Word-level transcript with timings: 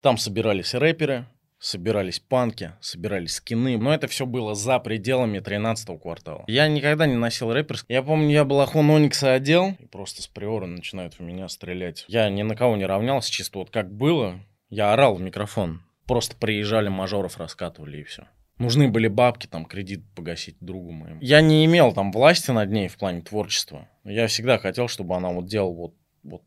Там 0.00 0.16
собирались 0.16 0.74
рэперы, 0.74 1.26
собирались 1.58 2.20
панки, 2.20 2.72
собирались 2.80 3.34
скины, 3.34 3.76
но 3.76 3.92
это 3.92 4.08
все 4.08 4.24
было 4.24 4.54
за 4.54 4.78
пределами 4.78 5.38
13-го 5.38 5.98
квартала. 5.98 6.44
Я 6.46 6.68
никогда 6.68 7.06
не 7.06 7.16
носил 7.16 7.52
рэперский. 7.52 7.94
Я 7.94 8.02
помню, 8.02 8.30
я 8.30 8.44
был 8.44 8.60
охун 8.60 8.90
Оникса 8.90 9.34
одел, 9.34 9.76
и 9.78 9.86
просто 9.86 10.22
с 10.22 10.26
приора 10.26 10.66
начинают 10.66 11.14
в 11.14 11.20
меня 11.20 11.48
стрелять. 11.48 12.06
Я 12.08 12.30
ни 12.30 12.42
на 12.42 12.56
кого 12.56 12.76
не 12.76 12.86
равнялся, 12.86 13.30
чисто 13.30 13.58
вот 13.58 13.70
как 13.70 13.92
было, 13.92 14.40
я 14.70 14.92
орал 14.92 15.16
в 15.16 15.20
микрофон. 15.20 15.82
Просто 16.06 16.34
приезжали, 16.34 16.88
мажоров 16.88 17.36
раскатывали 17.36 17.98
и 17.98 18.04
все. 18.04 18.26
Нужны 18.56 18.88
были 18.88 19.08
бабки, 19.08 19.46
там, 19.46 19.64
кредит 19.64 20.02
погасить 20.14 20.56
другу 20.60 20.92
моему. 20.92 21.18
Я 21.22 21.40
не 21.40 21.64
имел 21.64 21.92
там 21.92 22.10
власти 22.10 22.50
над 22.50 22.70
ней 22.70 22.88
в 22.88 22.96
плане 22.96 23.22
творчества. 23.22 23.88
Я 24.04 24.26
всегда 24.26 24.58
хотел, 24.58 24.88
чтобы 24.88 25.14
она 25.14 25.30
вот 25.30 25.46
делала 25.46 25.72
вот, 25.72 25.94
вот 26.22 26.42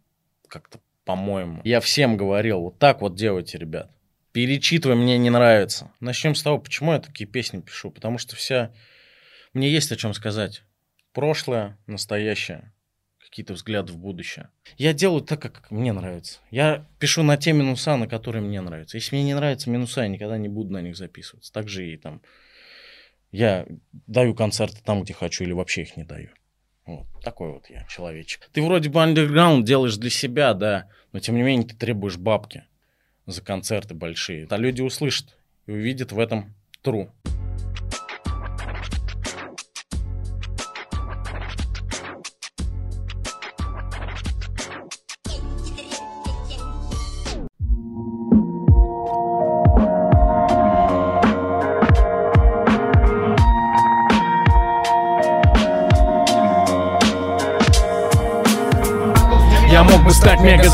как-то 0.47 0.79
по-моему. 1.05 1.61
Я 1.63 1.79
всем 1.79 2.17
говорил, 2.17 2.61
вот 2.61 2.79
так 2.79 3.01
вот 3.01 3.15
делайте, 3.15 3.57
ребят. 3.57 3.91
Перечитывай, 4.31 4.95
мне 4.95 5.17
не 5.17 5.29
нравится. 5.29 5.91
Начнем 5.99 6.33
с 6.33 6.41
того, 6.41 6.57
почему 6.57 6.93
я 6.93 6.99
такие 6.99 7.29
песни 7.29 7.61
пишу. 7.61 7.91
Потому 7.91 8.17
что 8.17 8.35
вся... 8.35 8.73
Мне 9.53 9.69
есть 9.69 9.91
о 9.91 9.95
чем 9.95 10.13
сказать. 10.15 10.63
Прошлое, 11.13 11.77
настоящее, 11.85 12.73
какие-то 13.19 13.53
взгляды 13.53 13.93
в 13.93 13.97
будущее. 13.97 14.49
Я 14.77 14.93
делаю 14.93 15.21
так, 15.21 15.39
как 15.39 15.69
мне 15.69 15.93
нравится. 15.93 16.39
Я 16.49 16.87
пишу 16.99 17.21
на 17.21 17.37
те 17.37 17.53
минуса, 17.53 17.95
на 17.95 18.07
которые 18.07 18.41
мне 18.41 18.61
нравятся. 18.61 18.97
Если 18.97 19.15
мне 19.15 19.23
не 19.23 19.35
нравятся 19.35 19.69
минуса, 19.69 20.01
я 20.01 20.07
никогда 20.07 20.37
не 20.37 20.49
буду 20.49 20.71
на 20.73 20.81
них 20.81 20.97
записываться. 20.97 21.53
Так 21.53 21.69
же 21.69 21.87
и 21.87 21.97
там... 21.97 22.21
Я 23.31 23.67
даю 23.91 24.35
концерты 24.35 24.77
там, 24.83 25.03
где 25.03 25.13
хочу, 25.13 25.43
или 25.43 25.51
вообще 25.51 25.83
их 25.83 25.97
не 25.97 26.03
даю. 26.03 26.29
Вот 26.85 27.07
такой 27.23 27.51
вот 27.53 27.69
я 27.69 27.85
человечек. 27.85 28.49
Ты 28.51 28.61
вроде 28.61 28.89
бы 28.89 29.01
андерграунд 29.01 29.65
делаешь 29.65 29.97
для 29.97 30.09
себя, 30.09 30.53
да, 30.53 30.89
но 31.11 31.19
тем 31.19 31.35
не 31.35 31.43
менее 31.43 31.67
ты 31.67 31.75
требуешь 31.75 32.17
бабки 32.17 32.65
за 33.25 33.41
концерты 33.41 33.93
большие. 33.93 34.47
А 34.49 34.57
люди 34.57 34.81
услышат 34.81 35.37
и 35.65 35.71
увидят 35.71 36.11
в 36.11 36.19
этом 36.19 36.53
true. 36.83 37.09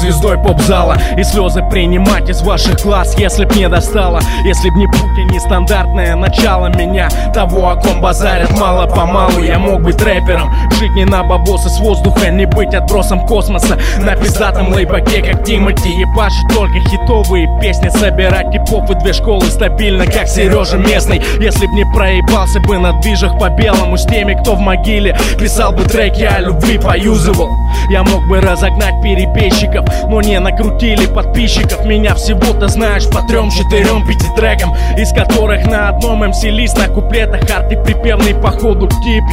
Мегазвездой 0.09 0.38
поп-зала. 0.38 0.97
И 1.17 1.23
слезы 1.23 1.63
принимать 1.69 2.29
из 2.29 2.41
ваших 2.41 2.81
глаз 2.83 3.17
Если 3.17 3.45
б 3.45 3.55
не 3.55 3.69
достало. 3.69 4.19
Если 4.43 4.69
б 4.69 4.77
не 4.77 4.88
путь 4.88 5.17
и 5.17 5.23
нестандартное 5.33 6.16
начало 6.16 6.67
меня. 6.67 7.09
Того, 7.33 7.69
о 7.69 7.75
ком 7.75 8.01
базарят 8.01 8.51
мало-помалу. 8.59 9.41
Я 9.43 9.59
мог 9.59 9.81
быть 9.81 10.01
рэпером 10.01 10.53
Жить 10.71 10.91
не 10.95 11.05
на 11.05 11.23
бабосы 11.23 11.69
с 11.69 11.79
воздуха 11.79 12.29
Не 12.29 12.45
быть 12.45 12.73
отбросом 12.73 13.25
космоса. 13.25 13.77
На 13.99 14.16
пиздатом 14.16 14.73
лейбаке, 14.73 15.21
как 15.21 15.43
Тимати 15.43 15.89
Ебашить 15.89 16.47
только 16.53 16.79
хитовые 16.89 17.47
песни. 17.61 17.89
Собирать 17.89 18.51
типов 18.51 18.89
и 18.89 18.95
две 18.95 19.13
школы 19.13 19.45
стабильно 19.45 20.05
Как 20.05 20.27
Сережа 20.27 20.77
местный. 20.77 21.21
Если 21.39 21.66
б 21.67 21.73
не 21.73 21.85
проебался 21.85 22.59
бы 22.61 22.77
на 22.77 22.94
движах 23.01 23.38
по 23.39 23.49
белому 23.49 23.97
С 23.97 24.05
теми, 24.05 24.33
кто 24.33 24.55
в 24.55 24.59
могиле 24.59 25.17
Писал 25.39 25.71
бы 25.71 25.83
треки 25.83 26.23
о 26.23 26.39
любви, 26.39 26.77
поюзывал. 26.77 27.49
Я 27.89 28.03
мог 28.03 28.27
бы 28.27 28.39
разогнать 28.39 29.01
перебежчиков 29.01 29.85
Но 30.08 30.22
не 30.22 30.39
накрутили 30.39 31.05
подписчиков 31.05 31.86
Меня 31.86 32.16
всего-то 32.16 32.67
знаешь 32.67 33.08
по 33.09 33.22
трем, 33.23 33.50
четырем, 33.52 34.08
пяти 34.08 34.28
трекам 34.36 34.73
Из 34.97 35.11
которых 35.11 35.66
на 35.66 35.89
одном 35.89 36.28
МС 36.28 36.44
лист 36.44 36.78
на 36.78 36.88
куплетах 36.88 37.50
Арт 37.50 37.72
и 37.72 37.75
припевный 37.75 38.33
по 38.33 38.52
ходу 38.52 38.88
тип, 38.88 39.23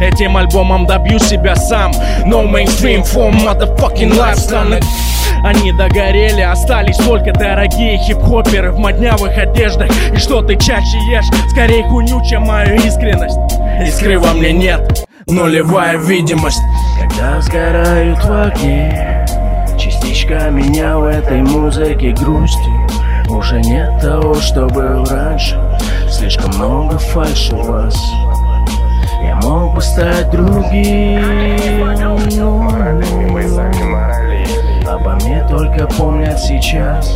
Этим 0.00 0.36
альбомом 0.36 0.86
добью 0.86 1.18
себя 1.18 1.56
сам. 1.56 1.92
No 2.24 2.44
mainstream 2.44 3.02
for 3.02 3.30
motherfucking 3.30 4.16
lifestyle 4.16 4.80
они 5.44 5.72
догорели, 5.72 6.40
остались 6.40 6.96
только 6.98 7.32
дорогие 7.32 7.98
хип-хоперы 7.98 8.70
в 8.70 8.78
моднявых 8.78 9.36
одеждах. 9.36 9.90
И 10.12 10.16
что 10.16 10.40
ты 10.40 10.54
чаще 10.54 10.98
ешь? 11.10 11.26
Скорее 11.50 11.82
хуйню, 11.82 12.24
чем 12.24 12.42
мою 12.42 12.76
искренность. 12.76 13.38
Искры 13.84 14.20
во 14.20 14.34
мне 14.34 14.52
нет, 14.52 15.04
нулевая 15.26 15.96
видимость. 15.98 16.60
Когда 17.00 17.40
сгорают 17.40 18.24
в 18.24 18.46
огне 18.46 19.11
Частичка 19.78 20.50
меня 20.50 20.98
в 20.98 21.04
этой 21.04 21.42
музыке 21.42 22.12
грусти 22.12 23.28
Уже 23.28 23.60
нет 23.60 24.00
того, 24.00 24.34
что 24.34 24.66
был 24.66 25.04
раньше. 25.04 25.60
Слишком 26.08 26.54
много 26.56 26.98
фальши 26.98 27.54
у 27.54 27.62
вас. 27.62 27.96
Я 29.22 29.36
мог 29.42 29.74
бы 29.74 29.80
стать 29.80 30.30
другим. 30.30 31.22
Обо 34.86 35.14
мне 35.14 35.46
только 35.48 35.86
помнят 35.86 36.38
сейчас 36.38 37.10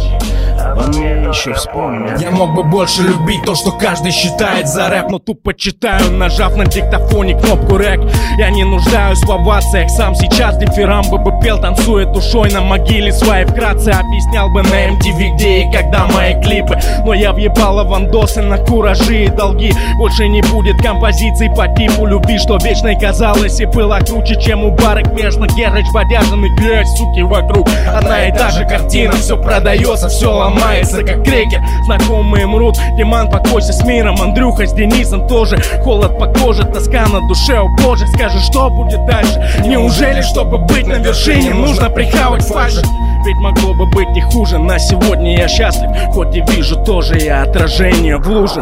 Мне 0.77 1.29
еще 1.29 1.55
вспомнят. 1.55 2.21
Я 2.21 2.31
мог 2.31 2.55
бы 2.55 2.63
больше 2.63 3.03
любить 3.03 3.43
то, 3.45 3.55
что 3.55 3.73
каждый 3.73 4.13
считает 4.13 4.69
за 4.69 4.89
рэп 4.89 5.11
Но 5.11 5.19
тупо 5.19 5.55
читаю, 5.55 6.13
нажав 6.13 6.57
на 6.57 6.67
диктофоне 6.67 7.39
кнопку 7.39 7.79
рэк. 7.79 8.01
Я 8.39 8.51
не 8.51 8.65
нуждаюсь 8.65 9.23
в 9.23 9.31
овациях 9.31 9.91
Сам 9.91 10.15
сейчас 10.15 10.59
дифирамбы 10.59 11.19
бы 11.19 11.33
пел, 11.41 11.59
танцуя 11.61 12.05
душой 12.07 12.53
на 12.53 12.61
могиле 12.61 13.11
своей. 13.13 13.47
Вкратце 13.47 13.91
объяснял 13.91 14.51
бы 14.51 14.63
на 14.63 14.89
MTV, 14.89 15.37
где 15.37 15.63
и 15.63 15.73
когда 15.73 16.07
мои 16.07 16.41
клипы. 16.43 16.79
Но 17.05 17.15
я 17.15 17.33
въебала 17.33 17.85
вандосы 17.85 18.43
на 18.43 18.59
куражи 18.59 19.25
и 19.25 19.29
долги. 19.29 19.73
Больше 19.99 20.29
не 20.29 20.43
будет 20.43 20.77
композиций 20.83 21.51
по 21.57 21.67
типу 21.69 22.07
любви 22.07 22.39
Что 22.39 22.59
вечной 22.59 22.99
казалось 23.01 23.61
и 23.61 23.67
было 23.67 23.99
круче, 24.01 24.41
чем 24.41 24.65
у 24.65 24.71
барок 24.71 25.13
Межно 25.13 25.47
Герыч, 25.47 25.87
Бодяжин 25.95 26.45
и 26.45 26.49
грязь, 26.61 26.89
суки 26.97 27.23
вокруг. 27.23 27.67
Одна 27.89 28.27
и 28.27 28.33
та 28.33 28.51
же 28.51 28.67
картина, 28.67 29.13
все 29.13 29.37
продается, 29.37 30.09
все 30.09 30.31
ломается, 30.31 30.66
как 31.05 31.25
крекер. 31.25 31.63
Знакомые 31.85 32.47
мрут, 32.47 32.77
Диман, 32.97 33.31
покойся 33.31 33.73
с 33.73 33.85
миром 33.85 34.21
Андрюха 34.21 34.67
с 34.67 34.73
Денисом 34.73 35.27
тоже. 35.27 35.59
Холод 35.83 36.19
по 36.19 36.27
коже, 36.27 36.65
тоска 36.65 37.07
на 37.07 37.21
душе, 37.29 37.57
о 37.59 37.69
боже 37.83 38.07
Скажи, 38.09 38.39
что 38.41 38.71
будет 38.71 39.05
дальше? 39.07 39.63
Неужели, 39.65 40.23
чтобы 40.23 40.59
быть 40.59 40.87
на 40.87 40.95
вершине, 40.95 41.55
нужно 41.55 41.91
прихавать 41.91 42.43
фальши? 42.43 42.83
Ведь 43.25 43.37
могло 43.37 43.75
бы 43.75 43.87
быть 43.87 44.09
не 44.11 44.21
хуже, 44.21 44.59
на 44.59 44.79
сегодня 44.79 45.37
я 45.37 45.49
счастлив. 45.49 45.91
Хоть 46.13 46.35
и 46.35 46.41
вижу 46.41 46.77
тоже 46.85 47.19
я 47.19 47.43
отражение 47.43 48.19
в 48.19 48.29
луже. 48.29 48.61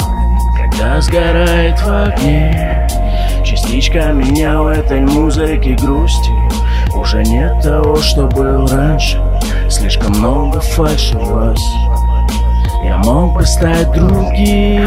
Когда 0.57 1.01
сгорает 1.01 1.79
в 1.81 1.89
огне 1.89 2.89
Частичка 3.45 4.13
меня 4.13 4.61
в 4.61 4.67
этой 4.69 5.01
музыке 5.01 5.75
грусти 5.75 6.31
Уже 6.95 7.23
нет 7.23 7.61
того, 7.63 7.97
что 7.97 8.27
был 8.27 8.67
раньше. 8.67 9.21
Слишком 9.69 10.13
много 10.13 10.61
фальши 10.61 11.19
в 11.19 11.29
вас 11.29 11.61
Я 12.85 12.99
мог 12.99 13.33
бы 13.33 13.47
стать 13.47 13.91
другим. 13.93 14.83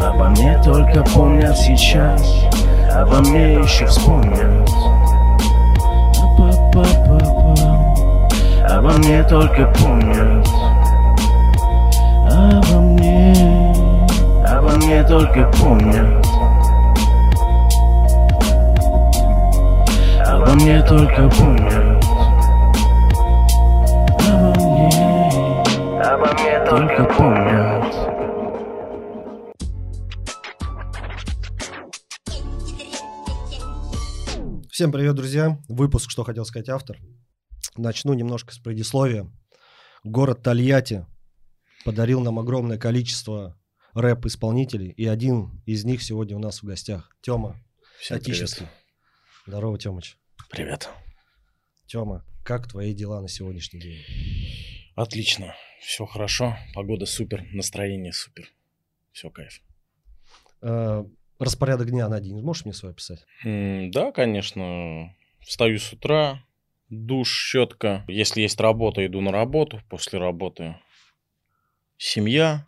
Обо 0.00 0.28
мне 0.28 0.56
только 0.62 1.02
помнят 1.02 1.58
сейчас. 1.58 2.22
Обо 2.94 3.18
мне 3.18 3.54
еще 3.54 3.84
вспомнят. 3.86 4.70
Обо 8.70 8.92
мне 8.98 9.24
только 9.24 9.66
помнят. 9.80 10.48
Обо 12.30 12.80
мне. 12.80 13.74
Обо 14.48 14.70
мне 14.76 15.02
только 15.02 15.50
помнят. 15.60 16.26
Обо 20.24 20.52
мне 20.52 20.80
только 20.82 21.28
помнят 21.28 22.17
Всем 34.78 34.92
привет, 34.92 35.16
друзья. 35.16 35.60
Выпуск 35.66 36.08
«Что 36.08 36.22
хотел 36.22 36.44
сказать 36.44 36.68
автор». 36.68 37.00
Начну 37.76 38.14
немножко 38.14 38.54
с 38.54 38.58
предисловия. 38.58 39.28
Город 40.04 40.44
Тольятти 40.44 41.04
подарил 41.84 42.20
нам 42.20 42.38
огромное 42.38 42.78
количество 42.78 43.60
рэп-исполнителей, 43.94 44.90
и 44.90 45.04
один 45.04 45.60
из 45.66 45.84
них 45.84 46.00
сегодня 46.00 46.36
у 46.36 46.38
нас 46.38 46.62
в 46.62 46.64
гостях. 46.64 47.10
Тёма, 47.22 47.60
привет. 48.08 48.70
Здорово, 49.48 49.78
Тёмыч. 49.80 50.16
Привет. 50.48 50.88
Тёма, 51.86 52.24
как 52.44 52.68
твои 52.68 52.94
дела 52.94 53.20
на 53.20 53.26
сегодняшний 53.26 53.80
день? 53.80 54.92
Отлично. 54.94 55.56
Все 55.80 56.06
хорошо. 56.06 56.56
Погода 56.72 57.04
супер. 57.04 57.44
Настроение 57.52 58.12
супер. 58.12 58.48
Все 59.10 59.28
кайф. 59.28 59.60
Распорядок 61.38 61.90
дня 61.90 62.08
на 62.08 62.20
день 62.20 62.40
можешь 62.40 62.64
мне 62.64 62.74
свой 62.74 62.92
описать? 62.92 63.24
Да, 63.44 64.12
конечно. 64.12 65.14
Встаю 65.40 65.78
с 65.78 65.92
утра, 65.92 66.44
душ, 66.88 67.32
щетка. 67.32 68.04
Если 68.08 68.40
есть 68.40 68.60
работа, 68.60 69.06
иду 69.06 69.20
на 69.20 69.30
работу. 69.30 69.80
После 69.88 70.18
работы 70.18 70.76
семья, 71.96 72.66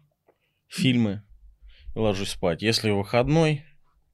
фильмы 0.68 1.22
и 1.94 1.98
ложусь 1.98 2.30
спать. 2.30 2.62
Если 2.62 2.90
выходной, 2.90 3.64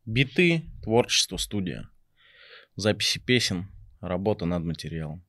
биты, 0.06 0.62
творчество, 0.82 1.36
студия. 1.36 1.90
Записи 2.76 3.18
песен, 3.18 3.68
работа 4.00 4.46
над 4.46 4.64
материалом. 4.64 5.22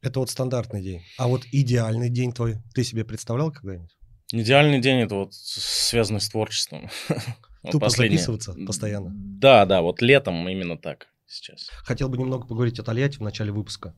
Это 0.00 0.18
вот 0.18 0.30
стандартный 0.30 0.82
день. 0.82 1.02
А 1.18 1.28
вот 1.28 1.44
идеальный 1.52 2.10
день 2.10 2.32
твой, 2.32 2.56
ты 2.74 2.82
себе 2.82 3.04
представлял 3.04 3.52
когда-нибудь? 3.52 3.96
Идеальный 4.32 4.80
день 4.80 5.00
это 5.00 5.14
вот 5.14 5.34
связанный 5.34 6.20
с 6.20 6.28
творчеством. 6.28 6.90
Тупо 7.70 7.90
записываться 7.90 8.54
постоянно. 8.66 9.10
Да, 9.14 9.64
да, 9.66 9.82
вот 9.82 10.02
летом 10.02 10.48
именно 10.48 10.76
так 10.76 11.08
сейчас. 11.26 11.68
Хотел 11.84 12.08
бы 12.08 12.18
немного 12.18 12.46
поговорить 12.46 12.78
о 12.78 12.82
Тольятти 12.82 13.18
в 13.18 13.22
начале 13.22 13.52
выпуска. 13.52 13.94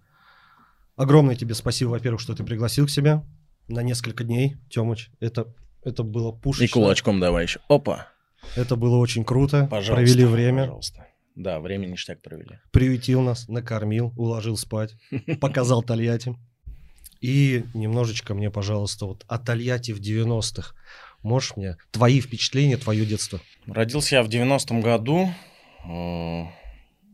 Огромное 0.96 1.34
тебе 1.34 1.55
спасибо, 1.55 1.90
во-первых, 1.90 2.20
что 2.20 2.34
ты 2.34 2.44
пригласил 2.44 2.87
к 2.87 2.90
себе 2.90 3.22
на 3.69 3.82
несколько 3.82 4.22
дней, 4.22 4.56
Тёмыч. 4.70 5.11
Это, 5.20 5.52
это 5.82 6.02
было 6.02 6.31
пушечно. 6.31 6.64
И 6.64 6.69
кулачком 6.69 7.20
давай 7.20 7.44
еще. 7.44 7.61
Опа. 7.69 8.08
Это 8.56 8.76
было 8.76 8.96
очень 8.96 9.25
круто. 9.25 9.66
Пожалуйста, 9.70 9.94
Провели 9.94 10.25
время. 10.25 10.62
Пожалуйста. 10.64 11.06
Да, 11.34 11.58
время 11.58 11.87
ништяк 11.87 12.22
провели. 12.22 12.61
Приютил 12.70 13.22
нас, 13.22 13.49
накормил, 13.49 14.12
уложил 14.16 14.56
спать, 14.56 14.94
показал 15.40 15.82
Тольятти. 15.82 16.37
И 17.20 17.64
немножечко 17.75 18.34
мне, 18.34 18.50
пожалуйста, 18.50 19.06
вот 19.06 19.25
о 19.26 19.38
Тольятти 19.38 19.93
в 19.93 20.00
90-х. 20.00 20.75
Можешь 21.25 21.56
мне 21.56 21.79
твои 21.91 22.21
впечатления, 22.21 22.76
твое 22.76 23.06
детство? 23.06 23.41
Родился 23.67 24.17
я 24.17 24.23
в 24.23 24.29
90-м 24.29 24.82
году. 24.82 25.31
Э, 25.88 26.44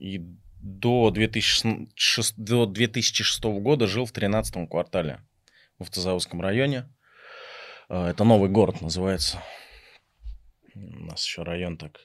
и 0.01 0.19
до 0.61 1.11
2006, 1.11 2.35
до 2.37 2.67
2006 2.67 3.45
года 3.45 3.87
жил 3.87 4.07
в 4.07 4.13
13-м 4.13 4.67
квартале 4.67 5.21
в 5.79 5.85
Автозаводском 5.85 6.41
районе. 6.41 6.93
Э, 7.89 8.09
это 8.09 8.25
новый 8.25 8.51
город 8.51 8.81
называется. 8.81 9.45
У 10.75 11.05
нас 11.05 11.25
еще 11.25 11.45
район 11.45 11.77
так. 11.77 12.01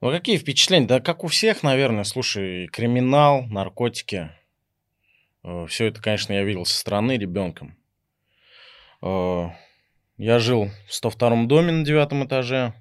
Ну, 0.00 0.10
какие 0.10 0.38
впечатления? 0.38 0.86
Да 0.86 0.98
как 1.00 1.24
у 1.24 1.26
всех, 1.26 1.62
наверное. 1.62 2.04
Слушай, 2.04 2.68
криминал, 2.68 3.42
наркотики. 3.42 4.30
Э, 5.44 5.66
Все 5.66 5.88
это, 5.88 6.00
конечно, 6.00 6.32
я 6.32 6.42
видел 6.42 6.64
со 6.64 6.78
стороны 6.78 7.18
ребенком. 7.18 7.76
Я 10.18 10.40
жил 10.40 10.68
в 10.88 10.94
102 10.94 11.46
доме 11.46 11.70
на 11.70 11.84
девятом 11.84 12.26
этаже. 12.26 12.74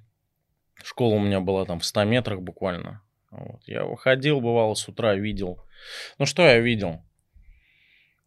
Школа 0.84 1.16
у 1.16 1.20
меня 1.20 1.40
была 1.40 1.66
там 1.66 1.80
в 1.80 1.86
100 1.86 2.04
метрах 2.06 2.42
буквально. 2.42 3.04
Вот. 3.30 3.62
Я 3.68 3.86
выходил, 3.86 4.42
бывало, 4.42 4.74
с 4.74 4.88
утра 4.88 5.14
видел. 5.14 5.60
Ну, 6.18 6.26
что 6.26 6.42
я 6.42 6.60
видел? 6.60 7.04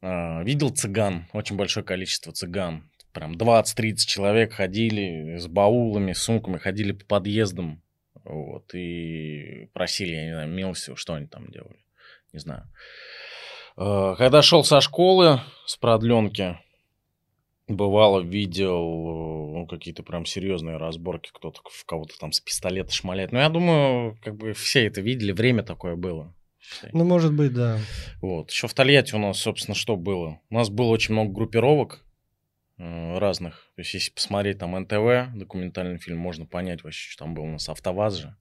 А, 0.00 0.44
видел 0.44 0.70
цыган, 0.70 1.26
очень 1.32 1.56
большое 1.56 1.84
количество 1.84 2.32
цыган. 2.32 2.88
Прям 3.12 3.32
20-30 3.32 3.96
человек 3.96 4.52
ходили 4.52 5.38
с 5.38 5.48
баулами, 5.48 6.12
сумками, 6.12 6.58
ходили 6.58 6.92
по 6.92 7.04
подъездам. 7.04 7.82
Вот, 8.22 8.72
и 8.74 9.68
просили, 9.72 10.12
я 10.12 10.24
не 10.24 10.32
знаю, 10.32 10.48
милостью, 10.50 10.94
что 10.94 11.14
они 11.14 11.26
там 11.26 11.50
делали. 11.50 11.84
Не 12.32 12.38
знаю. 12.38 12.70
А, 13.76 14.14
когда 14.14 14.40
шел 14.40 14.62
со 14.62 14.80
школы, 14.80 15.40
с 15.66 15.76
продленки, 15.76 16.60
бывало, 17.76 18.20
видел 18.20 18.84
ну, 19.60 19.66
какие-то 19.66 20.02
прям 20.02 20.26
серьезные 20.26 20.76
разборки, 20.76 21.30
кто-то 21.32 21.60
в 21.70 21.84
кого-то 21.84 22.18
там 22.18 22.32
с 22.32 22.40
пистолета 22.40 22.92
шмаляет. 22.92 23.32
Но 23.32 23.40
я 23.40 23.48
думаю, 23.48 24.18
как 24.22 24.36
бы 24.36 24.52
все 24.52 24.86
это 24.86 25.00
видели, 25.00 25.32
время 25.32 25.62
такое 25.62 25.96
было. 25.96 26.34
Ну, 26.92 27.04
может 27.04 27.34
быть, 27.34 27.52
да. 27.52 27.78
Вот. 28.20 28.50
Еще 28.50 28.68
в 28.68 28.74
Тольятти 28.74 29.14
у 29.14 29.18
нас, 29.18 29.38
собственно, 29.38 29.74
что 29.74 29.96
было? 29.96 30.40
У 30.50 30.54
нас 30.54 30.68
было 30.68 30.88
очень 30.88 31.14
много 31.14 31.32
группировок 31.32 32.04
э, 32.78 33.18
разных. 33.18 33.70
То 33.76 33.82
есть, 33.82 33.94
если 33.94 34.12
посмотреть 34.12 34.58
там 34.58 34.78
НТВ, 34.78 35.36
документальный 35.36 35.98
фильм, 35.98 36.18
можно 36.18 36.46
понять 36.46 36.84
вообще, 36.84 37.10
что 37.10 37.24
там 37.24 37.34
был 37.34 37.44
у 37.44 37.50
нас 37.50 37.68
АвтоВАЗ 37.68 38.16
же. 38.16 38.36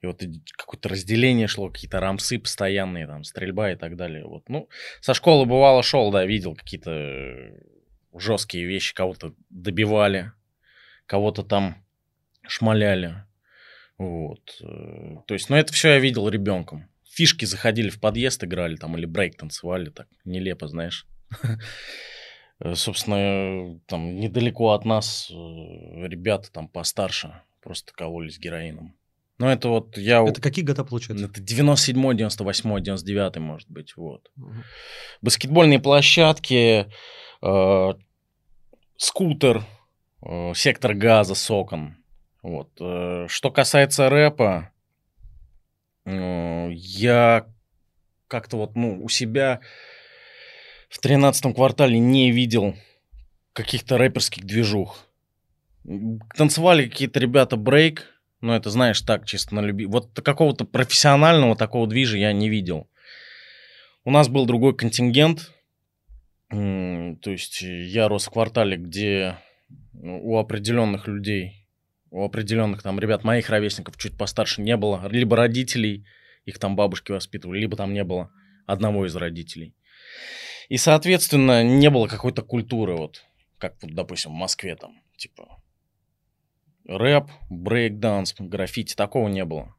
И 0.00 0.06
вот 0.06 0.22
какое-то 0.56 0.88
разделение 0.88 1.46
шло, 1.46 1.70
какие-то 1.70 2.00
рамсы 2.00 2.38
постоянные, 2.38 3.06
там, 3.06 3.24
стрельба 3.24 3.72
и 3.72 3.76
так 3.76 3.96
далее. 3.96 4.24
Вот. 4.24 4.48
Ну, 4.48 4.68
со 5.00 5.14
школы 5.14 5.44
бывало 5.44 5.82
шел, 5.82 6.10
да, 6.10 6.24
видел 6.24 6.54
какие-то 6.54 7.52
жесткие 8.20 8.66
вещи, 8.66 8.94
кого-то 8.94 9.34
добивали, 9.50 10.32
кого-то 11.06 11.42
там 11.42 11.84
шмаляли. 12.46 13.24
Вот. 13.98 14.58
Э, 14.62 15.16
то 15.26 15.34
есть, 15.34 15.50
ну, 15.50 15.56
это 15.56 15.72
все 15.72 15.94
я 15.94 15.98
видел 15.98 16.28
ребенком. 16.28 16.88
Фишки 17.04 17.44
заходили 17.44 17.90
в 17.90 18.00
подъезд, 18.00 18.44
играли 18.44 18.76
там, 18.76 18.96
или 18.96 19.06
брейк 19.06 19.36
танцевали, 19.36 19.90
так 19.90 20.08
нелепо, 20.24 20.68
знаешь. 20.68 21.06
Э, 22.60 22.74
собственно, 22.74 23.78
там 23.86 24.16
недалеко 24.16 24.72
от 24.72 24.84
нас 24.84 25.30
э, 25.30 25.34
ребята 25.34 26.50
там 26.50 26.66
постарше 26.66 27.40
просто 27.62 27.92
кололись 27.92 28.38
героином. 28.40 28.96
Ну, 29.38 29.46
это 29.46 29.68
вот 29.68 29.96
я... 29.96 30.24
Это 30.26 30.40
какие 30.40 30.64
года, 30.64 30.84
получается? 30.84 31.26
Это 31.26 31.40
97 31.40 32.16
98 32.16 32.82
99 32.82 33.36
может 33.36 33.70
быть, 33.70 33.96
вот. 33.96 34.28
Угу. 34.36 34.54
Баскетбольные 35.22 35.78
площадки, 35.78 36.86
э, 37.42 37.92
скутер, 38.98 39.64
э, 40.22 40.52
сектор 40.54 40.92
газа, 40.94 41.34
сокон. 41.34 41.96
Вот. 42.42 42.68
Э, 42.80 43.26
что 43.28 43.50
касается 43.50 44.10
рэпа, 44.10 44.70
э, 46.04 46.68
я 46.72 47.46
как-то 48.26 48.58
вот, 48.58 48.76
ну, 48.76 49.02
у 49.02 49.08
себя 49.08 49.60
в 50.90 50.98
13 50.98 51.54
квартале 51.54 51.98
не 51.98 52.30
видел 52.30 52.74
каких-то 53.54 53.96
рэперских 53.96 54.44
движух. 54.44 55.06
Танцевали 56.36 56.86
какие-то 56.86 57.18
ребята 57.18 57.56
брейк, 57.56 58.04
ну, 58.40 58.52
это, 58.52 58.70
знаешь, 58.70 59.00
так, 59.00 59.26
чисто 59.26 59.54
на 59.54 59.60
люби. 59.60 59.86
Вот 59.86 60.10
какого-то 60.20 60.64
профессионального 60.64 61.56
такого 61.56 61.86
движа 61.86 62.18
я 62.18 62.32
не 62.32 62.48
видел. 62.48 62.88
У 64.04 64.10
нас 64.10 64.28
был 64.28 64.46
другой 64.46 64.76
контингент. 64.76 65.52
То 66.50 67.30
есть 67.30 67.60
я 67.60 68.08
рос 68.08 68.26
в 68.26 68.30
квартале, 68.30 68.76
где 68.76 69.38
ну, 69.92 70.20
у 70.24 70.38
определенных 70.38 71.06
людей, 71.06 71.66
у 72.10 72.24
определенных 72.24 72.82
там 72.82 72.98
ребят, 72.98 73.24
моих 73.24 73.50
ровесников 73.50 73.96
чуть 73.98 74.16
постарше 74.16 74.62
не 74.62 74.76
было. 74.76 75.06
Либо 75.08 75.36
родителей, 75.36 76.06
их 76.44 76.58
там 76.58 76.76
бабушки 76.76 77.12
воспитывали, 77.12 77.60
либо 77.60 77.76
там 77.76 77.92
не 77.92 78.04
было 78.04 78.30
одного 78.66 79.06
из 79.06 79.14
родителей. 79.14 79.74
И, 80.68 80.76
соответственно, 80.76 81.62
не 81.62 81.90
было 81.90 82.06
какой-то 82.06 82.42
культуры, 82.42 82.96
вот, 82.96 83.24
как, 83.58 83.76
вот, 83.82 83.94
допустим, 83.94 84.32
в 84.32 84.34
Москве 84.34 84.76
там, 84.76 85.02
типа, 85.16 85.62
рэп, 86.86 87.24
брейк-данс, 87.50 88.34
граффити, 88.38 88.94
такого 88.94 89.28
не 89.28 89.44
было. 89.44 89.74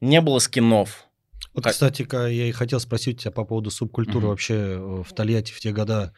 Не 0.00 0.20
было 0.20 0.38
скинов. 0.38 1.08
Вот, 1.54 1.64
как... 1.64 1.72
кстати, 1.72 2.06
я 2.12 2.46
и 2.46 2.52
хотел 2.52 2.80
спросить 2.80 3.20
тебя 3.20 3.30
по 3.30 3.44
поводу 3.44 3.70
субкультуры 3.70 4.26
mm-hmm. 4.26 4.28
вообще 4.28 4.54
э, 4.54 5.02
в 5.02 5.12
Тольятти 5.14 5.52
в 5.52 5.60
те 5.60 5.72
года. 5.72 6.14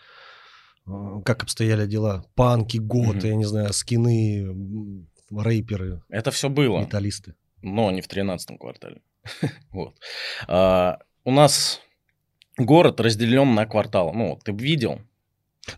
Э, 0.86 1.20
как 1.24 1.42
обстояли 1.42 1.86
дела? 1.86 2.24
Панки, 2.34 2.78
готы, 2.78 3.18
mm-hmm. 3.18 3.30
я 3.30 3.34
не 3.34 3.44
знаю, 3.44 3.72
скины, 3.72 4.96
рэперы. 5.30 6.02
Это 6.08 6.30
все 6.30 6.48
было. 6.48 6.80
Металлисты. 6.80 7.34
Но 7.62 7.90
не 7.90 8.00
в 8.00 8.08
13 8.08 8.58
квартале. 8.58 9.00
вот. 9.70 9.94
А, 10.46 10.98
у 11.24 11.30
нас 11.30 11.80
город 12.56 13.00
разделен 13.00 13.54
на 13.54 13.66
кварталы. 13.66 14.12
Ну, 14.14 14.38
ты 14.44 14.52
видел, 14.52 15.00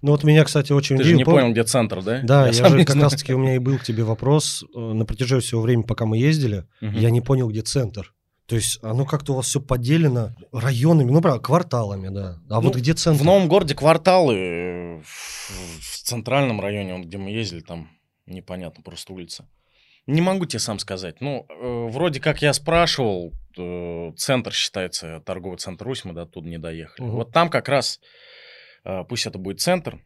ну 0.02 0.12
вот 0.12 0.25
меня, 0.25 0.44
кстати, 0.44 0.72
очень 0.72 0.96
Ты 0.96 1.04
же 1.04 1.14
не 1.14 1.25
понял, 1.25 1.52
где 1.52 1.62
центр, 1.62 2.02
да? 2.02 2.20
Да, 2.22 2.48
я, 2.48 2.52
я 2.52 2.68
же 2.68 2.84
как 2.84 2.96
раз-таки 2.96 3.32
у 3.32 3.38
меня 3.38 3.54
и 3.54 3.58
был 3.58 3.78
к 3.78 3.84
тебе 3.84 4.02
вопрос 4.02 4.64
э, 4.75 4.78
на 4.78 5.04
протяжении 5.04 5.42
всего 5.42 5.60
времени, 5.60 5.84
пока 5.84 6.06
мы 6.06 6.18
ездили, 6.18 6.66
угу. 6.80 6.90
я 6.90 7.10
не 7.10 7.20
понял, 7.20 7.48
где 7.48 7.62
центр. 7.62 8.12
То 8.46 8.54
есть 8.54 8.78
оно 8.82 9.04
как-то 9.04 9.32
у 9.32 9.36
вас 9.36 9.46
все 9.46 9.60
поделено 9.60 10.34
районами, 10.52 11.10
ну, 11.10 11.20
правда, 11.20 11.40
кварталами, 11.40 12.08
да. 12.08 12.38
А 12.48 12.60
ну, 12.60 12.68
вот 12.68 12.76
где 12.76 12.94
центр? 12.94 13.22
В 13.22 13.26
Новом 13.26 13.48
городе 13.48 13.74
кварталы, 13.74 15.02
в 15.02 16.02
центральном 16.04 16.60
районе, 16.60 17.02
где 17.02 17.18
мы 17.18 17.30
ездили, 17.30 17.60
там 17.60 17.90
непонятно, 18.26 18.82
просто 18.82 19.12
улица. 19.12 19.48
Не 20.06 20.20
могу 20.20 20.46
тебе 20.46 20.60
сам 20.60 20.78
сказать. 20.78 21.20
Ну, 21.20 21.46
э, 21.48 21.88
вроде 21.90 22.20
как 22.20 22.40
я 22.40 22.52
спрашивал, 22.52 23.32
э, 23.58 24.12
центр 24.16 24.52
считается, 24.52 25.20
торговый 25.26 25.58
центр 25.58 25.84
Русь, 25.84 26.04
мы 26.04 26.12
до 26.12 26.26
туда 26.26 26.48
не 26.48 26.58
доехали. 26.58 27.04
Угу. 27.04 27.16
Вот 27.16 27.32
там 27.32 27.50
как 27.50 27.68
раз 27.68 27.98
а, 28.86 29.02
пусть 29.02 29.26
это 29.26 29.38
будет 29.38 29.60
центр. 29.60 29.98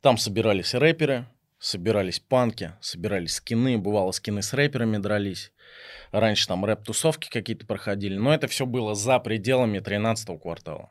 Там 0.00 0.16
собирались 0.16 0.74
рэперы, 0.74 1.26
собирались 1.62 2.18
панки, 2.18 2.72
собирались 2.80 3.36
скины, 3.36 3.78
бывало 3.78 4.10
скины 4.10 4.42
с 4.42 4.52
рэперами 4.52 4.98
дрались. 4.98 5.52
Раньше 6.10 6.48
там 6.48 6.64
рэп-тусовки 6.64 7.30
какие-то 7.30 7.66
проходили, 7.66 8.16
но 8.16 8.34
это 8.34 8.48
все 8.48 8.66
было 8.66 8.94
за 8.94 9.20
пределами 9.20 9.78
13-го 9.78 10.38
квартала. 10.38 10.90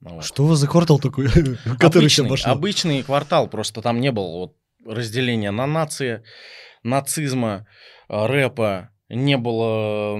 Ну 0.00 0.14
вот. 0.14 0.24
Что 0.24 0.44
у 0.44 0.46
вас 0.46 0.58
за 0.60 0.68
квартал 0.68 1.00
такой, 1.00 1.28
который 1.78 2.04
обычный, 2.04 2.30
еще 2.30 2.48
Обычный 2.48 3.02
квартал, 3.02 3.48
просто 3.48 3.82
там 3.82 4.00
не 4.00 4.12
было 4.12 4.28
вот 4.28 4.56
разделения 4.86 5.50
на 5.50 5.66
нации, 5.66 6.22
нацизма, 6.84 7.66
рэпа, 8.08 8.90
не 9.08 9.36
было 9.36 10.16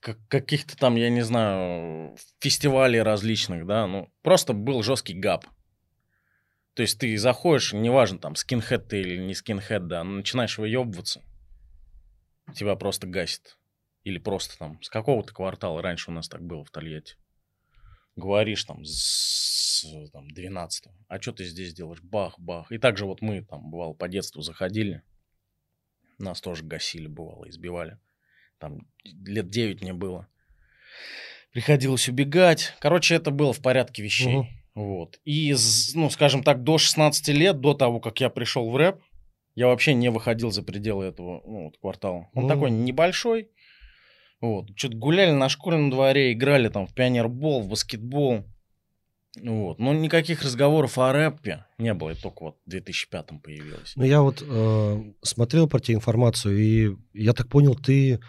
как- 0.00 0.18
каких-то 0.28 0.76
там, 0.76 0.96
я 0.96 1.10
не 1.10 1.22
знаю, 1.22 2.16
фестивалей 2.40 3.00
различных, 3.00 3.66
да, 3.66 3.86
ну, 3.86 4.10
просто 4.22 4.52
был 4.52 4.82
жесткий 4.82 5.14
гап. 5.14 5.46
То 6.74 6.82
есть 6.82 6.98
ты 6.98 7.16
заходишь, 7.16 7.72
неважно, 7.72 8.18
там, 8.18 8.34
скинхед 8.34 8.88
ты 8.88 9.00
или 9.00 9.16
не 9.16 9.34
скинхед, 9.34 9.86
да, 9.86 10.02
ну, 10.02 10.16
начинаешь 10.16 10.58
выебываться, 10.58 11.22
тебя 12.54 12.74
просто 12.76 13.06
гасит. 13.06 13.56
Или 14.02 14.18
просто 14.18 14.58
там, 14.58 14.82
с 14.82 14.90
какого-то 14.90 15.32
квартала, 15.32 15.80
раньше 15.80 16.10
у 16.10 16.14
нас 16.14 16.28
так 16.28 16.42
было 16.42 16.64
в 16.64 16.70
Тольятти. 16.70 17.16
Говоришь 18.16 18.64
там, 18.64 18.84
с 18.84 19.84
там, 20.12 20.28
12 20.28 20.86
а 21.08 21.20
что 21.20 21.32
ты 21.32 21.44
здесь 21.44 21.74
делаешь? 21.74 22.02
Бах, 22.02 22.38
бах. 22.38 22.70
И 22.70 22.78
также 22.78 23.06
вот 23.06 23.22
мы 23.22 23.42
там, 23.42 23.70
бывало, 23.70 23.94
по 23.94 24.08
детству 24.08 24.42
заходили, 24.42 25.02
нас 26.18 26.40
тоже 26.40 26.64
гасили, 26.64 27.06
бывало, 27.06 27.48
избивали. 27.48 27.98
Там 28.58 28.86
лет 29.04 29.48
9 29.48 29.82
мне 29.82 29.92
было. 29.92 30.28
Приходилось 31.52 32.08
убегать. 32.08 32.74
Короче, 32.80 33.14
это 33.14 33.30
было 33.30 33.52
в 33.52 33.62
порядке 33.62 34.02
вещей. 34.02 34.38
Мгм. 34.38 34.63
Вот. 34.74 35.20
И, 35.24 35.54
ну, 35.94 36.10
скажем 36.10 36.42
так, 36.42 36.62
до 36.64 36.78
16 36.78 37.28
лет, 37.28 37.60
до 37.60 37.74
того, 37.74 38.00
как 38.00 38.20
я 38.20 38.28
пришел 38.28 38.70
в 38.70 38.76
рэп, 38.76 39.00
я 39.54 39.68
вообще 39.68 39.94
не 39.94 40.10
выходил 40.10 40.50
за 40.50 40.62
пределы 40.62 41.04
этого 41.04 41.40
ну, 41.46 41.64
вот, 41.66 41.78
квартала. 41.80 42.28
Он 42.34 42.44
Мгм. 42.44 42.48
такой 42.48 42.70
небольшой. 42.72 43.50
Вот. 44.40 44.66
Что-то 44.76 44.96
гуляли 44.96 45.30
на 45.30 45.48
школьном 45.48 45.90
дворе, 45.90 46.32
играли 46.32 46.68
там 46.68 46.86
в 46.86 46.92
пионербол, 46.92 47.62
в 47.62 47.68
баскетбол. 47.68 48.44
Вот. 49.42 49.78
Но 49.78 49.92
никаких 49.94 50.42
разговоров 50.42 50.98
о 50.98 51.12
рэпе 51.12 51.64
не 51.78 51.94
было. 51.94 52.10
Это 52.10 52.22
только 52.22 52.42
вот 52.44 52.56
в 52.66 52.70
2005 52.70 53.42
появилось. 53.42 53.92
Ну, 53.96 54.04
я 54.04 54.22
вот 54.22 54.42
э, 54.46 55.02
смотрел 55.22 55.68
про 55.68 55.78
тебя 55.80 55.96
информацию, 55.96 56.58
и 56.58 56.96
я 57.12 57.32
так 57.32 57.48
понял, 57.48 57.74
ты 57.76 58.20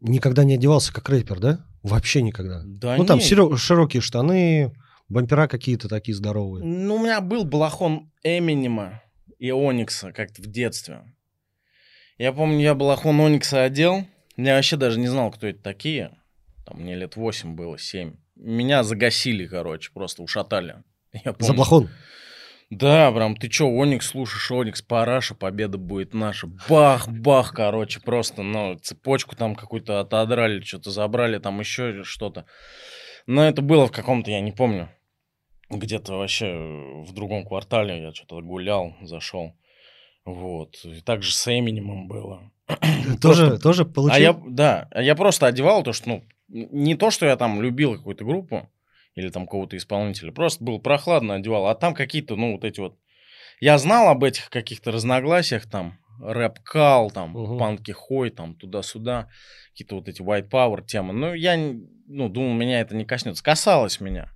никогда 0.00 0.44
не 0.44 0.54
одевался 0.54 0.92
как 0.92 1.08
рэпер, 1.08 1.38
да? 1.40 1.64
Вообще 1.82 2.22
никогда. 2.22 2.62
Да 2.64 2.96
ну, 2.96 3.04
там 3.04 3.18
не. 3.18 3.24
широ- 3.24 3.56
широкие 3.56 4.00
штаны, 4.00 4.72
бампера 5.12 5.46
какие-то 5.46 5.88
такие 5.88 6.14
здоровые. 6.14 6.64
Ну, 6.64 6.96
у 6.96 6.98
меня 6.98 7.20
был 7.20 7.44
балахон 7.44 8.10
Эминема 8.22 9.02
и 9.38 9.50
Оникса 9.50 10.12
как-то 10.12 10.42
в 10.42 10.46
детстве. 10.46 11.02
Я 12.18 12.32
помню, 12.32 12.60
я 12.60 12.74
балахон 12.74 13.20
Оникса 13.20 13.62
одел. 13.62 14.06
Я 14.36 14.56
вообще 14.56 14.76
даже 14.76 14.98
не 14.98 15.08
знал, 15.08 15.30
кто 15.30 15.46
это 15.46 15.62
такие. 15.62 16.18
Там 16.64 16.80
мне 16.80 16.94
лет 16.94 17.16
8 17.16 17.54
было, 17.54 17.78
7. 17.78 18.14
Меня 18.36 18.82
загасили, 18.82 19.46
короче, 19.46 19.90
просто 19.92 20.22
ушатали. 20.22 20.82
Я 21.12 21.32
помню. 21.32 21.46
Заблахон. 21.46 21.90
Да, 22.70 23.12
прям, 23.12 23.36
ты 23.36 23.48
чё, 23.48 23.68
Оникс 23.68 24.08
слушаешь, 24.08 24.50
Оникс, 24.50 24.80
параша, 24.80 25.34
победа 25.34 25.76
будет 25.76 26.14
наша. 26.14 26.46
Бах, 26.70 27.06
бах, 27.06 27.52
короче, 27.52 28.00
просто, 28.00 28.42
ну, 28.42 28.78
цепочку 28.80 29.36
там 29.36 29.54
какую-то 29.54 30.00
отодрали, 30.00 30.62
что-то 30.62 30.90
забрали, 30.90 31.38
там 31.38 31.60
еще 31.60 32.02
что-то. 32.02 32.46
Но 33.26 33.46
это 33.46 33.60
было 33.60 33.86
в 33.86 33.92
каком-то, 33.92 34.30
я 34.30 34.40
не 34.40 34.52
помню, 34.52 34.88
где-то 35.78 36.14
вообще 36.18 36.46
в 37.06 37.12
другом 37.12 37.44
квартале 37.44 38.02
я 38.02 38.12
что-то 38.14 38.40
гулял, 38.40 38.94
зашел. 39.02 39.56
Вот. 40.24 40.76
И 40.84 41.00
также 41.00 41.32
с 41.32 41.48
Эминемом 41.48 42.08
было. 42.08 42.50
Тоже, 43.20 43.58
тоже 43.58 43.84
получил? 43.84 44.14
А 44.16 44.18
я, 44.20 44.40
да, 44.46 44.88
я 44.94 45.14
просто 45.16 45.46
одевал 45.46 45.82
то, 45.82 45.92
что, 45.92 46.08
ну, 46.08 46.24
не 46.48 46.94
то, 46.94 47.10
что 47.10 47.26
я 47.26 47.36
там 47.36 47.60
любил 47.60 47.96
какую-то 47.96 48.24
группу 48.24 48.70
или 49.14 49.28
там 49.30 49.46
кого-то 49.46 49.76
исполнителя, 49.76 50.32
просто 50.32 50.64
был 50.64 50.78
прохладно 50.78 51.34
одевал, 51.34 51.66
а 51.66 51.74
там 51.74 51.92
какие-то, 51.92 52.36
ну, 52.36 52.52
вот 52.52 52.64
эти 52.64 52.80
вот... 52.80 52.96
Я 53.60 53.78
знал 53.78 54.08
об 54.08 54.24
этих 54.24 54.48
каких-то 54.48 54.90
разногласиях, 54.92 55.68
там, 55.68 55.98
рэп-кал, 56.20 57.10
там, 57.10 57.30
Мгм. 57.32 57.58
панки-хой, 57.58 58.30
там, 58.30 58.54
туда-сюда, 58.54 59.28
какие-то 59.72 59.96
вот 59.96 60.08
эти 60.08 60.22
white 60.22 60.48
power 60.48 60.84
темы. 60.84 61.12
Ну, 61.12 61.34
я, 61.34 61.56
ну, 61.56 62.28
думал, 62.28 62.54
меня 62.54 62.80
это 62.80 62.94
не 62.96 63.04
коснется. 63.04 63.42
Касалось 63.42 64.00
меня. 64.00 64.30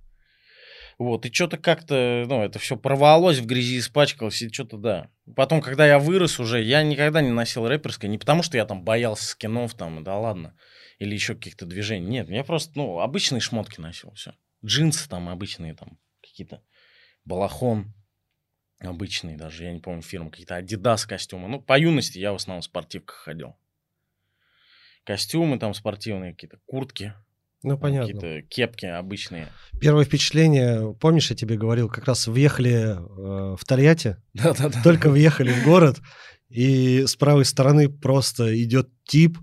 Вот, 0.97 1.27
и 1.27 1.31
что-то 1.31 1.57
как-то, 1.57 2.25
ну, 2.27 2.41
это 2.41 2.57
все 2.57 2.75
порвалось, 2.75 3.37
в 3.37 3.45
грязи 3.45 3.77
испачкалось, 3.77 4.41
и 4.41 4.51
что-то, 4.51 4.77
да. 4.77 5.11
Потом, 5.35 5.61
когда 5.61 5.85
я 5.85 5.99
вырос 5.99 6.39
уже, 6.39 6.61
я 6.61 6.81
никогда 6.81 7.21
не 7.21 7.29
носил 7.29 7.67
рэперское, 7.67 8.09
не 8.09 8.17
потому 8.17 8.41
что 8.41 8.57
я 8.57 8.65
там 8.65 8.83
боялся 8.83 9.25
скинов, 9.25 9.75
там, 9.75 10.03
да 10.03 10.17
ладно, 10.17 10.57
или 10.97 11.13
еще 11.13 11.35
каких-то 11.35 11.67
движений. 11.67 12.07
Нет, 12.07 12.29
я 12.29 12.43
просто, 12.43 12.71
ну, 12.75 12.99
обычные 12.99 13.41
шмотки 13.41 13.79
носил, 13.79 14.11
все. 14.13 14.33
Джинсы 14.65 15.07
там 15.07 15.29
обычные, 15.29 15.75
там, 15.75 15.99
какие-то, 16.21 16.63
балахон 17.25 17.93
обычный 18.79 19.35
даже, 19.35 19.65
я 19.65 19.73
не 19.73 19.79
помню 19.79 20.01
фирму, 20.01 20.31
какие-то 20.31 20.55
Адидас 20.55 21.05
костюмы. 21.05 21.47
Ну, 21.47 21.61
по 21.61 21.77
юности 21.77 22.17
я 22.17 22.31
в 22.31 22.35
основном 22.35 22.61
в 22.61 22.65
спортивках 22.65 23.17
ходил. 23.17 23.55
Костюмы 25.03 25.57
там 25.59 25.73
спортивные, 25.73 26.33
какие-то 26.33 26.59
куртки, 26.65 27.13
Ну, 27.73 27.77
понятно. 27.79 28.13
какие-то 28.13 28.47
кепки 28.47 28.85
обычные. 28.85 29.47
Первое 29.79 30.05
впечатление, 30.05 30.95
помнишь, 30.99 31.29
я 31.29 31.35
тебе 31.35 31.55
говорил, 31.57 31.89
как 31.89 32.05
раз 32.05 32.27
въехали 32.27 32.95
э, 32.95 33.55
в 33.55 33.65
Тольятти, 33.65 34.17
Да-да-да. 34.33 34.81
только 34.83 35.09
въехали 35.09 35.51
в 35.51 35.63
город, 35.63 35.99
и 36.49 37.05
с 37.05 37.15
правой 37.15 37.45
стороны 37.45 37.89
просто 37.89 38.61
идет 38.63 38.89
тип, 39.05 39.37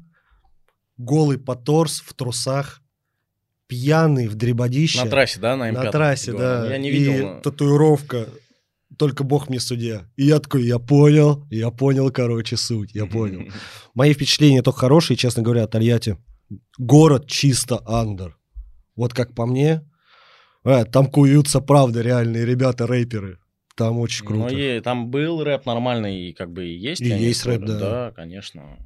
голый 0.97 1.38
по 1.38 1.54
торс, 1.54 2.00
в 2.00 2.14
трусах, 2.14 2.81
пьяный, 3.66 4.28
в 4.28 4.35
дребодище. 4.35 5.02
На 5.04 5.11
трассе, 5.11 5.40
да, 5.40 5.57
на 5.57 5.71
На 5.73 5.85
М5? 5.85 5.90
трассе, 5.93 6.33
ты 6.33 6.38
да. 6.38 6.66
Я 6.71 6.78
не 6.78 6.90
И 6.90 6.93
видел. 6.93 7.28
но- 7.35 7.40
татуировка 7.40 8.28
«Только 8.99 9.25
Бог 9.25 9.49
мне 9.49 9.59
судья». 9.59 10.09
И 10.16 10.25
я 10.26 10.38
такой, 10.38 10.64
я 10.66 10.78
понял, 10.78 11.45
я 11.50 11.71
понял, 11.71 12.11
короче, 12.12 12.57
суть, 12.57 12.95
я 12.95 13.07
понял. 13.07 13.49
Мои 13.95 14.12
впечатления 14.14 14.62
только 14.62 14.81
хорошие, 14.81 15.16
честно 15.16 15.43
говоря, 15.43 15.64
о 15.64 15.66
Тольятти. 15.66 16.16
Город 16.78 17.26
чисто 17.28 17.80
андер. 17.86 18.36
Вот 18.96 19.12
как 19.12 19.34
по 19.34 19.46
мне, 19.46 19.82
э, 20.64 20.84
там 20.84 21.06
куются, 21.10 21.60
правда, 21.60 22.00
реальные 22.02 22.44
ребята-рэперы. 22.44 23.38
Там 23.76 23.98
очень 23.98 24.24
Но 24.24 24.30
круто. 24.46 24.54
е- 24.54 24.80
там 24.80 25.10
был 25.10 25.42
рэп 25.42 25.66
нормальный, 25.66 26.28
и 26.28 26.32
как 26.32 26.52
бы 26.52 26.66
и 26.68 26.76
есть. 26.78 27.00
И 27.00 27.10
они 27.10 27.24
есть 27.24 27.44
рэп, 27.44 27.64
да. 27.64 27.78
Да, 27.78 28.12
конечно. 28.12 28.78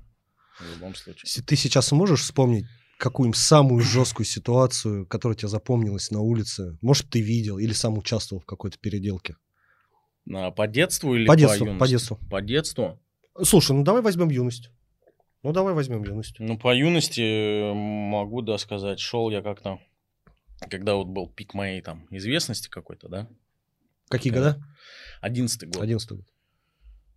В 0.59 0.75
любом 0.75 0.95
случае. 0.95 1.43
Ты 1.45 1.57
сейчас 1.57 1.89
сможешь 1.89 2.23
вспомнить 2.23 2.65
какую-нибудь 2.99 3.39
самую 3.39 3.83
жесткую 3.83 4.27
ситуацию, 4.27 5.07
которая 5.07 5.37
тебе 5.37 5.49
запомнилась 5.49 6.11
на 6.11 6.21
улице? 6.21 6.79
Может, 6.81 7.11
ты 7.11 7.21
видел 7.21 7.59
или 7.59 7.73
сам 7.73 7.97
участвовал 7.99 8.41
в 8.43 8.47
какой-то 8.47 8.79
переделке? 8.79 9.37
А, 10.35 10.51
По 10.51 10.67
детству 10.67 11.15
или 11.15 11.27
По 11.27 11.35
по, 11.35 11.39
детству, 11.39 11.65
по 11.65 11.69
юности? 11.71 11.91
детству. 11.91 12.19
По 12.31 12.41
детству? 12.43 13.01
Слушай, 13.43 13.77
ну 13.77 13.85
давай 13.85 14.03
возьмем 14.03 14.31
юность. 14.31 14.71
Ну 15.43 15.53
давай 15.53 15.75
возьмем 15.75 16.03
юность. 16.03 16.37
Ну, 16.41 16.59
по 16.59 16.75
юности 16.75 17.21
э, 17.71 17.73
могу, 17.75 18.43
да, 18.43 18.59
сказать, 18.59 18.99
шел 18.99 19.31
я 19.31 19.41
как-то, 19.41 19.79
когда 20.69 20.95
вот 20.97 21.07
был 21.07 21.29
пик 21.29 21.55
моей 21.55 21.81
там 21.81 22.07
известности 22.11 22.69
какой-то, 22.69 23.09
да, 23.09 23.29
Какие 24.09 24.33
Да. 24.33 24.39
года? 24.39 24.65
одиннадцатый 25.21 25.69
год. 25.69 25.83
Одиннадцатый 25.83 26.17
год. 26.19 26.27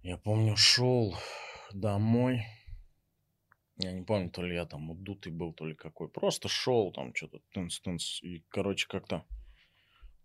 Я 0.04 0.18
помню, 0.18 0.56
шел 0.58 1.16
домой. 1.74 2.44
Я 3.78 3.92
не 3.94 4.04
помню, 4.04 4.30
то 4.30 4.44
ли 4.44 4.54
я 4.56 4.66
там 4.66 4.92
удутый 4.92 5.32
был, 5.32 5.54
то 5.54 5.66
ли 5.66 5.74
какой. 5.74 6.08
Просто 6.10 6.48
шел 6.50 6.92
там 6.92 7.16
что-то 7.16 7.40
тынц-тынц. 7.56 8.20
И, 8.22 8.44
короче, 8.50 8.88
как-то 8.88 9.24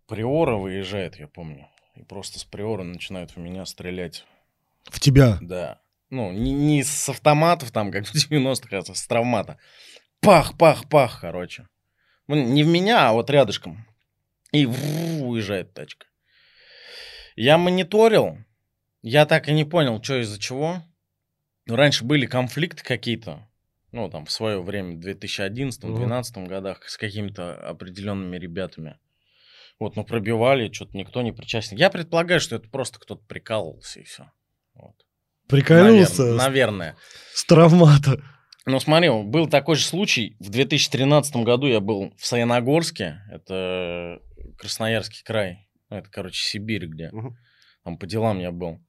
Приора 0.07 0.57
выезжает, 0.57 1.17
я 1.17 1.27
помню. 1.27 1.67
И 1.95 2.03
просто 2.03 2.37
с 2.39 2.43
Приора 2.43 2.83
начинают 2.83 3.31
в 3.31 3.37
меня 3.37 3.65
стрелять. 3.65 4.25
В 4.83 4.99
тебя. 4.99 5.37
Да. 5.41 5.81
Ну, 6.09 6.31
не, 6.31 6.53
не 6.53 6.83
с 6.83 7.09
автоматов 7.09 7.71
там, 7.71 7.91
как 7.91 8.05
в 8.05 8.13
90-х, 8.31 8.77
а 8.77 8.95
с 8.95 9.07
травмата. 9.07 9.57
Пах, 10.21 10.57
пах, 10.57 10.89
пах, 10.89 11.21
короче. 11.21 11.67
Ну, 12.27 12.35
не 12.35 12.63
в 12.63 12.67
меня, 12.67 13.09
а 13.09 13.13
вот 13.13 13.29
рядышком. 13.29 13.85
И 14.51 14.65
вру, 14.65 15.29
уезжает 15.29 15.73
тачка. 15.73 16.07
Я 17.35 17.57
мониторил. 17.57 18.37
Я 19.01 19.25
так 19.25 19.47
и 19.47 19.53
не 19.53 19.63
понял, 19.63 20.01
что 20.01 20.21
из-за 20.21 20.39
чего. 20.39 20.83
Но 21.65 21.75
раньше 21.75 22.03
были 22.03 22.25
конфликты 22.25 22.83
какие-то. 22.83 23.47
Ну, 23.91 24.09
там, 24.09 24.25
в 24.25 24.31
свое 24.31 24.61
время, 24.61 24.97
в 24.97 25.05
2011-2012 25.05 26.47
годах, 26.47 26.87
с 26.89 26.97
какими-то 26.97 27.55
определенными 27.55 28.37
ребятами. 28.37 28.97
Вот, 29.79 29.95
но 29.95 30.03
пробивали, 30.03 30.71
что-то 30.71 30.97
никто 30.97 31.21
не 31.21 31.31
причастен. 31.31 31.77
Я 31.77 31.89
предполагаю, 31.89 32.39
что 32.39 32.55
это 32.55 32.69
просто 32.69 32.99
кто-то 32.99 33.23
прикалывался 33.25 33.99
и 33.99 34.03
все. 34.03 34.31
Вот. 34.73 35.06
Прикололся 35.47 36.23
Навер- 36.23 36.35
с- 36.35 36.37
Наверное. 36.37 36.95
с 37.33 37.45
травмата. 37.45 38.21
Ну, 38.65 38.79
смотри, 38.79 39.09
был 39.09 39.47
такой 39.47 39.75
же 39.75 39.85
случай. 39.85 40.35
В 40.39 40.49
2013 40.49 41.37
году 41.37 41.67
я 41.67 41.79
был 41.79 42.13
в 42.17 42.25
Саяногорске. 42.25 43.21
Это 43.31 44.19
Красноярский 44.57 45.23
край. 45.23 45.67
Ну, 45.89 45.97
Это, 45.97 46.09
короче, 46.09 46.41
Сибирь, 46.43 46.87
где. 46.87 47.09
Мгм. 47.11 47.37
Там 47.83 47.97
по 47.97 48.05
делам 48.05 48.39
я 48.39 48.51
был. 48.51 48.79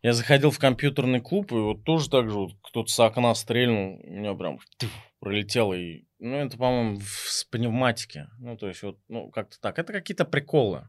Я 0.00 0.12
заходил 0.14 0.50
в 0.50 0.58
компьютерный 0.58 1.20
клуб, 1.20 1.52
и 1.52 1.56
вот 1.56 1.84
тоже 1.84 2.08
так 2.08 2.30
же 2.30 2.36
вот 2.38 2.52
кто-то 2.62 2.88
с 2.90 2.98
окна 3.00 3.34
стрельнул, 3.34 4.00
у 4.02 4.10
меня 4.10 4.32
прям 4.34 4.58
тьф, 4.78 4.90
пролетело. 5.20 5.74
И, 5.74 6.04
ну, 6.18 6.36
это, 6.36 6.56
по-моему, 6.56 7.00
с 7.04 7.44
пневматики. 7.44 8.26
Ну, 8.38 8.56
то 8.56 8.68
есть, 8.68 8.82
вот, 8.82 8.98
ну, 9.08 9.28
как-то 9.30 9.60
так. 9.60 9.78
Это 9.78 9.92
какие-то 9.92 10.24
приколы, 10.24 10.88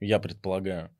я 0.00 0.18
предполагаю. 0.18 0.90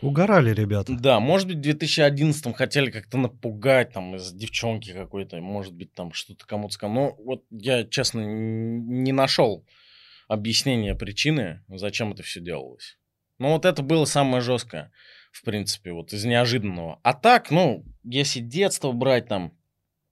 Угорали 0.00 0.54
ребята. 0.54 0.94
Да, 0.98 1.18
может 1.18 1.48
быть, 1.48 1.56
в 1.56 1.62
2011 1.62 2.54
хотели 2.54 2.90
как-то 2.90 3.18
напугать, 3.18 3.92
там, 3.92 4.14
из 4.14 4.32
девчонки 4.32 4.92
какой-то, 4.92 5.40
может 5.40 5.74
быть, 5.74 5.92
там, 5.92 6.12
что-то 6.12 6.46
кому-то 6.46 6.74
сказал. 6.74 6.94
Но 6.94 7.16
вот 7.24 7.44
я, 7.50 7.84
честно, 7.84 8.20
не 8.20 9.12
нашел 9.12 9.66
объяснения 10.28 10.94
причины, 10.94 11.64
зачем 11.68 12.12
это 12.12 12.22
все 12.22 12.40
делалось. 12.40 12.98
Ну, 13.38 13.52
вот 13.52 13.64
это 13.64 13.82
было 13.82 14.04
самое 14.04 14.40
жесткое, 14.40 14.92
в 15.32 15.42
принципе, 15.42 15.92
вот 15.92 16.12
из 16.12 16.24
неожиданного. 16.24 17.00
А 17.02 17.14
так, 17.14 17.50
ну, 17.50 17.84
если 18.04 18.40
детство 18.40 18.92
брать, 18.92 19.26
там, 19.26 19.52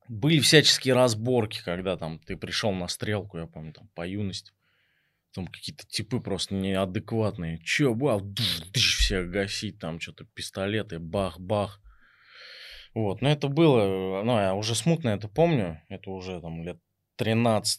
были 0.08 0.40
всяческие 0.40 0.94
разборки, 0.94 1.60
когда 1.64 1.96
там 1.96 2.18
ты 2.18 2.36
пришел 2.36 2.72
на 2.72 2.88
стрелку, 2.88 3.38
я 3.38 3.46
помню, 3.46 3.72
там, 3.72 3.88
по 3.94 4.06
юности. 4.06 4.52
Там 5.36 5.46
какие-то 5.46 5.86
типы 5.86 6.18
просто 6.18 6.54
неадекватные. 6.54 7.58
Че, 7.58 7.94
бах, 7.94 8.22
всех 8.74 9.30
гасить, 9.30 9.78
там 9.78 10.00
что-то 10.00 10.24
пистолеты, 10.24 10.98
бах-бах. 10.98 11.80
Вот, 12.94 13.20
но 13.20 13.28
это 13.28 13.48
было, 13.48 14.22
ну, 14.22 14.40
я 14.40 14.54
уже 14.54 14.74
смутно 14.74 15.10
это 15.10 15.28
помню, 15.28 15.82
это 15.90 16.10
уже 16.10 16.40
там 16.40 16.62
лет 16.62 16.78
13-14 17.18 17.76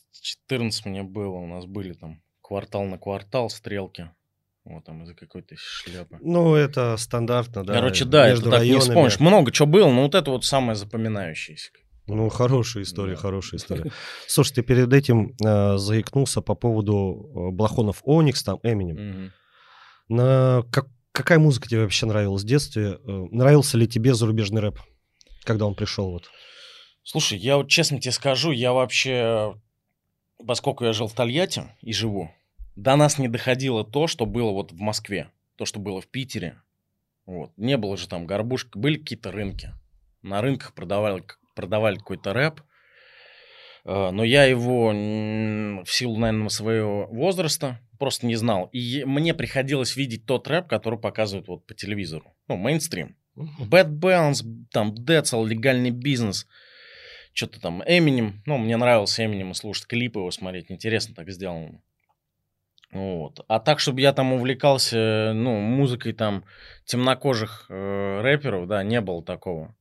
мне 0.86 1.02
было, 1.02 1.38
у 1.38 1.48
нас 1.48 1.66
были 1.66 1.94
там 1.94 2.22
квартал 2.42 2.84
на 2.86 3.00
квартал 3.00 3.50
стрелки. 3.50 4.12
Вот 4.64 4.86
там 4.86 5.02
из-за 5.02 5.16
какой-то 5.16 5.56
шляпы. 5.58 6.20
Ну, 6.22 6.54
это 6.54 6.96
стандартно, 6.98 7.64
да. 7.66 7.74
Короче, 7.74 8.06
да, 8.06 8.30
между 8.30 8.50
это 8.50 8.60
так 8.60 8.68
не 8.68 8.78
вспомнишь. 8.78 9.20
Много 9.20 9.52
чего 9.52 9.66
было, 9.68 9.90
но 9.92 10.04
вот 10.04 10.14
это 10.14 10.30
вот 10.30 10.46
самое 10.46 10.76
запоминающееся. 10.76 11.72
Ну, 12.08 12.30
хорошая 12.30 12.84
история, 12.84 13.16
Да. 13.16 13.20
хорошая 13.22 13.60
история. 13.60 13.92
Слушай, 14.28 14.54
ты 14.56 14.62
перед 14.64 14.92
этим 14.94 15.36
э, 15.44 15.78
заикнулся 15.78 16.42
по 16.42 16.56
поводу 16.56 17.30
э, 17.52 17.52
Блохонов 17.56 18.02
Оникс, 18.06 18.44
там, 18.44 18.60
Эминем. 18.64 18.96
Мгм. 18.96 19.32
На 20.10 20.64
как- 20.72 20.88
какая 21.12 21.38
музыка 21.40 21.68
тебе 21.68 21.82
вообще 21.82 22.06
нравилась 22.06 22.44
в 22.44 22.48
детстве? 22.48 23.00
Э, 23.06 23.26
Нравился 23.32 23.78
ли 23.78 23.88
тебе 23.88 24.14
зарубежный 24.14 24.62
рэп, 24.62 24.80
когда 25.44 25.66
он 25.66 25.76
пришел? 25.76 26.12
Вот? 26.12 26.30
Слушай, 27.04 27.38
я 27.40 27.58
вот 27.58 27.68
честно 27.70 28.00
тебе 28.00 28.12
скажу, 28.14 28.52
я 28.52 28.72
вообще, 28.74 29.56
поскольку 30.46 30.86
я 30.86 30.94
жил 30.94 31.08
в 31.08 31.14
Тольятти 31.14 31.64
и 31.82 31.92
живу, 31.94 32.32
до 32.76 32.96
нас 32.96 33.18
не 33.18 33.28
доходило 33.28 33.84
то, 33.84 34.08
что 34.08 34.26
было 34.26 34.52
вот 34.52 34.72
в 34.72 34.80
Москве, 34.80 35.30
то, 35.58 35.66
что 35.66 35.80
было 35.80 36.00
в 36.02 36.08
Питере. 36.08 36.62
Вот. 37.26 37.52
Не 37.58 37.76
было 37.78 37.98
же 37.98 38.08
там 38.08 38.26
горбушек, 38.26 38.78
были 38.78 38.98
какие-то 38.98 39.32
рынки. 39.32 39.74
На 40.22 40.42
рынках 40.42 40.74
продавали, 40.74 41.24
продавали 41.58 41.98
какой-то 41.98 42.34
рэп, 42.34 42.62
Э, 43.88 44.12
но 44.12 44.24
я 44.24 44.44
его 44.44 44.90
в 44.90 45.92
силу, 45.92 46.18
наверное, 46.18 46.50
своего 46.50 47.08
возраста 47.08 47.80
просто 47.98 48.28
не 48.28 48.36
знал. 48.36 48.70
И 48.74 49.04
мне 49.06 49.34
приходилось 49.34 49.96
видеть 49.96 50.26
тот 50.26 50.48
рэп, 50.48 50.68
который 50.68 51.00
показывают 51.00 51.48
вот 51.48 51.66
по 51.66 51.74
телевизору. 51.74 52.36
Ну, 52.48 52.58
мейнстрим. 52.58 53.16
Bad 53.36 53.90
Balance, 53.90 54.44
там, 54.72 54.94
Децл, 54.94 55.46
легальный 55.46 55.92
бизнес. 55.92 56.48
Что-то 57.34 57.62
там, 57.62 57.84
Эминем. 57.86 58.42
Ну, 58.46 58.58
мне 58.58 58.78
нравился 58.78 59.24
Эминем 59.24 59.54
слушать 59.54 59.88
клипы 59.88 60.20
его 60.20 60.32
смотреть. 60.32 60.70
Интересно 60.70 61.16
так 61.16 61.32
сделано. 61.32 61.82
Вот. 62.92 63.46
А 63.48 63.60
так, 63.60 63.80
чтобы 63.80 64.02
я 64.02 64.12
там 64.12 64.34
увлекался, 64.34 65.34
ну, 65.34 65.60
музыкой 65.60 66.14
там 66.14 66.46
темнокожих 66.86 67.68
э, 67.70 68.22
рэперов, 68.22 68.68
да, 68.68 68.84
не 68.84 69.02
было 69.02 69.24
такого. 69.24 69.76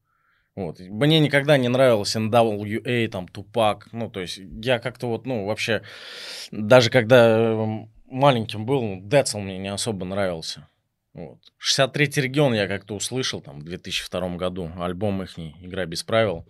Вот. 0.56 0.80
Мне 0.80 1.20
никогда 1.20 1.58
не 1.58 1.68
нравился 1.68 2.18
NWA, 2.18 3.08
там, 3.08 3.28
Тупак. 3.28 3.88
Ну, 3.92 4.10
то 4.10 4.20
есть 4.20 4.38
я 4.38 4.78
как-то 4.78 5.06
вот, 5.06 5.26
ну, 5.26 5.44
вообще, 5.44 5.82
даже 6.50 6.88
когда 6.90 7.38
э, 7.38 7.86
маленьким 8.06 8.64
был, 8.64 8.98
Децл 9.02 9.38
мне 9.38 9.58
не 9.58 9.68
особо 9.68 10.06
нравился. 10.06 10.68
Вот. 11.12 11.40
63-й 11.60 12.22
регион 12.22 12.54
я 12.54 12.66
как-то 12.68 12.94
услышал 12.94 13.42
там 13.42 13.60
в 13.60 13.64
2002 13.64 14.36
году, 14.36 14.70
альбом 14.78 15.22
их 15.22 15.38
«Игра 15.38 15.84
без 15.84 16.02
правил». 16.02 16.48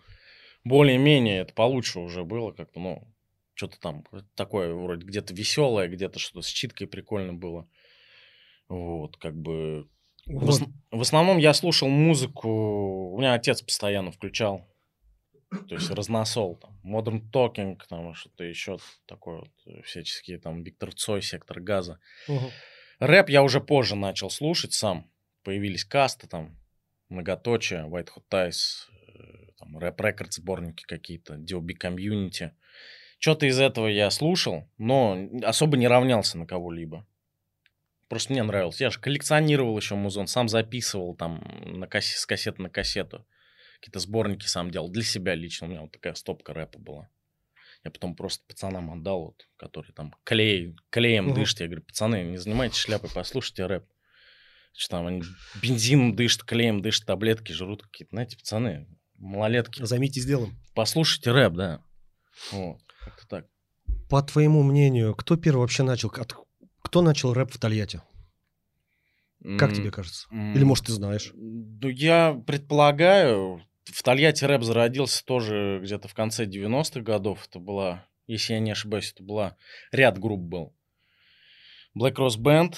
Более-менее 0.65 1.41
это 1.41 1.53
получше 1.53 1.99
уже 2.01 2.25
было 2.25 2.53
как-то, 2.53 2.81
ну, 2.81 3.15
что-то 3.55 3.79
там 3.81 4.05
такое 4.35 4.75
вроде 4.75 5.05
где-то 5.05 5.35
веселое, 5.35 5.89
где-то 5.89 6.19
что-то 6.19 6.43
с 6.43 6.49
читкой 6.49 6.87
прикольно 6.87 7.33
было. 7.33 7.69
Вот, 8.69 9.17
как 9.17 9.37
бы... 9.37 9.89
В, 10.27 10.49
ос- 10.49 10.63
в 10.91 11.01
основном 11.01 11.39
я 11.39 11.55
слушал 11.55 11.89
музыку, 11.89 12.49
у 13.13 13.19
меня 13.19 13.35
отец 13.35 13.63
постоянно 13.63 14.11
включал, 14.11 14.67
то 15.51 15.75
есть 15.75 15.91
разносол, 15.91 16.57
там, 16.57 16.81
Modern 16.85 17.23
Talking, 17.31 17.79
там, 17.89 18.15
что-то 18.15 18.45
еще 18.45 18.79
такое, 19.07 19.41
вот, 19.41 19.53
э, 19.67 19.83
всяческие, 19.83 20.39
там, 20.39 20.63
Виктор 20.63 20.93
Цой, 20.93 21.23
Сектор 21.23 21.61
Газа. 21.61 22.01
Мгм. 22.29 22.51
Рэп 22.99 23.29
я 23.29 23.43
уже 23.43 23.61
позже 23.61 23.95
начал 23.95 24.31
слушать 24.31 24.73
сам. 24.73 25.11
Появились 25.45 25.85
касты 25.85 26.27
там, 26.27 26.59
многоточие, 27.09 27.87
White 27.87 28.09
Hot 28.17 28.25
Ties, 28.31 28.89
э, 29.15 29.53
там, 29.59 29.79
рэп 29.79 30.01
рекорд 30.01 30.33
сборники 30.33 30.85
какие-то, 30.85 31.35
DOB 31.35 31.69
Community. 31.81 32.51
Что-то 33.19 33.47
из 33.47 33.61
этого 33.61 33.87
я 33.87 34.11
слушал, 34.11 34.69
но 34.77 35.29
особо 35.43 35.77
не 35.77 35.87
равнялся 35.89 36.37
на 36.37 36.47
кого-либо. 36.47 37.07
Просто 38.09 38.33
мне 38.33 38.43
нравилось. 38.43 38.81
Я 38.81 38.91
же 38.91 39.01
коллекционировал 39.01 39.77
еще 39.77 39.95
музон, 39.97 40.27
сам 40.29 40.49
записывал 40.49 41.17
там 41.17 41.43
на 41.65 41.87
кассе, 41.89 42.17
с 42.17 42.25
кассеты 42.27 42.63
на 42.63 42.71
кассету. 42.71 43.27
Какие-то 43.81 43.99
сборники 43.99 44.47
сам 44.47 44.71
делал. 44.71 44.89
Для 44.91 45.03
себя 45.03 45.35
лично 45.35 45.67
у 45.67 45.71
меня 45.71 45.81
вот 45.83 45.93
такая 45.93 46.15
стопка 46.15 46.55
рэпа 46.55 46.79
была. 46.79 47.09
Я 47.85 47.91
потом 47.91 48.17
просто 48.17 48.45
пацанам 48.49 48.91
отдал, 48.91 49.23
вот, 49.27 49.49
которые 49.57 49.93
там 49.93 50.15
клей, 50.25 50.77
клеем 50.91 51.27
Мгм. 51.27 51.35
дышат. 51.35 51.61
Я 51.61 51.67
говорю, 51.67 51.83
пацаны, 51.83 52.23
не 52.25 52.37
занимайтесь 52.37 52.79
шляпой, 52.79 53.11
послушайте 53.15 53.67
рэп. 53.67 53.85
Что 54.73 54.97
там 54.99 55.07
они 55.07 55.23
бензином 55.63 56.15
дышат, 56.17 56.43
клеем 56.45 56.83
дышат, 56.83 57.07
таблетки 57.07 57.53
жрут 57.53 57.83
какие-то. 57.83 58.11
Знаете, 58.15 58.37
пацаны, 58.37 58.87
малолетки, 59.17 59.83
Займитесь 59.85 60.27
делом. 60.27 60.57
послушайте 60.75 61.33
рэп, 61.33 61.53
да. 61.55 61.83
Вот, 62.53 62.81
как-то 63.05 63.27
так. 63.29 63.47
По 64.09 64.23
твоему 64.23 64.63
мнению, 64.63 65.15
кто 65.15 65.37
первый 65.37 65.61
вообще 65.61 65.83
начал? 65.83 66.11
от- 66.11 66.37
Кто 66.87 67.03
начал 67.03 67.33
рэп 67.33 67.51
в 67.51 67.59
Тольятти? 67.59 68.01
Как 69.59 69.75
тебе 69.75 69.91
кажется? 69.91 70.29
Или, 70.31 70.63
может, 70.63 70.87
ты 70.87 70.93
знаешь? 70.93 71.33
Ну, 71.35 71.89
я 71.89 72.41
предполагаю, 72.47 73.61
в 73.85 74.03
Тольятти 74.05 74.45
рэп 74.45 74.63
зародился 74.63 75.25
тоже 75.25 75.81
где-то 75.83 76.07
в 76.07 76.15
конце 76.15 76.47
90-х 76.47 77.01
годов. 77.01 77.45
Это 77.49 77.59
была, 77.59 78.07
если 78.29 78.53
я 78.53 78.61
не 78.61 78.71
ошибаюсь, 78.71 79.11
это 79.13 79.25
была, 79.25 79.57
ряд 79.91 80.21
групп 80.21 80.41
был. 80.41 80.77
Black 81.99 82.15
Rose 82.15 82.39
Band, 82.39 82.77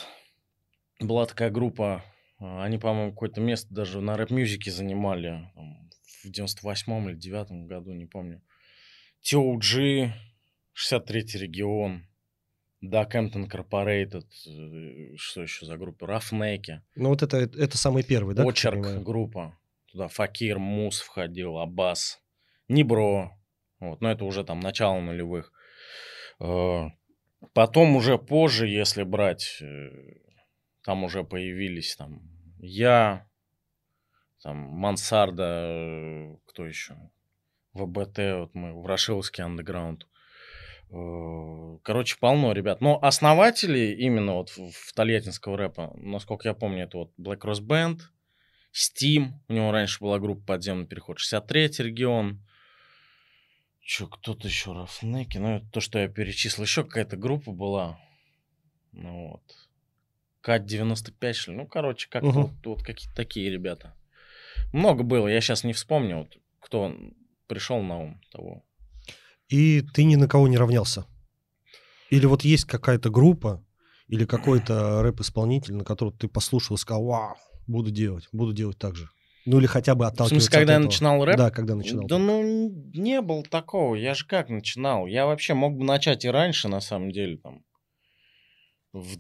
была 1.01 1.27
такая 1.27 1.51
группа, 1.51 2.03
а, 2.39 2.65
они, 2.65 2.79
по-моему, 2.79 3.13
какое-то 3.13 3.43
место 3.43 3.75
даже 3.75 4.01
на 4.01 4.17
рэп-мюзике 4.17 4.71
занимали 4.71 5.51
там, 5.55 5.91
в 6.25 6.31
98-м 6.31 7.11
или 7.11 7.17
9 7.17 7.67
году, 7.67 7.93
не 7.93 8.07
помню. 8.07 8.41
TOG, 9.23 10.13
63-й 10.75 11.39
регион, 11.39 12.09
Duck 12.83 13.13
Hampton 13.13 13.49
Incorporated, 13.49 14.25
э, 14.47 15.17
что 15.17 15.43
еще 15.43 15.67
за 15.67 15.77
группа, 15.77 16.07
Рафнеки. 16.07 16.83
Ну, 16.95 17.09
вот 17.11 17.23
это, 17.23 17.37
это 17.39 17.77
самый 17.77 18.03
первый, 18.03 18.35
да? 18.35 18.45
Очерк 18.45 19.03
группа. 19.03 19.59
Туда 19.91 20.09
Факир, 20.09 20.59
Мус 20.59 21.01
входил, 21.01 21.59
Аббас, 21.59 22.21
Небро. 22.69 23.33
Вот, 23.81 24.01
но 24.01 24.11
это 24.11 24.25
уже 24.25 24.45
там 24.45 24.61
начало 24.61 25.01
нулевых. 25.01 25.53
Э, 26.41 26.89
Потом 27.53 27.97
уже 27.97 28.19
позже, 28.19 28.67
если 28.67 29.05
брать, 29.05 29.59
э, 29.63 29.91
там 30.83 31.05
уже 31.05 31.23
появились 31.25 31.95
там 31.97 32.21
я, 32.59 33.29
там 34.43 34.57
Мансарда, 34.57 35.45
э, 35.45 36.37
кто 36.47 36.67
еще? 36.67 36.97
ВБТ, 37.75 38.19
вот 38.19 38.55
мы, 38.55 38.75
Ворошиловский 38.75 39.45
андеграунд. 39.45 40.09
Э, 40.91 41.79
Короче, 41.83 42.17
полно 42.19 42.53
ребят. 42.53 42.81
Но 42.81 42.99
основатели 43.03 43.95
именно 43.95 44.35
вот 44.35 44.51
в, 44.51 44.93
тольяттинского 44.95 45.57
рэпа, 45.57 45.93
насколько 45.97 46.49
я 46.49 46.55
помню, 46.55 46.85
это 46.85 46.99
вот 46.99 47.13
Black 47.19 47.41
Rose 47.41 47.63
Band, 47.63 48.01
Steam, 48.73 49.31
у 49.49 49.53
него 49.53 49.73
раньше 49.73 50.01
была 50.01 50.19
группа 50.19 50.45
«Подземный 50.45 50.87
переход», 50.87 51.19
63-й 51.19 51.83
регион, 51.83 52.43
Че, 53.81 54.07
кто-то 54.07 54.47
еще, 54.47 54.75
Рафнеки, 54.75 55.39
ну, 55.39 55.57
это 55.57 55.67
то, 55.71 55.81
что 55.81 55.99
я 55.99 56.09
перечислил. 56.09 56.65
Еще 56.65 56.85
какая-то 56.85 57.17
группа 57.17 57.53
была, 57.53 57.99
ну 58.93 59.29
вот, 59.31 59.69
К-95, 60.43 61.33
что 61.33 61.53
ли, 61.53 61.57
ну, 61.57 61.67
короче, 61.67 62.07
как-то 62.11 62.29
Мгм. 62.29 62.43
вот, 62.43 62.67
вот 62.67 62.83
какие-то 62.83 63.17
такие 63.17 63.51
ребята. 63.51 63.97
Много 64.75 65.05
было, 65.05 65.27
я 65.27 65.41
сейчас 65.41 65.65
не 65.65 65.73
вспомню, 65.73 66.19
вот, 66.19 66.37
кто 66.61 66.95
пришел 67.47 67.81
на 67.81 67.99
ум 67.99 68.21
того. 68.31 68.63
И 69.49 69.83
ты 69.83 70.05
ни 70.05 70.17
на 70.17 70.29
кого 70.29 70.49
не 70.49 70.57
равнялся? 70.59 71.07
Или 72.11 72.27
вот 72.27 72.43
есть 72.43 72.65
какая-то 72.65 73.11
группа 73.11 73.65
или 74.07 74.25
какой-то 74.25 75.03
рэп-исполнитель, 75.03 75.75
на 75.75 75.85
которого 75.85 76.17
ты 76.17 76.29
послушал 76.29 76.77
и 76.77 76.79
сказал, 76.79 77.05
вау, 77.05 77.37
буду 77.67 77.91
делать, 77.91 78.29
буду 78.33 78.53
делать 78.53 78.79
так 78.79 78.97
же? 78.97 79.09
Ну 79.45 79.59
или 79.59 79.67
хотя 79.67 79.95
бы 79.95 80.05
В 80.05 80.09
отталкиваться 80.09 80.47
смысле, 80.47 80.59
когда 80.59 80.77
от 80.77 80.81
я 80.81 80.85
начинал 80.87 81.25
рэп? 81.25 81.37
Да, 81.37 81.51
когда 81.51 81.75
начинал. 81.75 82.07
Да 82.07 82.19
ну, 82.19 82.71
не 82.95 83.21
было 83.23 83.43
такого. 83.43 83.95
Я 83.95 84.15
же 84.15 84.27
как 84.27 84.51
начинал? 84.51 85.07
Я 85.07 85.27
вообще 85.27 85.55
мог 85.55 85.77
бы 85.77 85.85
начать 85.85 86.25
и 86.25 86.29
раньше, 86.31 86.69
на 86.69 86.81
самом 86.81 87.11
деле, 87.11 87.39
там, 87.39 87.65
в 88.93 89.17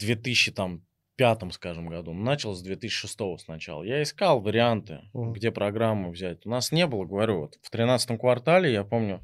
пятом, 1.17 1.51
скажем, 1.51 1.89
году. 1.89 2.13
Начал 2.13 2.55
с 2.55 2.63
2006 2.63 3.19
сначала. 3.39 3.83
Я 3.83 4.03
искал 4.03 4.41
варианты, 4.41 5.01
Мгм. 5.13 5.33
где 5.33 5.51
программу 5.51 6.11
взять. 6.13 6.47
У 6.47 6.51
нас 6.51 6.71
не 6.73 6.87
было, 6.87 7.05
говорю, 7.05 7.41
вот 7.41 7.59
в 7.61 7.71
13 7.71 8.19
квартале, 8.19 8.73
я 8.73 8.85
помню, 8.85 9.21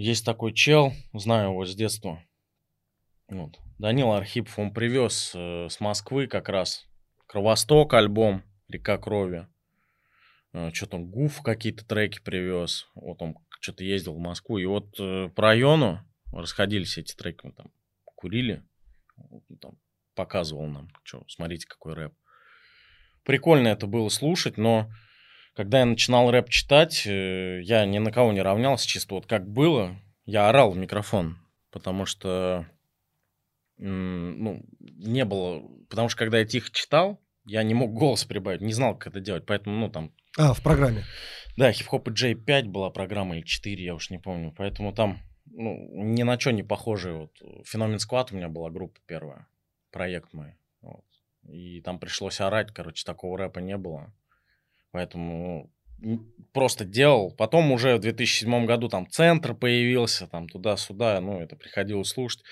есть 0.00 0.24
такой 0.24 0.52
чел, 0.54 0.92
знаю 1.12 1.50
его 1.50 1.66
с 1.66 1.74
детства. 1.74 2.22
Вот. 3.28 3.58
Данил 3.78 4.12
Архипов, 4.12 4.58
он 4.58 4.72
привез 4.72 5.32
э, 5.34 5.68
с 5.68 5.78
Москвы 5.80 6.26
как 6.26 6.48
раз 6.48 6.86
Кровосток 7.26 7.94
альбом 7.94 8.42
«Река 8.68 8.98
крови». 8.98 9.46
что 10.72 10.86
там, 10.86 11.10
Гуф 11.10 11.42
какие-то 11.42 11.86
треки 11.86 12.20
привез. 12.20 12.88
Вот 12.94 13.22
он 13.22 13.36
что-то 13.60 13.84
ездил 13.84 14.14
в 14.14 14.18
Москву. 14.18 14.58
И 14.58 14.64
вот 14.64 14.98
э, 14.98 15.28
по 15.28 15.42
району 15.42 16.00
расходились 16.32 16.98
эти 16.98 17.14
треки. 17.14 17.40
Мы 17.44 17.52
там 17.52 17.70
курили. 18.04 18.64
Там 19.60 19.78
показывал 20.14 20.66
нам, 20.66 20.88
что, 21.04 21.24
смотрите, 21.28 21.66
какой 21.68 21.94
рэп. 21.94 22.14
Прикольно 23.22 23.68
это 23.68 23.86
было 23.86 24.08
слушать, 24.08 24.56
но 24.56 24.90
когда 25.60 25.80
я 25.80 25.84
начинал 25.84 26.30
рэп 26.30 26.48
читать, 26.48 27.06
э, 27.06 27.60
я 27.62 27.84
ни 27.84 27.98
на 27.98 28.10
кого 28.10 28.32
не 28.32 28.40
равнялся, 28.40 28.88
чисто 28.88 29.16
вот 29.16 29.26
как 29.26 29.46
было, 29.46 29.94
я 30.24 30.48
орал 30.48 30.70
в 30.70 30.78
микрофон, 30.78 31.36
потому 31.70 32.06
что 32.06 32.66
ну, 33.76 34.64
не 34.78 35.26
было, 35.26 35.62
потому 35.90 36.08
что 36.08 36.18
когда 36.18 36.38
я 36.38 36.46
тихо 36.46 36.70
читал, 36.72 37.20
я 37.44 37.62
не 37.62 37.74
мог 37.74 37.92
голос 37.92 38.24
прибавить, 38.24 38.62
не 38.62 38.72
знал, 38.72 38.96
как 38.96 39.08
это 39.08 39.20
делать, 39.20 39.44
поэтому, 39.44 39.76
ну, 39.76 39.90
там, 39.90 40.14
А, 40.38 40.54
в 40.54 40.62
программе. 40.62 41.04
да, 41.58 41.72
хип-хоп 41.72 42.08
и 42.08 42.10
J5 42.10 42.64
была 42.64 42.88
программа, 42.88 43.36
или 43.36 43.44
4, 43.44 43.84
я 43.84 43.94
уж 43.94 44.08
не 44.08 44.18
помню, 44.18 44.54
поэтому 44.56 44.94
там, 44.94 45.18
ну, 45.44 45.76
ни 45.92 46.22
на 46.22 46.40
что 46.40 46.52
не 46.52 46.62
похожие, 46.62 47.16
вот, 47.16 47.32
Феномен 47.66 47.98
Сквад 47.98 48.32
у 48.32 48.36
меня 48.36 48.48
была 48.48 48.70
группа 48.70 48.98
первая, 49.06 49.46
проект 49.90 50.32
мой, 50.32 50.56
вот. 50.80 51.04
и 51.42 51.82
там 51.82 51.98
пришлось 51.98 52.40
орать, 52.40 52.72
короче, 52.72 53.04
такого 53.04 53.36
рэпа 53.36 53.58
не 53.58 53.76
было, 53.76 54.14
поэтому 54.90 55.72
просто 56.52 56.84
делал, 56.84 57.30
потом 57.32 57.72
уже 57.72 57.96
в 57.96 58.00
2007 58.00 58.66
году 58.66 58.88
там 58.88 59.08
центр 59.08 59.54
появился, 59.54 60.26
там 60.26 60.48
туда-сюда, 60.48 61.20
ну, 61.20 61.40
это 61.40 61.56
приходилось 61.56 62.08
слушать, 62.08 62.42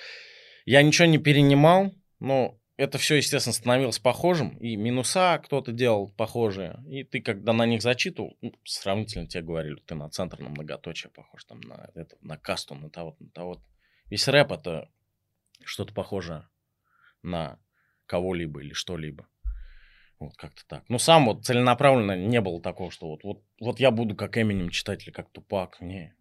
я 0.67 0.83
ничего 0.83 1.07
не 1.07 1.19
перенимал, 1.19 1.95
но 2.21 2.59
это 2.77 2.99
все, 2.99 3.17
естественно, 3.17 3.55
становилось 3.55 3.99
похожим, 3.99 4.57
и 4.59 4.77
минуса 4.77 5.41
кто-то 5.43 5.73
делал 5.73 6.11
похожие, 6.11 6.79
и 6.89 7.05
ты, 7.05 7.21
когда 7.21 7.53
на 7.53 7.67
них 7.67 7.83
зачитывал, 7.83 8.37
ну, 8.41 8.53
сравнительно 8.65 9.27
тебе 9.27 9.43
говорили, 9.43 9.77
ты 9.87 9.95
на 9.95 10.11
центр, 10.11 10.39
на 10.41 10.51
многоточие 10.51 11.11
похож, 11.11 11.45
там, 11.45 11.61
на, 11.61 11.91
это, 11.95 12.17
на 12.21 12.37
касту, 12.37 12.75
на 12.75 12.91
того 12.91 13.17
на 13.19 13.31
того 13.31 13.63
Весь 14.11 14.27
рэп 14.27 14.53
это 14.53 14.89
что-то 15.65 15.93
похожее 15.93 16.49
на 17.23 17.59
кого-либо 18.07 18.63
или 18.63 18.73
что-либо. 18.73 19.29
Вот 20.19 20.37
как-то 20.37 20.63
так. 20.67 20.85
Ну, 20.89 20.99
сам 20.99 21.27
вот 21.27 21.45
целенаправленно 21.45 22.17
не 22.17 22.41
было 22.41 22.61
такого, 22.61 22.91
что 22.91 23.09
вот, 23.09 23.23
вот, 23.23 23.43
вот 23.61 23.79
я 23.79 23.91
буду 23.91 24.17
как 24.17 24.37
Эминем 24.37 24.71
читать 24.71 25.05
или 25.05 25.13
как 25.13 25.31
Тупак. 25.31 25.81
Не. 25.81 26.15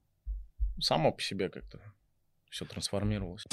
Само 0.79 1.11
по 1.11 1.21
себе 1.21 1.49
как-то 1.49 1.79
все 2.49 2.65
трансформировалось. 2.65 3.45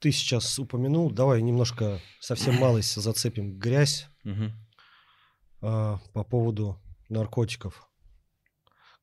Ты 0.00 0.12
сейчас 0.12 0.58
упомянул, 0.58 1.10
давай 1.10 1.40
немножко 1.40 2.00
совсем 2.20 2.56
малость 2.56 2.94
зацепим 3.00 3.56
грязь 3.58 4.06
Мгм. 4.24 4.52
а, 5.62 5.98
по 6.12 6.24
поводу 6.24 6.78
наркотиков. 7.08 7.88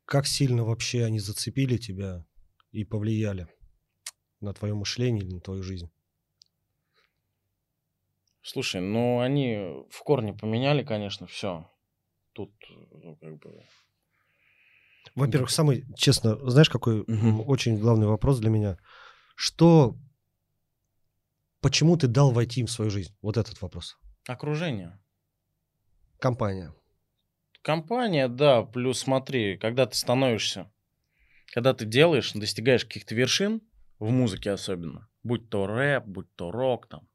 Как 0.05 0.27
сильно 0.27 0.63
вообще 0.63 1.05
они 1.05 1.19
зацепили 1.19 1.77
тебя 1.77 2.25
и 2.71 2.83
повлияли 2.83 3.47
на 4.41 4.53
твое 4.53 4.73
мышление 4.73 5.23
или 5.23 5.33
на 5.33 5.41
твою 5.41 5.63
жизнь? 5.63 5.89
Слушай, 8.43 8.81
ну 8.81 9.19
они 9.19 9.85
в 9.89 10.03
корне 10.03 10.33
поменяли, 10.33 10.83
конечно, 10.83 11.27
все. 11.27 11.69
Тут, 12.33 12.51
ну, 12.91 13.15
как 13.17 13.37
бы... 13.37 13.63
Во-первых, 15.15 15.49
самый, 15.51 15.85
честно, 15.95 16.37
знаешь, 16.49 16.69
какой 16.69 17.03
м, 17.05 17.47
очень 17.47 17.77
главный 17.77 18.07
вопрос 18.07 18.39
для 18.39 18.49
меня? 18.49 18.77
Что, 19.35 19.95
почему 21.59 21.97
ты 21.97 22.07
дал 22.07 22.31
войти 22.31 22.61
им 22.61 22.67
в 22.67 22.71
свою 22.71 22.89
жизнь? 22.89 23.15
Вот 23.21 23.37
этот 23.37 23.61
вопрос. 23.61 23.97
Окружение. 24.27 24.99
Компания. 26.19 26.73
Компания, 27.61 28.27
да, 28.27 28.63
плюс 28.63 28.99
смотри, 28.99 29.57
когда 29.57 29.85
ты 29.85 29.95
становишься, 29.95 30.71
когда 31.53 31.73
ты 31.73 31.85
делаешь, 31.85 32.31
достигаешь 32.33 32.85
каких-то 32.85 33.13
вершин, 33.13 33.61
в 34.01 34.09
музыке 34.09 34.49
особенно, 34.49 35.07
будь 35.21 35.49
то 35.49 35.67
рэп, 35.67 36.05
будь 36.05 36.35
то 36.35 36.49
рок 36.51 36.89
там, 36.89 37.07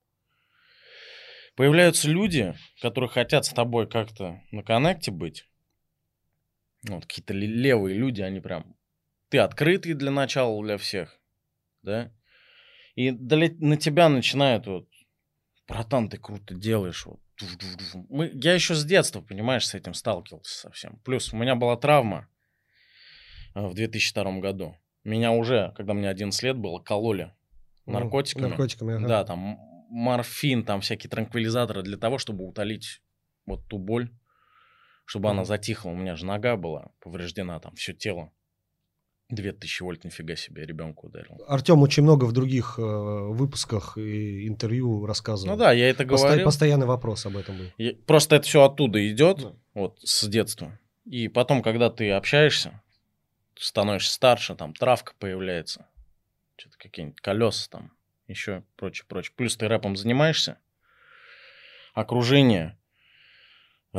появляются 1.56 2.08
люди, 2.08 2.54
которые 2.80 3.10
хотят 3.10 3.44
с 3.44 3.48
тобой 3.48 3.88
как-то 3.88 4.40
на 4.52 4.62
коннекте 4.62 5.10
быть. 5.10 5.48
Вот, 6.88 7.04
какие-то 7.04 7.34
ле- 7.34 7.48
левые 7.48 7.96
люди, 7.96 8.22
они 8.22 8.40
прям... 8.40 8.76
Ты 9.30 9.38
открытый 9.38 9.94
для 9.94 10.12
начала 10.12 10.62
для 10.62 10.78
всех, 10.78 11.20
да? 11.82 12.12
И 12.94 13.10
на 13.10 13.76
тебя 13.76 14.08
начинают 14.08 14.68
вот... 14.68 14.88
Братан, 15.66 16.08
ты 16.08 16.18
круто 16.18 16.54
делаешь. 16.54 17.04
Вот. 17.04 17.18
туф-туф-туф». 17.34 18.06
Мы, 18.08 18.30
я 18.32 18.54
еще 18.54 18.76
с 18.76 18.84
детства, 18.84 19.20
понимаешь, 19.20 19.66
с 19.66 19.74
этим 19.74 19.94
сталкивался 19.94 20.56
совсем. 20.56 21.00
Плюс 21.00 21.32
у 21.32 21.36
меня 21.36 21.56
была 21.56 21.76
травма 21.76 22.28
э, 23.56 23.66
в 23.66 23.74
2002 23.74 24.38
году. 24.38 24.76
Меня 25.06 25.30
уже, 25.30 25.72
когда 25.76 25.94
мне 25.94 26.08
11 26.08 26.42
лет 26.42 26.56
было, 26.56 26.80
кололи 26.80 27.32
наркотиками. 27.86 28.48
Наркотиками, 28.48 28.94
ага. 28.96 29.06
Да, 29.08 29.24
там 29.24 29.58
морфин, 29.88 30.64
там 30.64 30.80
всякие 30.80 31.08
транквилизаторы 31.08 31.82
для 31.82 31.96
того, 31.96 32.18
чтобы 32.18 32.44
утолить 32.44 33.02
вот 33.46 33.66
ту 33.68 33.78
боль, 33.78 34.10
чтобы 35.04 35.30
она 35.30 35.44
затихла. 35.44 35.90
У 35.90 35.94
меня 35.94 36.16
же 36.16 36.26
нога 36.26 36.56
была 36.56 36.90
повреждена, 37.00 37.60
там 37.60 37.74
все 37.76 37.92
тело. 37.92 38.32
2000 39.28 39.82
вольт, 39.82 40.04
нифига 40.04 40.36
себе, 40.36 40.64
ребенку 40.64 41.06
ударил. 41.08 41.36
Артем 41.48 41.82
очень 41.82 42.04
много 42.04 42.24
в 42.26 42.32
других 42.32 42.76
э, 42.78 42.82
выпусках 42.82 43.98
и 43.98 44.46
интервью 44.46 45.04
рассказывал. 45.04 45.54
Ну 45.54 45.58
да, 45.58 45.72
я 45.72 45.88
это 45.90 46.04
Посто- 46.04 46.26
говорил. 46.26 46.44
Постоянный 46.44 46.86
вопрос 46.86 47.26
об 47.26 47.36
этом 47.36 47.58
был. 47.58 47.64
И 47.76 47.90
Просто 47.92 48.36
это 48.36 48.44
все 48.46 48.62
оттуда 48.64 49.08
идет, 49.08 49.38
Да. 49.42 49.52
вот 49.74 49.98
с 50.02 50.28
детства. 50.28 50.78
И 51.04 51.26
потом, 51.28 51.62
когда 51.62 51.90
ты 51.90 52.10
общаешься, 52.12 52.80
становишься 53.58 54.12
старше, 54.12 54.54
там 54.54 54.74
травка 54.74 55.14
появляется, 55.18 55.86
что-то 56.56 56.76
какие-нибудь 56.78 57.20
колеса 57.20 57.68
там, 57.70 57.92
еще 58.28 58.64
прочее, 58.76 59.06
прочее. 59.08 59.32
Плюс 59.36 59.56
ты 59.56 59.68
рэпом 59.68 59.96
занимаешься, 59.96 60.58
окружение, 61.94 62.78
э, 63.92 63.98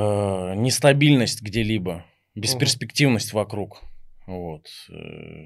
нестабильность 0.56 1.42
где-либо, 1.42 2.06
бесперспективность 2.36 3.34
вокруг. 3.34 3.82
Вот. 4.26 4.68
э, 4.90 5.46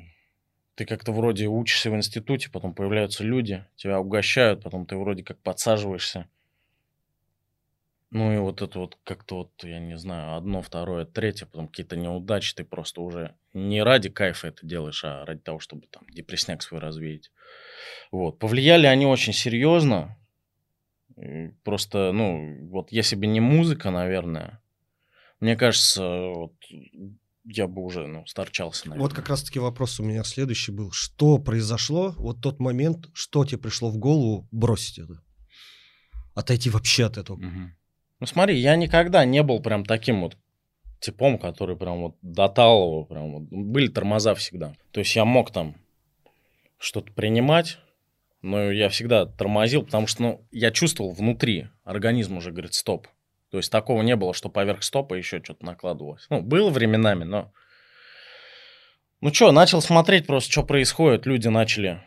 Ты 0.76 0.86
как-то 0.86 1.12
вроде 1.12 1.48
учишься 1.48 1.92
в 1.92 1.96
институте, 1.96 2.50
потом 2.50 2.74
появляются 2.74 3.24
люди, 3.24 3.66
тебя 3.76 4.00
угощают, 4.00 4.64
потом 4.64 4.86
ты 4.86 4.98
вроде 4.98 5.24
как 5.24 5.40
подсаживаешься. 5.40 6.28
Ну 8.12 8.34
и 8.34 8.38
вот 8.40 8.62
это 8.62 8.78
вот 8.78 8.98
как-то 9.06 9.38
вот, 9.38 9.64
я 9.64 9.80
не 9.80 9.98
знаю, 9.98 10.36
одно, 10.36 10.62
второе, 10.62 11.06
третье, 11.06 11.46
потом 11.46 11.70
какие-то 11.70 11.96
неудачи, 11.96 12.54
ты 12.54 12.66
просто 12.66 13.02
уже 13.02 13.36
не 13.54 13.82
ради 13.82 14.10
кайфа 14.10 14.50
это 14.50 14.68
делаешь, 14.68 15.04
а 15.06 15.26
ради 15.26 15.40
того, 15.40 15.60
чтобы 15.60 15.88
там 15.88 16.04
депресняк 16.10 16.62
свой 16.62 16.82
развеять. 16.82 17.32
Вот. 18.12 18.38
Повлияли 18.38 18.86
они 18.86 19.06
очень 19.06 19.32
серьезно. 19.32 20.18
Просто, 21.64 22.12
ну, 22.12 22.68
вот 22.68 22.92
если 22.92 23.16
бы 23.16 23.28
не 23.28 23.40
музыка, 23.40 23.92
наверное, 23.92 24.62
мне 25.40 25.56
кажется, 25.56 26.04
вот 26.36 26.54
я 27.46 27.68
бы 27.68 27.82
уже, 27.82 28.08
ну, 28.08 28.26
старчался, 28.26 28.90
наверное. 28.90 29.08
Вот 29.08 29.16
как 29.16 29.30
раз-таки 29.30 29.60
вопрос 29.60 30.00
у 30.02 30.04
меня 30.04 30.24
следующий 30.26 30.74
был. 30.74 30.92
Что 30.92 31.38
произошло, 31.38 32.14
вот 32.18 32.42
тот 32.42 32.60
момент, 32.60 33.10
что 33.14 33.46
тебе 33.46 33.58
пришло 33.58 33.90
в 33.90 33.98
голову 33.98 34.50
бросить 34.52 35.00
это? 35.00 35.22
Отойти 36.36 36.70
вообще 36.70 37.06
от 37.06 37.18
этого. 37.18 37.38
Мгм. 37.38 37.78
Ну 38.22 38.28
смотри, 38.28 38.56
я 38.56 38.76
никогда 38.76 39.26
не 39.26 39.42
был 39.42 39.62
прям 39.62 39.84
таким 39.84 40.22
вот 40.22 40.38
типом, 41.00 41.40
который 41.40 41.76
прям 41.76 42.04
вот 42.04 42.16
дотал 42.22 42.84
его, 42.84 43.04
прям 43.04 43.32
вот. 43.32 43.44
Были 43.50 43.88
тормоза 43.88 44.36
всегда. 44.36 44.76
То 44.92 45.00
есть 45.00 45.16
я 45.16 45.26
мог 45.26 45.52
там 45.52 45.76
что-то 46.78 47.12
принимать, 47.14 47.80
но 48.44 48.72
я 48.72 48.90
всегда 48.90 49.26
тормозил, 49.26 49.82
потому 49.84 50.06
что 50.06 50.22
ну, 50.22 50.48
я 50.52 50.70
чувствовал 50.70 51.14
внутри, 51.14 51.70
организм 51.84 52.38
уже 52.38 52.52
говорит 52.52 52.76
стоп. 52.76 53.08
То 53.50 53.58
есть 53.58 53.72
такого 53.72 54.04
не 54.04 54.16
было, 54.16 54.36
что 54.36 54.50
поверх 54.50 54.84
стопа 54.84 55.16
еще 55.16 55.42
что-то 55.44 55.66
накладывалось. 55.66 56.28
Ну, 56.30 56.42
было 56.42 56.70
временами, 56.70 57.24
но... 57.24 57.52
Ну 59.20 59.34
что, 59.34 59.52
начал 59.52 59.82
смотреть 59.82 60.28
просто, 60.28 60.52
что 60.52 60.64
происходит. 60.64 61.26
Люди 61.26 61.48
начали 61.48 62.00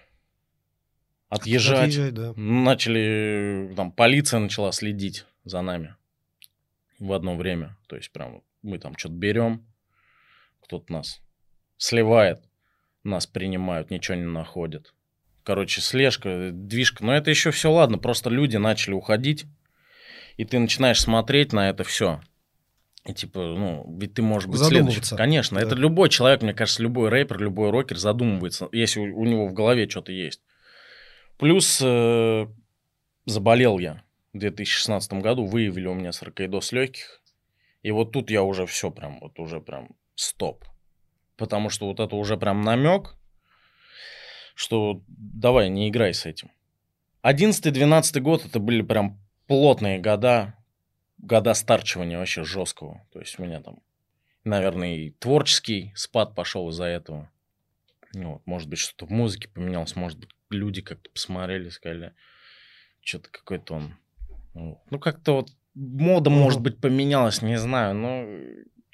отъезжать. 1.29 1.88
Отъезжать, 1.88 2.14
да. 2.14 2.33
Начали, 2.37 3.72
там, 3.77 3.90
полиция 3.90 4.38
начала 4.38 4.70
следить 4.70 5.27
за 5.44 5.61
нами 5.61 5.96
в 6.98 7.12
одно 7.12 7.37
время. 7.37 7.76
То 7.87 7.96
есть, 7.96 8.11
прям 8.12 8.42
мы 8.62 8.78
там 8.78 8.96
что-то 8.96 9.14
берем, 9.14 9.66
кто-то 10.62 10.92
нас 10.92 11.20
сливает. 11.76 12.42
нас 13.02 13.26
принимают, 13.26 13.90
ничего 13.90 14.16
не 14.16 14.24
находят. 14.24 14.94
Короче, 15.42 15.83
слежка, 15.83 16.50
движка. 16.52 17.04
Но 17.04 17.14
это 17.14 17.28
еще 17.28 17.50
все 17.50 17.70
ладно, 17.70 17.98
просто 17.98 18.30
люди 18.30 18.57
начали 18.57 18.94
уходить, 18.94 19.44
и 20.38 20.46
ты 20.46 20.59
начинаешь 20.59 21.00
смотреть 21.00 21.52
на 21.52 21.68
это 21.68 21.85
все. 21.85 22.22
И 23.04 23.12
типа, 23.12 23.40
ну, 23.40 23.85
ведь 24.00 24.14
ты 24.14 24.22
можешь 24.22 24.48
быть 24.48 24.61
следующим. 24.61 25.02
Конечно, 25.18 25.61
Да. 25.61 25.66
это 25.66 25.74
любой 25.74 26.09
человек, 26.09 26.40
мне 26.40 26.54
кажется, 26.54 26.83
любой 26.83 27.11
рэпер, 27.11 27.38
любой 27.38 27.70
рокер 27.70 27.98
задумывается, 27.98 28.70
если 28.72 29.00
у, 29.00 29.20
у 29.20 29.24
него 29.26 29.46
в 29.46 29.52
голове 29.52 29.87
что-то 29.87 30.11
есть. 30.12 30.40
Плюс 31.37 31.78
э, 31.83 32.46
заболел 33.26 33.78
я 33.78 34.02
в 34.35 34.38
2016 34.38 35.14
году, 35.14 35.47
выявили 35.47 35.87
у 35.87 35.94
меня 35.94 36.12
саркоидоз 36.12 36.73
легких. 36.73 37.23
И 37.83 37.90
вот 37.90 38.12
тут 38.12 38.31
я 38.31 38.42
уже 38.42 38.66
все 38.66 38.90
прям, 38.90 39.20
вот 39.20 39.38
уже 39.38 39.61
прям 39.61 39.90
стоп. 40.14 40.64
Потому 41.37 41.70
что 41.70 41.87
вот 41.87 42.01
это 42.01 42.14
уже 42.16 42.37
прям 42.37 42.62
намек, 42.62 43.16
что 44.55 45.03
давай, 45.09 45.68
не 45.68 45.88
играй 45.88 46.12
с 46.14 46.27
этим. 46.27 46.51
11-12 47.23 48.20
год 48.20 48.44
это 48.44 48.59
были 48.59 48.83
прям 48.83 49.18
плотные 49.47 49.99
года, 49.99 50.55
года 51.18 51.55
старчивания 51.55 52.18
вообще 52.18 52.44
жесткого. 52.44 53.07
То 53.12 53.20
есть 53.20 53.38
у 53.38 53.44
меня 53.44 53.61
там, 53.62 53.81
наверное, 54.44 54.97
и 54.97 55.11
творческий 55.11 55.92
спад 55.97 56.35
пошел 56.35 56.68
из-за 56.70 56.85
этого. 56.85 57.31
Ну, 58.12 58.35
вот, 58.35 58.47
может 58.47 58.68
быть, 58.68 58.79
что-то 58.79 59.07
в 59.07 59.11
музыке 59.11 59.49
поменялось, 59.49 59.97
может 59.97 60.18
быть, 60.18 60.31
люди 60.51 60.83
как-то 60.83 61.11
посмотрели, 61.11 61.68
сказали, 61.68 62.14
что-то 63.01 63.31
какой-то 63.31 63.75
он... 63.75 63.97
Ну, 64.54 64.80
ну, 64.90 64.98
как-то 64.98 65.32
вот 65.34 65.50
мода, 65.74 66.30
Мгм. 66.30 66.40
может 66.40 66.60
быть, 66.60 66.80
поменялась, 66.80 67.42
не 67.42 67.58
знаю. 67.58 67.94
Но, 67.94 68.26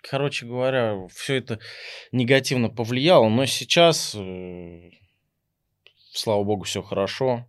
короче 0.02 0.46
говоря, 0.46 1.06
все 1.08 1.36
это 1.36 1.60
негативно 2.12 2.68
повлияло. 2.70 3.28
Но 3.28 3.46
сейчас, 3.46 4.14
э, 4.18 4.90
слава 6.12 6.42
богу, 6.44 6.64
все 6.64 6.82
хорошо. 6.82 7.46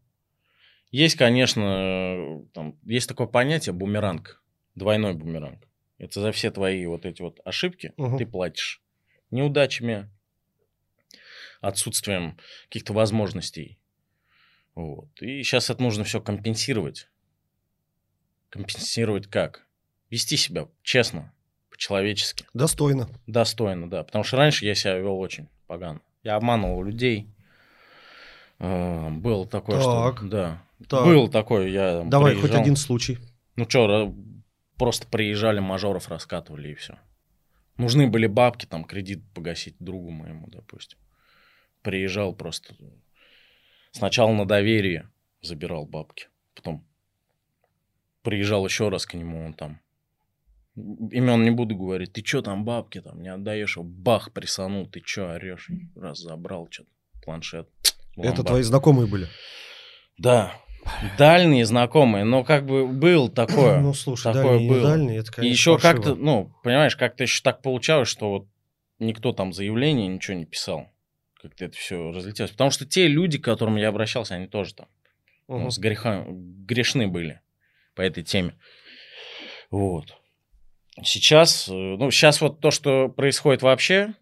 Есть, 0.91 1.15
конечно, 1.15 2.43
там, 2.54 2.78
есть 2.84 3.08
такое 3.08 3.28
понятие 3.28 3.74
бумеранг, 3.74 4.43
двойной 4.76 5.13
бумеранг. 5.13 5.65
Это 5.97 6.19
за 6.19 6.32
все 6.34 6.52
твои 6.52 6.86
вот 6.86 7.06
эти 7.06 7.21
вот 7.21 7.39
ошибки 7.45 7.93
Мгм. 7.95 8.17
ты 8.17 8.26
платишь 8.26 8.82
неудачами, 9.30 10.10
отсутствием 11.62 12.38
каких-то 12.65 12.91
возможностей. 12.91 13.80
Вот. 14.76 15.10
И 15.21 15.43
сейчас 15.43 15.69
это 15.69 15.82
нужно 15.82 16.04
все 16.04 16.19
компенсировать. 16.19 17.08
Компенсировать 18.52 19.28
как? 19.28 19.66
Вести 20.12 20.38
себя 20.38 20.68
честно, 20.84 21.34
по-человечески, 21.70 22.46
Достойно. 22.54 23.10
достойно, 23.26 23.90
да. 23.90 24.04
Потому 24.04 24.24
что 24.24 24.38
раньше 24.38 24.66
я 24.66 24.76
себя 24.76 24.98
вел 25.00 25.18
очень 25.20 25.48
погано. 25.68 26.02
Я 26.22 26.36
обманывал 26.36 26.84
людей. 26.84 27.28
Э, 28.60 29.10
Было 29.10 29.48
такое, 29.48 29.78
Так. 29.82 30.18
что... 30.18 30.28
Да. 30.28 30.64
Так. 30.88 31.06
Был 31.06 31.28
такой, 31.30 31.72
я 31.72 32.04
Давай 32.06 32.34
хоть 32.34 32.44
приезжал. 32.44 32.62
один 32.62 32.76
случай. 32.76 33.18
Ну 33.56 33.66
что, 33.70 34.14
просто 34.78 35.08
приезжали, 35.08 35.60
мажоров 35.60 36.10
раскатывали 36.10 36.70
и 36.70 36.76
все. 36.76 37.00
Нужны 37.78 38.08
были 38.08 38.28
бабки, 38.28 38.66
там, 38.66 38.84
кредит 38.84 39.24
погасить 39.34 39.76
другу 39.80 40.12
моему, 40.12 40.48
допустим. 40.48 41.00
Приезжал 41.82 42.34
просто. 42.36 42.76
Сначала 43.92 44.32
на 44.34 44.46
доверие 44.46 45.10
забирал 45.42 45.86
бабки. 45.86 46.28
Потом 46.56 46.86
приезжал 48.24 48.66
еще 48.66 48.90
раз 48.90 49.06
к 49.06 49.14
нему, 49.14 49.46
он 49.46 49.54
там. 49.54 49.80
Имен 50.76 51.44
не 51.44 51.52
буду 51.52 51.76
говорить. 51.76 52.14
Ты 52.14 52.24
что 52.26 52.42
там 52.42 52.64
бабки 52.64 53.02
там 53.02 53.22
не 53.22 53.28
отдаешь? 53.30 53.78
Бах, 53.78 54.32
присанул. 54.32 54.88
Ты 54.88 55.02
что 55.06 55.34
орешь? 55.34 55.70
Раз 55.96 56.20
забрал 56.20 56.68
что-то. 56.72 56.90
Планшет. 57.24 57.68
Это 58.16 58.28
Ломбард. 58.28 58.48
твои 58.48 58.62
знакомые 58.64 59.08
были. 59.08 59.28
Да. 60.18 60.54
Дальние 61.18 61.66
знакомые, 61.66 62.24
но 62.24 62.44
как 62.44 62.66
бы 62.66 62.88
был 62.88 63.30
такое. 63.30 63.80
Ну, 63.82 63.94
слушай, 63.94 64.34
такое 64.34 64.54
дальние 64.54 64.66
и 64.66 64.70
было. 64.70 64.82
дальние, 64.90 65.18
это, 65.20 65.30
И 65.32 65.34
конечно, 65.36 65.52
еще 65.54 65.74
паршиво. 65.74 65.92
как-то, 65.94 66.16
ну, 66.16 66.52
понимаешь, 66.64 66.96
как-то 66.96 67.24
еще 67.24 67.44
так 67.44 67.62
получалось, 67.62 68.08
что 68.08 68.30
вот 68.32 68.48
никто 68.98 69.32
там 69.32 69.54
заявление 69.54 70.08
ничего 70.08 70.38
не 70.38 70.46
писал. 70.46 70.88
Как-то 71.40 71.66
это 71.66 71.78
все 71.78 72.12
разлетелось. 72.12 72.52
Потому 72.52 72.72
что 72.72 72.86
те 72.88 73.08
люди, 73.08 73.38
к 73.38 73.44
которым 73.44 73.76
я 73.76 73.90
обращался, 73.90 74.36
они 74.36 74.48
тоже 74.48 74.74
там 74.74 74.88
ну, 75.48 75.60
Мгм. 75.60 75.72
с 75.72 75.78
греха, 75.78 76.26
грешны 76.28 77.08
были 77.08 77.42
по 77.96 78.02
этой 78.02 78.24
теме. 78.24 78.56
Вот. 79.70 80.16
Сейчас, 81.04 81.68
э, 81.70 81.72
ну, 81.74 82.12
сейчас 82.12 82.42
вот 82.42 82.60
то, 82.60 82.72
что 82.72 83.10
происходит 83.10 83.62
вообще 83.62 84.14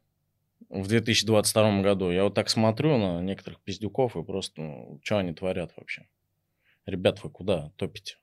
в 0.70 0.88
2022 0.88 1.82
году, 1.82 2.12
я 2.12 2.24
вот 2.24 2.36
так 2.36 2.50
смотрю 2.50 2.98
на 2.98 3.22
некоторых 3.22 3.60
пиздюков 3.62 4.16
и 4.16 4.24
просто, 4.24 4.62
ну, 4.62 5.00
что 5.04 5.18
они 5.18 5.34
творят 5.34 5.72
вообще? 5.76 6.08
Ребят, 6.86 7.24
вы 7.24 7.30
куда 7.30 7.72
топите? 7.76 8.18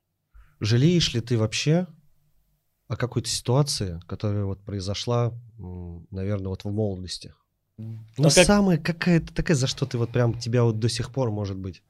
Жалеешь 0.61 1.13
ли 1.15 1.21
ты 1.21 1.37
вообще 1.37 1.87
о 2.89 2.97
какой-то 2.97 3.29
ситуации, 3.29 4.01
которая 4.07 4.45
вот 4.45 4.65
произошла, 4.65 5.33
наверное, 6.11 6.49
вот 6.49 6.65
в 6.65 6.71
молодости? 6.71 7.35
Ну, 7.79 7.99
А 8.19 8.23
как- 8.23 8.47
самая 8.47 8.79
какая-то 8.79 9.35
такая, 9.35 9.57
за 9.57 9.67
что 9.67 9.85
ты 9.85 9.99
вот 9.99 10.11
прям 10.11 10.39
тебя 10.39 10.63
вот 10.63 10.79
до 10.79 10.89
сих 10.89 11.13
пор, 11.13 11.31
может 11.31 11.59
быть. 11.59 11.83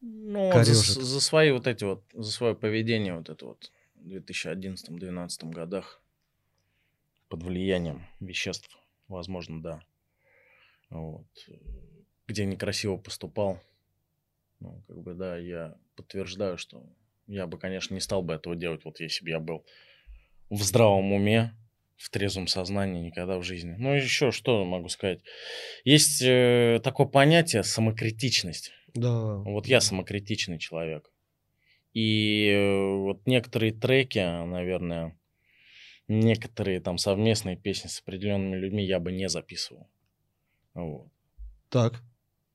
Ну, 0.00 0.52
вот 0.52 0.66
за, 0.66 1.02
за 1.02 1.20
свои 1.20 1.50
вот 1.50 1.66
эти 1.66 1.84
вот, 1.84 2.02
за 2.12 2.30
свое 2.30 2.54
поведение 2.54 3.14
вот 3.14 3.28
это 3.28 3.44
вот 3.46 3.70
в 3.96 4.08
2011-2012 4.08 5.50
годах 5.50 6.02
под 7.28 7.42
влиянием 7.42 8.06
веществ, 8.18 8.78
возможно, 9.08 9.62
да. 9.62 9.82
Вот. 10.88 11.26
Где 12.26 12.46
некрасиво 12.46 12.96
поступал, 12.96 13.60
ну, 14.60 14.82
как 14.86 15.02
бы, 15.02 15.14
да, 15.14 15.36
я 15.36 15.76
подтверждаю, 15.96 16.58
что 16.58 16.82
я 17.26 17.46
бы, 17.46 17.58
конечно, 17.58 17.94
не 17.94 18.00
стал 18.00 18.22
бы 18.22 18.34
этого 18.34 18.56
делать, 18.56 18.84
вот 18.84 19.00
если 19.00 19.24
бы 19.24 19.30
я 19.30 19.40
был 19.40 19.64
в 20.48 20.62
здравом 20.62 21.12
уме, 21.12 21.54
в 22.00 22.08
трезвом 22.08 22.46
сознании 22.46 23.02
никогда 23.02 23.36
в 23.36 23.42
жизни. 23.42 23.74
Ну, 23.78 23.94
еще 23.94 24.30
что 24.30 24.64
могу 24.64 24.88
сказать? 24.88 25.20
Есть 25.84 26.22
э, 26.22 26.80
такое 26.82 27.06
понятие 27.06 27.62
самокритичность. 27.62 28.72
Да. 28.94 29.36
Вот 29.36 29.66
я 29.66 29.82
самокритичный 29.82 30.58
человек. 30.58 31.12
И 31.92 32.48
э, 32.48 32.94
вот 32.96 33.26
некоторые 33.26 33.72
треки, 33.72 34.18
наверное, 34.18 35.14
некоторые 36.08 36.80
там 36.80 36.96
совместные 36.96 37.56
песни 37.56 37.88
с 37.88 38.00
определенными 38.00 38.56
людьми 38.56 38.82
я 38.82 38.98
бы 38.98 39.12
не 39.12 39.28
записывал. 39.28 39.86
Вот. 40.72 41.08
Так. 41.68 42.02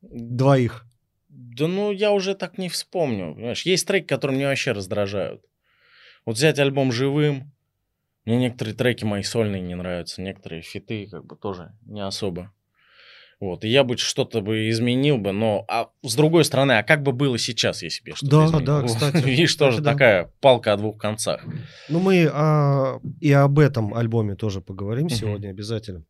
Двоих. 0.01 0.87
Да 1.29 1.67
ну, 1.67 1.91
я 1.91 2.13
уже 2.13 2.33
так 2.33 2.57
не 2.57 2.69
вспомню. 2.69 3.35
Понимаешь, 3.35 3.61
есть 3.61 3.85
треки, 3.85 4.07
которые 4.07 4.37
меня 4.37 4.47
вообще 4.47 4.71
раздражают. 4.71 5.45
Вот 6.25 6.37
взять 6.37 6.57
альбом 6.57 6.91
«Живым», 6.91 7.51
мне 8.25 8.37
некоторые 8.37 8.75
треки 8.75 9.03
мои 9.05 9.23
сольные 9.23 9.61
не 9.61 9.75
нравятся, 9.75 10.21
некоторые 10.21 10.61
фиты 10.61 11.07
как 11.09 11.25
бы 11.25 11.35
тоже 11.35 11.73
не 11.85 12.01
особо. 12.01 12.51
Вот, 13.39 13.65
и 13.65 13.67
я 13.67 13.83
бы 13.83 13.97
что-то 13.97 14.41
бы 14.41 14.69
изменил 14.69 15.17
бы, 15.17 15.31
но 15.33 15.65
а 15.67 15.89
с 16.03 16.15
другой 16.15 16.45
стороны, 16.45 16.73
а 16.77 16.83
как 16.83 17.03
бы 17.03 17.11
было 17.11 17.37
сейчас, 17.37 17.83
если 17.83 18.01
бы 18.03 18.09
я 18.11 18.15
что-то 18.15 18.31
Да, 18.31 18.45
изменил? 18.45 18.65
да, 18.65 18.83
кстати, 18.83 19.25
Видишь, 19.25 19.55
тоже 19.55 19.81
да. 19.81 19.91
такая 19.91 20.31
палка 20.39 20.73
о 20.73 20.77
двух 20.77 20.97
концах. 20.97 21.45
Ну, 21.89 21.99
мы 21.99 22.29
а, 22.31 22.99
и 23.19 23.31
об 23.33 23.59
этом 23.59 23.93
альбоме 23.93 24.35
тоже 24.35 24.61
поговорим 24.61 25.07
Мгм. 25.07 25.15
сегодня 25.17 25.49
обязательно. 25.49 26.05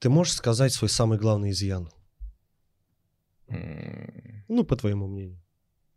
Ты 0.00 0.10
можешь 0.10 0.34
сказать 0.34 0.72
свой 0.72 0.88
самый 0.88 1.18
главный 1.18 1.50
изъян? 1.50 1.88
Ну, 4.48 4.64
по 4.64 4.76
твоему 4.76 5.06
мнению. 5.06 5.40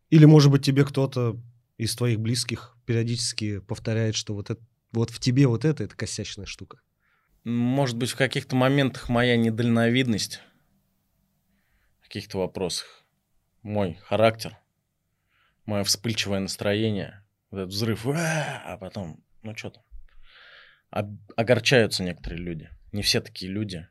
Или, 0.09 0.25
может 0.25 0.51
быть, 0.51 0.63
тебе 0.63 0.85
кто-то 0.85 1.37
из 1.77 1.95
твоих 1.95 2.19
близких 2.19 2.77
периодически 2.85 3.59
повторяет, 3.59 4.15
что 4.15 4.33
вот, 4.33 4.49
это, 4.49 4.61
вот 4.91 5.09
в 5.09 5.19
тебе 5.19 5.47
вот 5.47 5.65
это, 5.65 5.83
это 5.83 5.95
косячная 5.95 6.45
штука. 6.45 6.81
Может 7.43 7.97
быть, 7.97 8.11
в 8.11 8.15
каких-то 8.15 8.55
моментах 8.55 9.09
моя 9.09 9.35
недальновидность, 9.35 10.39
в 11.99 12.03
каких-то 12.03 12.39
вопросах, 12.39 13.03
мой 13.63 13.95
характер, 13.95 14.57
мое 15.65 15.83
вспыльчивое 15.83 16.39
настроение, 16.39 17.25
вот 17.51 17.59
этот 17.59 17.73
взрыв, 17.73 18.05
«А!», 18.07 18.77
потом, 18.79 19.23
ну 19.41 19.55
что 19.55 19.71
там, 19.71 21.19
огорчаются 21.35 22.03
некоторые 22.03 22.41
люди. 22.41 22.69
Не 22.91 23.01
все 23.01 23.19
такие 23.19 23.51
люди 23.51 23.87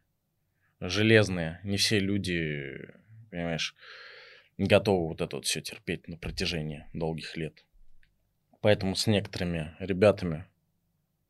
железные, 0.88 1.60
не 1.62 1.76
все 1.76 1.98
люди, 1.98 2.88
понимаешь, 3.30 3.74
готовы 4.58 5.08
вот 5.08 5.20
это 5.20 5.36
вот 5.36 5.46
все 5.46 5.60
терпеть 5.60 6.08
на 6.08 6.16
протяжении 6.16 6.86
долгих 6.92 7.36
лет. 7.36 7.64
Поэтому 8.62 8.94
с 8.94 9.08
некоторыми 9.08 9.74
ребятами, 9.80 10.46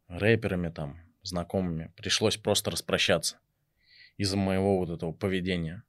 рэперами 0.07 0.69
там, 0.69 1.01
знакомыми, 1.23 1.91
пришлось 1.97 2.37
просто 2.37 2.71
распрощаться 2.71 3.39
из-за 4.19 4.37
моего 4.37 4.79
вот 4.79 4.91
этого 4.91 5.13
поведения. 5.13 5.83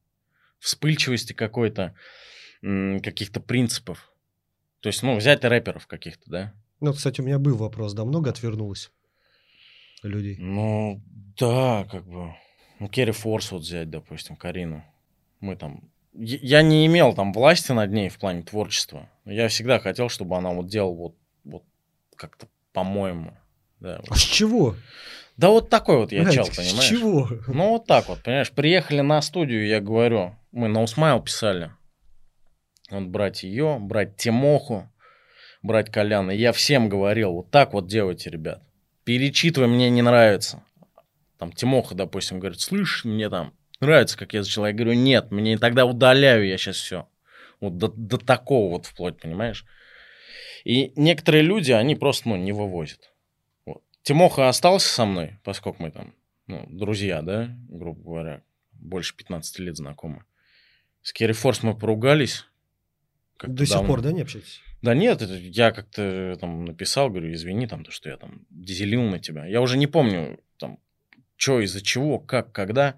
Вспыльчивости 0.59 1.33
какой-то, 1.33 1.93
каких-то 2.61 3.41
принципов. 3.41 4.11
То 4.79 4.87
есть, 4.87 5.03
ну, 5.03 5.17
взять 5.17 5.43
рэперов 5.43 5.85
каких-то, 5.85 6.31
да? 6.31 6.53
Ну, 6.79 6.93
кстати, 6.93 7.19
у 7.19 7.25
меня 7.25 7.39
был 7.39 7.57
вопрос, 7.57 7.93
да, 7.93 8.05
много 8.05 8.29
отвернулось 8.29 8.91
людей? 10.01 10.37
Ну, 10.39 11.01
да, 11.37 11.85
как 11.91 12.05
бы. 12.05 12.35
Ну, 12.79 12.87
Керри 12.87 13.11
Форс 13.11 13.51
вот 13.51 13.63
взять, 13.63 13.89
допустим, 13.89 14.37
Карину. 14.37 14.83
Мы 15.41 15.57
там... 15.57 15.89
Я 16.13 16.61
не 16.61 16.85
имел 16.85 17.13
там 17.13 17.33
власти 17.33 17.71
над 17.73 17.91
ней 17.91 18.07
в 18.07 18.17
плане 18.17 18.43
творчества. 18.43 19.09
Я 19.25 19.49
всегда 19.49 19.79
хотел, 19.79 20.09
чтобы 20.09 20.37
она 20.37 20.51
вот 20.51 20.67
делала 20.67 20.93
вот 20.93 21.17
как-то 22.15 22.47
по-моему. 22.71 23.37
Да, 23.79 24.01
А 24.09 24.15
с 24.15 24.21
чего? 24.21 24.75
да 25.37 25.49
вот 25.49 25.69
такой 25.69 25.97
вот 25.97 26.11
я 26.11 26.23
Блядь, 26.23 26.33
чел, 26.35 26.45
с 26.45 26.55
понимаешь? 26.55 26.87
чего? 26.87 27.29
Ну, 27.47 27.69
вот 27.69 27.85
так 27.85 28.07
вот, 28.07 28.21
понимаешь, 28.23 28.51
приехали 28.51 29.01
на 29.01 29.21
студию, 29.21 29.67
я 29.67 29.79
говорю, 29.81 30.35
мы 30.51 30.67
на 30.67 30.81
Усмайл 30.81 31.21
писали. 31.21 31.71
Вот 32.89 33.03
брать 33.03 33.43
ее, 33.43 33.77
брать 33.79 34.15
Тимоху, 34.17 34.89
брать 35.61 35.91
Коляна. 35.91 36.31
Я 36.31 36.51
всем 36.51 36.89
говорил, 36.89 37.33
вот 37.33 37.51
так 37.51 37.73
вот 37.73 37.87
делайте, 37.87 38.29
ребят. 38.29 38.61
Перечитывай, 39.03 39.67
мне 39.67 39.89
не 39.89 40.01
нравится. 40.01 40.63
Там 41.39 41.51
Тимоха, 41.51 41.95
допустим, 41.95 42.39
говорит, 42.39 42.61
слышь, 42.61 43.03
мне 43.03 43.29
там 43.29 43.53
нравится, 43.79 44.17
как 44.17 44.33
я 44.33 44.43
зачел. 44.43 44.65
Я 44.65 44.73
говорю, 44.73 44.93
нет, 44.93 45.31
мне 45.31 45.57
тогда 45.57 45.85
удаляю 45.85 46.47
я 46.47 46.57
сейчас 46.57 46.77
все. 46.77 47.07
Вот 47.59 47.77
до, 47.77 47.87
до 47.89 48.17
такого 48.17 48.69
вот 48.71 48.85
вплоть, 48.85 49.19
понимаешь? 49.19 49.65
И 50.63 50.93
некоторые 50.95 51.43
люди, 51.43 51.71
они 51.71 51.95
просто, 51.95 52.29
ну, 52.29 52.35
не 52.37 52.51
вывозят. 52.51 53.13
Вот. 53.65 53.83
Тимоха 54.01 54.47
остался 54.47 54.87
со 54.87 55.05
мной, 55.05 55.39
поскольку 55.43 55.83
мы 55.83 55.91
там, 55.91 56.13
ну, 56.47 56.65
друзья, 56.69 57.21
да, 57.21 57.55
грубо 57.69 58.01
говоря, 58.01 58.43
больше 58.71 59.15
15 59.15 59.59
лет 59.59 59.77
знакомы. 59.77 60.23
С 61.01 61.11
Керри 61.11 61.33
Форс 61.33 61.63
мы 61.63 61.77
поругались. 61.77 62.45
До 63.41 63.65
сих 63.65 63.75
давно. 63.75 63.89
пор, 63.89 64.01
да, 64.01 64.13
не 64.13 64.21
общаетесь? 64.21 64.61
Да 64.81 64.93
нет, 64.93 65.21
это 65.21 65.35
я 65.35 65.71
как-то 65.71 66.37
там 66.39 66.65
написал, 66.65 67.09
говорю, 67.09 67.33
извини, 67.33 67.67
там, 67.67 67.83
то, 67.83 67.91
что 67.91 68.09
я 68.09 68.17
там 68.17 68.45
дизелил 68.49 69.01
на 69.01 69.19
тебя. 69.19 69.45
Я 69.45 69.61
уже 69.61 69.77
не 69.77 69.87
помню, 69.87 70.39
там, 70.57 70.79
что, 71.35 71.59
из-за 71.61 71.81
чего, 71.81 72.19
как, 72.19 72.51
когда. 72.51 72.95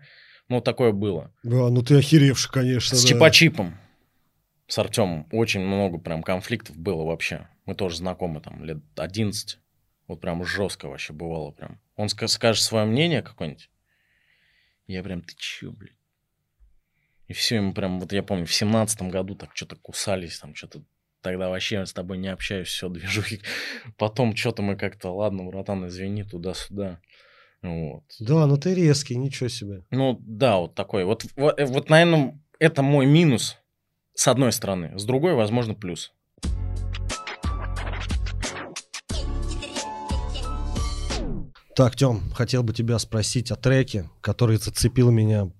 Ну, 0.49 0.61
такое 0.61 0.91
было. 0.91 1.31
Да, 1.41 1.69
ну 1.69 1.81
ты 1.81 1.97
охеревший, 1.97 2.51
конечно. 2.51 2.95
С 2.95 3.01
да. 3.01 3.07
Чипачипом, 3.07 3.77
с 4.67 4.77
Артемом, 4.77 5.27
очень 5.31 5.61
много 5.61 5.97
прям 5.97 6.21
конфликтов 6.21 6.77
было 6.77 7.03
вообще. 7.03 7.47
Мы 7.65 7.75
тоже 7.75 7.97
знакомы 7.97 8.41
там 8.41 8.63
лет 8.63 8.77
11. 8.95 9.59
Вот 10.07 10.21
прям 10.21 10.43
жестко 10.45 10.87
вообще 10.87 11.13
бывало 11.13 11.51
прям. 11.51 11.79
Он 11.95 12.07
ска- 12.07 12.27
скажет 12.27 12.63
свое 12.63 12.85
мнение 12.85 13.21
какое-нибудь. 13.21 13.69
Я 14.87 15.01
прям, 15.01 15.21
ты 15.21 15.33
чё, 15.35 15.71
блядь? 15.71 15.95
И 17.27 17.33
все, 17.33 17.55
ему 17.55 17.73
прям, 17.73 17.99
вот 17.99 18.13
я 18.13 18.21
помню, 18.21 18.45
в 18.45 18.53
семнадцатом 18.53 19.09
году 19.09 19.35
так 19.35 19.49
что-то 19.55 19.75
кусались, 19.75 20.39
там 20.39 20.53
что-то 20.53 20.83
тогда 21.21 21.49
вообще 21.49 21.83
с 21.85 21.93
тобой 21.93 22.19
не 22.19 22.27
общаюсь, 22.27 22.67
все, 22.67 22.87
движухи. 22.89 23.41
Потом 23.97 24.35
что-то 24.35 24.61
мы 24.61 24.75
как-то, 24.75 25.09
ладно, 25.09 25.43
братан, 25.43 25.87
извини, 25.87 26.23
туда-сюда. 26.23 26.99
Вот. 27.63 28.03
Да, 28.19 28.45
ну 28.45 28.57
ты 28.57 28.75
резкий, 28.75 29.15
ничего 29.15 29.49
себе. 29.49 29.83
Ну, 29.89 30.17
да, 30.21 30.57
вот 30.57 30.75
такой. 30.75 31.03
Вот, 31.03 31.25
вот, 31.35 31.59
вот, 31.59 31.89
наверное, 31.89 32.39
это 32.59 32.83
мой 32.83 33.07
минус, 33.07 33.57
с 34.13 34.27
одной 34.27 34.51
стороны. 34.51 34.97
С 34.99 35.03
другой, 35.03 35.33
возможно, 35.33 35.73
плюс. 35.73 36.13
Так, 41.75 41.95
Тём, 41.95 42.29
хотел 42.31 42.63
бы 42.63 42.73
тебя 42.73 42.97
спросить 42.99 43.51
о 43.51 43.55
треке, 43.55 44.09
который 44.21 44.57
зацепил 44.57 45.11
меня 45.11 45.51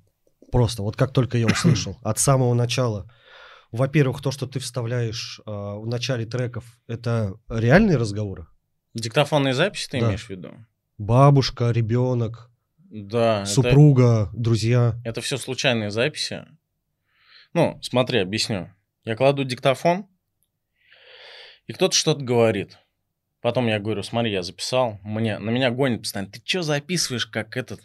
просто, 0.52 0.82
вот 0.82 0.96
как 0.96 1.12
только 1.12 1.38
я 1.38 1.46
услышал, 1.46 1.98
от 2.04 2.20
самого 2.20 2.54
начала. 2.54 3.12
Во-первых, 3.72 4.22
то, 4.22 4.32
что 4.32 4.48
ты 4.48 4.60
вставляешь 4.60 5.42
а, 5.46 5.76
в 5.76 5.86
начале 5.88 6.26
треков, 6.26 6.64
это 6.88 7.34
реальные 7.50 7.98
разговоры? 7.98 8.48
Диктофонные 8.94 9.54
записи 9.54 9.90
ты 9.90 10.00
Да. 10.00 10.08
имеешь 10.08 10.26
в 10.26 10.30
виду? 10.30 10.52
Бабушка, 10.98 11.72
ребенок, 11.72 12.50
Да. 12.78 13.42
это- 13.42 13.50
супруга, 13.50 14.30
друзья. 14.34 14.96
Это, 15.04 15.20
все 15.20 15.36
случайные 15.38 15.92
записи. 15.92 16.46
Ну, 17.54 17.78
смотри, 17.82 18.20
объясню. 18.20 18.72
Я 19.04 19.18
кладу 19.18 19.44
диктофон, 19.44 20.06
и 21.68 21.74
кто-то 21.74 21.94
что-то 21.96 22.24
говорит. 22.24 22.78
Потом 23.46 23.68
я 23.68 23.78
говорю, 23.78 24.02
смотри, 24.02 24.32
я 24.32 24.42
записал. 24.42 25.00
Мне, 25.04 25.38
на 25.38 25.52
меня 25.52 25.70
гонит 25.70 26.02
постоянно. 26.02 26.32
Ты 26.32 26.42
что 26.44 26.64
записываешь, 26.64 27.28
как 27.28 27.56
этот, 27.58 27.80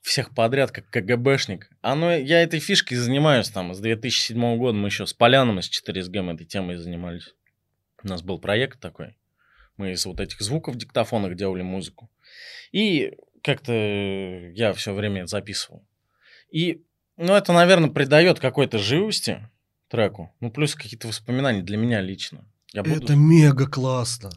всех 0.00 0.34
подряд, 0.34 0.72
как 0.72 0.90
КГБшник? 0.90 1.70
А 1.82 1.94
ну, 1.94 2.10
я 2.10 2.42
этой 2.42 2.58
фишкой 2.58 2.96
занимаюсь 2.96 3.48
там 3.48 3.72
с 3.74 3.78
2007 3.78 4.56
года. 4.56 4.76
Мы 4.76 4.88
еще 4.88 5.06
с 5.06 5.14
Поляном 5.14 5.60
из 5.60 5.70
4SGM 5.70 6.34
этой 6.34 6.44
темой 6.46 6.78
занимались. 6.78 7.32
У 8.02 8.08
нас 8.08 8.22
был 8.22 8.40
проект 8.40 8.80
такой. 8.80 9.16
Мы 9.76 9.92
из 9.92 10.04
вот 10.04 10.18
этих 10.18 10.40
звуков 10.40 10.74
диктофонах 10.74 11.36
делали 11.36 11.62
музыку. 11.62 12.10
И 12.72 13.12
как-то 13.44 13.72
я 13.72 14.72
все 14.72 14.94
время 14.94 15.26
записывал. 15.28 15.86
И, 16.50 16.82
ну, 17.16 17.34
это, 17.34 17.52
наверное, 17.52 17.90
придает 17.90 18.40
какой-то 18.40 18.78
живости 18.78 19.48
треку. 19.86 20.34
Ну, 20.40 20.50
плюс 20.50 20.74
какие-то 20.74 21.06
воспоминания 21.06 21.62
для 21.62 21.76
меня 21.76 22.00
лично. 22.00 22.44
Я 22.72 22.82
буду... 22.82 22.96
Это 22.96 23.14
мега 23.14 23.68
классно. 23.68 24.32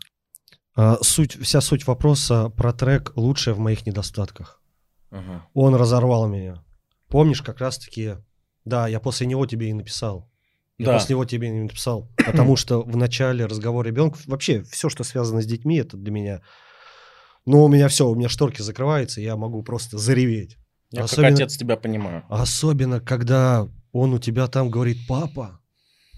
А, 0.78 0.98
суть, 1.02 1.34
вся 1.42 1.60
суть 1.60 1.88
вопроса 1.88 2.50
про 2.50 2.72
трек 2.72 3.12
«Лучшее 3.16 3.54
в 3.56 3.60
моих 3.60 3.86
недостатках». 3.88 4.62
Ага. 5.10 5.46
Он 5.54 5.74
разорвал 5.76 6.28
меня. 6.28 6.64
Помнишь, 7.10 7.42
как 7.42 7.60
раз-таки... 7.60 8.18
Да, 8.64 8.88
я 8.88 9.00
после 9.00 9.26
него 9.28 9.46
тебе 9.48 9.70
и 9.70 9.74
написал. 9.74 10.30
Я 10.78 10.86
Да. 10.88 10.94
после 10.94 11.14
него 11.16 11.26
тебе 11.26 11.50
не 11.50 11.62
написал. 11.62 12.12
Потому 12.18 12.56
что 12.56 12.82
в 12.84 12.96
начале 12.96 13.46
разговор 13.46 13.86
ребенка... 13.86 14.20
Вообще, 14.28 14.62
все, 14.64 14.90
что 14.90 15.04
связано 15.04 15.42
с 15.42 15.46
детьми, 15.46 15.78
это 15.78 15.98
для 15.98 16.12
меня... 16.12 16.42
Ну, 17.46 17.64
у 17.64 17.68
меня 17.70 17.88
все, 17.88 18.08
у 18.08 18.14
меня 18.14 18.30
шторки 18.30 18.62
закрываются, 18.62 19.22
я 19.22 19.36
могу 19.38 19.64
просто 19.64 19.98
зареветь. 19.98 20.58
Я 20.92 21.06
Особенно- 21.06 21.30
как 21.30 21.40
отец 21.40 21.58
тебя 21.58 21.76
понимаю. 21.78 22.24
Особенно, 22.30 23.00
когда 23.00 23.68
он 23.94 24.14
у 24.14 24.20
тебя 24.20 24.48
там 24.48 24.70
говорит, 24.70 24.98
папа, 25.08 25.60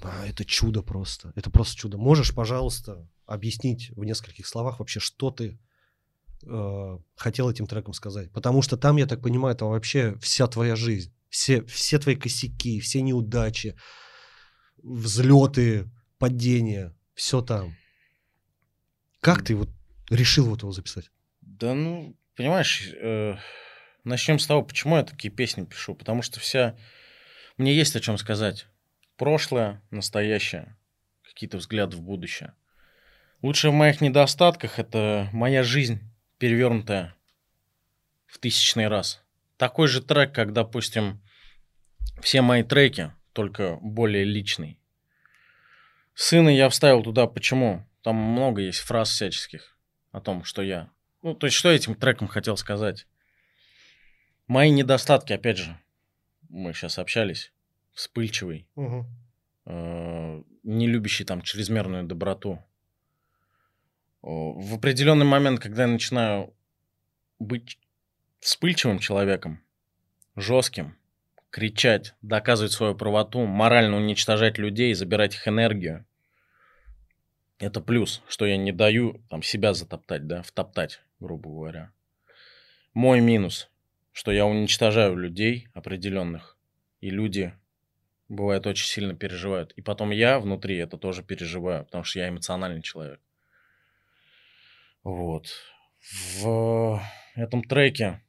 а, 0.01 0.25
это 0.27 0.45
чудо 0.45 0.81
просто. 0.81 1.31
Это 1.35 1.49
просто 1.49 1.75
чудо. 1.75 1.97
Можешь, 1.97 2.33
пожалуйста, 2.33 3.07
объяснить 3.25 3.91
в 3.91 4.03
нескольких 4.03 4.47
словах 4.47 4.79
вообще, 4.79 4.99
что 4.99 5.31
ты 5.31 5.59
э, 6.43 6.97
хотел 7.15 7.49
этим 7.49 7.67
треком 7.67 7.93
сказать? 7.93 8.31
Потому 8.31 8.61
что 8.61 8.77
там, 8.77 8.97
я 8.97 9.05
так 9.05 9.21
понимаю, 9.21 9.55
это 9.55 9.65
вообще 9.65 10.17
вся 10.19 10.47
твоя 10.47 10.75
жизнь. 10.75 11.13
Все, 11.29 11.63
все 11.65 11.99
твои 11.99 12.15
косяки, 12.15 12.79
все 12.79 13.01
неудачи, 13.01 13.77
взлеты, 14.77 15.89
падения, 16.17 16.95
все 17.13 17.41
там. 17.41 17.75
Как 19.19 19.43
ты 19.43 19.55
вот 19.55 19.69
решил 20.09 20.47
вот 20.47 20.61
его 20.61 20.71
записать? 20.71 21.11
Да 21.41 21.73
ну, 21.73 22.17
понимаешь, 22.35 22.89
э, 22.93 23.35
начнем 24.03 24.39
с 24.39 24.47
того, 24.47 24.63
почему 24.63 24.97
я 24.97 25.03
такие 25.03 25.31
песни 25.31 25.65
пишу. 25.65 25.95
Потому 25.95 26.21
что 26.21 26.39
вся... 26.39 26.77
Мне 27.57 27.75
есть 27.75 27.95
о 27.95 27.99
чем 27.99 28.17
сказать. 28.17 28.67
Прошлое, 29.19 29.81
настоящее, 29.91 30.77
какие-то 31.23 31.57
взгляды 31.57 31.97
в 31.97 32.01
будущее. 32.01 32.53
Лучшее 33.41 33.71
в 33.71 33.73
моих 33.73 33.99
недостатках 33.99 34.79
это 34.79 35.27
моя 35.33 35.61
жизнь, 35.61 35.99
перевернутая 36.37 37.13
в 38.27 38.37
тысячный 38.37 38.87
раз. 38.87 39.21
Такой 39.57 39.89
же 39.89 40.01
трек, 40.01 40.33
как, 40.33 40.53
допустим, 40.53 41.21
все 42.21 42.41
мои 42.41 42.63
треки, 42.63 43.11
только 43.33 43.77
более 43.81 44.23
личный. 44.23 44.79
Сына 46.13 46.47
я 46.47 46.69
вставил 46.69 47.03
туда, 47.03 47.27
почему? 47.27 47.85
Там 48.03 48.15
много 48.15 48.61
есть 48.61 48.79
фраз 48.79 49.09
всяческих 49.09 49.77
о 50.13 50.21
том, 50.21 50.45
что 50.45 50.61
я. 50.61 50.89
Ну, 51.23 51.33
то 51.33 51.45
есть, 51.45 51.57
что 51.57 51.69
я 51.69 51.75
этим 51.75 51.95
треком 51.95 52.29
хотел 52.29 52.55
сказать? 52.55 53.05
Мои 54.47 54.69
недостатки, 54.69 55.33
опять 55.33 55.57
же, 55.57 55.77
мы 56.47 56.73
сейчас 56.73 56.97
общались, 56.97 57.51
вспыльчивый, 57.99 58.65
э, 59.65 60.43
не 60.63 60.87
любящий 60.87 61.25
там 61.25 61.41
чрезмерную 61.41 62.05
доброту. 62.05 62.63
В 64.21 64.75
определенный 64.75 65.25
момент, 65.25 65.59
когда 65.59 65.81
я 65.81 65.89
начинаю 65.89 66.53
быть 67.39 67.77
вспыльчивым 68.39 68.99
человеком, 68.99 69.61
жестким, 70.37 70.95
кричать, 71.49 72.15
доказывать 72.21 72.71
свою 72.71 72.95
правоту, 72.95 73.45
морально 73.45 73.97
уничтожать 73.97 74.57
людей, 74.57 74.93
забирать 74.93 75.35
их 75.35 75.47
энергию, 75.49 76.05
это 77.57 77.81
плюс, 77.81 78.21
что 78.29 78.45
я 78.45 78.55
не 78.55 78.71
даю 78.71 79.21
там 79.29 79.43
себя 79.43 79.73
затоптать, 79.73 80.25
да, 80.25 80.41
втоптать, 80.41 81.01
грубо 81.19 81.49
говоря. 81.49 81.91
Мой 82.93 83.19
минус, 83.19 83.69
что 84.13 84.31
я 84.31 84.45
уничтожаю 84.45 85.17
людей 85.17 85.67
определенных, 85.73 86.57
и 87.01 87.09
люди, 87.09 87.53
бывает, 88.29 88.65
очень 88.67 88.87
сильно 88.87 89.15
переживают. 89.15 89.73
И 89.73 89.81
потом 89.81 90.11
я 90.11 90.39
внутри 90.39 90.77
это 90.77 90.97
тоже 90.97 91.23
переживаю, 91.23 91.85
потому 91.85 92.03
что 92.03 92.19
я 92.19 92.29
эмоциональный 92.29 92.81
человек. 92.81 93.19
Вот. 95.03 95.47
В 96.37 97.01
этом 97.35 97.63
треке 97.63 98.21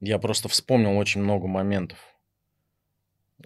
я 0.00 0.18
просто 0.18 0.48
вспомнил 0.48 0.96
очень 0.96 1.22
много 1.22 1.46
моментов. 1.46 1.98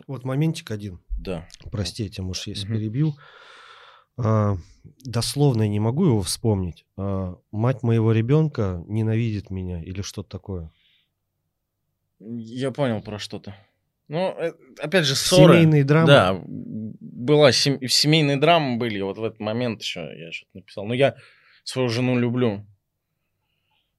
Вот 0.07 0.25
моментик 0.25 0.71
один. 0.71 1.01
Да. 1.19 1.49
Прости, 1.71 2.05
я 2.05 2.09
тебя, 2.09 2.25
может, 2.25 2.47
если 2.47 2.67
Мгм. 2.67 2.75
перебил. 2.77 3.19
А, 4.19 4.57
дословно 5.05 5.63
я 5.63 5.69
не 5.69 5.81
могу 5.81 6.05
его 6.07 6.23
вспомнить. 6.23 6.87
А, 6.97 7.37
мать 7.51 7.83
моего 7.83 8.13
ребенка 8.13 8.83
ненавидит 8.87 9.51
меня 9.51 9.83
или 9.83 10.03
что-то 10.03 10.29
такое. 10.29 10.73
Я 12.19 12.71
понял 12.71 13.03
про 13.03 13.19
что-то. 13.19 13.55
Ну, 14.09 14.35
э, 14.39 14.53
опять 14.79 15.05
же, 15.05 15.15
ссоры. 15.15 15.55
Семейные 15.55 15.85
драмы. 15.85 16.07
Да, 16.07 16.41
была 16.47 17.51
сем... 17.53 17.81
семейные 17.89 18.37
драмы 18.37 18.77
были, 18.77 19.01
вот 19.01 19.19
в 19.19 19.25
этот 19.25 19.41
момент 19.41 19.83
еще 19.83 20.01
я 20.17 20.31
что-то 20.33 20.51
написал. 20.55 20.85
Но 20.87 20.95
я 20.95 21.17
свою 21.65 21.89
жену 21.89 22.19
люблю. 22.19 22.65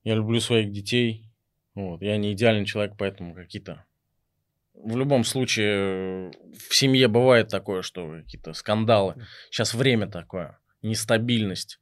Я 0.04 0.16
люблю 0.16 0.40
своих 0.40 0.72
детей. 0.72 1.30
Вот. 1.76 2.02
Я 2.02 2.18
не 2.18 2.34
идеальный 2.34 2.66
человек, 2.66 2.96
поэтому 2.98 3.34
какие-то... 3.34 3.86
В 4.74 4.96
любом 4.96 5.24
случае, 5.24 6.32
в 6.70 6.74
семье 6.74 7.08
бывает 7.08 7.50
такое, 7.50 7.82
что 7.82 8.10
какие-то 8.12 8.54
скандалы. 8.54 9.16
Сейчас 9.50 9.74
время 9.74 10.08
такое, 10.08 10.60
нестабильность, 10.82 11.80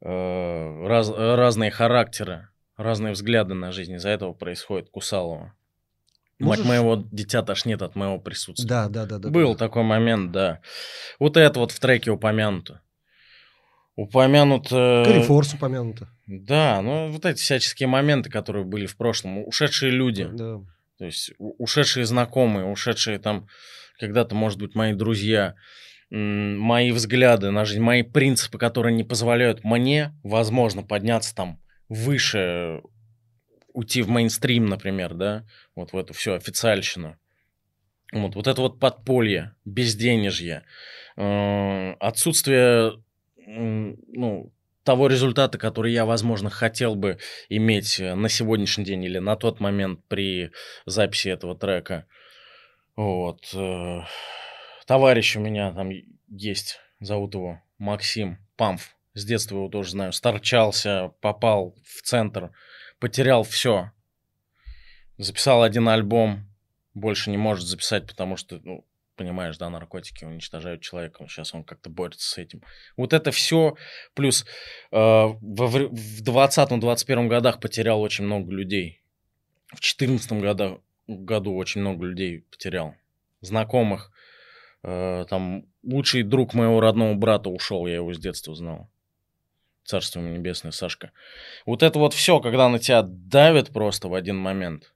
э, 0.00 0.06
раз... 0.08 1.08
разные 1.08 1.70
характеры, 1.70 2.48
разные 2.76 3.12
взгляды 3.12 3.54
на 3.54 3.72
жизнь. 3.72 3.94
Из-за 3.94 4.10
этого 4.10 4.32
происходит 4.32 4.90
Кусалова. 4.90 5.54
Можешь- 6.40 6.64
Мать 6.64 6.68
моего 6.68 7.04
дитя 7.12 7.42
тошнит 7.42 7.82
от 7.82 7.94
моего 7.96 8.18
присутствия. 8.18 8.66
Да, 8.68 8.88
да, 8.88 9.06
да, 9.06 9.18
да. 9.18 9.28
Был 9.28 9.52
да. 9.52 9.58
такой 9.58 9.82
момент, 9.82 10.32
да. 10.32 10.60
Вот 11.18 11.36
это 11.36 11.58
вот 11.60 11.70
в 11.70 11.78
треке 11.80 12.10
упомянуто. 12.10 12.80
Упомянут... 13.96 14.68
э, 14.70 15.04
Карифорс 15.04 15.54
упомянуто. 15.54 16.08
Да, 16.26 16.80
ну 16.80 17.10
вот 17.10 17.26
эти 17.26 17.38
всяческие 17.40 17.88
моменты, 17.88 18.30
которые 18.30 18.64
были 18.64 18.86
в 18.86 18.96
прошлом. 18.96 19.46
Ушедшие 19.46 19.90
люди, 19.92 20.26
Да. 20.32 20.60
то 20.98 21.04
есть 21.04 21.32
ушедшие 21.38 22.06
знакомые, 22.06 22.66
ушедшие 22.66 23.18
там 23.18 23.46
когда-то, 23.98 24.34
может 24.34 24.58
быть, 24.58 24.74
мои 24.74 24.94
друзья, 24.94 25.54
мои 26.10 26.90
взгляды 26.92 27.50
на 27.50 27.64
жизнь, 27.66 27.82
мои 27.82 28.02
принципы, 28.02 28.58
которые 28.58 28.94
не 28.94 29.04
позволяют 29.04 29.62
мне, 29.64 30.14
возможно, 30.22 30.82
подняться 30.82 31.34
там 31.34 31.60
выше, 31.88 32.80
уйти 33.72 34.02
в 34.02 34.08
мейнстрим, 34.08 34.66
например, 34.66 35.14
да, 35.14 35.46
вот 35.74 35.92
в 35.92 35.96
эту 35.96 36.14
всю 36.14 36.32
официальщину. 36.32 37.16
Вот, 38.12 38.34
вот 38.34 38.46
это 38.46 38.60
вот 38.60 38.80
подполье, 38.80 39.54
безденежье, 39.64 40.64
э, 41.16 41.92
отсутствие 42.00 43.00
м, 43.46 43.96
ну, 44.08 44.52
того 44.82 45.06
результата, 45.06 45.58
который 45.58 45.92
я, 45.92 46.04
возможно, 46.04 46.50
хотел 46.50 46.94
бы 46.96 47.18
иметь 47.48 48.00
э, 48.00 48.14
на 48.14 48.28
сегодняшний 48.28 48.84
день 48.84 49.04
или 49.04 49.18
на 49.18 49.36
тот 49.36 49.60
момент 49.60 50.00
при 50.08 50.50
записи 50.86 51.28
этого 51.28 51.56
трека. 51.56 52.06
Вот. 52.96 53.48
э, 53.54 54.00
Товарищ 54.86 55.36
у 55.36 55.40
меня 55.40 55.72
там 55.72 55.90
есть, 56.28 56.80
зовут 56.98 57.34
его 57.34 57.62
Максим 57.78 58.38
Памф. 58.56 58.96
С 59.14 59.24
детства 59.24 59.56
его 59.56 59.68
тоже 59.68 59.90
знаю. 59.90 60.12
Сторчался, 60.12 61.12
попал 61.20 61.76
в 61.84 62.02
центр, 62.02 62.50
потерял 63.00 63.42
все. 63.42 63.90
Записал 65.18 65.62
один 65.62 65.88
альбом, 65.88 66.46
больше 66.94 67.30
не 67.30 67.36
может 67.36 67.66
записать, 67.66 68.06
потому 68.06 68.36
что, 68.36 68.60
ну, 68.62 68.86
понимаешь, 69.16 69.58
да, 69.58 69.68
наркотики 69.68 70.24
уничтожают 70.24 70.80
человека. 70.80 71.26
Сейчас 71.28 71.54
он 71.54 71.64
как-то 71.64 71.90
борется 71.90 72.28
с 72.28 72.38
этим. 72.38 72.62
Вот 72.96 73.12
это 73.12 73.30
все, 73.32 73.76
плюс 74.14 74.46
э, 74.92 74.96
в 74.96 76.22
20-21 76.22 77.28
годах 77.28 77.60
потерял 77.60 78.00
очень 78.00 78.24
много 78.24 78.50
людей. 78.52 79.02
В 79.74 79.80
14 79.80 80.32
году, 80.32 80.82
году 81.06 81.54
очень 81.54 81.82
много 81.82 82.06
людей 82.06 82.46
потерял. 82.50 82.94
Знакомых. 83.40 84.10
Э, 84.82 85.26
там 85.28 85.66
лучший 85.82 86.22
друг 86.22 86.54
моего 86.54 86.80
родного 86.80 87.14
брата 87.14 87.50
ушел, 87.50 87.86
я 87.86 87.96
его 87.96 88.14
с 88.14 88.18
детства 88.18 88.54
знал. 88.54 88.90
Царство 89.84 90.20
небесное, 90.20 90.72
Сашка. 90.72 91.12
Вот 91.66 91.82
это 91.82 91.98
вот 91.98 92.14
все, 92.14 92.40
когда 92.40 92.68
на 92.68 92.78
тебя 92.78 93.02
давит 93.02 93.70
просто 93.70 94.08
в 94.08 94.14
один 94.14 94.36
момент. 94.36 94.92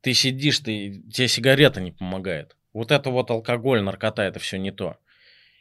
Ты 0.00 0.14
сидишь, 0.14 0.58
ты, 0.58 1.02
тебе 1.12 1.28
сигарета 1.28 1.80
не 1.80 1.92
помогает. 1.92 2.56
Вот 2.72 2.90
это 2.90 3.10
вот 3.10 3.30
алкоголь, 3.30 3.82
наркота, 3.82 4.24
это 4.24 4.38
все 4.40 4.58
не 4.58 4.72
то. 4.72 4.96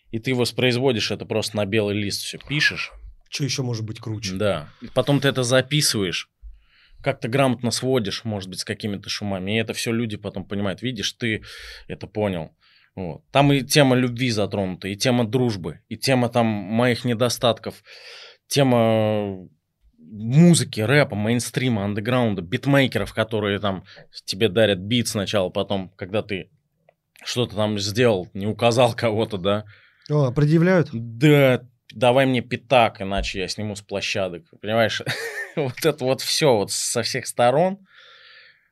И 0.09 0.19
ты 0.19 0.33
воспроизводишь 0.33 1.11
это 1.11 1.25
просто 1.25 1.57
на 1.57 1.65
белый 1.65 1.95
лист, 1.95 2.21
все 2.21 2.37
пишешь. 2.37 2.91
Что 3.29 3.43
еще 3.43 3.61
может 3.61 3.85
быть 3.85 3.99
круче? 3.99 4.35
Да. 4.35 4.69
И 4.81 4.87
потом 4.87 5.19
ты 5.19 5.29
это 5.29 5.43
записываешь, 5.43 6.29
как-то 7.01 7.27
грамотно 7.27 7.71
сводишь, 7.71 8.25
может 8.25 8.49
быть, 8.49 8.59
с 8.59 8.65
какими-то 8.65 9.09
шумами. 9.09 9.55
И 9.55 9.61
это 9.61 9.73
все 9.73 9.91
люди 9.91 10.17
потом 10.17 10.45
понимают. 10.45 10.81
Видишь, 10.81 11.13
ты 11.13 11.43
это 11.87 12.07
понял. 12.07 12.51
Вот. 12.93 13.23
Там 13.31 13.53
и 13.53 13.61
тема 13.61 13.95
любви 13.95 14.29
затронута, 14.31 14.89
и 14.89 14.97
тема 14.97 15.25
дружбы, 15.25 15.79
и 15.87 15.95
тема 15.95 16.27
там 16.27 16.45
моих 16.45 17.05
недостатков, 17.05 17.83
тема 18.51 19.47
музыки, 19.97 20.81
рэпа, 20.81 21.15
мейнстрима, 21.15 21.85
андеграунда, 21.85 22.41
битмейкеров, 22.41 23.13
которые 23.13 23.59
там 23.59 23.85
тебе 24.25 24.49
дарят 24.49 24.79
бит 24.79 25.07
сначала, 25.07 25.49
потом, 25.49 25.89
когда 25.95 26.21
ты 26.21 26.49
что-то 27.23 27.55
там 27.55 27.79
сделал, 27.79 28.27
не 28.33 28.47
указал 28.47 28.93
кого-то, 28.93 29.37
да, 29.37 29.65
О, 30.09 30.31
предъявляют? 30.31 30.89
да, 30.91 31.61
давай 31.93 32.25
мне 32.25 32.41
пятак, 32.41 33.01
иначе 33.01 33.39
я 33.39 33.47
сниму 33.47 33.75
с 33.75 33.81
площадок. 33.81 34.43
Понимаешь, 34.61 35.01
вот 35.55 35.85
это 35.85 36.03
вот 36.03 36.19
все 36.21 36.53
вот 36.53 36.71
со 36.71 37.03
всех 37.03 37.27
сторон 37.27 37.79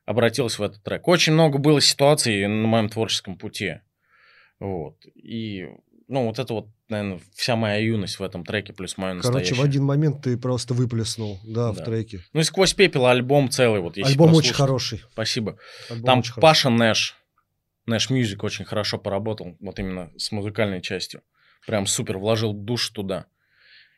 обратилось 0.04 0.58
в 0.58 0.62
этот 0.62 0.82
трек. 0.82 1.08
Очень 1.08 1.32
много 1.32 1.56
было 1.58 1.80
ситуаций 1.80 2.46
на 2.46 2.66
моем 2.66 2.90
творческом 2.90 3.38
пути. 3.38 3.76
Вот. 4.58 4.96
И, 5.14 5.68
ну, 6.10 6.26
вот 6.26 6.38
это 6.40 6.52
вот, 6.52 6.66
наверное, 6.88 7.20
вся 7.34 7.54
моя 7.56 7.76
юность 7.76 8.18
в 8.18 8.22
этом 8.22 8.44
треке, 8.44 8.72
плюс 8.72 8.98
мое 8.98 9.14
настоящее. 9.14 9.50
Короче, 9.50 9.62
в 9.62 9.64
один 9.64 9.84
момент 9.84 10.22
ты 10.22 10.36
просто 10.36 10.74
выплеснул, 10.74 11.38
да, 11.44 11.70
в 11.72 11.76
Да. 11.76 11.84
треке. 11.84 12.24
Ну 12.32 12.40
и 12.40 12.42
«Сквозь 12.42 12.74
пепел» 12.74 13.06
альбом 13.06 13.48
целый. 13.48 13.80
Вот, 13.80 13.96
если 13.96 14.12
Альбом 14.12 14.30
очень 14.30 14.50
прослушать. 14.50 14.56
хороший. 14.56 15.02
Спасибо. 15.12 15.56
Альбом 15.88 16.04
Там 16.06 16.18
очень 16.18 16.32
хороший. 16.32 16.42
Паша 16.42 16.70
Нэш, 16.70 17.16
Nash 17.86 18.10
Music 18.10 18.42
очень 18.42 18.64
хорошо 18.64 18.98
поработал, 18.98 19.56
вот 19.60 19.78
именно 19.78 20.10
с 20.18 20.32
музыкальной 20.32 20.82
частью. 20.82 21.22
Прям 21.66 21.86
супер, 21.86 22.18
вложил 22.18 22.52
душ 22.52 22.90
туда. 22.90 23.26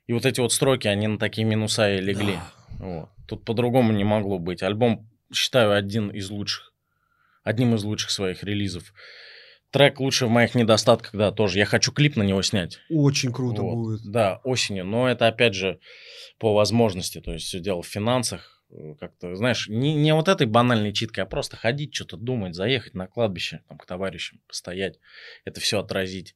И 0.07 0.13
вот 0.13 0.27
эти 0.27 0.41
вот 0.41 0.53
строки, 0.53 0.89
они 0.89 1.07
на 1.07 1.19
такие 1.19 1.47
минуса 1.47 1.95
и 1.95 2.01
легли. 2.01 2.39
Вот. 2.79 3.09
Тут 3.27 3.45
по-другому 3.45 3.93
не 3.93 4.05
могло 4.05 4.39
быть. 4.39 4.63
Альбом, 4.63 5.09
считаю, 5.33 5.73
один 5.73 6.11
из 6.11 6.29
лучших. 6.29 6.73
Одним 7.45 7.75
из 7.75 7.85
лучших 7.85 8.11
своих 8.11 8.43
релизов. 8.45 8.93
Трек 9.73 10.01
лучше 10.01 10.27
в 10.27 10.31
моих 10.31 10.55
недостатках, 10.55 11.13
да, 11.15 11.33
тоже. 11.33 11.59
Я 11.59 11.65
хочу 11.65 11.93
клип 11.93 12.17
на 12.17 12.23
него 12.23 12.43
снять. 12.43 12.79
Очень 12.91 13.33
круто 13.33 13.63
Вот. 13.63 13.75
будет. 13.75 14.01
Да, 14.05 14.41
осенью. 14.45 14.85
Но 14.85 15.09
это, 15.09 15.27
опять 15.27 15.55
же, 15.55 15.81
по 16.39 16.53
возможности. 16.53 17.23
То 17.23 17.33
есть 17.33 17.47
все 17.47 17.59
дело 17.59 17.81
в 17.83 17.87
финансах. 17.87 18.63
Как-то, 19.01 19.35
знаешь, 19.35 19.69
не, 19.69 19.95
не 19.95 20.15
вот 20.15 20.29
этой 20.29 20.47
банальной 20.47 20.93
читкой, 20.93 21.25
а 21.25 21.27
просто 21.27 21.57
ходить, 21.57 21.95
что-то 21.95 22.17
думать, 22.19 22.55
заехать 22.55 22.95
на 22.95 23.07
кладбище, 23.07 23.63
там, 23.69 23.79
к 23.79 23.87
товарищам, 23.87 24.41
постоять. 24.47 24.99
Это 25.45 25.61
все 25.61 25.81
отразить. 25.81 26.35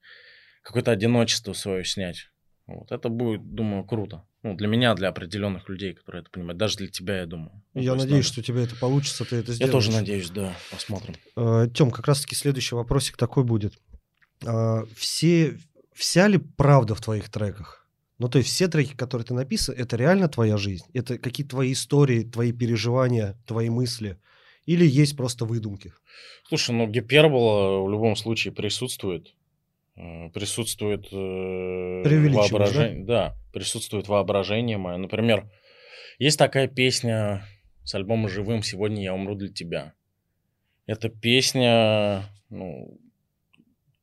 Какое-то 0.62 0.90
одиночество 0.90 1.52
свое 1.52 1.84
снять. 1.84 2.30
Вот. 2.66 2.90
Это 2.90 3.08
будет, 3.08 3.54
думаю, 3.54 3.84
круто. 3.84 4.24
Ну, 4.42 4.54
для 4.56 4.66
меня, 4.68 4.94
для 4.94 5.08
определенных 5.08 5.68
людей, 5.68 5.94
которые 5.94 6.22
это 6.22 6.30
понимают. 6.30 6.58
Даже 6.58 6.76
для 6.78 6.88
тебя, 6.88 7.18
я 7.20 7.26
думаю. 7.26 7.62
Ну, 7.74 7.80
Я 7.80 7.92
есть 7.92 8.04
надеюсь, 8.04 8.26
что 8.26 8.40
у 8.40 8.42
тебя 8.42 8.60
это 8.62 8.74
получится, 8.76 9.24
ты 9.24 9.36
это 9.36 9.50
Я 9.52 9.54
сделаешь. 9.56 9.72
тоже 9.72 9.90
надеюсь, 9.92 10.30
да. 10.30 10.52
Посмотрим. 10.70 11.14
Тем, 11.72 11.90
как 11.90 12.06
раз-таки 12.08 12.34
следующий 12.34 12.74
вопросик 12.74 13.16
такой 13.16 13.44
будет. 13.44 13.74
А, 14.44 14.84
Все, 14.96 15.58
вся 15.94 16.26
ли 16.28 16.38
правда 16.38 16.94
в 16.94 17.00
твоих 17.00 17.28
треках? 17.30 17.86
Ну, 18.18 18.28
то 18.28 18.38
есть 18.38 18.50
все 18.50 18.66
треки, 18.66 18.94
которые 18.96 19.26
ты 19.26 19.34
написал, 19.34 19.74
это 19.74 19.96
реально 19.96 20.28
твоя 20.28 20.56
жизнь? 20.56 20.86
Это 20.94 21.18
какие-то 21.18 21.50
твои 21.50 21.72
истории, 21.72 22.22
твои 22.22 22.50
переживания, 22.52 23.36
твои 23.46 23.68
мысли? 23.68 24.18
Или 24.64 24.86
есть 24.86 25.16
просто 25.16 25.44
выдумки? 25.44 25.92
Слушай, 26.48 26.74
ну 26.74 26.86
гипербола 26.88 27.84
в 27.84 27.90
любом 27.90 28.16
случае 28.16 28.52
присутствует. 28.52 29.34
Присутствует 29.96 31.06
э, 31.10 32.02
воображение. 32.32 33.04
Да? 33.04 33.34
присутствует 33.56 34.06
воображение 34.06 34.76
мое. 34.76 34.98
Например, 34.98 35.50
есть 36.18 36.38
такая 36.38 36.68
песня 36.68 37.42
с 37.84 37.94
альбома 37.94 38.28
«Живым. 38.28 38.62
Сегодня 38.62 39.02
я 39.02 39.14
умру 39.14 39.34
для 39.34 39.48
тебя». 39.48 39.94
Эта 40.84 41.08
песня, 41.08 42.24
ну, 42.50 43.00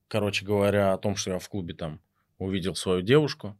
короче 0.07 0.43
говоря, 0.43 0.93
о 0.93 0.97
том, 0.97 1.15
что 1.15 1.33
я 1.33 1.39
в 1.39 1.47
клубе 1.49 1.75
там 1.75 2.01
увидел 2.39 2.73
свою 2.73 3.03
девушку, 3.03 3.55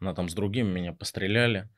она 0.00 0.14
там 0.14 0.28
с 0.28 0.34
другим, 0.34 0.68
меня 0.68 0.92
постреляли. 0.92 1.70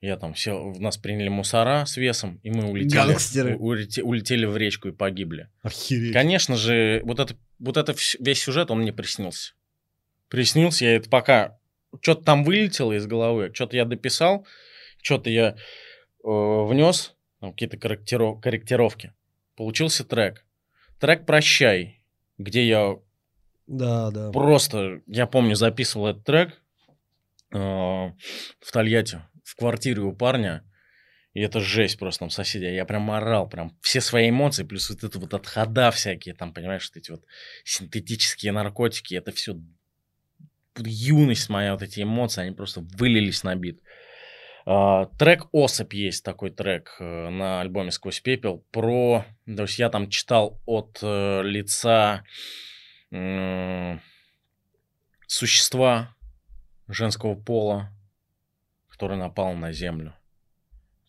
Я 0.00 0.16
там 0.16 0.36
сел, 0.36 0.74
нас 0.78 0.96
приняли 0.96 1.28
мусора 1.28 1.84
с 1.84 1.96
весом, 1.96 2.38
и 2.44 2.50
мы 2.50 2.70
улетели, 2.70 2.94
Гангстеры. 3.08 3.56
у- 3.56 3.72
улете- 3.74 4.02
улетели 4.02 4.44
в 4.46 4.56
речку 4.56 4.88
и 4.88 4.92
погибли. 4.92 5.48
Охереть. 5.62 6.12
Конечно 6.12 6.56
же, 6.56 7.00
вот 7.04 7.18
это, 7.18 7.34
вот 7.58 7.76
это 7.76 7.94
весь 8.20 8.40
сюжет, 8.42 8.70
он 8.70 8.80
мне 8.82 8.92
приснился. 8.92 9.54
Приснился, 10.28 10.84
я 10.84 10.96
это 10.96 11.08
пока... 11.10 11.58
Что-то 12.02 12.22
там 12.22 12.44
вылетело 12.44 12.92
из 12.92 13.06
головы, 13.06 13.50
что-то 13.54 13.74
я 13.76 13.84
дописал, 13.86 14.46
что-то 15.02 15.30
я 15.30 15.52
э, 15.52 15.56
внес, 16.22 17.14
там 17.40 17.52
какие-то 17.52 17.76
корректиро- 17.78 18.38
корректировки. 18.40 19.14
Получился 19.56 20.04
трек. 20.04 20.44
Трек 21.00 21.24
«Прощай», 21.26 22.02
где 22.36 22.68
я 22.68 22.98
Да, 23.66 24.10
да. 24.10 24.30
просто, 24.32 25.00
я 25.06 25.26
помню, 25.26 25.56
записывал 25.56 26.08
этот 26.08 26.24
трек 26.24 26.60
э, 27.52 27.56
в 27.58 28.72
Тольятти, 28.72 29.22
в 29.48 29.56
квартире 29.56 30.02
у 30.02 30.12
парня. 30.12 30.62
И 31.32 31.40
это 31.40 31.60
жесть 31.60 31.98
просто 31.98 32.20
там 32.20 32.30
соседи. 32.30 32.64
Я 32.64 32.84
прям 32.84 33.10
орал, 33.10 33.48
прям 33.48 33.76
все 33.80 34.00
свои 34.00 34.28
эмоции, 34.28 34.64
плюс 34.64 34.90
вот 34.90 35.04
это 35.04 35.18
вот 35.18 35.32
отхода 35.32 35.90
всякие, 35.90 36.34
там, 36.34 36.52
понимаешь, 36.52 36.90
вот 36.90 36.96
эти 36.96 37.10
вот 37.10 37.24
синтетические 37.64 38.52
наркотики, 38.52 39.14
это 39.14 39.32
все 39.32 39.58
юность 40.76 41.48
моя, 41.48 41.72
вот 41.72 41.82
эти 41.82 42.02
эмоции, 42.02 42.42
они 42.42 42.54
просто 42.54 42.80
вылились 42.80 43.42
на 43.42 43.54
бит. 43.54 43.80
А, 44.66 45.06
трек 45.18 45.46
«Особь» 45.52 45.94
есть 45.94 46.24
такой 46.24 46.50
трек 46.50 46.96
э, 47.00 47.28
на 47.30 47.60
альбоме 47.62 47.90
«Сквозь 47.90 48.20
пепел» 48.20 48.66
про... 48.70 49.24
То 49.46 49.62
есть 49.62 49.78
я 49.78 49.88
там 49.88 50.10
читал 50.10 50.60
от 50.66 50.98
э, 51.02 51.42
лица 51.42 52.24
существа 55.26 56.14
женского 56.88 57.34
пола, 57.34 57.97
который 58.98 59.16
напал 59.16 59.54
на 59.54 59.72
Землю. 59.72 60.12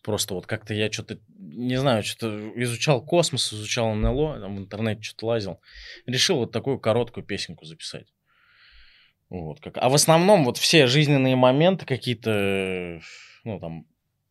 Просто 0.00 0.34
вот 0.34 0.46
как-то 0.46 0.74
я 0.74 0.92
что-то, 0.92 1.18
не 1.36 1.76
знаю, 1.76 2.04
что-то 2.04 2.52
изучал 2.54 3.04
космос, 3.04 3.52
изучал 3.52 3.92
НЛО, 3.94 4.40
там 4.40 4.56
в 4.56 4.58
интернете 4.60 5.02
что-то 5.02 5.26
лазил. 5.26 5.60
Решил 6.06 6.36
вот 6.36 6.52
такую 6.52 6.78
короткую 6.78 7.26
песенку 7.26 7.64
записать. 7.64 8.06
Вот, 9.28 9.60
как... 9.60 9.76
А 9.76 9.88
в 9.88 9.94
основном 9.94 10.44
вот 10.44 10.56
все 10.56 10.86
жизненные 10.86 11.34
моменты 11.34 11.84
какие-то 11.84 13.00
ну, 13.42 13.58
там, 13.58 13.86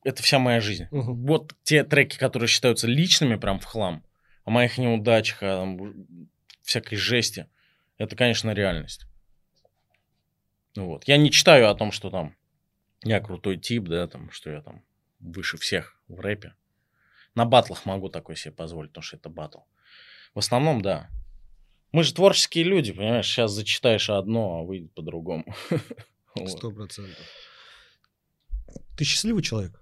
это 0.06 0.24
вся 0.24 0.40
моя 0.40 0.62
жизнь. 0.62 0.88
Мгм. 0.90 1.26
Вот 1.26 1.54
те 1.64 1.84
треки, 1.84 2.18
которые 2.18 2.48
считаются 2.48 2.88
личными 2.88 3.36
прям 3.36 3.60
в 3.60 3.66
хлам, 3.66 4.06
о 4.46 4.52
моих 4.52 4.78
неудачах, 4.78 5.44
о 5.44 5.58
там, 5.58 6.28
всякой 6.64 6.96
жести, 6.96 7.48
это, 7.98 8.16
конечно, 8.16 8.52
реальность. 8.52 9.06
Вот. 10.78 11.06
Я 11.10 11.18
не 11.18 11.30
читаю 11.30 11.70
о 11.70 11.76
том, 11.76 11.92
что 11.92 12.10
там 12.10 12.39
я 13.04 13.20
крутой 13.20 13.58
тип, 13.58 13.86
да, 13.86 14.08
там, 14.08 14.32
что 14.32 14.50
я 14.50 14.62
там 14.62 14.84
выше 15.20 15.58
всех 15.58 16.00
в 16.08 16.20
рэпе. 16.20 16.54
На 17.36 17.46
батлах 17.46 17.86
могу 17.86 18.10
такой 18.10 18.36
себе 18.36 18.54
позволить, 18.54 18.92
потому 18.92 19.04
что 19.04 19.18
это 19.18 19.30
батл. 19.30 19.60
В 20.34 20.40
основном, 20.40 20.82
да. 20.82 21.10
Мы 21.92 22.04
же 22.04 22.14
творческие 22.14 22.66
люди, 22.66 22.92
понимаешь? 22.92 23.28
Сейчас 23.28 23.52
зачитаешь 23.52 24.10
одно, 24.10 24.60
а 24.60 24.64
выйдет 24.64 24.94
по-другому. 24.94 25.46
Сто 26.48 26.72
процентов. 26.72 27.26
Ты 28.98 29.04
счастливый 29.04 29.42
человек? 29.42 29.80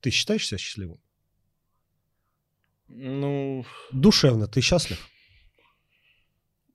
Ты 0.00 0.10
считаешь 0.10 0.46
себя 0.46 0.58
счастливым? 0.58 1.00
Ну, 2.88 3.64
Душевно 3.92 4.46
ты 4.46 4.60
счастлив? 4.60 5.08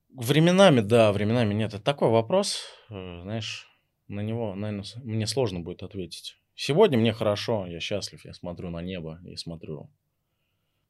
Временами, 0.10 0.82
да, 0.82 1.12
временами 1.12 1.54
нет. 1.54 1.74
Это 1.74 1.84
такой 1.84 2.10
вопрос, 2.10 2.64
э, 2.90 3.22
знаешь, 3.22 3.69
на 4.10 4.22
него, 4.22 4.56
наверное, 4.56 4.86
мне 5.04 5.26
сложно 5.28 5.62
будет 5.62 5.84
ответить. 5.84 6.38
Сегодня 6.56 6.98
мне 6.98 7.14
хорошо, 7.14 7.66
я 7.68 7.80
счастлив, 7.80 8.26
я 8.26 8.34
смотрю 8.34 8.70
на 8.70 8.82
небо, 8.82 9.20
я 9.24 9.38
смотрю 9.38 9.90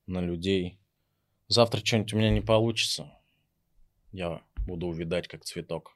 на 0.07 0.19
людей. 0.21 0.79
Завтра 1.47 1.85
что-нибудь 1.85 2.13
у 2.13 2.17
меня 2.17 2.31
не 2.31 2.41
получится, 2.41 3.11
я 4.11 4.41
буду 4.65 4.87
увидать 4.87 5.27
как 5.27 5.43
цветок. 5.43 5.95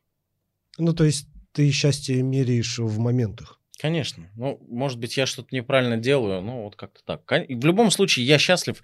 Ну, 0.78 0.94
то 0.94 1.04
есть 1.04 1.28
ты 1.54 1.72
счастье 1.72 2.22
меряешь 2.22 2.78
в 2.78 3.00
моментах. 3.00 3.60
Конечно. 3.80 4.30
Ну, 4.36 4.60
может 4.70 5.00
быть, 5.00 5.18
я 5.18 5.26
что-то 5.26 5.56
неправильно 5.56 5.98
делаю, 5.98 6.42
ну, 6.42 6.64
вот 6.64 6.76
как-то 6.76 7.04
так. 7.04 7.30
В 7.30 7.66
любом 7.66 7.92
случае, 7.92 8.26
я 8.26 8.38
счастлив 8.38 8.82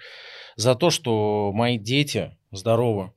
за 0.55 0.75
то, 0.75 0.89
что 0.89 1.51
мои 1.53 1.77
дети 1.77 2.37
здоровы. 2.51 3.11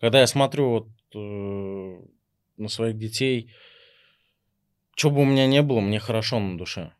Когда 0.00 0.20
я 0.20 0.26
смотрю 0.26 0.70
вот, 0.70 0.88
э, 1.14 2.00
на 2.56 2.68
своих 2.68 2.98
детей, 2.98 3.52
что 4.98 5.10
бы 5.10 5.20
у 5.20 5.24
меня 5.24 5.46
не 5.46 5.62
было, 5.62 5.78
мне 5.78 6.00
хорошо 6.00 6.40
на 6.40 6.58
душе. 6.58 6.90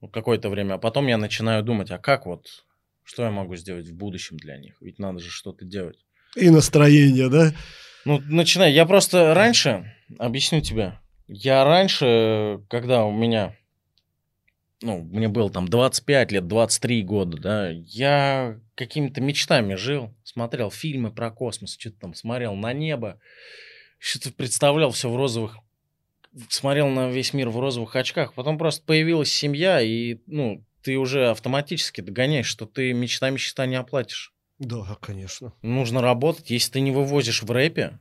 Ну, 0.00 0.08
какое-то 0.08 0.50
время. 0.50 0.74
А 0.74 0.78
потом 0.78 1.06
я 1.06 1.16
начинаю 1.18 1.62
думать, 1.62 1.88
а 1.92 1.98
как 1.98 2.26
вот, 2.26 2.64
что 3.04 3.22
я 3.22 3.30
могу 3.30 3.54
сделать 3.54 3.86
в 3.86 3.94
будущем 3.94 4.38
для 4.38 4.56
них? 4.56 4.74
Ведь 4.80 4.98
надо 4.98 5.20
же 5.20 5.30
что-то 5.30 5.64
делать. 5.64 6.04
И 6.34 6.50
настроение, 6.50 7.28
да? 7.28 7.52
Ну, 8.04 8.20
начинай. 8.26 8.72
Я 8.72 8.86
просто 8.86 9.34
раньше, 9.34 9.94
объясню 10.18 10.62
тебе, 10.62 10.98
я 11.28 11.64
раньше, 11.64 12.60
когда 12.68 13.04
у 13.04 13.12
меня, 13.12 13.54
ну, 14.82 15.02
мне 15.02 15.28
было 15.28 15.48
там 15.48 15.68
25 15.68 16.32
лет, 16.32 16.48
23 16.48 17.02
года, 17.04 17.36
да, 17.36 17.70
я 17.70 18.58
какими-то 18.74 19.20
мечтами 19.20 19.74
жил, 19.74 20.12
смотрел 20.24 20.72
фильмы 20.72 21.12
про 21.12 21.30
космос, 21.30 21.76
что-то 21.78 22.00
там 22.00 22.14
смотрел 22.14 22.56
на 22.56 22.72
небо, 22.72 23.20
что-то 24.00 24.32
представлял 24.32 24.90
все 24.90 25.08
в 25.08 25.16
розовых, 25.16 25.58
смотрел 26.48 26.88
на 26.88 27.10
весь 27.10 27.32
мир 27.32 27.48
в 27.50 27.58
розовых 27.58 27.96
очках. 27.96 28.34
Потом 28.34 28.58
просто 28.58 28.84
появилась 28.84 29.32
семья, 29.32 29.80
и, 29.80 30.18
ну, 30.26 30.64
ты 30.82 30.96
уже 30.96 31.30
автоматически 31.30 32.00
догоняешь, 32.00 32.46
что 32.46 32.66
ты 32.66 32.92
мечта 32.92 33.30
мечта 33.30 33.66
не 33.66 33.76
оплатишь. 33.76 34.32
Да, 34.58 34.96
конечно. 35.00 35.52
Нужно 35.62 36.00
работать. 36.00 36.50
Если 36.50 36.72
ты 36.72 36.80
не 36.80 36.90
вывозишь 36.90 37.42
в 37.42 37.50
рэпе, 37.50 37.98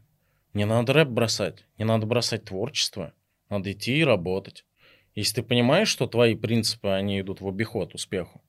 не 0.54 0.66
надо 0.66 0.94
рэп 0.94 1.10
бросать. 1.10 1.66
Не 1.78 1.86
надо 1.86 2.06
бросать 2.06 2.46
творчество. 2.46 3.14
Надо 3.50 3.72
идти 3.72 3.98
и 3.98 4.04
работать. 4.04 4.66
Если 5.14 5.36
ты 5.36 5.44
понимаешь, 5.44 5.88
что 5.88 6.08
твои 6.08 6.36
принципы, 6.36 6.90
они 6.90 7.20
идут 7.22 7.42
в 7.42 7.48
обиход 7.48 7.94
успеху, 7.96 8.42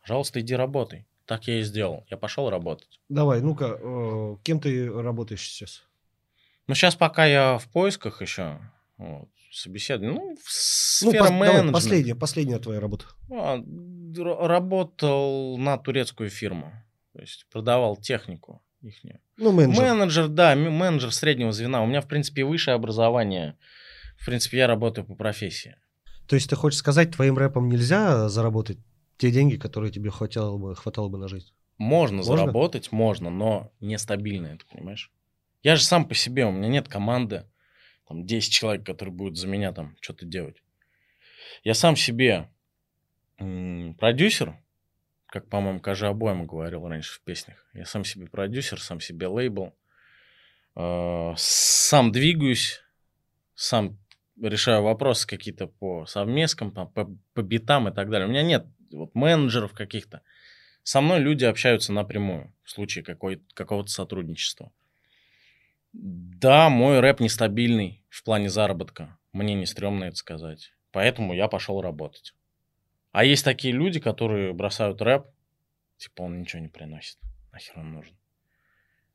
пожалуйста, 0.00 0.40
иди 0.40 0.54
работай. 0.54 1.06
Так 1.26 1.46
я 1.48 1.58
и 1.58 1.62
сделал. 1.62 2.06
Я 2.10 2.16
пошел 2.16 2.50
работать. 2.50 3.00
Давай, 3.08 3.40
ну-ка, 3.40 3.78
э, 3.80 4.36
кем 4.42 4.60
ты 4.60 4.90
работаешь 4.90 5.42
сейчас? 5.42 5.84
Но 6.66 6.74
сейчас 6.74 6.96
пока 6.96 7.24
я 7.26 7.58
в 7.58 7.68
поисках 7.68 8.20
еще, 8.22 8.58
вот, 8.96 9.28
собеседование, 9.50 10.18
ну, 10.18 10.36
Ну, 11.02 11.12
пос- 11.12 11.38
давай, 11.38 11.72
последняя, 11.72 12.14
последняя 12.14 12.58
твоя 12.58 12.80
работа. 12.80 13.06
А, 13.30 13.58
работал 14.46 15.58
на 15.58 15.78
турецкую 15.78 16.30
фирму. 16.30 16.72
То 17.12 17.20
есть 17.20 17.46
продавал 17.50 17.96
технику 17.96 18.62
ихнюю. 18.82 19.20
Ну, 19.36 19.52
менеджер. 19.52 19.82
Менеджер, 19.82 20.28
да, 20.28 20.54
менеджер 20.54 21.12
среднего 21.12 21.52
звена. 21.52 21.82
У 21.82 21.86
меня, 21.86 22.00
в 22.00 22.08
принципе, 22.08 22.44
высшее 22.44 22.74
образование. 22.74 23.56
В 24.18 24.26
принципе, 24.26 24.58
я 24.58 24.66
работаю 24.66 25.04
по 25.06 25.14
профессии. 25.14 25.76
То 26.28 26.36
есть 26.36 26.48
ты 26.48 26.56
хочешь 26.56 26.78
сказать, 26.78 27.12
твоим 27.12 27.36
рэпом 27.36 27.68
нельзя 27.68 28.28
заработать 28.28 28.78
те 29.18 29.30
деньги, 29.30 29.56
которые 29.56 29.92
тебе 29.92 30.10
хватало 30.10 30.56
бы, 30.58 30.74
хватало 30.74 31.08
бы 31.08 31.18
на 31.18 31.28
жизнь? 31.28 31.52
Можно, 31.78 32.18
Можно? 32.18 32.36
заработать, 32.36 32.92
можно, 32.92 33.30
но 33.30 33.72
нестабильно 33.80 34.46
это, 34.48 34.64
понимаешь? 34.70 35.10
Я 35.62 35.76
же 35.76 35.82
сам 35.82 36.06
по 36.06 36.14
себе, 36.14 36.46
у 36.46 36.52
меня 36.52 36.68
нет 36.68 36.88
команды, 36.88 37.46
там, 38.06 38.26
10 38.26 38.52
человек, 38.52 38.86
которые 38.86 39.14
будут 39.14 39.36
за 39.36 39.46
меня 39.46 39.72
там 39.72 39.96
что-то 40.00 40.26
делать. 40.26 40.62
Я 41.62 41.74
сам 41.74 41.96
себе 41.96 42.48
продюсер, 43.36 44.58
как, 45.26 45.48
по-моему, 45.48 45.80
Кажа 45.80 46.08
Обойма 46.08 46.44
говорил 46.44 46.86
раньше 46.86 47.14
в 47.14 47.20
песнях. 47.22 47.66
Я 47.74 47.84
сам 47.84 48.04
себе 48.04 48.26
продюсер, 48.26 48.80
сам 48.80 49.00
себе 49.00 49.26
лейбл. 49.26 49.74
Э, 50.76 51.32
сам 51.36 52.12
двигаюсь, 52.12 52.80
сам 53.54 53.98
решаю 54.40 54.82
вопросы 54.82 55.26
какие-то 55.26 55.66
по 55.66 56.06
совместкам, 56.06 56.70
по, 56.72 56.86
по, 56.86 57.16
по 57.34 57.42
битам 57.42 57.88
и 57.88 57.92
так 57.92 58.10
далее. 58.10 58.28
У 58.28 58.30
меня 58.30 58.42
нет 58.42 58.66
вот, 58.92 59.14
менеджеров 59.14 59.72
каких-то. 59.72 60.22
Со 60.82 61.00
мной 61.00 61.20
люди 61.20 61.44
общаются 61.44 61.92
напрямую 61.92 62.52
в 62.62 62.70
случае 62.70 63.04
какой, 63.04 63.42
какого-то 63.54 63.90
сотрудничества. 63.90 64.72
Да, 65.94 66.68
мой 66.70 66.98
рэп 66.98 67.20
нестабильный 67.20 68.04
в 68.08 68.24
плане 68.24 68.50
заработка. 68.50 69.16
Мне 69.32 69.54
не 69.54 69.64
стрёмно 69.64 70.04
это 70.04 70.16
сказать. 70.16 70.72
Поэтому 70.90 71.34
я 71.34 71.48
пошел 71.48 71.80
работать. 71.80 72.34
А 73.12 73.24
есть 73.24 73.44
такие 73.44 73.72
люди, 73.72 74.00
которые 74.00 74.52
бросают 74.52 75.00
рэп, 75.00 75.26
типа 75.96 76.22
он 76.22 76.40
ничего 76.40 76.60
не 76.60 76.68
приносит. 76.68 77.18
Нахер 77.52 77.78
он 77.78 77.92
нужен. 77.92 78.16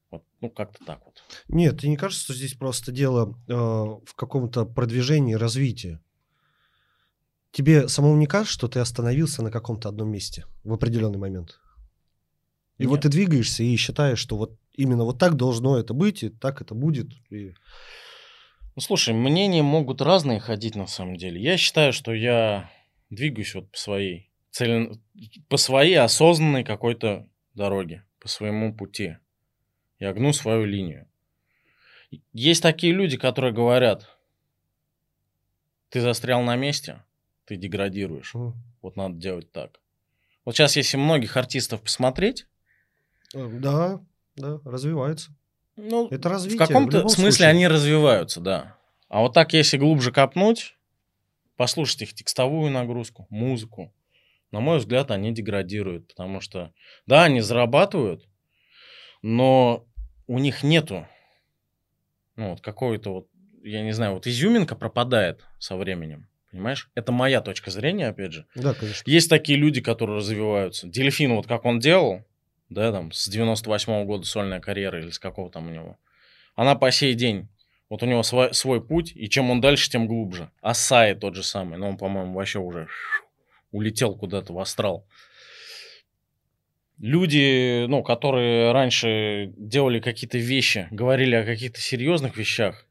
Вот, 0.09 0.23
ну, 0.39 0.49
как-то 0.49 0.83
так 0.85 1.05
вот. 1.05 1.21
Нет, 1.49 1.79
тебе 1.79 1.89
не 1.89 1.97
кажется, 1.97 2.23
что 2.23 2.33
здесь 2.33 2.53
просто 2.53 2.93
дело 2.93 3.37
э, 3.47 3.53
в 3.53 4.15
каком-то 4.15 4.65
продвижении, 4.65 5.33
развитии? 5.33 5.99
Тебе 7.51 7.89
самому 7.89 8.15
не 8.15 8.25
кажется, 8.25 8.53
что 8.53 8.67
ты 8.69 8.79
остановился 8.79 9.43
на 9.43 9.51
каком-то 9.51 9.89
одном 9.89 10.09
месте 10.09 10.45
в 10.63 10.73
определенный 10.73 11.19
момент? 11.19 11.59
И 12.77 12.87
вот 12.87 12.95
Нет. 12.95 13.03
ты 13.03 13.09
двигаешься 13.09 13.63
и 13.63 13.75
считаешь, 13.75 14.19
что 14.19 14.37
вот 14.37 14.57
именно 14.79 15.03
вот 15.03 15.19
так 15.19 15.35
должно 15.35 15.77
это 15.77 15.93
быть, 15.93 16.23
и 16.23 16.29
так 16.29 16.61
это 16.61 16.73
будет. 16.73 17.07
и- 17.29 17.53
Ну, 18.75 18.81
слушай, 18.81 19.13
мнения 19.13 19.61
могут 19.61 20.01
разные 20.01 20.39
ходить 20.39 20.75
на 20.75 20.87
самом 20.87 21.17
деле. 21.17 21.41
Я 21.41 21.57
считаю, 21.57 21.91
что 21.91 22.13
я 22.13 22.69
двигаюсь 23.09 23.53
вот 23.55 23.69
по 23.71 23.77
своей 23.77 24.31
цели, 24.51 24.91
по 25.49 25.57
своей 25.57 25.95
осознанной 25.95 26.63
какой-то 26.63 27.27
дороге, 27.53 28.05
по 28.19 28.29
своему 28.29 28.73
пути. 28.73 29.17
Я 29.99 30.13
гну 30.13 30.31
свою 30.31 30.63
линию. 30.65 31.07
Есть 32.31 32.63
такие 32.63 32.93
люди, 32.93 33.17
которые 33.17 33.53
говорят, 33.53 34.17
ты 35.89 35.99
застрял 35.99 36.41
на 36.41 36.55
месте, 36.55 37.03
ты 37.45 37.57
деградируешь. 37.57 38.33
М. 38.33 38.53
Вот 38.81 38.95
надо 38.95 39.15
делать 39.15 39.51
так. 39.51 39.81
Вот 40.45 40.55
сейчас, 40.55 40.77
если 40.77 40.95
многих 40.97 41.35
артистов 41.35 41.81
посмотреть, 41.81 42.45
Э, 43.35 43.47
Да, 43.59 44.01
да, 44.39 44.59
развивается. 44.65 45.31
ну, 45.75 46.07
Это 46.09 46.29
в 46.29 46.31
развитие. 46.31 46.59
каком-то 46.59 46.97
любом 46.97 47.09
смысле 47.09 47.31
случае. 47.31 47.47
они 47.49 47.67
развиваются, 47.67 48.41
да. 48.41 48.77
А 49.07 49.19
вот 49.21 49.33
так, 49.33 49.53
если 49.53 49.77
глубже 49.77 50.11
копнуть, 50.11 50.75
послушать 51.55 52.01
их 52.03 52.13
текстовую 52.13 52.71
нагрузку, 52.71 53.27
музыку, 53.29 53.93
на 54.51 54.59
мой 54.59 54.79
взгляд, 54.79 55.11
они 55.11 55.31
деградируют, 55.31 56.07
потому 56.07 56.41
что, 56.41 56.73
да, 57.05 57.23
они 57.25 57.41
зарабатывают, 57.41 58.27
но 59.21 59.85
у 60.27 60.39
них 60.39 60.63
нету, 60.63 61.07
ну, 62.35 62.51
вот 62.51 62.61
какой-то 62.61 63.13
вот, 63.13 63.27
я 63.63 63.81
не 63.81 63.91
знаю, 63.91 64.13
вот 64.13 64.25
изюминка 64.27 64.75
пропадает 64.75 65.45
со 65.59 65.75
временем. 65.75 66.27
Понимаешь? 66.51 66.89
Это 66.95 67.11
моя 67.11 67.41
точка 67.41 67.69
зрения, 67.69 68.07
опять 68.07 68.31
же. 68.33 68.47
Да, 68.55 68.73
конечно. 68.73 69.07
Есть 69.09 69.29
такие 69.29 69.55
люди, 69.57 69.81
которые 69.81 70.17
развиваются. 70.17 70.87
Дельфин, 70.87 71.35
вот 71.35 71.45
как 71.45 71.63
он 71.65 71.77
делал, 71.79 72.23
да, 72.69 72.91
там, 72.91 73.11
с 73.11 73.27
98 73.27 74.05
года 74.05 74.25
сольная 74.25 74.59
карьера 74.59 74.99
или 74.99 75.09
с 75.09 75.19
какого 75.19 75.49
там 75.49 75.67
у 75.67 75.71
него. 75.71 75.97
Она 76.55 76.75
по 76.75 76.91
сей 76.91 77.13
день, 77.13 77.47
вот 77.89 78.03
у 78.03 78.05
него 78.05 78.23
свой, 78.23 78.53
свой 78.53 78.85
путь, 78.85 79.11
и 79.15 79.27
чем 79.29 79.49
он 79.49 79.61
дальше, 79.61 79.89
тем 79.89 80.07
глубже. 80.07 80.51
Асай 80.61 81.15
тот 81.15 81.35
же 81.35 81.43
самый, 81.43 81.77
но 81.77 81.89
он, 81.89 81.97
по-моему, 81.97 82.33
вообще 82.33 82.59
уже 82.59 82.87
улетел 83.71 84.15
куда-то 84.15 84.53
в 84.53 84.59
астрал. 84.59 85.05
Люди, 86.99 87.85
ну, 87.87 88.03
которые 88.03 88.73
раньше 88.73 89.53
делали 89.55 89.99
какие-то 89.99 90.37
вещи, 90.37 90.87
говорили 90.91 91.35
о 91.35 91.45
каких-то 91.45 91.79
серьезных 91.79 92.35
вещах 92.35 92.85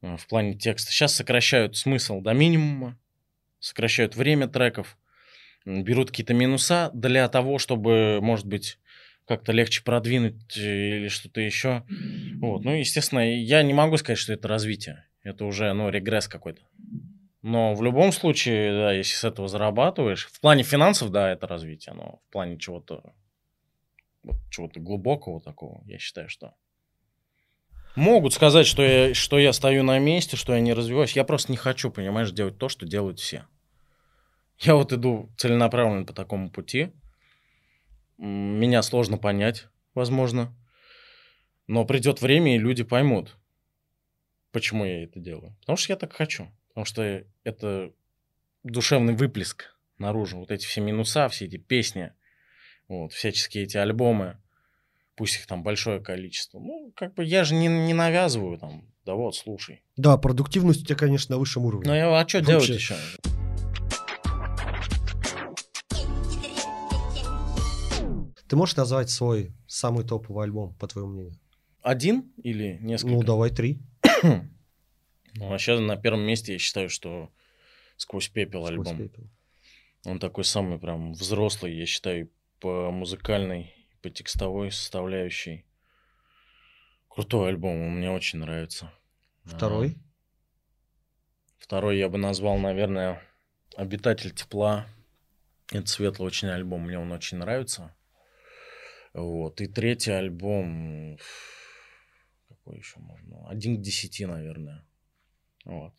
э, 0.00 0.16
в 0.16 0.26
плане 0.26 0.54
текста, 0.54 0.90
сейчас 0.90 1.14
сокращают 1.14 1.76
смысл 1.76 2.22
до 2.22 2.32
минимума, 2.32 2.98
сокращают 3.60 4.16
время 4.16 4.48
треков, 4.48 4.96
берут 5.66 6.10
какие-то 6.10 6.32
минуса 6.32 6.90
для 6.94 7.28
того, 7.28 7.58
чтобы, 7.58 8.20
может 8.22 8.46
быть, 8.46 8.78
как-то 9.26 9.52
легче 9.52 9.82
продвинуть 9.82 10.56
э, 10.56 10.98
или 10.98 11.08
что-то 11.08 11.40
еще. 11.40 11.84
Вот. 12.40 12.64
Ну, 12.64 12.72
естественно, 12.72 13.20
я 13.20 13.62
не 13.62 13.72
могу 13.72 13.96
сказать, 13.96 14.18
что 14.18 14.32
это 14.32 14.48
развитие. 14.48 15.06
Это 15.22 15.44
уже, 15.44 15.72
ну, 15.72 15.88
регресс 15.88 16.28
какой-то. 16.28 16.62
Но 17.42 17.74
в 17.74 17.82
любом 17.82 18.12
случае, 18.12 18.72
да, 18.72 18.92
если 18.92 19.14
с 19.14 19.24
этого 19.24 19.48
зарабатываешь, 19.48 20.26
в 20.26 20.40
плане 20.40 20.62
финансов, 20.62 21.10
да, 21.10 21.30
это 21.30 21.46
развитие, 21.46 21.94
но 21.94 22.20
в 22.28 22.32
плане 22.32 22.58
чего-то 22.58 23.14
чего-то 24.50 24.80
глубокого 24.80 25.40
такого, 25.40 25.82
я 25.84 25.98
считаю, 25.98 26.30
что 26.30 26.54
могут 27.96 28.32
сказать, 28.32 28.66
что 28.66 28.82
я, 28.82 29.14
что 29.14 29.38
я 29.38 29.52
стою 29.52 29.82
на 29.82 29.98
месте, 29.98 30.36
что 30.36 30.54
я 30.54 30.60
не 30.60 30.72
развиваюсь. 30.72 31.12
Я 31.12 31.24
просто 31.24 31.52
не 31.52 31.58
хочу, 31.58 31.90
понимаешь, 31.90 32.30
делать 32.30 32.58
то, 32.58 32.68
что 32.68 32.86
делают 32.86 33.20
все. 33.20 33.46
Я 34.60 34.74
вот 34.76 34.92
иду 34.92 35.30
целенаправленно 35.36 36.04
по 36.04 36.12
такому 36.12 36.50
пути. 36.50 36.92
Меня 38.18 38.82
сложно 38.82 39.18
понять, 39.18 39.68
возможно. 39.94 40.54
Но 41.66 41.84
придет 41.84 42.20
время, 42.20 42.56
и 42.56 42.58
люди 42.58 42.84
поймут, 42.84 43.36
почему 44.52 44.84
я 44.84 45.04
это 45.04 45.18
делаю. 45.18 45.56
Потому 45.60 45.76
что 45.76 45.92
я 45.92 45.96
так 45.96 46.12
хочу. 46.12 46.48
Потому 46.68 46.84
что 46.84 47.24
это 47.42 47.92
душевный 48.62 49.14
выплеск 49.14 49.74
наружу. 49.98 50.38
Вот 50.38 50.50
эти 50.50 50.66
все 50.66 50.80
минуса, 50.80 51.28
все 51.28 51.46
эти 51.46 51.56
песни, 51.56 52.12
вот, 52.88 53.12
всяческие 53.12 53.64
эти 53.64 53.76
альбомы, 53.76 54.38
пусть 55.16 55.36
их 55.36 55.46
там 55.46 55.62
большое 55.62 56.00
количество. 56.00 56.58
Ну, 56.58 56.92
как 56.96 57.14
бы 57.14 57.24
я 57.24 57.44
же 57.44 57.54
не, 57.54 57.68
не 57.68 57.94
навязываю 57.94 58.58
там, 58.58 58.84
да 59.04 59.14
вот, 59.14 59.36
слушай. 59.36 59.82
Да, 59.96 60.16
продуктивность 60.16 60.82
у 60.82 60.84
тебя, 60.84 60.96
конечно, 60.96 61.34
на 61.34 61.38
высшем 61.38 61.64
уровне. 61.64 61.88
Ну, 61.88 62.14
а 62.14 62.28
что 62.28 62.40
делать 62.40 62.68
еще? 62.68 62.96
Ты 68.54 68.58
можешь 68.58 68.76
назвать 68.76 69.10
свой 69.10 69.52
самый 69.66 70.04
топовый 70.04 70.44
альбом, 70.44 70.74
по 70.74 70.86
твоему 70.86 71.10
мнению? 71.10 71.36
Один 71.82 72.32
или 72.36 72.78
несколько? 72.80 73.12
Ну, 73.12 73.22
давай 73.24 73.50
три. 73.50 73.80
Ну, 75.34 75.52
а 75.52 75.58
сейчас 75.58 75.80
на 75.80 75.96
первом 75.96 76.20
месте 76.20 76.52
я 76.52 76.60
считаю, 76.60 76.88
что 76.88 77.32
«Сквозь 77.96 78.28
пепел» 78.28 78.64
Сквозь 78.64 78.86
альбом. 78.86 78.96
пепел. 78.96 79.28
Он 80.04 80.20
такой 80.20 80.44
самый 80.44 80.78
прям 80.78 81.14
взрослый, 81.14 81.74
я 81.74 81.84
считаю, 81.84 82.30
по 82.60 82.92
музыкальной, 82.92 83.74
по 84.02 84.10
текстовой 84.10 84.70
составляющей. 84.70 85.66
Крутой 87.08 87.48
альбом, 87.48 87.80
он 87.80 87.96
мне 87.96 88.12
очень 88.12 88.38
нравится. 88.38 88.92
Второй. 89.42 89.96
А, 89.96 90.00
Второй 91.58 91.98
я 91.98 92.08
бы 92.08 92.18
назвал, 92.18 92.56
наверное, 92.58 93.20
«Обитатель 93.74 94.30
тепла». 94.30 94.86
Это 95.72 95.88
светлый 95.88 96.28
очень 96.28 96.46
альбом, 96.46 96.82
мне 96.82 97.00
он 97.00 97.10
очень 97.10 97.38
нравится. 97.38 97.92
Вот. 99.14 99.60
И 99.60 99.66
третий 99.66 100.10
альбом... 100.10 101.18
Какой 102.48 102.78
еще 102.78 102.98
можно? 102.98 103.48
Один 103.48 103.76
к 103.76 103.80
десяти, 103.80 104.26
наверное. 104.26 104.84
Вот. 105.64 105.92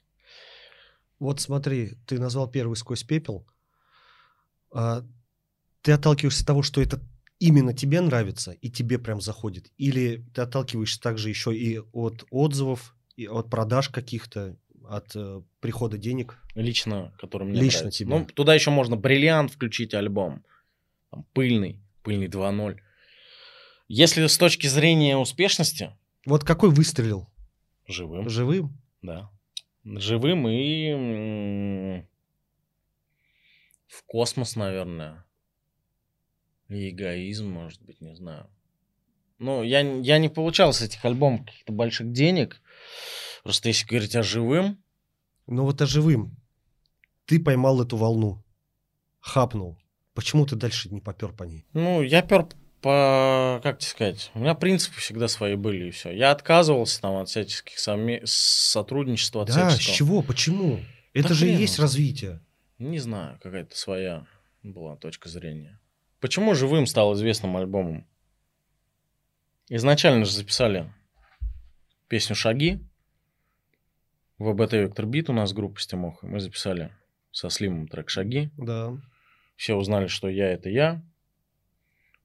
Вот 1.20 1.40
смотри, 1.40 1.94
ты 2.06 2.20
назвал 2.20 2.52
первый 2.52 2.76
«Сквозь 2.76 3.04
пепел». 3.04 3.48
А, 4.72 5.06
ты 5.82 5.94
отталкиваешься 5.94 6.42
от 6.42 6.48
того, 6.48 6.62
что 6.62 6.82
это 6.82 7.00
именно 7.40 7.74
тебе 7.74 8.02
нравится 8.02 8.52
и 8.52 8.70
тебе 8.70 9.00
прям 9.00 9.22
заходит? 9.22 9.72
Или 9.78 10.26
ты 10.34 10.42
отталкиваешься 10.42 11.00
также 11.02 11.30
еще 11.30 11.56
и 11.56 11.80
от 11.94 12.26
отзывов, 12.30 12.96
и 13.16 13.28
от 13.28 13.50
продаж 13.50 13.90
каких-то, 13.90 14.58
от 14.84 15.16
э, 15.16 15.42
прихода 15.62 15.98
денег? 15.98 16.38
Лично, 16.54 17.14
который 17.20 17.48
мне 17.48 17.62
Лично 17.62 17.82
нравится. 17.82 18.00
тебе. 18.00 18.10
Ну, 18.10 18.26
туда 18.26 18.54
еще 18.54 18.72
можно 18.72 18.98
бриллиант 18.98 19.52
включить 19.52 19.94
альбом. 19.94 20.44
Там, 21.12 21.26
пыльный, 21.34 21.82
пыльный 22.04 22.28
2.0. 22.28 22.80
Если 23.88 24.26
с 24.26 24.38
точки 24.38 24.68
зрения 24.68 25.18
успешности, 25.18 25.96
Вот 26.26 26.44
какой 26.44 26.70
выстрелил? 26.72 27.28
живым, 27.88 28.30
Живым? 28.30 28.78
да. 29.02 29.30
Живым 29.84 30.48
и 30.48 32.02
в 33.88 34.04
космос, 34.08 34.56
наверное. 34.56 35.24
И 36.70 36.90
эгоизм, 36.90 37.48
может 37.48 37.82
быть, 37.84 38.02
не 38.02 38.16
знаю. 38.16 38.50
Ну, 39.38 39.62
я, 39.62 39.82
я 39.82 40.18
не 40.18 40.30
получал 40.30 40.74
с 40.74 40.82
этих 40.82 41.06
альбомов 41.06 41.46
каких-то 41.46 41.72
больших 41.72 42.12
денег. 42.12 42.62
Просто 43.44 43.68
если 43.68 43.86
говорить 43.86 44.16
о 44.16 44.24
живым, 44.24 44.82
Ну 45.46 45.64
вот 45.64 45.80
о 45.82 45.86
живым. 45.86 46.36
Ты 47.26 47.40
поймал 47.40 47.82
эту 47.84 47.98
волну, 47.98 48.44
хапнул. 49.20 49.78
Почему 50.16 50.48
ты 50.48 50.56
дальше 50.56 50.90
не 50.90 51.02
попер 51.02 51.32
по 51.34 51.44
ней? 51.44 51.68
Ну, 51.74 52.02
я 52.02 52.24
пер 52.24 52.48
по, 52.86 53.60
как 53.64 53.80
тебе 53.80 53.90
сказать, 53.90 54.30
у 54.36 54.40
меня 54.40 54.54
принципы 54.54 55.00
всегда 55.00 55.28
свои 55.28 55.56
были, 55.56 55.86
и 55.88 55.90
все. 55.90 56.12
Я 56.12 56.30
отказывался 56.30 57.02
там 57.02 57.16
от 57.16 57.30
всяческих 57.30 57.80
совме- 57.80 58.22
сотрудничества, 58.26 59.42
от 59.42 59.48
Да, 59.48 59.72
с 59.72 59.74
всяческого. 59.74 59.96
чего? 59.98 60.22
Почему? 60.22 60.80
Это 61.12 61.30
Да 61.30 61.34
же 61.34 61.50
и 61.50 61.56
есть 61.56 61.80
развитие. 61.80 62.42
Не 62.78 63.00
знаю, 63.00 63.40
какая-то 63.42 63.76
своя 63.76 64.28
была 64.62 64.98
точка 64.98 65.30
зрения. 65.30 65.80
Почему 66.20 66.54
«Живым» 66.54 66.86
стал 66.86 67.16
известным 67.16 67.58
альбомом? 67.58 68.06
Изначально 69.70 70.24
же 70.24 70.32
записали 70.34 70.94
песню 72.08 72.36
«Шаги». 72.36 72.82
В 74.38 74.52
ВБТ 74.54 74.74
Вектор 74.74 75.08
Бит 75.08 75.28
у 75.32 75.34
нас 75.34 75.54
группа 75.54 75.80
с 75.82 75.88
Тимохой. 75.88 76.30
Мы 76.30 76.40
записали 76.40 76.92
со 77.32 77.50
Слимом 77.50 77.88
трек 77.88 78.12
«Шаги». 78.12 78.52
Да. 78.58 78.96
Все 79.56 79.74
узнали, 79.74 80.06
что 80.06 80.30
я 80.30 80.52
это 80.52 80.70
я. 80.70 81.02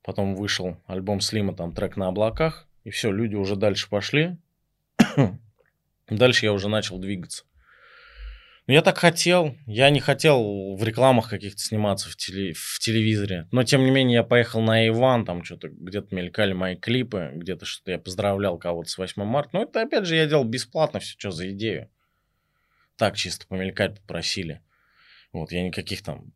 Потом 0.03 0.35
вышел 0.35 0.77
альбом 0.87 1.21
Слима, 1.21 1.55
там 1.55 1.73
трек 1.73 1.97
на 1.97 2.09
облаках. 2.09 2.67
И 2.85 2.91
все, 2.91 3.13
люди 3.13 3.35
уже 3.35 3.57
дальше 3.57 3.89
пошли. 3.89 4.37
дальше 6.09 6.47
я 6.47 6.53
уже 6.53 6.69
начал 6.69 6.99
двигаться. 6.99 7.45
Но 8.67 8.75
я 8.75 8.83
так 8.83 8.99
хотел. 8.99 9.57
Я 9.67 9.91
не 9.91 10.01
хотел 10.01 10.77
в 10.77 10.85
рекламах 10.85 11.29
каких-то 11.29 11.61
сниматься 11.61 12.09
в, 12.09 12.17
теле- 12.17 12.53
в 12.55 12.79
телевизоре. 12.79 13.49
Но, 13.51 13.65
тем 13.65 13.85
не 13.85 13.91
менее, 13.91 14.17
я 14.17 14.23
поехал 14.23 14.61
на 14.61 14.87
Иван, 14.87 15.25
там 15.25 15.43
что-то 15.43 15.69
где-то 15.69 16.15
мелькали 16.15 16.53
мои 16.53 16.77
клипы, 16.77 17.33
где-то 17.35 17.65
что-то 17.65 17.91
я 17.91 17.99
поздравлял 17.99 18.59
кого-то 18.59 18.89
с 18.89 18.97
8 18.97 19.25
марта. 19.25 19.51
Но 19.55 19.63
это, 19.65 19.83
опять 19.83 20.07
же, 20.07 20.15
я 20.15 20.27
делал 20.27 20.45
бесплатно 20.45 21.01
все, 21.01 21.17
что 21.19 21.31
за 21.33 21.51
идею. 21.51 21.91
Так 22.97 23.17
чисто 23.17 23.47
помелькать 23.47 23.99
попросили. 24.01 24.61
Вот, 25.33 25.53
я 25.53 25.63
никаких 25.63 26.03
там 26.03 26.33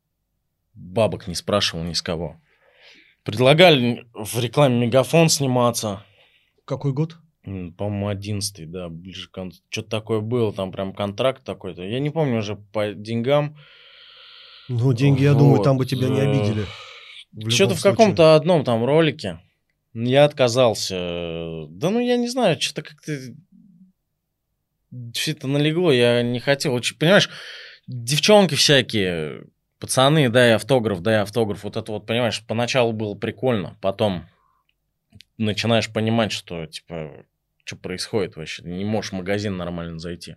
бабок 0.75 1.27
не 1.29 1.35
спрашивал 1.35 1.85
ни 1.85 1.93
с 1.93 2.03
кого. 2.03 2.41
Предлагали 3.25 4.07
в 4.13 4.39
рекламе 4.39 4.87
Мегафон 4.87 5.31
сниматься. 5.31 6.05
Какой 6.67 6.93
год? 6.93 7.17
По-моему, 7.43 8.09
11 8.09 8.71
да, 8.71 8.89
ближе 8.89 9.29
к 9.29 9.33
концу. 9.33 9.61
Что-то 9.71 9.91
такое 9.91 10.21
было, 10.21 10.53
там 10.53 10.73
прям 10.73 10.93
контракт 10.95 11.43
такой-то. 11.43 11.83
Я 11.83 12.01
не 12.01 12.11
помню 12.11 12.39
уже 12.39 12.57
по 12.57 12.93
деньгам. 12.93 13.57
Ну, 14.69 14.93
деньги, 14.93 15.23
я 15.23 15.33
думаю, 15.33 15.57
Вот, 15.57 15.65
там 15.65 15.77
бы 15.77 15.85
тебя 15.85 16.09
не 16.09 16.21
обидели. 16.21 16.65
Что-то 17.51 17.75
в 17.75 17.83
каком-то 17.83 18.35
одном 18.35 18.65
там 18.65 18.85
ролике. 18.85 19.41
Я 19.95 20.25
отказался. 20.25 21.67
Да 21.69 21.91
ну, 21.91 22.01
я 22.01 22.17
не 22.17 22.29
знаю, 22.29 22.61
что-то 22.61 22.83
как-то... 22.83 23.19
Все 25.13 25.33
это 25.33 25.49
налегло, 25.49 25.93
я 25.93 26.23
не 26.23 26.41
хотел. 26.41 26.79
Понимаешь, 26.99 27.29
девчонки 27.87 28.55
всякие, 28.55 29.45
пацаны, 29.85 30.31
дай 30.31 30.55
автограф, 30.55 31.01
дай 31.03 31.19
автограф. 31.21 31.63
Вот 31.65 31.77
это 31.77 31.93
вот, 31.93 32.07
понимаешь, 32.07 32.43
поначалу 32.47 32.93
было 32.93 33.15
прикольно. 33.15 33.77
Потом 33.83 34.27
начинаешь 35.37 35.93
понимать, 35.93 36.33
что, 36.33 36.65
типа, 36.67 37.27
что 37.65 37.77
происходит 37.77 38.37
вообще. 38.37 38.63
Не 38.65 38.85
можешь 38.87 39.13
в 39.13 39.17
магазин 39.17 39.59
нормально 39.59 39.99
зайти. 39.99 40.37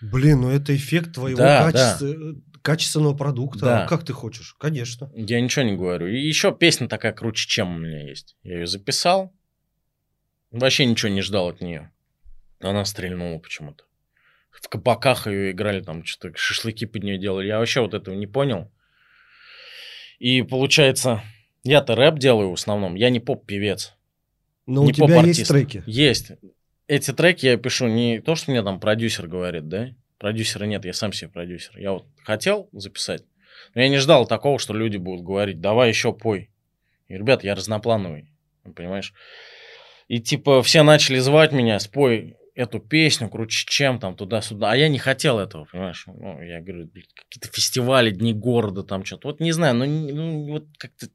Блин, 0.00 0.40
ну 0.40 0.50
это 0.50 0.74
эффект 0.74 1.14
твоего 1.14 1.38
Да, 1.38 1.70
качества- 1.70 2.34
качественного 2.60 3.16
продукта. 3.16 3.60
Да. 3.60 3.84
А 3.84 3.88
Как 3.88 4.04
ты 4.04 4.12
хочешь? 4.12 4.56
Конечно. 4.58 5.10
Я 5.14 5.40
ничего 5.40 5.64
не 5.64 5.76
говорю. 5.76 6.08
И 6.08 6.18
еще 6.18 6.52
песня 6.52 6.88
такая 6.88 7.12
круче, 7.12 7.46
чем 7.48 7.76
у 7.76 7.78
меня 7.78 8.08
есть. 8.08 8.36
Я 8.42 8.54
ее 8.58 8.66
записал. 8.66 9.32
Вообще 10.50 10.86
ничего 10.86 11.12
не 11.12 11.22
ждал 11.22 11.48
от 11.50 11.60
нее. 11.60 11.92
Она 12.60 12.84
стрельнула 12.84 13.38
почему-то. 13.38 13.84
В 14.52 14.68
кабаках 14.68 15.26
ее 15.26 15.50
играли, 15.50 15.80
там 15.80 16.04
что-то 16.04 16.36
шашлыки 16.36 16.86
под 16.86 17.02
нее 17.02 17.18
делали. 17.18 17.48
Я 17.48 17.58
вообще 17.58 17.80
вот 17.80 17.94
этого 17.94 18.14
не 18.14 18.26
понял. 18.26 18.70
И 20.18 20.42
получается, 20.42 21.22
я-то 21.64 21.94
рэп 21.94 22.18
делаю 22.18 22.50
в 22.50 22.54
основном. 22.54 22.94
Я 22.94 23.10
не 23.10 23.18
поп-певец. 23.18 23.94
Но 24.66 24.84
не 24.84 24.90
у 24.90 24.92
тебя 24.92 25.22
есть 25.22 25.48
треки. 25.48 25.82
Есть. 25.86 26.32
Эти 26.86 27.12
треки 27.12 27.46
я 27.46 27.56
пишу 27.56 27.88
не 27.88 28.20
то, 28.20 28.34
что 28.34 28.50
мне 28.50 28.62
там 28.62 28.78
продюсер 28.78 29.26
говорит, 29.26 29.68
да? 29.68 29.90
Продюсера 30.18 30.64
нет, 30.66 30.84
я 30.84 30.92
сам 30.92 31.12
себе 31.12 31.30
продюсер. 31.30 31.76
Я 31.78 31.92
вот 31.92 32.06
хотел 32.22 32.68
записать, 32.72 33.24
но 33.74 33.80
я 33.80 33.88
не 33.88 33.98
ждал 33.98 34.26
такого, 34.26 34.58
что 34.58 34.74
люди 34.74 34.96
будут 34.96 35.24
говорить, 35.24 35.60
давай 35.60 35.88
еще 35.88 36.12
пой. 36.12 36.50
И, 37.08 37.14
ребят, 37.14 37.42
я 37.42 37.54
разноплановый, 37.54 38.30
понимаешь? 38.76 39.14
И 40.06 40.20
типа 40.20 40.62
все 40.62 40.82
начали 40.82 41.18
звать 41.18 41.52
меня, 41.52 41.78
спой 41.80 42.36
эту 42.54 42.80
песню, 42.80 43.28
круче 43.28 43.64
чем 43.66 43.98
там, 43.98 44.14
туда-сюда. 44.14 44.72
А 44.72 44.76
я 44.76 44.88
не 44.88 44.98
хотел 44.98 45.38
этого, 45.38 45.64
понимаешь? 45.64 46.04
Ну, 46.06 46.40
я 46.42 46.60
говорю, 46.60 46.88
какие-то 46.88 47.48
фестивали, 47.52 48.10
дни 48.10 48.34
города, 48.34 48.82
там 48.82 49.04
что-то. 49.04 49.28
Вот 49.28 49.40
не 49.40 49.52
знаю, 49.52 49.74
ну, 49.74 49.84
не- 49.84 50.12
ну, 50.12 50.46
вот 50.50 50.66
как-то 50.78 51.08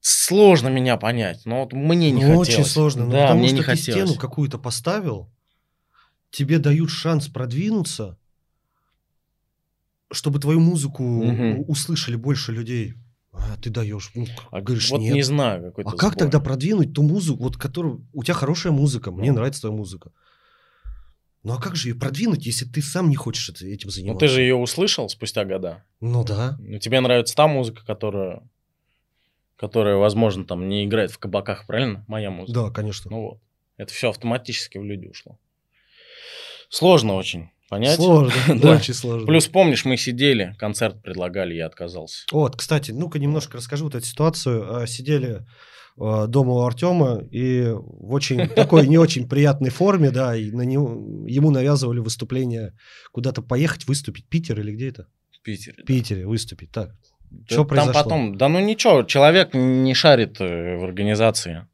сложно 0.00 0.68
меня 0.68 0.96
понять. 0.96 1.42
Но 1.44 1.62
вот 1.62 1.72
мне 1.72 2.10
не 2.12 2.24
Ну, 2.24 2.38
хотелось. 2.38 2.48
очень 2.48 2.64
сложно. 2.64 3.04
Ну, 3.06 3.12
да, 3.12 3.22
потому 3.22 3.40
мне 3.40 3.48
что 3.48 3.56
не 3.56 3.62
ты 3.62 3.66
хотелось. 3.66 4.08
стену 4.10 4.20
какую-то 4.20 4.58
поставил, 4.58 5.28
тебе 6.30 6.58
дают 6.58 6.90
шанс 6.90 7.26
продвинуться, 7.28 8.16
чтобы 10.12 10.38
твою 10.38 10.60
музыку 10.60 11.02
Мгм. 11.02 11.58
у- 11.58 11.64
услышали 11.72 12.14
больше 12.16 12.52
людей. 12.52 12.94
А 13.38 13.56
ты 13.60 13.70
даешь. 13.70 14.10
Ну, 14.14 14.26
А 14.50 14.60
говоришь, 14.60 14.90
вот 14.90 15.00
нет. 15.00 15.14
не 15.14 15.22
знаю, 15.22 15.62
какой-то 15.62 15.90
А 15.90 15.92
как 15.96 16.12
сбой. 16.12 16.18
тогда 16.20 16.40
продвинуть 16.40 16.92
ту 16.94 17.02
музыку, 17.02 17.42
вот 17.44 17.56
которую... 17.56 18.06
У 18.12 18.22
тебя 18.24 18.34
хорошая 18.34 18.72
музыка, 18.72 19.10
мне 19.10 19.30
Ну. 19.30 19.36
нравится 19.36 19.60
твоя 19.62 19.76
музыка. 19.76 20.10
Ну 21.42 21.52
а 21.52 21.60
как 21.60 21.76
же 21.76 21.90
ее 21.90 21.94
продвинуть, 21.94 22.44
если 22.46 22.64
ты 22.64 22.82
сам 22.82 23.08
не 23.08 23.14
хочешь 23.14 23.48
этим 23.50 23.86
Ну 23.86 23.90
заниматься? 23.90 24.18
ты 24.26 24.28
же 24.28 24.40
ее 24.42 24.56
услышал 24.56 25.08
спустя 25.08 25.44
года. 25.44 25.84
Ну 26.00 26.24
да. 26.24 26.56
Ну, 26.58 26.78
тебе 26.78 26.98
нравится 27.00 27.36
та 27.36 27.46
музыка, 27.46 27.84
которая, 27.86 28.42
которая, 29.56 29.96
возможно, 29.96 30.44
там 30.44 30.68
не 30.68 30.84
играет 30.84 31.12
в 31.12 31.18
кабаках, 31.18 31.66
правильно? 31.66 32.04
Моя 32.08 32.30
музыка. 32.30 32.52
Да, 32.64 32.70
конечно. 32.70 33.10
Ну 33.10 33.20
вот. 33.22 33.38
Это 33.76 33.92
все 33.92 34.10
автоматически 34.10 34.78
в 34.78 34.84
люди 34.84 35.06
ушло. 35.06 35.38
Сложно 36.68 37.14
очень 37.14 37.50
понять. 37.68 37.96
Сложно, 37.96 38.32
Да. 38.62 38.76
очень 38.76 38.94
сложно. 38.94 39.26
Плюс, 39.26 39.46
помнишь, 39.46 39.84
мы 39.84 39.96
сидели, 39.96 40.54
концерт 40.58 41.02
предлагали, 41.02 41.54
я 41.54 41.66
отказался. 41.66 42.24
Вот, 42.32 42.56
кстати, 42.56 42.90
ну-ка 42.92 43.18
немножко 43.18 43.56
расскажу 43.58 43.84
вот 43.84 43.94
эту 43.94 44.06
ситуацию. 44.06 44.76
А, 44.82 44.86
Сидели 44.86 45.44
а, 45.98 46.26
дома 46.26 46.52
у 46.54 46.60
Артема 46.62 47.22
и 47.30 47.68
в 47.72 48.12
очень 48.12 48.48
такой 48.54 48.86
не 48.86 48.98
очень 48.98 49.28
приятной 49.28 49.70
форме, 49.70 50.10
да, 50.10 50.36
и 50.36 50.50
на 50.50 50.62
него, 50.62 51.26
ему 51.26 51.50
навязывали 51.50 51.98
выступление 52.00 52.74
куда-то 53.12 53.42
поехать, 53.42 53.86
выступить. 53.86 54.26
Питер 54.28 54.60
или 54.60 54.72
где 54.72 54.88
это? 54.90 55.06
В 55.32 55.42
Питере. 55.42 55.82
Питере 55.84 56.26
выступить. 56.26 56.70
Так, 56.72 56.90
Да 57.30 57.44
что 57.46 57.56
там 57.56 57.66
произошло? 57.68 58.02
потом, 58.02 58.36
да 58.38 58.48
ну 58.48 58.60
ничего, 58.60 59.02
человек 59.04 59.54
не 59.54 59.94
шарит 59.94 60.40
э, 60.40 60.76
в 60.76 60.84
организации. 60.84 61.66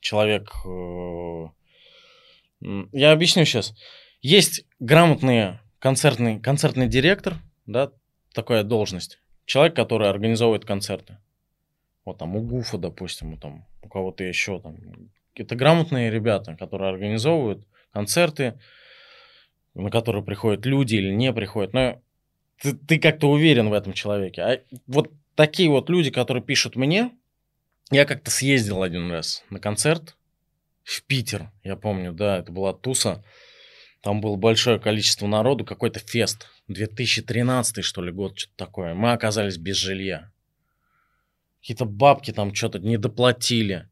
Человек... 0.00 0.50
э, 0.66 1.46
Я 2.92 3.12
объясню 3.12 3.44
сейчас. 3.44 3.74
Есть 4.22 4.64
грамотный 4.78 5.58
концертный, 5.78 6.38
концертный 6.38 6.88
директор, 6.88 7.36
да, 7.66 7.92
такая 8.34 8.62
должность. 8.62 9.18
Человек, 9.46 9.74
который 9.74 10.08
организовывает 10.08 10.64
концерты. 10.64 11.18
Вот 12.04 12.18
там 12.18 12.36
у 12.36 12.42
Гуфа, 12.42 12.78
допустим, 12.78 13.36
там, 13.38 13.66
у 13.82 13.88
кого-то 13.88 14.24
еще 14.24 14.60
там. 14.60 14.76
Это 15.34 15.56
грамотные 15.56 16.10
ребята, 16.10 16.56
которые 16.56 16.90
организовывают 16.90 17.66
концерты, 17.92 18.58
на 19.74 19.90
которые 19.90 20.22
приходят 20.22 20.66
люди 20.66 20.96
или 20.96 21.12
не 21.12 21.32
приходят. 21.32 21.72
Но 21.72 22.00
ты, 22.60 22.74
ты 22.74 22.98
как-то 22.98 23.30
уверен 23.30 23.68
в 23.70 23.72
этом 23.72 23.92
человеке. 23.92 24.42
А 24.42 24.60
вот 24.86 25.10
такие 25.34 25.70
вот 25.70 25.88
люди, 25.88 26.10
которые 26.10 26.42
пишут 26.42 26.76
мне, 26.76 27.10
я 27.90 28.04
как-то 28.04 28.30
съездил 28.30 28.82
один 28.82 29.10
раз 29.10 29.44
на 29.50 29.58
концерт 29.58 30.16
в 30.84 31.02
Питер, 31.04 31.50
я 31.64 31.76
помню, 31.76 32.12
да, 32.12 32.38
это 32.38 32.52
была 32.52 32.72
туса. 32.72 33.24
Там 34.02 34.20
было 34.20 34.36
большое 34.36 34.78
количество 34.78 35.26
народу, 35.26 35.64
какой-то 35.64 36.00
фест. 36.00 36.46
2013 36.68 37.84
что 37.84 38.02
ли 38.02 38.10
год, 38.12 38.38
что-то 38.38 38.56
такое. 38.56 38.94
Мы 38.94 39.12
оказались 39.12 39.58
без 39.58 39.76
жилья. 39.76 40.30
Какие-то 41.60 41.84
бабки 41.84 42.32
там 42.32 42.54
что-то 42.54 42.78
не 42.78 42.96
доплатили. 42.96 43.88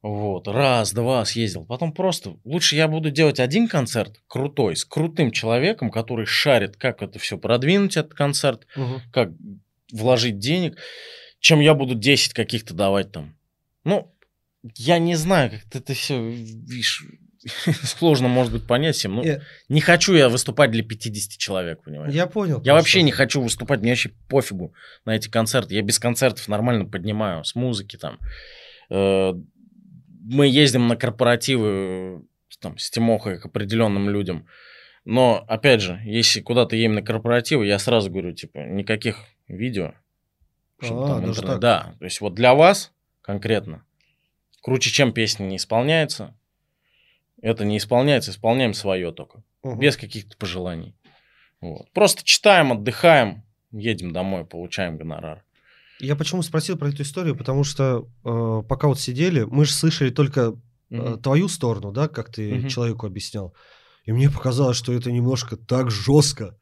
Вот, 0.00 0.46
раз, 0.48 0.92
два 0.92 1.24
съездил. 1.24 1.64
Потом 1.66 1.92
просто 1.92 2.36
лучше 2.44 2.76
я 2.76 2.86
буду 2.88 3.10
делать 3.10 3.40
один 3.40 3.66
концерт 3.66 4.20
крутой, 4.28 4.76
с 4.76 4.84
крутым 4.84 5.32
человеком, 5.32 5.90
который 5.90 6.26
шарит, 6.26 6.76
как 6.76 7.02
это 7.02 7.18
все 7.18 7.36
продвинуть, 7.36 7.96
этот 7.96 8.14
концерт, 8.14 8.66
Мгм. 8.76 9.00
как 9.12 9.30
вложить 9.92 10.38
денег, 10.38 10.78
чем 11.40 11.60
я 11.60 11.74
буду 11.74 11.94
10 11.94 12.34
каких-то 12.34 12.72
давать 12.72 13.10
там. 13.12 13.36
Ну, 13.84 14.14
я 14.76 14.98
не 14.98 15.16
знаю, 15.16 15.50
как 15.50 15.82
это 15.82 15.94
все, 15.94 16.22
видишь, 16.30 17.04
сложно, 17.82 18.28
может 18.28 18.52
быть, 18.52 18.66
понять 18.66 18.96
всем. 18.96 19.16
Ну, 19.16 19.24
Э, 19.24 19.40
не 19.68 19.80
хочу 19.80 20.14
я 20.14 20.28
выступать 20.28 20.70
для 20.70 20.82
50 20.82 21.38
человек, 21.38 21.82
понимаешь? 21.82 22.12
Я 22.12 22.26
понял. 22.26 22.60
Я 22.62 22.74
вообще 22.74 23.02
не 23.02 23.12
хочу 23.12 23.40
выступать, 23.40 23.80
мне 23.80 23.90
вообще 23.90 24.10
пофигу 24.28 24.74
на 25.04 25.14
эти 25.16 25.28
концерты. 25.28 25.74
Я 25.74 25.82
без 25.82 25.98
концертов 25.98 26.48
нормально 26.48 26.84
поднимаю, 26.84 27.44
с 27.44 27.54
музыки 27.54 27.96
там. 27.96 28.18
Э, 28.90 29.32
Мы 30.28 30.48
ездим 30.48 30.88
на 30.88 30.96
корпоративы 30.96 31.68
э, 31.68 32.20
там, 32.60 32.78
с 32.78 32.90
Тимохой 32.90 33.38
к 33.38 33.46
определенным 33.46 34.10
людям. 34.10 34.46
Но, 35.04 35.44
опять 35.46 35.80
же, 35.82 36.00
если 36.04 36.40
куда-то 36.40 36.74
едем 36.74 36.94
на 36.94 37.02
корпоративы, 37.02 37.66
я 37.66 37.78
сразу 37.78 38.10
говорю, 38.10 38.32
типа, 38.32 38.58
никаких 38.58 39.18
видео. 39.46 39.94
А, 40.82 40.86
там 40.86 41.24
даже 41.24 41.40
интернет-? 41.42 41.60
Да, 41.60 41.94
то 41.98 42.04
есть 42.04 42.20
вот 42.20 42.34
для 42.34 42.54
вас 42.54 42.92
конкретно, 43.22 43.84
круче, 44.62 44.90
чем 44.90 45.12
песня 45.12 45.44
не 45.44 45.56
исполняется, 45.56 46.35
это 47.42 47.64
не 47.64 47.78
исполняется, 47.78 48.30
исполняем 48.30 48.74
свое 48.74 49.12
только 49.12 49.42
Мгм. 49.62 49.78
без 49.78 49.96
каких-то 49.96 50.36
пожеланий. 50.36 50.94
Вот. 51.60 51.90
Просто 51.92 52.22
читаем, 52.24 52.72
отдыхаем, 52.72 53.42
едем 53.72 54.12
домой, 54.12 54.44
получаем 54.44 54.96
гонорар. 54.98 55.42
Я 55.98 56.14
почему 56.16 56.42
спросил 56.42 56.76
про 56.76 56.90
эту 56.90 57.02
историю, 57.02 57.34
потому 57.36 57.64
что 57.64 58.06
э, 58.24 58.62
пока 58.68 58.86
вот 58.88 59.00
сидели, 59.00 59.42
мы 59.44 59.64
же 59.64 59.72
слышали 59.72 60.10
только 60.10 60.54
э, 60.90 61.16
твою 61.22 61.48
сторону, 61.48 61.90
да, 61.92 62.06
как 62.08 62.30
ты 62.30 62.54
Мгм. 62.54 62.68
человеку 62.68 63.06
объяснял. 63.06 63.54
И 64.04 64.12
мне 64.12 64.30
показалось, 64.30 64.76
что 64.76 64.92
это 64.92 65.10
немножко 65.10 65.56
так 65.56 65.90
жестко. 65.90 66.56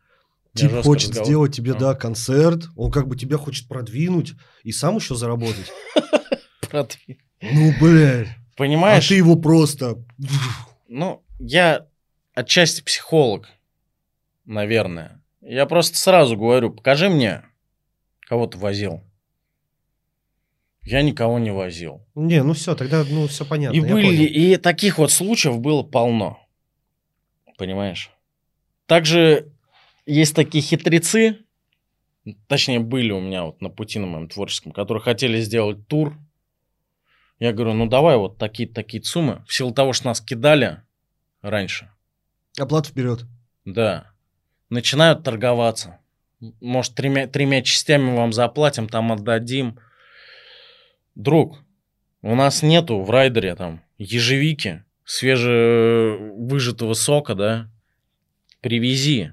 Тип 0.55 0.71
жестко 0.71 0.83
хочет 0.85 1.09
разговор- 1.11 1.27
сделать 1.27 1.55
тебе, 1.57 1.73
А. 1.73 1.75
да, 1.75 1.95
концерт, 1.95 2.69
он 2.77 2.93
как 2.93 3.09
бы 3.09 3.17
тебя 3.17 3.37
хочет 3.37 3.67
продвинуть 3.69 4.35
и 4.63 4.71
сам 4.73 4.97
еще 4.97 5.15
заработать. 5.17 5.71
Ну, 7.43 7.73
блядь. 7.81 8.29
А 8.55 8.57
Понимаешь? 8.57 9.09
ты 9.09 9.17
его 9.17 9.37
просто... 9.37 10.05
Ну, 10.89 11.23
я 11.39 11.87
отчасти 12.35 12.83
психолог, 12.83 13.49
наверное. 14.45 15.23
Я 15.41 15.67
просто 15.67 15.99
сразу 15.99 16.37
говорю, 16.37 16.71
покажи 16.71 17.09
мне, 17.09 17.43
кого 18.21 18.47
ты 18.47 18.59
возил. 18.59 19.03
Я 20.83 21.03
никого 21.03 21.39
не 21.39 21.51
возил. 21.51 22.07
Не, 22.15 22.43
ну 22.43 22.53
все, 22.53 22.75
тогда, 22.75 23.05
ну, 23.09 23.27
все 23.27 23.45
понятно. 23.45 23.77
И 23.77 23.81
были, 23.81 24.07
понял. 24.07 24.23
и 24.23 24.57
таких 24.57 24.99
вот 24.99 25.11
случаев 25.11 25.59
было 25.59 25.83
полно. 25.83 26.39
Понимаешь? 27.57 28.11
Также 28.87 29.51
есть 30.07 30.35
такие 30.37 30.63
хитрецы, 30.63 31.39
точнее, 32.47 32.81
были 32.81 33.13
у 33.13 33.21
меня 33.21 33.45
вот 33.45 33.61
на 33.61 33.71
пути 33.71 33.99
на 33.99 34.07
моем 34.07 34.29
творческом, 34.29 34.73
которые 34.73 35.03
хотели 35.03 35.41
сделать 35.41 35.87
тур. 35.89 36.15
Я 37.39 37.53
говорю, 37.53 37.75
ну 37.75 37.87
давай 37.87 38.17
вот 38.17 38.39
такие-такие 38.39 39.03
суммы. 39.03 39.45
В 39.47 39.53
силу 39.55 39.73
того, 39.73 39.93
что 39.93 40.07
нас 40.07 40.21
кидали 40.21 40.83
раньше, 41.43 41.91
Оплату 42.59 42.91
вперед. 42.91 43.25
да, 43.65 44.13
начинают 44.71 45.25
торговаться. 45.25 45.99
Может, 46.61 46.95
тремя, 46.95 47.27
тремя 47.27 47.63
частями 47.63 48.15
вам 48.17 48.33
заплатим, 48.33 48.89
там 48.89 49.13
отдадим. 49.13 49.79
Друг, 51.15 51.59
у 52.23 52.35
нас 52.35 52.63
нету 52.63 53.01
в 53.01 53.11
райдере 53.11 53.55
там 53.55 53.83
ежевики, 53.99 54.85
свежевыжатого 55.05 56.95
сока, 56.95 57.35
да? 57.35 57.71
Привези, 58.61 59.33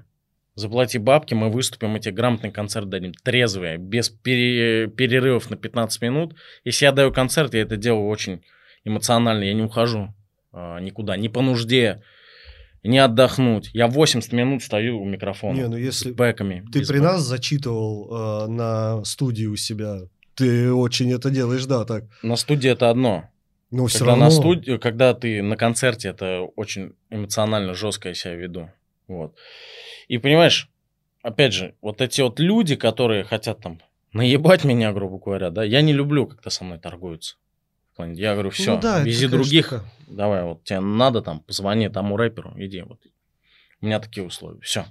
заплати 0.54 0.98
бабки, 0.98 1.34
мы 1.34 1.50
выступим, 1.50 1.90
мы 1.90 2.00
тебе 2.00 2.14
грамотный 2.14 2.50
концерт 2.50 2.88
дадим, 2.88 3.12
трезвые, 3.12 3.78
без 3.78 4.08
пере- 4.10 4.88
перерывов 4.88 5.50
на 5.50 5.56
15 5.56 6.02
минут. 6.02 6.34
Если 6.64 6.84
я 6.84 6.92
даю 6.92 7.12
концерт, 7.12 7.54
я 7.54 7.62
это 7.62 7.76
делаю 7.76 8.08
очень 8.08 8.42
эмоционально, 8.84 9.44
я 9.44 9.54
не 9.54 9.62
ухожу 9.62 10.14
а, 10.52 10.78
никуда, 10.80 11.16
не 11.16 11.28
по 11.28 11.40
нужде, 11.40 12.02
не 12.82 12.98
отдохнуть. 12.98 13.70
Я 13.72 13.86
80 13.86 14.32
минут 14.32 14.62
стою 14.62 15.00
у 15.00 15.04
микрофона. 15.04 15.56
Не, 15.56 15.68
ну 15.68 15.76
если 15.76 16.10
с 16.10 16.14
бэками. 16.14 16.64
ты 16.72 16.84
при 16.86 16.98
бэк. 16.98 17.02
нас 17.02 17.22
зачитывал 17.22 18.44
э, 18.44 18.46
на 18.48 19.04
студии 19.04 19.46
у 19.46 19.56
себя, 19.56 20.00
ты 20.34 20.72
очень 20.72 21.12
это 21.12 21.30
делаешь, 21.30 21.64
да, 21.66 21.84
так. 21.84 22.04
На 22.22 22.36
студии 22.36 22.70
это 22.70 22.90
одно. 22.90 23.28
Но 23.70 23.86
все 23.86 24.00
когда 24.00 24.10
равно... 24.12 24.24
на 24.26 24.30
студии, 24.30 24.76
когда 24.76 25.14
ты 25.14 25.42
на 25.42 25.56
концерте, 25.56 26.08
это 26.08 26.40
очень 26.56 26.92
эмоционально 27.10 27.74
жестко 27.74 28.08
я 28.08 28.14
себя 28.14 28.34
веду. 28.34 28.70
Вот. 29.08 29.34
И 30.08 30.18
понимаешь, 30.18 30.68
опять 31.22 31.52
же, 31.52 31.74
вот 31.80 32.00
эти 32.00 32.20
вот 32.20 32.40
люди, 32.40 32.76
которые 32.76 33.24
хотят 33.24 33.60
там 33.60 33.80
наебать 34.12 34.64
меня, 34.64 34.92
грубо 34.92 35.18
говоря, 35.18 35.50
да, 35.50 35.64
я 35.64 35.82
не 35.82 35.92
люблю, 35.92 36.26
когда 36.26 36.50
со 36.50 36.64
мной 36.64 36.78
торгуются. 36.78 37.36
Я 37.98 38.32
говорю, 38.32 38.50
все, 38.50 38.76
Ну 38.76 38.80
да, 38.80 39.00
вези 39.00 39.28
других, 39.28 39.84
давай, 40.08 40.42
вот 40.44 40.64
тебе 40.64 40.80
надо 40.80 41.20
там, 41.22 41.40
позвони 41.40 41.88
тому 41.88 42.16
рэперу, 42.16 42.52
иди, 42.56 42.82
вот. 42.82 43.00
У 43.80 43.86
меня 43.86 44.00
такие 44.00 44.24
условия, 44.24 44.60
все. 44.60 44.86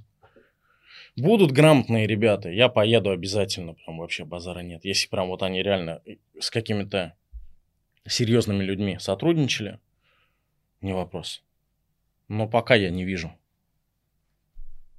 Будут 1.17 1.51
грамотные 1.51 2.07
ребята, 2.07 2.49
я 2.49 2.69
поеду 2.69 3.09
обязательно, 3.09 3.73
прям 3.73 3.97
вообще 3.97 4.23
базара 4.23 4.59
нет. 4.59 4.85
Если 4.85 5.09
прям 5.09 5.27
вот 5.27 5.43
они 5.43 5.61
реально 5.61 6.01
с 6.39 6.49
какими-то 6.49 7.15
серьезными 8.07 8.63
людьми 8.63 8.97
сотрудничали, 8.99 9.79
не 10.79 10.93
вопрос. 10.93 11.43
Но 12.27 12.47
пока 12.47 12.75
я 12.75 12.89
не 12.89 13.03
вижу. 13.03 13.33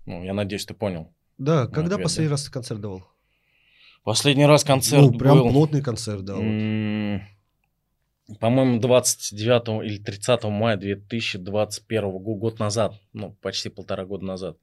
Ну, 0.06 0.22
я 0.24 0.34
надеюсь, 0.34 0.66
ты 0.66 0.74
понял. 0.74 1.12
Да, 1.38 1.66
когда 1.66 1.94
ответ, 1.94 2.04
последний 2.04 2.28
да. 2.28 2.32
раз 2.32 2.44
ты 2.44 2.50
концерт 2.50 2.80
давал? 2.80 3.02
Последний 4.04 4.46
раз 4.46 4.64
концерт 4.64 5.12
ну, 5.12 5.18
прям 5.18 5.38
был... 5.38 5.50
плотный 5.50 5.82
концерт, 5.82 6.24
да. 6.24 6.34
вот. 6.34 7.22
По-моему, 8.38 8.80
29 8.80 9.84
или 9.84 9.98
30 9.98 10.44
мая 10.44 10.76
2021 10.76 12.10
года, 12.10 12.38
год 12.38 12.58
назад, 12.58 12.94
ну, 13.12 13.32
почти 13.42 13.68
полтора 13.68 14.04
года 14.04 14.24
назад. 14.24 14.56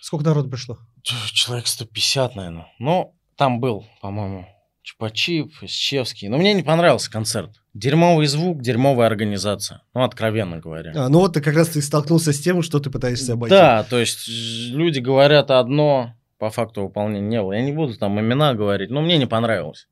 Сколько 0.00 0.24
народ 0.24 0.50
пришло? 0.50 0.78
Человек 1.02 1.66
150, 1.66 2.36
наверное. 2.36 2.72
Но 2.78 3.14
там 3.36 3.60
был, 3.60 3.86
по-моему, 4.00 4.46
Чупачип, 4.88 5.52
Исчевский. 5.60 6.28
Но 6.28 6.38
мне 6.38 6.54
не 6.54 6.62
понравился 6.62 7.10
концерт. 7.10 7.50
Дерьмовый 7.74 8.26
звук, 8.26 8.62
дерьмовая 8.62 9.06
организация. 9.06 9.82
Ну, 9.92 10.02
откровенно 10.02 10.60
говоря. 10.60 10.92
А, 10.96 11.10
ну 11.10 11.18
вот 11.18 11.34
ты 11.34 11.42
как 11.42 11.54
раз 11.56 11.68
ты 11.68 11.82
столкнулся 11.82 12.32
с 12.32 12.40
тем, 12.40 12.62
что 12.62 12.80
ты 12.80 12.88
пытаешься 12.88 13.34
обойти. 13.34 13.54
Да, 13.54 13.84
то 13.84 13.98
есть 13.98 14.26
люди 14.26 14.98
говорят 15.00 15.50
одно, 15.50 16.14
по 16.38 16.48
факту 16.48 16.84
выполнения 16.84 17.28
не 17.28 17.42
было. 17.42 17.52
Я 17.52 17.60
не 17.60 17.72
буду 17.72 17.98
там 17.98 18.18
имена 18.18 18.54
говорить, 18.54 18.88
но 18.88 19.02
мне 19.02 19.18
не 19.18 19.26
понравилось. 19.26 19.88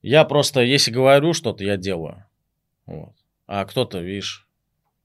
Я 0.00 0.24
просто, 0.24 0.62
если 0.62 0.90
говорю 0.90 1.34
что-то, 1.34 1.62
я 1.62 1.76
делаю. 1.76 2.24
Вот. 2.86 3.12
А 3.46 3.62
кто-то, 3.66 4.00
видишь, 4.00 4.48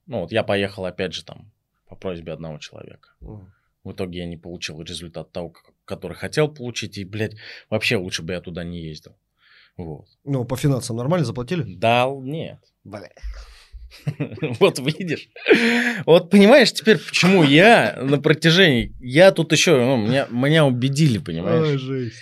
ну 0.06 0.20
вот 0.20 0.32
я 0.32 0.44
поехал 0.44 0.86
опять 0.86 1.12
же 1.12 1.26
там 1.26 1.52
по 1.90 1.94
просьбе 1.94 2.32
одного 2.32 2.56
человека. 2.56 3.10
В 3.20 3.92
итоге 3.92 4.20
я 4.20 4.26
не 4.26 4.38
получил 4.38 4.80
результат 4.80 5.30
того, 5.30 5.50
к- 5.50 5.71
который 5.92 6.16
хотел 6.16 6.48
получить. 6.48 6.96
И, 6.98 7.04
блядь, 7.04 7.36
вообще 7.68 7.96
лучше 7.96 8.22
бы 8.22 8.32
я 8.32 8.40
туда 8.40 8.64
не 8.64 8.82
ездил. 8.82 9.16
Вот. 9.76 10.06
Ну, 10.24 10.44
по 10.44 10.56
финансам 10.56 10.96
нормально 10.96 11.26
заплатили? 11.26 11.64
Да, 11.76 12.08
нет. 12.10 12.58
Вот 14.60 14.78
видишь. 14.78 15.28
Вот 16.06 16.30
понимаешь 16.30 16.72
теперь, 16.72 16.96
почему 16.96 17.42
я 17.42 17.98
на 18.00 18.18
протяжении... 18.18 18.96
Я 19.00 19.32
тут 19.32 19.52
еще... 19.52 19.76
Ну, 19.76 19.98
меня, 19.98 20.26
меня 20.30 20.64
убедили, 20.64 21.18
понимаешь? 21.18 21.82
Ой. 21.86 22.12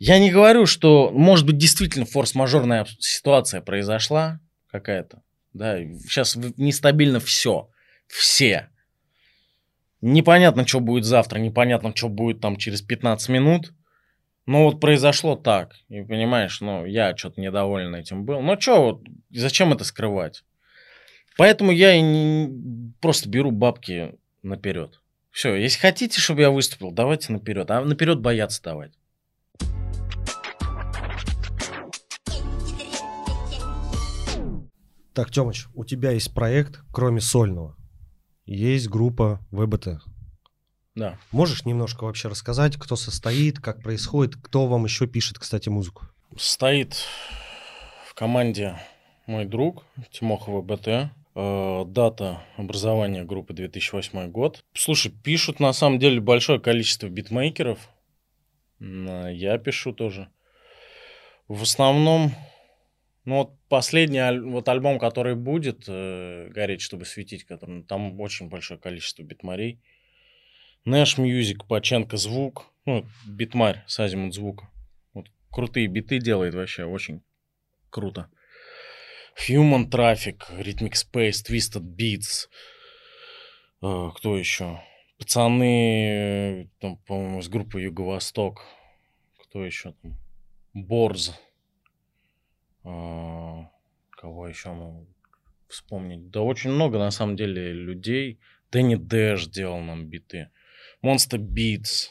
Я 0.00 0.18
не 0.18 0.32
говорю, 0.32 0.66
что, 0.66 1.10
может 1.12 1.46
быть, 1.46 1.56
действительно 1.56 2.04
форс-мажорная 2.04 2.84
ситуация 2.98 3.60
произошла 3.60 4.40
какая-то. 4.68 5.22
Да, 5.52 5.78
сейчас 5.78 6.36
нестабильно 6.56 7.20
все. 7.20 7.68
Все. 8.08 8.68
Непонятно, 10.00 10.66
что 10.66 10.80
будет 10.80 11.04
завтра, 11.04 11.38
непонятно, 11.38 11.92
что 11.94 12.08
будет 12.08 12.40
там 12.40 12.56
через 12.56 12.80
15 12.82 13.28
минут. 13.28 13.72
Но 14.46 14.64
вот 14.64 14.80
произошло 14.80 15.36
так. 15.36 15.74
И 15.88 16.02
понимаешь, 16.02 16.60
ну, 16.60 16.84
я 16.86 17.16
что-то 17.16 17.40
недоволен 17.40 17.94
этим 17.94 18.24
был. 18.24 18.40
Ну, 18.40 18.58
что, 18.60 18.82
вот, 18.82 19.02
зачем 19.30 19.72
это 19.72 19.84
скрывать? 19.84 20.42
Поэтому 21.36 21.70
я 21.70 21.94
и 21.94 22.00
не- 22.00 22.92
просто 23.00 23.28
беру 23.28 23.50
бабки 23.50 24.14
наперед. 24.42 25.00
Все, 25.30 25.54
если 25.54 25.78
хотите, 25.78 26.20
чтобы 26.20 26.40
я 26.40 26.50
выступил, 26.50 26.90
давайте 26.90 27.32
наперед. 27.32 27.70
А 27.70 27.84
наперед 27.84 28.20
бояться 28.20 28.62
давать. 28.62 28.92
Так, 35.12 35.30
Тёмыч, 35.30 35.66
у 35.74 35.84
тебя 35.84 36.12
есть 36.12 36.32
проект, 36.34 36.80
кроме 36.92 37.20
сольного. 37.20 37.76
Есть 38.50 38.88
группа 38.88 39.38
ВБТ. 39.52 40.00
Да. 40.96 41.16
Можешь 41.30 41.64
немножко 41.64 42.02
вообще 42.02 42.26
рассказать, 42.26 42.76
кто 42.76 42.96
состоит, 42.96 43.60
как 43.60 43.80
происходит, 43.80 44.34
кто 44.34 44.66
вам 44.66 44.84
еще 44.84 45.06
пишет, 45.06 45.38
кстати, 45.38 45.68
музыку? 45.68 46.06
Стоит 46.36 46.96
в 48.08 48.14
команде 48.14 48.76
мой 49.26 49.44
друг 49.44 49.84
Тимохова 50.10 50.62
БТ. 50.62 51.12
Э, 51.36 51.84
Дата 51.86 52.42
образования 52.56 53.22
группы 53.22 53.54
2008 53.54 54.28
год. 54.32 54.64
Слушай, 54.74 55.12
пишут 55.12 55.60
на 55.60 55.72
самом 55.72 56.00
деле 56.00 56.20
большое 56.20 56.58
количество 56.58 57.08
битмейкеров. 57.08 57.78
М, 58.80 59.28
Я 59.28 59.58
пишу 59.58 59.92
тоже. 59.92 60.28
В 61.46 61.62
основном, 61.62 62.34
ну 63.30 63.36
вот 63.36 63.52
последний 63.68 64.20
вот 64.50 64.68
альбом, 64.68 64.98
который 64.98 65.36
будет, 65.36 65.84
э, 65.86 66.48
«Гореть, 66.48 66.80
чтобы 66.80 67.04
светить», 67.04 67.44
который, 67.44 67.84
там 67.84 68.20
очень 68.20 68.48
большое 68.48 68.80
количество 68.80 69.22
битмарей. 69.22 69.78
Нэш 70.84 71.16
Мьюзик, 71.16 71.64
Паченко 71.68 72.16
Звук, 72.16 72.66
ну, 72.86 73.06
битмарь 73.28 73.84
с 73.86 74.00
Азимут 74.00 74.34
Звука. 74.34 74.68
Вот 75.14 75.30
крутые 75.52 75.86
биты 75.86 76.18
делает 76.18 76.54
вообще, 76.54 76.82
очень 76.84 77.22
круто. 77.88 78.28
Human 79.48 79.88
Traffic, 79.88 80.38
Rhythmic 80.50 80.94
Space, 80.94 81.46
Twisted 81.48 81.82
Beats. 81.84 82.48
Э, 83.80 84.10
кто 84.16 84.36
еще? 84.36 84.82
Пацаны, 85.20 86.64
э, 86.64 86.96
по-моему, 87.06 87.38
из 87.38 87.48
группы 87.48 87.80
Юго-Восток. 87.80 88.64
Кто 89.44 89.64
еще 89.64 89.92
там? 90.02 90.18
Борз. 90.74 91.40
А, 92.84 93.70
Кого 94.10 94.48
еще 94.48 94.72
могу 94.72 95.06
вспомнить? 95.68 96.30
Да 96.30 96.42
очень 96.42 96.70
много, 96.70 96.98
на 96.98 97.10
самом 97.10 97.36
деле, 97.36 97.72
людей. 97.72 98.38
Дэнни 98.70 98.96
Дэш 98.96 99.46
делал 99.46 99.80
нам 99.80 100.06
биты. 100.06 100.50
Monster 101.02 101.38
Beats. 101.38 102.08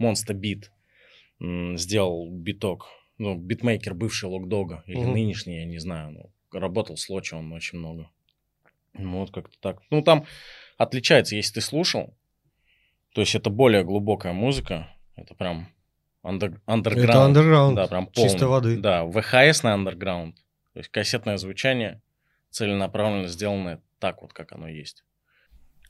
Monster 0.00 0.34
Beat 0.34 0.64
м, 1.40 1.78
сделал 1.78 2.30
биток. 2.30 2.88
Ну, 3.18 3.36
битмейкер 3.36 3.94
бывший 3.94 4.28
Локдога 4.28 4.82
или 4.86 5.04
Мгм. 5.04 5.12
нынешний, 5.12 5.58
я 5.58 5.64
не 5.64 5.78
знаю. 5.78 6.10
Ну, 6.12 6.58
работал 6.58 6.96
с 6.96 7.08
Лочи 7.08 7.34
он 7.34 7.52
очень 7.52 7.78
много. 7.78 8.10
Ну, 8.92 9.20
вот 9.20 9.30
как-то 9.30 9.56
так. 9.60 9.82
Ну, 9.90 10.02
там 10.02 10.26
отличается, 10.76 11.36
если 11.36 11.54
ты 11.54 11.60
слушал. 11.60 12.16
То 13.14 13.20
есть 13.20 13.34
это 13.36 13.50
более 13.50 13.84
глубокая 13.84 14.32
музыка. 14.32 14.88
Это 15.14 15.34
прям 15.34 15.68
андер- 16.24 16.60
андерграунд. 16.66 17.10
Это 17.10 17.24
андерграунд. 17.24 17.76
Да, 17.76 17.86
прям 17.86 18.10
чистой 18.12 18.40
полный. 18.40 18.48
воды. 18.48 18.76
Да, 18.78 19.04
VHS-ный 19.06 19.74
андерграунд. 19.74 20.36
То 20.72 20.78
есть 20.80 20.88
кассетное 20.90 21.36
звучание 21.36 22.02
целенаправленно 22.50 23.28
сделанное 23.28 23.80
так 24.00 24.22
вот, 24.22 24.32
как 24.32 24.52
оно 24.52 24.68
есть. 24.68 25.04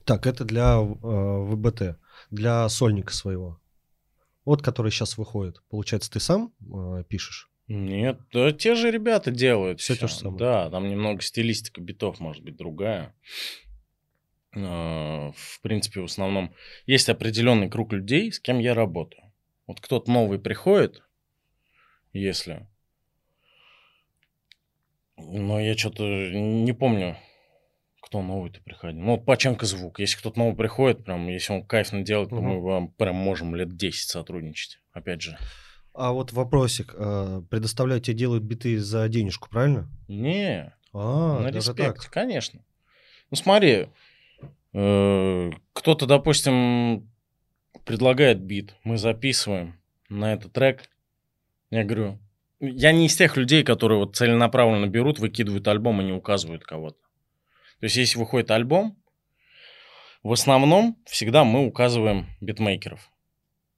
Так, 0.04 0.26
это 0.26 0.44
для 0.44 0.74
э, 0.74 0.80
ВБТ, 0.82 1.98
для 2.30 2.68
сольника 2.68 3.12
своего. 3.14 3.58
Вот, 4.44 4.60
который 4.62 4.90
сейчас 4.90 5.16
выходит. 5.16 5.62
Получается, 5.70 6.10
ты 6.10 6.20
сам 6.20 6.52
э, 6.60 7.04
пишешь? 7.08 7.50
Нет, 7.66 8.20
да 8.30 8.52
те 8.52 8.74
же 8.74 8.90
ребята 8.90 9.30
делают. 9.30 9.80
Всё 9.80 9.94
всё. 9.94 10.02
то 10.02 10.08
же 10.08 10.14
самое. 10.14 10.38
Да, 10.38 10.70
там 10.70 10.86
немного 10.88 11.22
стилистика 11.22 11.80
битов 11.80 12.20
может 12.20 12.42
быть 12.44 12.56
другая. 12.56 13.14
А, 14.54 15.32
В 15.34 15.60
принципе, 15.62 16.00
в 16.00 16.04
основном 16.04 16.54
есть 16.86 17.08
определенный 17.08 17.70
круг 17.70 17.92
людей, 17.92 18.30
с 18.32 18.38
кем 18.38 18.58
я 18.58 18.74
работаю. 18.74 19.23
Вот 19.66 19.80
кто-то 19.80 20.10
новый 20.10 20.38
приходит, 20.38 21.02
если... 22.12 22.66
Но 25.16 25.60
я 25.60 25.76
что-то 25.76 26.02
не 26.02 26.72
помню, 26.72 27.16
кто 28.02 28.20
новый-то 28.20 28.60
приходил. 28.62 29.00
Ну, 29.00 29.12
вот 29.16 29.24
Паченко 29.24 29.64
звук. 29.64 30.00
Если 30.00 30.18
кто-то 30.18 30.38
новый 30.38 30.56
приходит, 30.56 31.04
прям, 31.04 31.28
если 31.28 31.52
он 31.52 31.64
кайфно 31.64 32.02
делает, 32.02 32.30
то 32.30 32.36
Мгм. 32.36 32.44
мы 32.46 32.60
вам 32.60 32.88
прям 32.88 33.14
можем 33.14 33.54
лет 33.54 33.76
10 33.76 34.10
сотрудничать. 34.10 34.80
Опять 34.92 35.22
же. 35.22 35.38
А 35.94 36.10
вот 36.12 36.32
вопросик. 36.32 36.92
э, 36.96 37.42
предоставляют 37.48 38.04
тебе 38.04 38.16
делают 38.16 38.42
биты 38.42 38.78
за 38.78 39.08
денежку, 39.08 39.48
правильно? 39.48 39.88
Не, 40.08 40.74
А, 40.92 41.40
На 41.40 41.50
даже 41.52 41.70
респект, 41.70 42.02
так. 42.02 42.10
конечно. 42.10 42.64
Ну 43.30 43.36
смотри, 43.36 43.88
э, 44.72 45.50
кто-то, 45.72 46.06
допустим, 46.06 47.08
предлагает 47.84 48.40
бит, 48.40 48.74
мы 48.84 48.98
записываем 48.98 49.78
на 50.08 50.32
этот 50.32 50.52
трек. 50.52 50.88
Я 51.70 51.84
говорю, 51.84 52.18
я 52.60 52.92
не 52.92 53.06
из 53.06 53.16
тех 53.16 53.36
людей, 53.36 53.62
которые 53.64 53.98
вот 53.98 54.16
целенаправленно 54.16 54.86
берут, 54.86 55.18
выкидывают 55.18 55.66
альбом 55.68 56.00
и 56.00 56.04
не 56.04 56.12
указывают 56.12 56.64
кого-то. 56.64 56.98
То 57.80 57.84
есть, 57.84 57.96
если 57.96 58.18
выходит 58.18 58.50
альбом, 58.50 58.96
в 60.22 60.32
основном 60.32 60.96
всегда 61.06 61.44
мы 61.44 61.66
указываем 61.66 62.28
битмейкеров, 62.40 63.10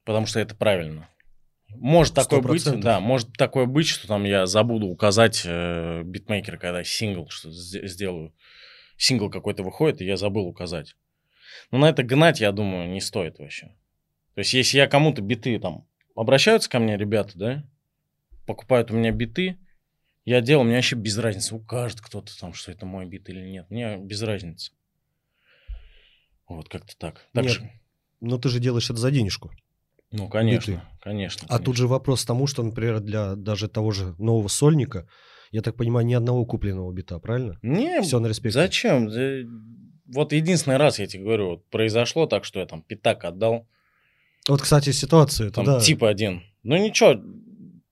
потому 0.04 0.26
что 0.26 0.38
это 0.38 0.54
правильно. 0.54 1.08
Может 1.70 2.14
такое 2.14 2.40
быть, 2.40 2.64
100%. 2.64 2.80
да, 2.80 3.00
может 3.00 3.32
такое 3.32 3.66
быть, 3.66 3.88
что 3.88 4.06
там 4.06 4.24
я 4.24 4.46
забуду 4.46 4.86
указать 4.86 5.42
э, 5.44 6.02
битмейкера, 6.04 6.56
когда 6.56 6.84
сингл 6.84 7.28
что 7.28 7.50
сделаю. 7.50 8.32
Сингл 8.96 9.28
какой-то 9.28 9.62
выходит, 9.62 10.00
и 10.00 10.06
я 10.06 10.16
забыл 10.16 10.46
указать. 10.46 10.94
Но 11.70 11.78
на 11.78 11.88
это 11.88 12.02
гнать, 12.02 12.40
я 12.40 12.52
думаю, 12.52 12.88
не 12.88 13.00
стоит 13.00 13.38
вообще. 13.38 13.74
То 14.36 14.40
есть, 14.40 14.52
если 14.52 14.76
я 14.76 14.86
кому-то 14.86 15.22
биты 15.22 15.58
там 15.58 15.88
обращаются 16.14 16.68
ко 16.68 16.78
мне 16.78 16.98
ребята, 16.98 17.32
да, 17.38 17.64
покупают 18.46 18.90
у 18.90 18.94
меня 18.94 19.10
биты, 19.10 19.56
я 20.26 20.42
делал, 20.42 20.62
мне 20.62 20.74
вообще 20.74 20.94
без 20.94 21.16
разницы, 21.16 21.54
укажет 21.54 22.02
кто-то 22.02 22.38
там, 22.38 22.52
что 22.52 22.70
это 22.70 22.84
мой 22.84 23.06
бит 23.06 23.30
или 23.30 23.40
нет. 23.48 23.70
Мне 23.70 23.96
без 23.96 24.20
разницы. 24.22 24.72
Вот 26.48 26.68
как-то 26.68 26.94
так. 26.98 27.26
так 27.32 27.44
Нет. 27.44 27.52
же- 27.54 27.70
Но 28.20 28.36
ты 28.38 28.50
же 28.50 28.60
делаешь 28.60 28.90
это 28.90 28.98
за 28.98 29.10
денежку. 29.10 29.50
ну, 30.12 30.28
конечно, 30.28 30.72
биты. 30.74 30.82
конечно. 31.00 31.46
А 31.50 31.58
тут 31.58 31.76
же 31.76 31.86
вопрос 31.88 32.22
к 32.22 32.26
тому, 32.26 32.46
что, 32.46 32.62
например, 32.62 33.00
для 33.00 33.36
даже 33.36 33.68
того 33.68 33.90
же 33.90 34.14
нового 34.18 34.48
сольника, 34.48 35.08
я 35.50 35.62
так 35.62 35.76
понимаю, 35.76 36.06
ни 36.06 36.12
одного 36.14 36.44
купленного 36.44 36.92
бита, 36.92 37.18
правильно? 37.18 37.58
Не, 37.62 38.02
Все 38.02 38.18
на 38.20 38.26
респекте. 38.26 38.58
зачем? 38.58 39.08
Да, 39.08 39.48
Вот 40.06 40.32
единственный 40.32 40.76
раз, 40.76 40.98
я 40.98 41.06
тебе 41.06 41.24
говорю, 41.24 41.48
вот 41.50 41.66
произошло 41.70 42.26
так, 42.26 42.44
что 42.44 42.60
я 42.60 42.66
там 42.66 42.82
пятак 42.82 43.24
отдал, 43.24 43.66
Вот, 44.48 44.62
кстати, 44.62 44.90
ситуация. 44.90 45.50
там 45.50 45.64
да. 45.64 45.80
типа 45.80 46.08
один. 46.08 46.42
Ну 46.62 46.76
ничего, 46.76 47.20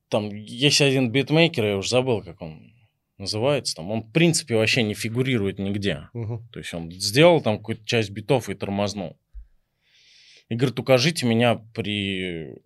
там 0.09 0.30
есть 0.30 0.80
один 0.80 1.11
битмейкер, 1.11 1.64
я 1.64 1.76
уже 1.76 1.88
забыл, 1.88 2.22
как 2.22 2.40
он 2.40 2.72
называется. 3.18 3.76
Там 3.76 3.90
он, 3.90 4.02
в 4.02 4.12
принципе, 4.12 4.57
вообще 4.57 4.82
не 4.82 4.94
фигурирует 4.94 5.59
нигде. 5.59 6.09
Мгм. 6.12 6.48
То 6.52 6.59
есть 6.59 6.72
он 6.74 6.90
сделал 6.90 7.40
там 7.40 7.59
какую-то 7.59 7.84
часть 7.84 8.11
битов 8.11 8.48
и 8.48 8.55
тормознул. 8.55 9.16
И 10.48 10.55
говорит, 10.55 10.78
укажите 10.78 11.26
меня 11.26 11.57
при 11.74 12.61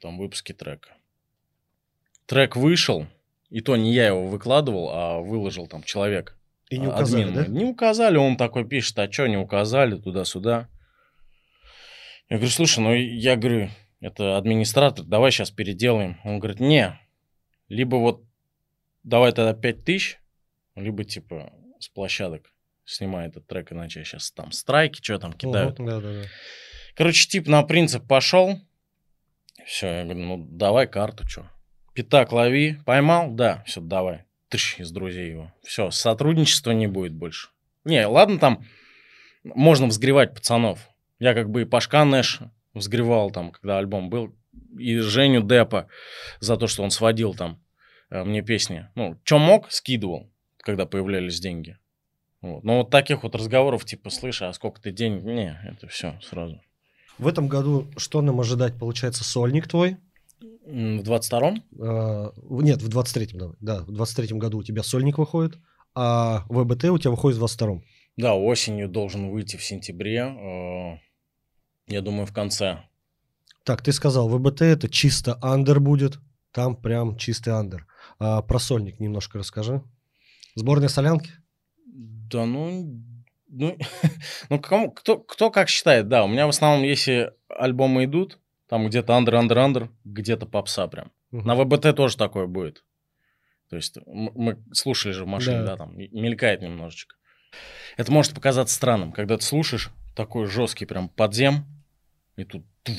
там, 0.00 0.18
выпуске 0.18 0.54
трека. 0.54 0.90
Трек 2.26 2.56
вышел, 2.56 3.06
и 3.50 3.60
то 3.60 3.76
не 3.76 3.92
я 3.92 4.06
его 4.08 4.26
выкладывал, 4.26 4.90
а 4.90 5.20
выложил 5.20 5.66
там 5.66 5.82
человек. 5.82 6.38
И 6.70 6.78
не 6.78 6.86
а, 6.86 6.90
указали, 6.90 7.22
админ 7.22 7.34
да? 7.34 7.46
Не 7.46 7.64
указали, 7.64 8.16
он 8.16 8.36
такой 8.36 8.66
пишет, 8.66 8.98
а 8.98 9.10
что 9.10 9.26
не 9.26 9.36
указали, 9.36 9.96
туда-сюда. 9.96 10.68
Я 12.28 12.36
говорю, 12.36 12.50
слушай, 12.50 12.80
ну 12.80 12.94
я 12.94 13.36
говорю, 13.36 13.70
это 14.00 14.36
администратор, 14.36 15.04
давай 15.04 15.30
сейчас 15.30 15.50
переделаем. 15.50 16.18
Он 16.24 16.38
говорит, 16.38 16.60
не, 16.60 16.98
либо 17.68 17.96
вот 17.96 18.24
давай 19.02 19.32
тогда 19.32 19.52
5 19.52 19.84
тысяч, 19.84 20.18
либо 20.74 21.04
типа 21.04 21.52
с 21.78 21.88
площадок 21.88 22.50
снимай 22.84 23.28
этот 23.28 23.46
трек, 23.46 23.72
иначе 23.72 24.00
я 24.00 24.04
сейчас 24.04 24.30
там 24.30 24.52
страйки, 24.52 25.02
что 25.02 25.18
там 25.18 25.32
кидают. 25.32 25.78
Мгм, 25.78 25.88
Да-да-да. 25.88 26.28
Короче, 26.94 27.28
тип 27.28 27.48
на 27.48 27.62
принцип 27.62 28.06
пошел. 28.06 28.60
Все, 29.66 29.86
я 29.88 30.04
говорю, 30.04 30.20
ну 30.20 30.46
давай 30.50 30.86
карту, 30.86 31.26
что. 31.26 31.50
Пятак 31.94 32.32
лови, 32.32 32.78
поймал, 32.84 33.30
да, 33.30 33.62
все, 33.66 33.80
давай. 33.80 34.24
Тыщ 34.48 34.78
из 34.78 34.90
друзей 34.90 35.30
его. 35.30 35.52
Все, 35.62 35.90
сотрудничества 35.90 36.72
не 36.72 36.86
будет 36.86 37.12
больше. 37.12 37.48
Не, 37.84 38.06
ладно, 38.06 38.38
там 38.38 38.64
можно 39.42 39.86
взгревать 39.86 40.34
пацанов. 40.34 40.88
Я 41.18 41.34
как 41.34 41.50
бы 41.50 41.62
и 41.62 41.64
Пашка 41.64 42.04
Нэш 42.04 42.40
взгревал 42.74 43.30
там, 43.30 43.52
когда 43.52 43.78
альбом 43.78 44.10
был, 44.10 44.34
и 44.78 44.98
Женю 44.98 45.42
Депа 45.42 45.88
за 46.40 46.56
то, 46.56 46.66
что 46.66 46.82
он 46.82 46.90
сводил 46.90 47.34
там 47.34 47.62
э, 48.10 48.24
мне 48.24 48.42
песни. 48.42 48.88
Ну, 48.94 49.20
что 49.24 49.38
мог, 49.38 49.70
скидывал, 49.70 50.30
когда 50.58 50.86
появлялись 50.86 51.40
деньги. 51.40 51.78
Вот. 52.40 52.62
Но 52.64 52.78
вот 52.78 52.90
таких 52.90 53.22
вот 53.22 53.34
разговоров, 53.34 53.84
типа, 53.84 54.10
слышь, 54.10 54.42
а 54.42 54.52
сколько 54.52 54.80
ты 54.80 54.92
денег? 54.92 55.24
Не, 55.24 55.58
это 55.64 55.88
все 55.88 56.18
сразу. 56.22 56.60
В 57.18 57.28
этом 57.28 57.48
году 57.48 57.86
что 57.96 58.20
нам 58.20 58.40
ожидать? 58.40 58.74
Получается, 58.78 59.24
сольник 59.24 59.68
твой? 59.68 59.96
В 60.40 61.00
22-м? 61.00 61.62
А, 61.80 62.32
нет, 62.50 62.82
в 62.82 62.88
23-м, 62.88 63.38
давай. 63.38 63.56
Да, 63.60 63.80
в 63.84 63.90
23-м 63.90 64.38
году 64.38 64.58
у 64.58 64.62
тебя 64.62 64.82
сольник 64.82 65.18
выходит, 65.18 65.58
а 65.94 66.44
ВБТ 66.48 66.84
у 66.84 66.98
тебя 66.98 67.10
выходит 67.10 67.38
в 67.38 67.44
22-м. 67.44 67.84
Да, 68.16 68.34
осенью 68.34 68.88
должен 68.88 69.30
выйти 69.30 69.56
в 69.56 69.64
сентябре. 69.64 70.18
э, 70.20 70.98
Я 71.88 72.00
думаю, 72.00 72.26
в 72.26 72.32
конце. 72.32 72.82
Так, 73.64 73.82
ты 73.82 73.92
сказал, 73.92 74.28
ВБТ 74.28 74.62
это 74.62 74.88
чисто 74.88 75.38
андер 75.42 75.80
будет, 75.80 76.18
там 76.52 76.76
прям 76.76 77.16
чистый 77.16 77.50
андер. 77.54 77.86
А 78.18 78.42
про 78.42 78.58
сольник 78.58 79.00
немножко 79.00 79.38
расскажи. 79.38 79.82
Сборная 80.54 80.88
солянки? 80.88 81.30
Да 81.86 82.44
ну... 82.46 83.02
Ну, 83.48 83.78
ну 84.50 84.58
кому, 84.60 84.90
кто, 84.90 85.18
кто 85.18 85.50
как 85.50 85.68
считает, 85.68 86.08
да. 86.08 86.24
У 86.24 86.28
меня 86.28 86.46
в 86.46 86.50
основном, 86.50 86.82
если 86.84 87.32
альбомы 87.48 88.04
идут, 88.04 88.38
там 88.68 88.86
где-то 88.88 89.14
андер, 89.16 89.36
андер, 89.36 89.58
андер, 89.58 89.90
где-то 90.04 90.46
попса 90.46 90.88
прям. 90.88 91.12
Мгм. 91.30 91.46
На 91.46 91.54
ВБТ 91.54 91.94
тоже 91.96 92.16
такое 92.16 92.46
будет. 92.46 92.84
То 93.70 93.76
есть 93.76 93.96
мы 94.06 94.62
слушали 94.72 95.12
же 95.12 95.24
в 95.24 95.28
машине, 95.28 95.58
Да. 95.62 95.66
да, 95.66 95.76
там 95.78 95.96
мелькает 95.96 96.62
немножечко. 96.62 97.16
Это 97.96 98.10
может 98.12 98.34
показаться 98.34 98.74
странным, 98.74 99.12
когда 99.12 99.36
ты 99.36 99.44
слушаешь 99.44 99.90
такой 100.14 100.46
жесткий 100.46 100.86
прям 100.86 101.08
подзем, 101.08 101.66
и 102.36 102.44
тут 102.44 102.64
туф, 102.82 102.96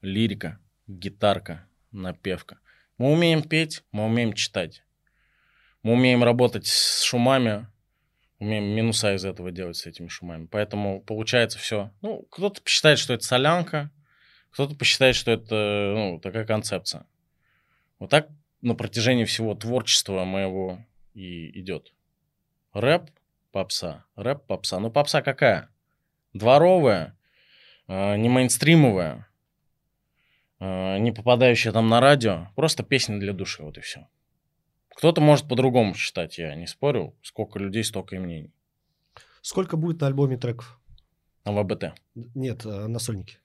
лирика, 0.00 0.58
гитарка, 0.86 1.66
напевка. 1.90 2.58
Мы 2.98 3.12
умеем 3.12 3.42
петь, 3.42 3.82
мы 3.92 4.04
умеем 4.04 4.32
читать. 4.32 4.84
Мы 5.82 5.94
умеем 5.94 6.22
работать 6.22 6.66
с 6.66 7.02
шумами, 7.02 7.66
умеем 8.38 8.64
минуса 8.64 9.14
из 9.14 9.24
этого 9.24 9.50
делать 9.50 9.76
с 9.76 9.86
этими 9.86 10.08
шумами. 10.08 10.46
Поэтому 10.46 11.00
получается 11.02 11.58
все. 11.58 11.90
Ну, 12.02 12.26
кто-то 12.30 12.62
посчитает, 12.62 12.98
что 12.98 13.14
это 13.14 13.24
солянка, 13.24 13.90
кто-то 14.50 14.74
посчитает, 14.74 15.16
что 15.16 15.30
это 15.30 15.92
ну, 15.96 16.20
такая 16.20 16.44
концепция. 16.44 17.06
Вот 17.98 18.10
так 18.10 18.28
на 18.60 18.74
протяжении 18.74 19.24
всего 19.24 19.54
творчества 19.54 20.24
моего 20.24 20.78
и 21.14 21.58
идет. 21.60 21.92
Рэп, 22.72 23.10
попса, 23.52 24.04
рэп, 24.16 24.46
попса. 24.46 24.80
Ну, 24.80 24.90
попса 24.90 25.22
какая? 25.22 25.68
Дворовая, 26.32 27.16
э, 27.86 28.16
не 28.16 28.28
мейнстримовая, 28.28 29.28
э, 30.58 30.98
не 30.98 31.12
попадающая 31.12 31.72
там 31.72 31.88
на 31.88 32.00
радио. 32.00 32.48
Просто 32.56 32.82
песня 32.82 33.20
для 33.20 33.32
души, 33.32 33.62
вот 33.62 33.78
и 33.78 33.80
все. 33.80 34.08
Кто-то 34.96 35.20
может 35.20 35.48
по-другому 35.48 35.94
считать, 35.94 36.38
я 36.38 36.54
не 36.54 36.66
спорю. 36.66 37.14
Сколько 37.22 37.58
людей, 37.58 37.84
столько 37.84 38.16
и 38.16 38.18
мнений. 38.18 38.52
Сколько 39.40 39.76
будет 39.76 40.00
на 40.00 40.06
альбоме 40.06 40.36
треков? 40.36 40.80
На 41.44 41.52
ВБТ. 41.52 41.94
Нет, 42.14 42.64
а, 42.64 42.86
на 42.86 42.98
сольнике. 42.98 43.38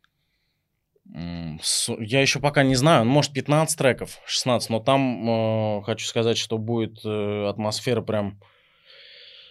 Я 1.10 2.22
еще 2.22 2.40
пока 2.40 2.64
не 2.64 2.76
знаю, 2.76 3.06
ну, 3.06 3.12
может 3.12 3.32
15 3.32 3.78
треков, 3.78 4.20
16, 4.26 4.70
но 4.70 4.80
там 4.82 5.80
э, 5.80 5.82
хочу 5.84 6.06
сказать, 6.06 6.38
что 6.38 6.58
будет 6.58 7.00
э, 7.06 7.48
атмосфера 7.48 8.02
прям 8.02 8.42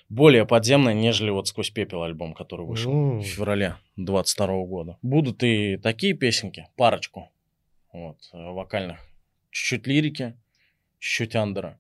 более 0.09 0.47
подземная, 0.47 0.95
нежели 0.95 1.31
вот 1.31 1.49
«Сквозь 1.49 1.71
пепел» 1.71 2.03
альбом, 2.03 2.35
который 2.35 2.67
вышел 2.67 2.93
М. 2.93 3.21
в 3.21 3.25
феврале 3.25 3.77
22 3.97 4.65
года. 4.67 4.99
Будут 5.03 5.43
и 5.43 5.77
такие 5.77 6.15
песенки, 6.15 6.69
парочку, 6.77 7.31
вот, 7.93 8.19
э, 8.33 8.37
вокальных, 8.39 9.01
чуть-чуть 9.51 9.87
лирики, 9.87 10.37
чуть-чуть 10.99 11.35
андера, 11.37 11.79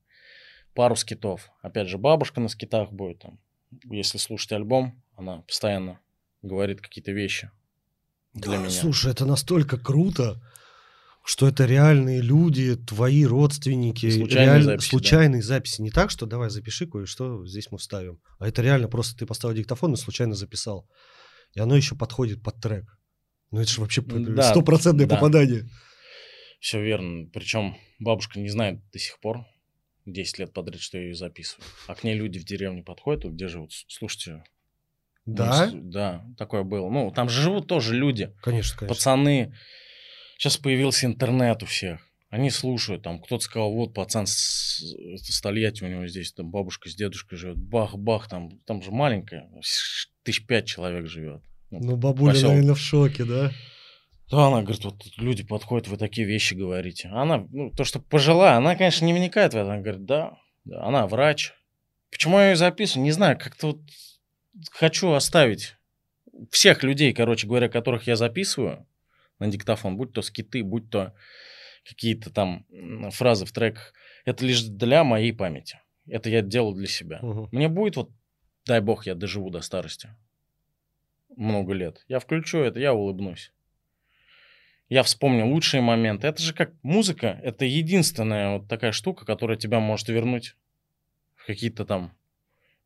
пару 0.75 0.97
скитов. 0.97 1.51
Опять 1.63 1.89
же, 1.89 1.99
бабушка 1.99 2.41
на 2.41 2.49
скитах 2.49 2.91
будет 2.93 3.21
там. 3.21 3.39
Если 3.85 4.19
слушать 4.19 4.53
альбом, 4.53 5.03
она 5.17 5.43
постоянно 5.43 6.01
говорит 6.43 6.81
какие-то 6.81 7.13
вещи 7.13 7.51
для 8.35 8.53
Да, 8.53 8.59
меня. 8.59 8.71
Слушай, 8.71 9.13
это 9.13 9.25
настолько 9.27 9.79
круто, 9.79 10.41
что 11.27 11.49
это 11.49 11.65
реальные 11.67 12.21
люди, 12.21 12.77
твои 12.77 13.25
родственники. 13.27 14.09
Случайные 14.11 14.47
реаль- 14.59 14.63
записи, 14.63 14.87
да. 14.87 14.91
Случайные 14.91 15.43
записи. 15.43 15.83
Не 15.83 15.91
так, 15.91 16.11
что 16.11 16.25
давай 16.25 16.51
запиши 16.51 16.87
кое-что, 16.87 17.45
здесь 17.47 17.71
мы 17.73 17.79
вставим. 17.79 18.21
А 18.39 18.47
это 18.47 18.63
реально 18.63 18.87
просто 18.89 19.19
ты 19.19 19.27
поставил 19.27 19.55
диктофон 19.57 19.93
и 19.95 19.97
случайно 19.97 20.35
записал. 20.35 20.89
И 21.55 21.61
оно 21.61 21.77
еще 21.77 21.97
подходит 21.97 22.43
под 22.43 22.61
трек. 22.61 22.85
Ну 23.51 23.61
это 23.61 23.71
же 23.71 23.81
вообще 23.81 24.03
Да, 24.03 24.43
стопроцентное 24.51 25.07
да. 25.07 25.17
попадание. 25.17 25.69
Все 26.61 26.81
верно. 26.83 27.29
Причем 27.33 27.77
бабушка 27.99 28.39
не 28.39 28.49
знает 28.49 28.81
до 28.93 28.99
сих 28.99 29.19
пор, 29.21 29.45
10 30.07 30.39
лет 30.39 30.53
подряд, 30.53 30.81
что 30.81 30.99
я 30.99 31.05
ее 31.05 31.15
записываю. 31.15 31.65
А 31.89 31.95
к 31.97 32.05
ней 32.05 32.15
люди 32.15 32.39
в 32.39 32.45
деревне 32.45 32.83
подходят, 32.85 33.25
вот 33.25 33.33
где 33.35 33.49
живут, 33.49 33.73
«С- 33.73 33.85
слушайте. 33.89 34.45
ну, 35.25 35.35
Да? 35.35 35.69
с- 35.69 35.73
да, 35.75 36.25
такое 36.39 36.63
было. 36.63 36.89
Ну, 36.89 37.11
там 37.11 37.29
же 37.29 37.43
живут 37.43 37.67
тоже 37.67 37.95
люди, 37.97 38.33
Конечно, 38.43 38.79
конечно. 38.79 38.87
пацаны. 38.95 39.55
Сейчас 40.39 40.57
появился 40.57 41.07
интернет 41.07 41.63
у 41.63 41.67
всех. 41.67 42.01
Они 42.29 42.51
слушают, 42.51 43.03
там 43.03 43.21
кто-то 43.21 43.43
сказал, 43.43 43.73
вот 43.73 43.95
пацан 43.95 44.27
с, 44.27 44.83
с 44.83 45.41
Тольятти, 45.41 45.85
у 45.85 45.89
него 45.89 46.07
здесь 46.07 46.33
там 46.33 46.51
бабушка 46.51 46.91
с 46.91 46.95
дедушкой 46.95 47.39
живет, 47.39 47.57
бах-бах, 47.57 48.29
там, 48.29 48.59
там 48.67 48.83
же 48.83 48.91
маленькая, 48.91 49.49
тысяч 50.23 50.45
пять 50.47 50.67
человек 50.67 51.07
живет. 51.07 51.43
Ну, 51.71 51.97
бабуля, 51.97 52.33
Посёл- 52.33 52.49
наверное, 52.49 52.75
в 52.75 52.81
шоке, 52.81 53.25
да? 53.25 53.53
Да, 54.31 54.49
она 54.49 54.63
говорит, 54.63 54.85
вот 54.85 55.07
люди 55.19 55.45
подходят, 55.45 55.87
вы 55.87 55.97
такие 55.97 56.27
вещи 56.27 56.55
говорите. 56.55 57.09
Она, 57.09 57.47
ну, 57.51 57.71
то, 57.71 57.85
что 57.85 58.01
пожилая, 58.01 58.57
она, 58.57 58.75
конечно, 58.75 59.05
не 59.05 59.13
вникает 59.13 59.55
в 59.55 59.57
это. 59.57 59.73
Она 59.73 59.81
говорит, 59.81 60.05
да, 60.05 60.37
да, 60.65 60.85
она 60.85 61.07
врач. 61.07 61.53
Почему 62.11 62.39
я 62.39 62.51
ее 62.51 62.57
записываю, 62.57 63.05
не 63.05 63.13
знаю, 63.13 63.39
как-то 63.39 63.69
вот 63.69 63.81
хочу 64.73 65.13
оставить 65.13 65.77
всех 66.51 66.83
людей, 66.83 67.13
короче 67.13 67.47
говоря, 67.47 67.69
которых 67.69 68.09
я 68.09 68.17
записываю 68.17 68.87
на 69.39 69.49
диктофон, 69.49 69.97
будь 69.97 70.13
то 70.13 70.23
скиты, 70.23 70.63
будь 70.63 70.91
то 70.91 71.15
какие-то 71.85 72.31
там 72.31 72.67
фразы 73.11 73.45
в 73.45 73.53
треках, 73.53 73.93
это 74.25 74.45
лишь 74.45 74.63
для 74.63 75.05
моей 75.05 75.33
памяти. 75.33 75.81
Это 76.09 76.31
я 76.31 76.43
делал 76.43 76.75
для 76.75 76.87
себя. 76.87 77.21
Мгм. 77.23 77.49
Мне 77.53 77.69
будет 77.69 77.97
вот, 77.97 78.11
дай 78.65 78.81
бог, 78.81 79.07
я 79.07 79.15
доживу 79.15 79.51
до 79.51 79.61
старости. 79.61 80.09
Много 81.37 81.75
лет. 81.75 82.05
Я 82.09 82.19
включу 82.19 82.59
это, 82.59 82.81
я 82.81 82.95
улыбнусь. 82.95 83.53
Я 84.89 85.03
вспомню 85.03 85.47
лучшие 85.47 85.81
моменты. 85.81 86.29
Это 86.29 86.41
же 86.41 86.55
как 86.55 86.73
музыка. 86.83 87.41
Это 87.43 87.65
единственная 87.65 88.59
вот 88.59 88.69
такая 88.69 88.93
штука, 88.93 89.25
которая 89.27 89.57
тебя 89.57 89.81
может 89.81 90.09
вернуть 90.09 90.57
в 91.35 91.45
какие-то 91.47 91.85
там 91.85 92.17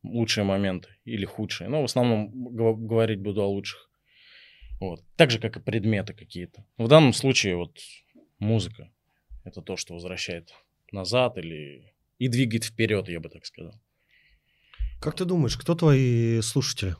лучшие 0.02 0.44
моменты 0.44 0.88
или 1.04 1.26
худшие. 1.26 1.68
Но 1.68 1.82
в 1.82 1.84
основном 1.84 2.30
гов- 2.32 2.80
говорить 2.80 3.20
буду 3.20 3.42
о 3.42 3.48
лучших. 3.48 3.89
Вот. 4.80 5.04
Так 5.16 5.30
же, 5.30 5.38
как 5.38 5.56
и 5.56 5.60
предметы 5.60 6.14
какие-то. 6.14 6.64
В 6.78 6.88
данном 6.88 7.12
случае 7.12 7.56
вот 7.56 7.78
музыка. 8.38 8.90
Это 9.44 9.62
то, 9.62 9.76
что 9.76 9.94
возвращает 9.94 10.52
назад 10.90 11.38
или 11.38 11.92
и 12.18 12.28
двигает 12.28 12.64
вперед, 12.64 13.08
я 13.08 13.20
бы 13.20 13.28
так 13.28 13.46
сказал. 13.46 13.74
Как 15.00 15.16
ты 15.16 15.24
думаешь, 15.24 15.56
кто 15.56 15.74
твои 15.74 16.40
слушатели? 16.42 16.96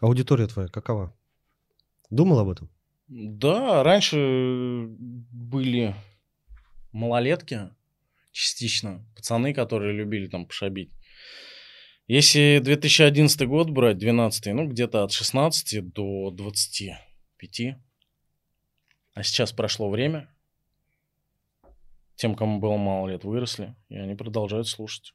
Аудитория 0.00 0.46
твоя 0.46 0.68
какова? 0.68 1.16
Думал 2.10 2.40
об 2.40 2.48
этом? 2.48 2.70
Да, 3.08 3.84
раньше 3.84 4.86
были 4.88 5.94
малолетки 6.92 7.70
частично, 8.32 9.04
пацаны, 9.14 9.54
которые 9.54 9.92
любили 9.92 10.26
там 10.26 10.46
пошабить. 10.46 10.90
Если 12.08 12.60
2011 12.62 13.48
год 13.48 13.70
брать, 13.70 13.98
12 13.98 14.46
ну 14.54 14.68
где-то 14.68 15.04
от 15.04 15.12
16 15.12 15.92
до 15.92 16.30
25. 17.38 17.76
А 19.14 19.22
сейчас 19.22 19.52
прошло 19.52 19.90
время. 19.90 20.28
Тем, 22.16 22.34
кому 22.34 22.60
было 22.60 22.76
мало 22.76 23.08
лет, 23.08 23.24
выросли, 23.24 23.74
и 23.88 23.96
они 23.96 24.14
продолжают 24.14 24.68
слушать. 24.68 25.14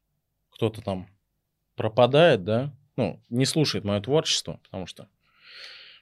Кто-то 0.51 0.81
там 0.81 1.07
пропадает, 1.75 2.43
да, 2.43 2.75
ну, 2.95 3.19
не 3.29 3.45
слушает 3.45 3.83
мое 3.83 4.01
творчество, 4.01 4.59
потому 4.63 4.85
что 4.85 5.09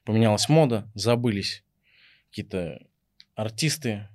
поменялась 0.04 0.50
мода, 0.50 0.90
забылись 0.96 1.64
какие-то 2.30 2.86
артисты, 3.36 4.10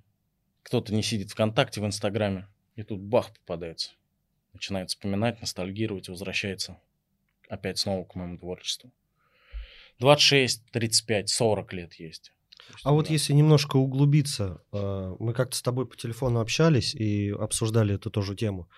кто-то 0.62 0.92
не 0.92 1.02
сидит 1.02 1.30
ВКонтакте, 1.30 1.80
в 1.80 1.86
Инстаграме, 1.86 2.48
и 2.76 2.82
тут 2.82 3.00
бах 3.00 3.32
попадается. 3.32 3.92
Начинает 4.52 4.90
вспоминать, 4.90 5.40
ностальгировать, 5.40 6.08
возвращается 6.08 6.78
опять 7.48 7.78
снова 7.78 8.04
к 8.04 8.14
моему 8.14 8.36
творчеству. 8.36 8.92
26, 9.98 10.70
35, 10.70 11.28
40 11.28 11.72
лет 11.72 11.94
есть. 11.94 12.32
А 12.82 12.92
вот 12.92 13.10
если 13.10 13.32
немножко 13.32 13.76
углубиться, 13.76 14.62
э, 14.72 15.16
мы 15.18 15.32
как-то 15.34 15.56
с 15.56 15.62
тобой 15.62 15.86
по 15.86 15.96
телефону 15.96 16.40
общались 16.40 16.94
и 16.94 17.30
обсуждали 17.30 17.94
эту 17.94 18.10
тоже 18.10 18.34
тему. 18.34 18.68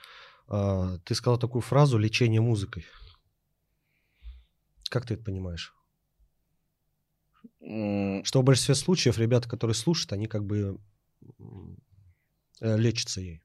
А, 0.48 0.98
Ты 1.04 1.14
сказал 1.14 1.38
такую 1.38 1.62
фразу 1.62 1.98
«лечение 1.98 2.40
музыкой». 2.40 2.84
Как 4.88 5.06
ты 5.06 5.14
это 5.14 5.24
понимаешь? 5.24 5.74
Что 7.60 8.40
в 8.40 8.44
большинстве 8.44 8.76
случаев 8.76 9.18
ребята, 9.18 9.48
которые 9.48 9.74
слушают, 9.74 10.12
они 10.12 10.26
как 10.26 10.44
бы 10.44 10.78
э, 12.60 12.76
лечатся 12.76 13.20
ей. 13.20 13.42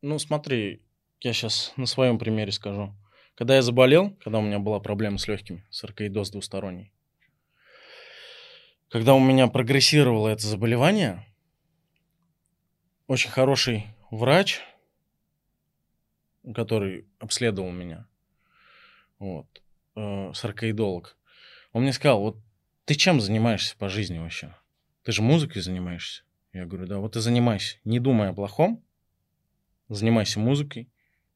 Ну, 0.00 0.18
смотри, 0.18 0.82
я 1.20 1.32
сейчас 1.34 1.72
на 1.76 1.86
своем 1.86 2.18
примере 2.18 2.52
скажу. 2.52 2.94
Когда 3.34 3.56
я 3.56 3.62
заболел, 3.62 4.10
когда 4.22 4.38
у 4.38 4.42
меня 4.42 4.60
была 4.60 4.78
проблема 4.78 5.18
с 5.18 5.26
легкими, 5.26 5.64
саркоидоз 5.70 6.30
двусторонний, 6.30 6.92
когда 8.90 9.14
у 9.14 9.20
меня 9.20 9.48
прогрессировало 9.48 10.28
это 10.28 10.46
заболевание, 10.46 11.26
очень 13.08 13.30
хороший 13.30 13.86
врач, 14.12 14.60
который 16.54 17.08
обследовал 17.18 17.72
меня, 17.72 18.06
вот, 19.18 19.62
э, 19.96 20.32
саркоидолог, 20.32 21.16
он 21.72 21.82
мне 21.82 21.92
сказал, 21.92 22.20
вот 22.20 22.38
ты 22.84 22.94
чем 22.94 23.20
занимаешься 23.20 23.76
по 23.76 23.88
жизни 23.88 24.18
вообще? 24.18 24.54
Ты 25.02 25.10
же 25.10 25.22
музыкой 25.22 25.60
занимаешься. 25.60 26.22
Я 26.52 26.66
говорю, 26.66 26.86
да, 26.86 26.98
вот 26.98 27.16
и 27.16 27.20
занимайся, 27.20 27.78
не 27.84 27.98
думай 27.98 28.28
о 28.28 28.32
плохом, 28.32 28.84
занимайся 29.88 30.38
музыкой, 30.38 30.88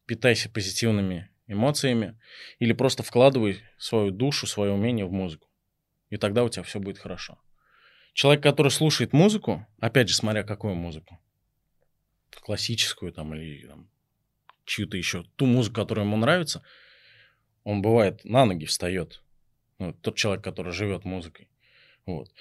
питайся 0.06 0.48
позитивными 0.48 1.28
эмоциями 1.48 2.18
или 2.58 2.72
просто 2.72 3.02
вкладывай 3.02 3.60
свою 3.78 4.10
душу, 4.10 4.46
свое 4.46 4.72
умение 4.72 5.06
в 5.06 5.12
музыку. 5.12 5.48
И 6.10 6.16
тогда 6.16 6.44
у 6.44 6.48
тебя 6.48 6.62
все 6.62 6.78
будет 6.78 6.98
хорошо. 6.98 7.38
Человек, 8.12 8.42
который 8.42 8.70
слушает 8.70 9.12
музыку, 9.12 9.66
опять 9.80 10.08
же, 10.08 10.14
смотря 10.14 10.42
какую 10.42 10.74
музыку, 10.74 11.18
классическую 12.30 13.12
там 13.12 13.34
или 13.34 13.66
там, 13.66 13.90
чью-то 14.64 14.96
еще, 14.96 15.24
ту 15.36 15.46
музыку, 15.46 15.76
которая 15.76 16.06
ему 16.06 16.16
нравится, 16.16 16.62
он 17.64 17.82
бывает 17.82 18.24
на 18.24 18.44
ноги 18.44 18.64
встает. 18.64 19.22
Ну, 19.78 19.92
тот 19.92 20.16
человек, 20.16 20.42
который 20.42 20.72
живет 20.72 21.04
музыкой. 21.04 21.48
Вот. 22.06 22.32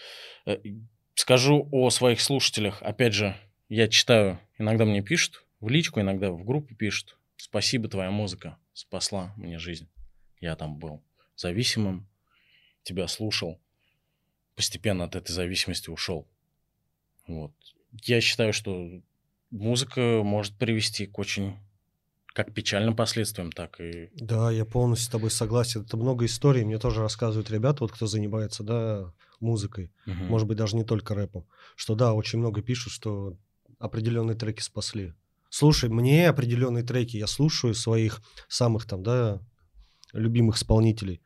Э, 0.45 0.57
Скажу 1.13 1.67
о 1.71 1.89
своих 1.89 2.21
слушателях. 2.21 2.81
Опять 2.83 3.13
же, 3.13 3.35
я 3.69 3.87
читаю, 3.87 4.39
иногда 4.59 4.85
мне 4.85 5.01
пишут 5.01 5.43
в 5.59 5.67
личку, 5.67 5.99
иногда 5.99 6.31
в 6.31 6.45
группу 6.45 6.75
пишут. 6.75 7.17
Спасибо, 7.37 7.89
твоя 7.89 8.11
музыка 8.11 8.57
спасла 8.77 9.33
мне 9.37 9.57
жизнь. 9.57 9.89
Я 10.39 10.55
там 10.55 10.77
был 10.77 11.03
зависимым, 11.35 12.07
тебя 12.83 13.07
слушал, 13.07 13.59
постепенно 14.55 15.05
от 15.05 15.15
этой 15.15 15.31
зависимости 15.31 15.89
ушел. 15.89 16.27
Вот. 17.27 17.53
Я 18.03 18.21
считаю, 18.21 18.53
что 18.53 19.01
музыка 19.49 20.21
может 20.23 20.55
привести 20.57 21.07
к 21.07 21.17
очень 21.17 21.57
как 22.33 22.53
печальным 22.53 22.95
последствиям, 22.95 23.51
так 23.51 23.81
и... 23.81 24.11
Да, 24.13 24.51
я 24.51 24.63
полностью 24.63 25.07
с 25.07 25.11
тобой 25.11 25.31
согласен. 25.31 25.81
Это 25.81 25.97
много 25.97 26.25
историй. 26.25 26.63
Мне 26.63 26.77
тоже 26.77 27.01
рассказывают 27.01 27.49
ребята, 27.49 27.83
вот 27.83 27.91
кто 27.91 28.05
занимается, 28.05 28.61
да, 28.61 29.11
музыкой. 29.39 29.91
Мгм. 30.05 30.27
Может 30.27 30.47
быть, 30.47 30.57
даже 30.57 30.75
не 30.75 30.83
только 30.83 31.15
рэпом. 31.15 31.47
Что 31.75 31.95
да, 31.95 32.13
очень 32.13 32.37
много 32.37 32.61
пишут, 32.61 32.93
что 32.93 33.39
определенные 33.79 34.35
треки 34.35 34.61
спасли. 34.61 35.15
Слушай, 35.49 35.89
мне 35.89 36.29
определенные 36.29 36.83
треки, 36.83 37.17
я 37.17 37.27
слушаю 37.27 37.73
своих 37.73 38.21
самых 38.47 38.85
там, 38.85 39.03
да, 39.03 39.39
любимых 40.13 40.57
исполнителей. 40.57 41.21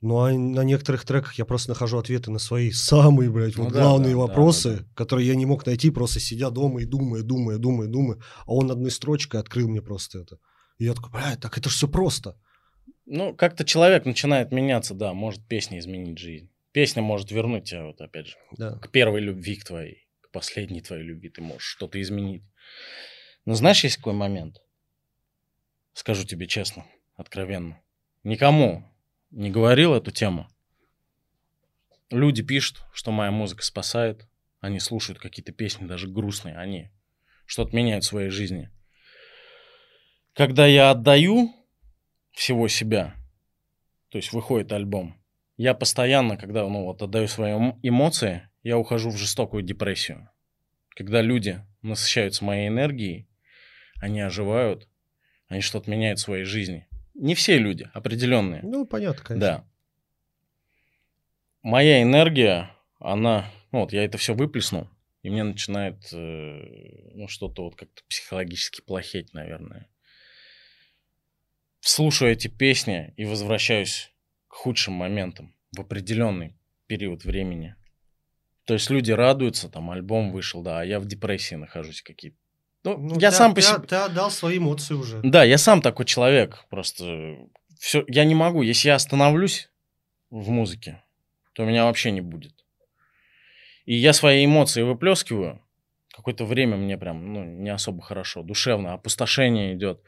Ну, 0.00 0.18
а 0.18 0.32
на 0.32 0.62
некоторых 0.62 1.04
треках 1.04 1.34
я 1.34 1.44
просто 1.44 1.70
нахожу 1.70 1.96
ответы 1.96 2.32
на 2.32 2.40
свои 2.40 2.72
самые, 2.72 3.30
блядь, 3.30 3.56
Ну 3.56 3.64
вот 3.64 3.72
да, 3.72 3.82
главные 3.82 4.14
да, 4.14 4.20
да, 4.20 4.26
вопросы, 4.26 4.78
да, 4.78 4.84
которые 4.96 5.28
я 5.28 5.36
не 5.36 5.46
мог 5.46 5.64
найти, 5.64 5.90
просто 5.90 6.18
сидя 6.18 6.50
дома 6.50 6.82
и 6.82 6.84
думая, 6.84 7.22
думая, 7.22 7.58
думая, 7.58 7.86
думая. 7.86 8.18
А 8.44 8.52
он 8.52 8.70
одной 8.72 8.90
строчкой 8.90 9.40
открыл 9.40 9.68
мне 9.68 9.80
просто 9.80 10.18
это. 10.18 10.38
И 10.78 10.84
я 10.86 10.94
такой, 10.94 11.12
блядь, 11.12 11.40
так 11.40 11.56
это 11.56 11.68
же 11.70 11.76
все 11.76 11.86
просто. 11.86 12.36
Ну, 13.06 13.32
как-то 13.34 13.64
человек 13.64 14.04
начинает 14.04 14.50
меняться, 14.50 14.94
да, 14.94 15.14
может 15.14 15.46
песня 15.46 15.78
изменить 15.78 16.18
жизнь. 16.18 16.50
Песня 16.72 17.02
может 17.02 17.30
вернуть 17.30 17.64
тебя, 17.64 17.86
вот 17.86 18.00
опять 18.00 18.26
же, 18.26 18.36
Да. 18.56 18.78
к 18.78 18.90
первой 18.90 19.20
любви 19.20 19.54
к 19.54 19.64
твоей, 19.64 20.08
к 20.20 20.32
последней 20.32 20.80
твоей 20.80 21.04
любви 21.04 21.28
ты 21.28 21.42
можешь 21.42 21.62
что-то 21.62 22.00
изменить. 22.00 22.42
Но 23.44 23.54
знаешь, 23.54 23.82
есть 23.84 23.96
какой 23.96 24.12
момент? 24.12 24.62
Скажу 25.94 26.24
тебе 26.24 26.46
честно, 26.46 26.86
откровенно. 27.16 27.80
Никому 28.22 28.88
не 29.30 29.50
говорил 29.50 29.94
эту 29.94 30.10
тему. 30.10 30.48
Люди 32.10 32.42
пишут, 32.42 32.82
что 32.92 33.10
моя 33.10 33.30
музыка 33.30 33.64
спасает. 33.64 34.28
Они 34.60 34.78
слушают 34.78 35.18
какие-то 35.18 35.52
песни, 35.52 35.86
даже 35.86 36.08
грустные. 36.08 36.56
Они 36.56 36.90
что-то 37.46 37.74
меняют 37.74 38.04
в 38.04 38.08
своей 38.08 38.30
жизни. 38.30 38.70
Когда 40.34 40.66
я 40.66 40.90
отдаю 40.90 41.52
всего 42.30 42.68
себя, 42.68 43.14
то 44.08 44.18
есть 44.18 44.32
выходит 44.32 44.72
альбом, 44.72 45.20
я 45.56 45.74
постоянно, 45.74 46.36
когда 46.36 46.66
ну, 46.68 46.84
вот, 46.84 47.02
отдаю 47.02 47.28
свои 47.28 47.52
эм- 47.52 47.78
эмоции, 47.82 48.48
я 48.62 48.78
ухожу 48.78 49.10
в 49.10 49.16
жестокую 49.16 49.62
депрессию. 49.62 50.30
Когда 50.90 51.20
люди 51.22 51.64
насыщаются 51.82 52.44
моей 52.44 52.68
энергией, 52.68 53.28
они 54.02 54.20
оживают, 54.20 54.88
они 55.46 55.60
что-то 55.60 55.88
меняют 55.88 56.18
в 56.18 56.22
своей 56.22 56.42
жизни. 56.42 56.88
Не 57.14 57.36
все 57.36 57.56
люди, 57.56 57.88
определенные. 57.94 58.60
Ну, 58.64 58.84
понятно, 58.84 59.22
конечно. 59.22 59.48
Да. 59.48 59.68
Моя 61.62 62.02
энергия, 62.02 62.76
она, 62.98 63.48
ну 63.70 63.82
вот 63.82 63.92
я 63.92 64.04
это 64.04 64.18
все 64.18 64.34
выплеснул, 64.34 64.88
и 65.22 65.30
мне 65.30 65.44
начинает, 65.44 66.12
э, 66.12 67.12
ну 67.14 67.28
что-то 67.28 67.62
вот 67.62 67.76
как-то 67.76 68.02
психологически 68.08 68.80
плохеть, 68.80 69.32
наверное. 69.34 69.88
Слушаю 71.78 72.32
эти 72.32 72.48
песни 72.48 73.14
и 73.16 73.24
возвращаюсь 73.24 74.10
к 74.48 74.54
худшим 74.54 74.94
моментам 74.94 75.54
в 75.76 75.80
определенный 75.80 76.56
период 76.88 77.24
времени. 77.24 77.76
То 78.64 78.74
есть 78.74 78.90
люди 78.90 79.12
радуются, 79.12 79.68
там 79.68 79.92
альбом 79.92 80.32
вышел, 80.32 80.60
да, 80.60 80.80
а 80.80 80.84
я 80.84 80.98
в 80.98 81.06
депрессии 81.06 81.54
нахожусь 81.54 82.02
какие-то. 82.02 82.41
Ну, 82.84 82.96
Ну, 82.98 83.18
я 83.20 83.30
ты- 83.30 83.36
сам 83.36 83.54
по 83.54 83.60
ты- 83.60 83.66
себе... 83.66 83.86
Ты 83.86 83.96
отдал 83.96 84.30
свои 84.30 84.58
эмоции 84.58 84.94
уже. 84.94 85.20
Да, 85.22 85.44
я 85.44 85.58
сам 85.58 85.82
такой 85.82 86.04
человек. 86.04 86.64
Просто 86.70 87.36
все, 87.78 88.04
я 88.08 88.24
не 88.24 88.34
могу. 88.34 88.62
Если 88.62 88.88
я 88.88 88.94
остановлюсь, 88.96 89.68
в 90.30 90.48
музыке, 90.48 91.02
то 91.52 91.64
меня 91.64 91.84
вообще 91.84 92.10
не 92.10 92.22
будет. 92.22 92.54
И 93.84 93.94
я 93.94 94.12
свои 94.12 94.44
эмоции 94.44 94.82
выплескиваю. 94.82 95.60
Какое-то 96.14 96.44
время 96.44 96.76
мне 96.76 96.96
прям 96.98 97.32
ну, 97.32 97.44
не 97.44 97.70
особо 97.70 98.02
хорошо, 98.02 98.42
душевно, 98.42 98.94
опустошение 98.94 99.74
идет. 99.74 100.02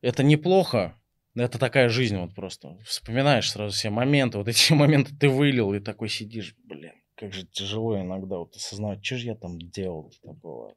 Это 0.00 0.22
неплохо, 0.22 0.96
это 1.34 1.58
такая 1.58 1.88
жизнь 1.88 2.16
вот 2.16 2.34
просто. 2.34 2.78
Вспоминаешь 2.84 3.50
сразу 3.50 3.74
все 3.74 3.90
моменты, 3.90 4.38
вот 4.38 4.48
эти 4.48 4.72
моменты 4.74 5.14
ты 5.16 5.28
вылил, 5.28 5.72
и 5.74 5.80
такой 5.80 6.08
сидишь, 6.08 6.54
блин, 6.64 6.92
как 7.16 7.32
же 7.32 7.46
тяжело 7.46 8.00
иногда 8.00 8.38
вот 8.38 8.54
осознавать, 8.56 9.04
что 9.04 9.16
же 9.18 9.26
я 9.26 9.34
там 9.34 9.58
делал 9.58 10.12
такого. 10.22 10.74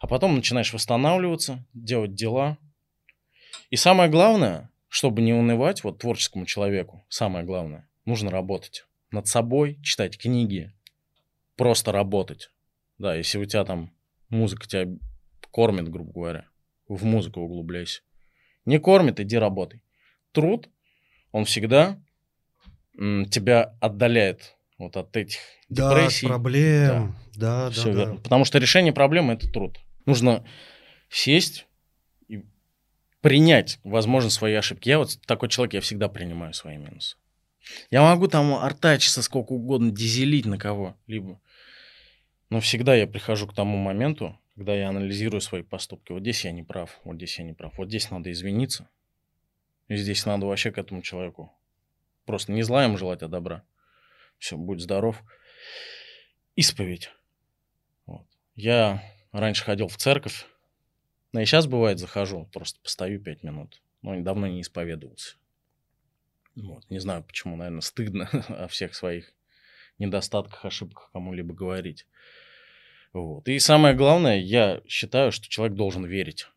А 0.00 0.06
потом 0.06 0.34
начинаешь 0.34 0.72
восстанавливаться, 0.72 1.64
делать 1.74 2.14
дела. 2.14 2.58
И 3.70 3.76
самое 3.76 4.10
главное, 4.10 4.70
чтобы 4.88 5.22
не 5.22 5.32
унывать 5.32 5.84
вот 5.84 5.98
творческому 5.98 6.46
человеку, 6.46 7.04
самое 7.08 7.44
главное, 7.44 7.88
нужно 8.04 8.30
работать 8.30 8.86
над 9.10 9.26
собой, 9.26 9.78
читать 9.82 10.18
книги, 10.18 10.72
просто 11.56 11.92
работать. 11.92 12.50
Да, 12.98 13.14
если 13.14 13.38
у 13.38 13.44
тебя 13.44 13.64
там 13.64 13.92
музыка 14.28 14.66
тебя 14.66 14.86
кормит, 15.50 15.88
грубо 15.88 16.12
говоря, 16.12 16.48
в 16.88 17.04
музыку 17.04 17.40
углубляйся. 17.40 18.02
Не 18.64 18.78
кормит, 18.78 19.20
иди 19.20 19.38
работай. 19.38 19.82
Труд, 20.32 20.68
он 21.32 21.44
всегда 21.44 22.00
тебя 22.94 23.76
отдаляет 23.80 24.55
вот 24.78 24.96
от 24.96 25.16
этих 25.16 25.38
Да, 25.68 25.90
депрессий. 25.94 26.26
проблем. 26.26 27.16
Да, 27.34 27.66
да, 27.66 27.70
Всё 27.70 27.84
да. 27.92 27.98
верно. 27.98 28.16
Потому 28.16 28.44
что 28.44 28.58
решение 28.58 28.92
проблемы 28.92 29.34
это 29.34 29.50
труд. 29.50 29.78
Нужно 30.04 30.44
сесть 31.08 31.66
и 32.28 32.44
принять, 33.20 33.78
возможно, 33.84 34.30
свои 34.30 34.54
ошибки. 34.54 34.88
Я 34.88 34.98
вот 34.98 35.18
такой 35.26 35.48
человек, 35.48 35.74
я 35.74 35.80
всегда 35.80 36.08
принимаю 36.08 36.52
свои 36.52 36.76
минусы. 36.76 37.16
Я 37.90 38.02
могу 38.02 38.28
там 38.28 38.54
артачиться 38.54 39.22
сколько 39.22 39.52
угодно, 39.52 39.90
дизелить 39.90 40.46
на 40.46 40.56
кого-либо. 40.58 41.40
Но 42.48 42.60
всегда 42.60 42.94
я 42.94 43.06
прихожу 43.08 43.48
к 43.48 43.54
тому 43.54 43.76
моменту, 43.76 44.38
когда 44.54 44.74
я 44.74 44.88
анализирую 44.88 45.40
свои 45.40 45.62
поступки. 45.62 46.12
Вот 46.12 46.20
здесь 46.22 46.44
я 46.44 46.52
не 46.52 46.62
прав, 46.62 47.00
вот 47.02 47.16
здесь 47.16 47.38
я 47.38 47.44
не 47.44 47.54
прав. 47.54 47.76
Вот 47.76 47.88
здесь 47.88 48.10
надо 48.10 48.30
извиниться. 48.30 48.88
И 49.88 49.96
здесь 49.96 50.24
надо 50.26 50.46
вообще 50.46 50.70
к 50.70 50.78
этому 50.78 51.02
человеку 51.02 51.52
просто 52.24 52.52
не 52.52 52.62
зла 52.62 52.84
ему 52.84 52.96
желать, 52.98 53.22
а 53.22 53.28
добра. 53.28 53.64
Все, 54.38 54.56
будь 54.56 54.80
здоров. 54.80 55.22
Исповедь. 56.54 57.10
Вот. 58.06 58.26
Я 58.54 59.02
раньше 59.32 59.64
ходил 59.64 59.88
в 59.88 59.96
церковь, 59.96 60.46
но 61.32 61.40
и 61.40 61.44
сейчас 61.44 61.66
бывает 61.66 61.98
захожу, 61.98 62.48
просто 62.52 62.80
постою 62.80 63.20
пять 63.20 63.42
минут. 63.42 63.80
Но 64.02 64.20
давно 64.22 64.46
не 64.46 64.60
исповедовался. 64.60 65.36
Вот. 66.54 66.88
Не 66.88 66.98
знаю, 66.98 67.22
почему, 67.22 67.56
наверное, 67.56 67.80
стыдно 67.80 68.28
о 68.48 68.68
всех 68.68 68.94
своих 68.94 69.32
недостатках, 69.98 70.64
ошибках 70.64 71.10
кому-либо 71.12 71.54
говорить. 71.54 72.06
Вот. 73.12 73.48
И 73.48 73.58
самое 73.58 73.94
главное, 73.94 74.38
я 74.38 74.82
считаю, 74.86 75.32
что 75.32 75.48
человек 75.48 75.76
должен 75.76 76.04
верить. 76.04 76.48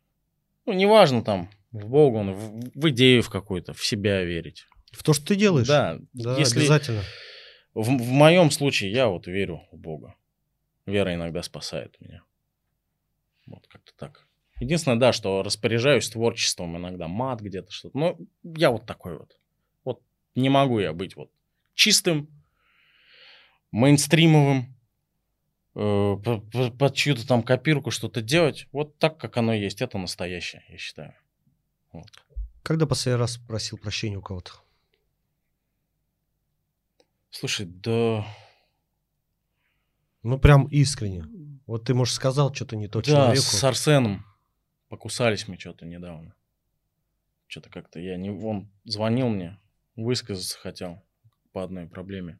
Ну, 0.66 0.72
неважно 0.72 1.22
там, 1.22 1.50
в 1.72 1.86
Бога, 1.86 2.16
он, 2.16 2.32
в, 2.32 2.70
в 2.74 2.90
идею 2.90 3.22
в 3.22 3.30
какую-то, 3.30 3.72
в 3.72 3.84
себя 3.84 4.22
верить. 4.24 4.66
В 4.92 5.02
то, 5.02 5.12
что 5.12 5.26
ты 5.26 5.36
делаешь. 5.36 5.68
Да, 5.68 5.98
Да, 6.12 6.36
если 6.38 6.60
обязательно. 6.60 7.02
В, 7.74 7.84
в 7.84 8.10
моем 8.10 8.50
случае 8.50 8.92
я 8.92 9.08
вот 9.08 9.26
верю 9.26 9.62
в 9.70 9.76
Бога. 9.76 10.14
Вера 10.86 11.14
иногда 11.14 11.42
спасает 11.42 12.00
меня. 12.00 12.22
Вот 13.46 13.66
как-то 13.68 13.92
так. 13.96 14.26
Единственное, 14.60 14.98
да, 14.98 15.12
что 15.12 15.42
распоряжаюсь 15.42 16.10
творчеством 16.10 16.76
иногда, 16.76 17.08
мат 17.08 17.40
где-то 17.40 17.70
что-то. 17.70 17.98
Но 17.98 18.18
я 18.42 18.70
вот 18.70 18.86
такой 18.86 19.18
вот. 19.18 19.38
Вот 19.84 20.02
не 20.34 20.48
могу 20.48 20.80
я 20.80 20.92
быть 20.92 21.16
вот 21.16 21.30
чистым, 21.74 22.28
мейнстримовым, 23.72 24.76
э, 25.74 26.16
по- 26.24 26.40
по- 26.40 26.70
под 26.70 26.94
чью-то 26.94 27.26
там 27.26 27.42
копирку 27.42 27.90
что-то 27.90 28.20
делать. 28.20 28.66
Вот 28.72 28.98
так, 28.98 29.18
как 29.18 29.36
оно 29.36 29.54
есть. 29.54 29.80
Это 29.80 29.96
настоящее, 29.96 30.62
я 30.68 30.76
считаю. 30.76 31.14
Когда 32.62 32.86
последний 32.86 33.18
раз 33.18 33.38
просил 33.38 33.78
прощения 33.78 34.18
у 34.18 34.22
кого-то? 34.22 34.52
Слушай, 37.30 37.66
да... 37.66 38.26
Ну, 40.22 40.38
прям 40.38 40.66
искренне. 40.66 41.24
Вот 41.66 41.84
ты, 41.84 41.94
может, 41.94 42.14
сказал 42.14 42.52
что-то 42.52 42.76
не 42.76 42.88
то 42.88 43.00
Да, 43.00 43.06
человеку. 43.06 43.42
с 43.42 43.64
Арсеном 43.64 44.26
покусались 44.88 45.48
мы 45.48 45.58
что-то 45.58 45.86
недавно. 45.86 46.34
Что-то 47.46 47.70
как-то 47.70 48.00
я 48.00 48.16
не... 48.16 48.30
Он 48.30 48.70
звонил 48.84 49.28
мне, 49.28 49.58
высказаться 49.96 50.58
хотел 50.58 51.02
по 51.52 51.62
одной 51.62 51.86
проблеме. 51.86 52.38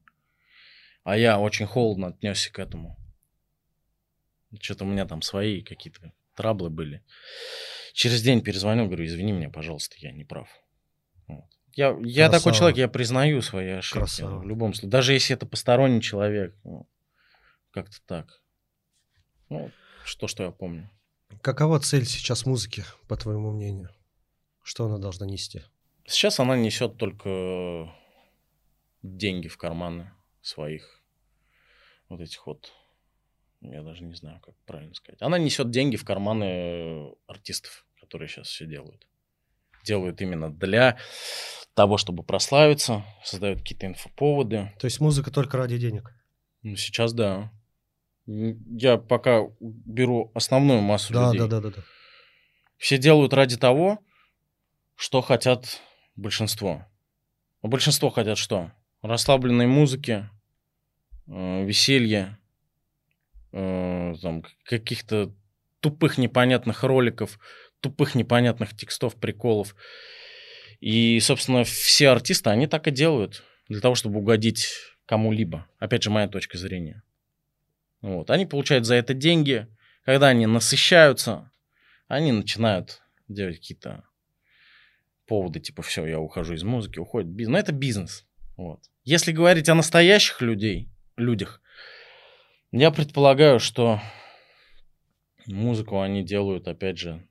А 1.05 1.17
я 1.17 1.39
очень 1.39 1.67
холодно 1.67 2.09
отнесся 2.09 2.53
к 2.53 2.59
этому. 2.59 2.99
Что-то 4.61 4.85
у 4.85 4.89
меня 4.89 5.07
там 5.07 5.23
свои 5.23 5.63
какие-то 5.63 6.13
траблы 6.35 6.71
были. 6.71 7.05
Через 7.95 8.23
день 8.23 8.43
перезвонил, 8.43 8.87
говорю, 8.87 9.05
извини 9.05 9.33
меня, 9.33 9.51
пожалуйста, 9.51 9.97
я 9.99 10.13
не 10.13 10.25
прав. 10.25 10.49
Я, 11.75 11.97
я 12.03 12.31
такой 12.31 12.53
человек, 12.53 12.79
я 12.79 12.89
признаю 12.89 13.43
свои 13.43 13.71
ошибки. 13.71 13.99
Красава. 13.99 14.39
В 14.41 14.47
любом 14.47 14.75
случае. 14.75 14.91
Даже 14.91 15.13
если 15.13 15.37
это 15.37 15.47
посторонний 15.47 16.01
человек. 16.01 16.55
ну, 16.65 16.89
как-то 17.71 17.97
так. 18.07 18.43
Ну, 19.49 19.71
что, 20.05 20.27
что 20.27 20.45
я 20.45 20.51
помню. 20.51 20.91
Какова 21.43 21.79
цель 21.81 22.05
сейчас 22.05 22.45
музыки, 22.45 22.85
по 23.09 23.17
твоему 23.17 23.53
мнению? 23.53 23.91
Что 24.63 24.87
она 24.87 24.99
должна 24.99 25.27
нести? 25.27 25.63
Сейчас 26.07 26.41
она 26.41 26.57
несет 26.57 26.97
только 26.97 27.95
деньги 29.03 29.49
в 29.49 29.57
карманы 29.57 30.13
своих 30.43 31.01
вот 32.09 32.21
этих 32.21 32.45
вот, 32.47 32.73
я 33.61 33.83
даже 33.83 34.03
не 34.03 34.15
знаю, 34.15 34.41
как 34.41 34.57
правильно 34.67 34.95
сказать. 34.95 35.23
Она 35.23 35.39
несет 35.39 35.71
деньги 35.71 35.97
в 35.97 36.05
карманы 36.05 37.15
артистов, 37.27 37.87
которые 38.01 38.29
сейчас 38.29 38.49
все 38.49 38.67
делают. 38.67 39.07
Делают 39.85 40.21
именно 40.21 40.53
для 40.53 40.97
того, 41.75 41.97
чтобы 41.97 42.23
прославиться, 42.23 43.05
создают 43.25 43.61
какие-то 43.61 43.87
инфоповоды. 43.87 44.73
То 44.79 44.85
есть 44.87 45.01
музыка 45.01 45.31
только 45.31 45.57
ради 45.57 45.79
денег? 45.79 46.13
Ну, 46.63 46.77
сейчас 46.77 47.13
да. 47.13 47.51
Я 48.27 48.99
пока 48.99 49.45
беру 49.61 50.31
основную 50.35 50.83
массу 50.83 51.13
Да, 51.13 51.27
людей. 51.29 51.41
да, 51.41 51.47
да, 51.47 51.61
да, 51.61 51.71
да. 51.71 51.83
Все 52.77 52.99
делают 52.99 53.33
ради 53.33 53.57
того, 53.57 53.99
что 54.95 55.21
хотят 55.23 55.81
большинство. 56.17 56.87
А 57.63 57.69
большинство 57.69 58.11
хотят 58.11 58.39
что? 58.39 58.73
Расслабленной 59.03 59.67
музыки, 59.67 60.29
э, 61.27 61.65
веселья, 61.65 62.39
э, 63.53 64.15
там, 64.21 64.45
каких-то 64.65 65.33
тупых 65.81 66.19
непонятных 66.19 66.83
роликов, 66.85 67.39
тупых 67.81 68.15
непонятных 68.15 68.77
текстов, 68.77 69.17
приколов. 69.17 69.75
И, 70.81 71.21
собственно, 71.21 71.65
все 71.65 72.09
артисты, 72.09 72.51
они 72.51 72.67
так 72.67 72.87
и 72.89 72.91
делают 72.91 73.43
для 73.69 73.81
того, 73.81 73.95
чтобы 73.95 74.19
угодить 74.19 74.69
кому-либо. 75.07 75.67
Опять 75.79 76.03
же, 76.03 76.11
моя 76.11 76.29
точка 76.29 76.59
зрения. 76.59 77.03
Вот. 78.01 78.31
Они 78.31 78.47
получают 78.47 78.87
за 78.87 78.95
это 78.95 79.15
деньги. 79.15 79.67
Когда 80.05 80.29
они 80.29 80.47
насыщаются, 80.47 81.51
они 82.09 82.33
начинают 82.33 83.03
делать 83.29 83.57
какие-то 83.57 84.05
поводы, 85.27 85.61
типа, 85.61 85.83
все, 85.83 86.07
я 86.07 86.19
ухожу 86.19 86.55
из 86.55 86.65
музыки, 86.65 86.99
уходит 86.99 87.29
бизнес. 87.29 87.53
Но 87.53 87.59
это 87.59 87.73
бизнес. 87.73 88.27
Вот. 88.57 88.81
Если 89.05 89.33
говорить 89.33 89.69
о 89.69 89.75
настоящих 89.75 90.41
людей, 90.41 90.91
людях, 91.17 91.61
я 92.73 92.91
предполагаю, 92.91 93.61
что 93.61 94.01
музыку 95.47 96.01
они 96.01 96.25
делают, 96.25 96.67
опять 96.69 96.99
же, 96.99 97.27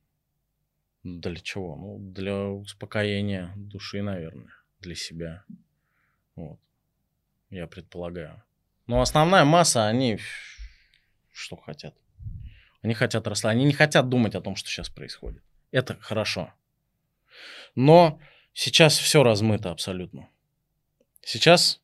для 1.03 1.35
чего? 1.37 1.75
Ну, 1.75 1.99
для 1.99 2.47
успокоения 2.49 3.53
души, 3.55 4.01
наверное, 4.01 4.53
для 4.79 4.95
себя. 4.95 5.43
Вот. 6.35 6.59
Я 7.49 7.67
предполагаю. 7.67 8.43
Но 8.87 9.01
основная 9.01 9.45
масса, 9.45 9.87
они 9.87 10.19
что 11.31 11.55
хотят? 11.55 11.95
Они 12.81 12.93
хотят 12.93 13.27
росла. 13.27 13.51
Они 13.51 13.65
не 13.65 13.73
хотят 13.73 14.09
думать 14.09 14.35
о 14.35 14.41
том, 14.41 14.55
что 14.55 14.69
сейчас 14.69 14.89
происходит. 14.89 15.43
Это 15.71 15.97
хорошо. 16.01 16.53
Но 17.75 18.19
сейчас 18.53 18.97
все 18.97 19.23
размыто 19.23 19.71
абсолютно. 19.71 20.29
Сейчас 21.21 21.81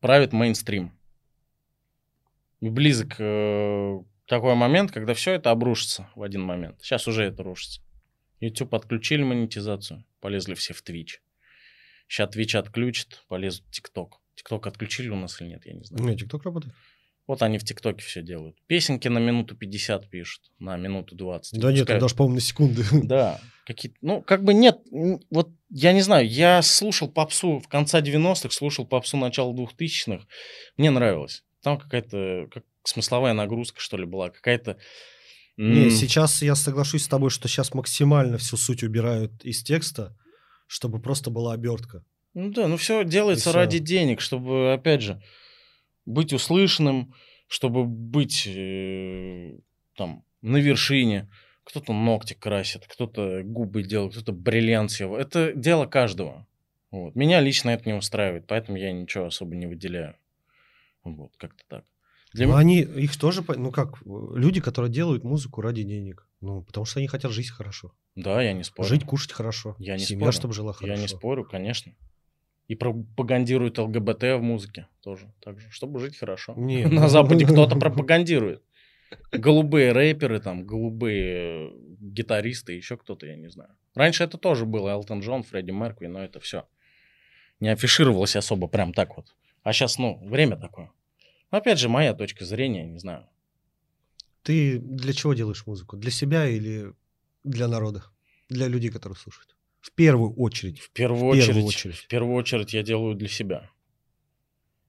правит 0.00 0.32
мейнстрим. 0.32 0.96
Близок 2.60 3.16
э, 3.18 4.00
такой 4.26 4.54
момент, 4.54 4.90
когда 4.90 5.14
все 5.14 5.32
это 5.32 5.50
обрушится 5.50 6.10
в 6.14 6.22
один 6.22 6.42
момент. 6.42 6.80
Сейчас 6.82 7.06
уже 7.06 7.24
это 7.24 7.42
рушится. 7.42 7.80
YouTube 8.40 8.74
отключили 8.74 9.22
монетизацию, 9.22 10.04
полезли 10.20 10.54
все 10.54 10.74
в 10.74 10.82
Twitch. 10.82 11.18
Сейчас 12.08 12.34
Twitch 12.34 12.56
отключит, 12.56 13.24
полезут 13.28 13.64
в 13.66 13.70
TikTok. 13.70 14.12
TikTok 14.36 14.68
отключили 14.68 15.08
у 15.08 15.16
нас 15.16 15.40
или 15.40 15.48
нет, 15.48 15.66
я 15.66 15.74
не 15.74 15.84
знаю. 15.84 16.04
Не, 16.04 16.16
ТикТок 16.16 16.44
работает. 16.44 16.74
Вот 17.26 17.42
они 17.42 17.58
в 17.58 17.64
ТикТоке 17.64 18.02
все 18.02 18.22
делают. 18.22 18.56
Песенки 18.66 19.06
на 19.08 19.18
минуту 19.18 19.54
50 19.54 20.08
пишут, 20.08 20.50
на 20.58 20.78
минуту 20.78 21.14
20. 21.14 21.60
Да 21.60 21.70
нет, 21.70 21.82
Пускай- 21.86 22.00
даже, 22.00 22.14
по-моему, 22.14 22.36
на 22.36 22.40
секунды. 22.40 22.84
Да, 23.04 23.38
какие 23.66 23.94
ну, 24.00 24.22
как 24.22 24.42
бы 24.42 24.54
нет, 24.54 24.78
вот 25.30 25.50
я 25.68 25.92
не 25.92 26.00
знаю, 26.00 26.26
я 26.26 26.62
слушал 26.62 27.06
попсу 27.06 27.58
в 27.58 27.68
конце 27.68 28.00
90-х, 28.00 28.50
слушал 28.50 28.86
попсу 28.86 29.18
начала 29.18 29.52
2000-х, 29.52 30.26
мне 30.78 30.90
нравилось. 30.90 31.44
Там 31.60 31.78
какая-то 31.78 32.48
как 32.50 32.64
смысловая 32.84 33.34
нагрузка, 33.34 33.80
что 33.80 33.98
ли, 33.98 34.06
была, 34.06 34.30
какая-то... 34.30 34.78
Не, 35.58 35.90
сейчас 35.90 36.40
я 36.40 36.54
соглашусь 36.54 37.02
с 37.04 37.08
тобой, 37.08 37.30
что 37.30 37.48
сейчас 37.48 37.74
максимально 37.74 38.38
всю 38.38 38.56
суть 38.56 38.84
убирают 38.84 39.44
из 39.44 39.62
текста, 39.62 40.16
чтобы 40.68 41.00
просто 41.00 41.30
была 41.30 41.52
обертка. 41.52 42.04
Ну 42.34 42.50
да, 42.50 42.68
ну 42.68 42.76
все 42.76 43.04
делается 43.04 43.50
И 43.50 43.52
всё. 43.52 43.58
ради 43.58 43.78
денег, 43.80 44.20
чтобы, 44.20 44.72
опять 44.72 45.02
же, 45.02 45.20
быть 46.06 46.32
услышанным, 46.32 47.12
чтобы 47.48 47.84
быть 47.84 48.46
э, 48.46 49.58
там 49.96 50.24
на 50.42 50.58
вершине. 50.58 51.28
Кто-то 51.64 51.92
ногти 51.92 52.34
красит, 52.34 52.86
кто-то 52.86 53.42
губы 53.42 53.82
делает, 53.82 54.12
кто-то 54.12 54.32
бриллиант 54.32 54.92
себе. 54.92 55.16
Это 55.18 55.52
дело 55.52 55.86
каждого. 55.86 56.46
Вот. 56.90 57.14
Меня 57.16 57.40
лично 57.40 57.70
это 57.70 57.88
не 57.88 57.94
устраивает, 57.94 58.46
поэтому 58.46 58.78
я 58.78 58.92
ничего 58.92 59.26
особо 59.26 59.56
не 59.56 59.66
выделяю. 59.66 60.14
Вот, 61.04 61.32
как-то 61.36 61.64
так. 61.68 61.84
Для 62.38 62.46
м- 62.46 62.54
они, 62.54 62.80
их 62.80 63.16
тоже, 63.16 63.44
ну 63.56 63.70
как, 63.70 63.96
люди, 64.06 64.60
которые 64.60 64.90
делают 64.90 65.24
музыку 65.24 65.60
ради 65.60 65.82
денег. 65.82 66.26
Ну, 66.40 66.62
потому 66.62 66.86
что 66.86 67.00
они 67.00 67.08
хотят 67.08 67.32
жить 67.32 67.50
хорошо. 67.50 67.92
Да, 68.14 68.40
я 68.42 68.52
не 68.52 68.64
спорю. 68.64 68.88
Жить, 68.88 69.04
кушать 69.04 69.32
хорошо. 69.32 69.76
Я 69.78 69.94
не 69.94 70.04
Семья, 70.04 70.26
спорю. 70.26 70.32
чтобы 70.32 70.54
жила 70.54 70.72
хорошо. 70.72 70.94
Я 70.94 71.00
не 71.00 71.08
спорю, 71.08 71.44
конечно. 71.44 71.92
И 72.68 72.74
пропагандируют 72.74 73.78
ЛГБТ 73.78 74.22
в 74.22 74.40
музыке 74.40 74.86
тоже. 75.02 75.32
Так 75.40 75.58
же, 75.60 75.70
чтобы 75.70 76.00
жить 76.00 76.16
хорошо. 76.16 76.54
Не, 76.56 76.84
На 76.86 77.02
ну- 77.02 77.08
Западе 77.08 77.44
кто-то 77.52 77.76
пропагандирует. 77.76 78.62
Голубые 79.32 79.92
рэперы, 79.92 80.38
там, 80.38 80.66
голубые 80.66 81.68
э, 81.68 81.70
гитаристы, 82.00 82.74
еще 82.74 82.96
кто-то, 82.96 83.26
я 83.26 83.36
не 83.36 83.48
знаю. 83.48 83.70
Раньше 83.94 84.24
это 84.24 84.36
тоже 84.38 84.66
было 84.66 84.90
Элтон 84.90 85.20
Джон, 85.20 85.42
Фредди 85.42 85.70
Меркьюри, 85.70 86.08
но 86.08 86.22
это 86.22 86.40
все 86.40 86.66
не 87.60 87.70
афишировалось 87.70 88.36
особо 88.36 88.68
прям 88.68 88.92
так 88.92 89.16
вот. 89.16 89.34
А 89.62 89.72
сейчас, 89.72 89.98
ну, 89.98 90.18
время 90.24 90.56
такое. 90.56 90.90
Но 91.50 91.58
опять 91.58 91.78
же, 91.78 91.88
моя 91.88 92.14
точка 92.14 92.44
зрения, 92.44 92.86
не 92.86 92.98
знаю. 92.98 93.28
Ты 94.42 94.78
для 94.78 95.12
чего 95.12 95.34
делаешь 95.34 95.66
музыку? 95.66 95.96
Для 95.96 96.10
себя 96.10 96.46
или 96.46 96.92
для 97.44 97.68
народа? 97.68 98.04
Для 98.48 98.66
людей, 98.68 98.90
которые 98.90 99.16
слушают? 99.16 99.56
В 99.80 99.92
первую 99.92 100.34
очередь. 100.34 100.80
В 100.80 100.90
первую, 100.90 101.32
В 101.32 101.36
первую 101.36 101.64
очередь, 101.64 101.76
очередь. 101.76 101.96
в 101.96 102.06
первую 102.08 102.34
очередь 102.34 102.72
я 102.74 102.82
делаю 102.82 103.14
для 103.14 103.28
себя. 103.28 103.70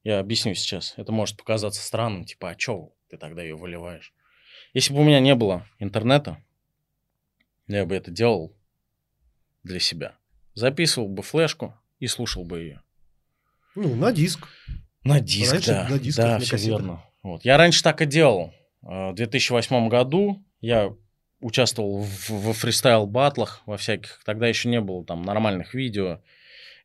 Я 0.03 0.19
объясню 0.19 0.53
сейчас. 0.55 0.93
Это 0.97 1.11
может 1.11 1.37
показаться 1.37 1.81
странным, 1.81 2.25
типа, 2.25 2.49
а 2.51 2.55
чё 2.55 2.91
ты 3.09 3.17
тогда 3.17 3.41
ее 3.41 3.55
выливаешь? 3.55 4.13
Если 4.73 4.93
бы 4.93 5.01
у 5.01 5.03
меня 5.03 5.19
не 5.19 5.35
было 5.35 5.67
интернета, 5.79 6.43
я 7.67 7.85
бы 7.85 7.95
это 7.95 8.11
делал 8.11 8.55
для 9.63 9.79
себя. 9.79 10.17
Записывал 10.53 11.07
бы 11.09 11.21
флешку 11.21 11.73
и 11.99 12.07
слушал 12.07 12.43
бы 12.45 12.59
ее. 12.59 12.81
Ну, 13.75 13.95
на 13.95 14.11
диск. 14.11 14.47
На 15.03 15.19
диск, 15.19 15.53
Раньше 15.53 15.71
да. 15.71 15.87
на 15.89 15.99
дисках, 15.99 16.25
да, 16.25 16.33
на 16.33 16.39
все 16.39 16.51
кассетах. 16.51 16.79
верно. 16.81 17.03
Вот. 17.23 17.45
Я 17.45 17.57
раньше 17.57 17.83
так 17.83 18.01
и 18.01 18.05
делал. 18.05 18.53
Э, 18.83 19.11
В 19.11 19.15
2008 19.15 19.87
году 19.89 20.43
я 20.61 20.93
участвовал 21.41 22.01
в, 22.03 22.29
во 22.29 22.53
фристайл-батлах, 22.53 23.61
во 23.65 23.77
всяких. 23.77 24.21
Тогда 24.25 24.47
еще 24.47 24.69
не 24.69 24.81
было 24.81 25.05
там 25.05 25.21
нормальных 25.23 25.73
видео. 25.73 26.21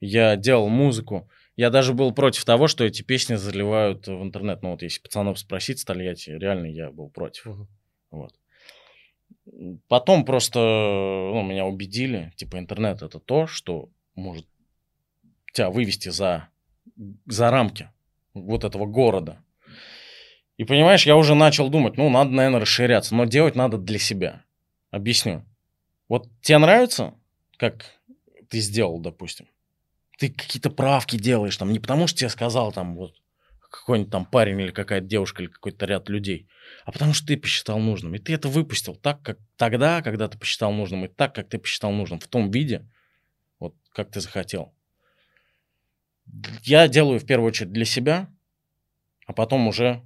Я 0.00 0.36
делал 0.36 0.68
музыку. 0.68 1.28
Я 1.56 1.70
даже 1.70 1.92
был 1.92 2.12
против 2.12 2.44
того, 2.44 2.66
что 2.68 2.84
эти 2.84 3.02
песни 3.02 3.34
заливают 3.34 4.06
в 4.06 4.22
интернет. 4.22 4.62
Ну 4.62 4.72
вот 4.72 4.82
если 4.82 5.00
пацанов 5.00 5.38
спросить 5.38 5.78
с 5.80 5.84
Тольятти, 5.84 6.30
реально 6.30 6.66
я 6.66 6.90
был 6.90 7.10
против. 7.10 7.46
Мгм. 7.46 7.68
Вот. 8.10 8.34
Потом 9.88 10.24
просто 10.24 10.58
ну, 10.58 11.42
меня 11.42 11.66
убедили, 11.66 12.32
типа 12.36 12.58
интернет 12.58 13.02
это 13.02 13.18
то, 13.20 13.46
что 13.46 13.90
может 14.14 14.46
тебя 15.52 15.70
вывести 15.70 16.08
за, 16.08 16.48
за 17.26 17.50
рамки 17.50 17.90
вот 18.35 18.65
этого 18.65 18.86
города. 18.86 19.43
И 20.56 20.65
понимаешь, 20.65 21.06
я 21.06 21.16
уже 21.16 21.35
начал 21.35 21.69
думать, 21.69 21.97
ну, 21.97 22.11
надо, 22.11 22.31
наверное, 22.31 22.61
расширяться, 22.61 23.15
но 23.15 23.24
делать 23.24 23.56
надо 23.56 23.78
для 23.78 23.98
себя. 23.98 24.44
Объясню. 24.90 25.44
Вот 26.09 26.28
тебе 26.43 26.59
нравится, 26.59 27.15
как 27.56 27.85
ты 28.48 28.61
сделал, 28.61 29.01
допустим? 29.01 29.48
Ты 30.19 30.31
какие-то 30.31 30.70
правки 30.70 31.16
делаешь 31.16 31.56
там, 31.56 31.73
не 31.73 31.81
потому 31.81 32.06
что 32.06 32.20
тебе 32.20 32.28
сказал 32.28 32.73
там 32.73 32.94
вот 32.94 33.16
какой-нибудь 33.70 34.12
там 34.12 34.24
парень 34.24 34.61
или 34.61 34.70
какая-то 34.70 35.06
девушка 35.06 35.43
или 35.43 35.51
какой-то 35.51 35.86
ряд 35.86 36.09
людей, 36.09 36.48
а 36.85 36.93
потому 36.93 37.12
что 37.12 37.27
ты 37.27 37.36
посчитал 37.36 37.81
нужным. 37.81 38.15
И 38.15 38.19
ты 38.19 38.32
это 38.35 38.48
выпустил 38.48 38.94
так, 38.94 39.20
как 39.23 39.39
тогда, 39.56 40.01
когда 40.02 40.28
ты 40.28 40.39
посчитал 40.39 40.73
нужным, 40.73 41.05
и 41.05 41.09
так, 41.09 41.35
как 41.35 41.48
ты 41.48 41.59
посчитал 41.59 41.90
нужным, 41.90 42.20
в 42.20 42.28
том 42.28 42.52
виде, 42.52 42.89
вот 43.59 43.74
как 43.93 44.12
ты 44.12 44.20
захотел. 44.20 44.73
Я 46.62 46.89
делаю 46.89 47.20
в 47.20 47.27
первую 47.27 47.48
очередь 47.48 47.73
для 47.73 47.85
себя, 47.85 48.28
а 49.27 49.32
потом 49.32 49.69
уже 49.69 50.02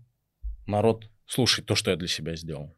народ 0.67 1.11
слушает 1.27 1.67
то, 1.67 1.75
что 1.75 1.91
я 1.91 1.97
для 1.97 2.09
себя 2.09 2.37
сделал. 2.37 2.77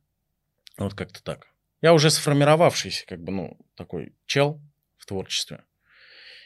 Вот 0.79 0.95
как-то 0.95 1.23
так. 1.23 1.49
Я 1.83 1.95
уже 1.95 2.11
сформировавшийся, 2.11 3.07
как 3.07 3.23
бы, 3.23 3.33
ну, 3.33 3.59
такой 3.75 4.15
чел 4.27 4.61
в 4.99 5.07
творчестве. 5.07 5.65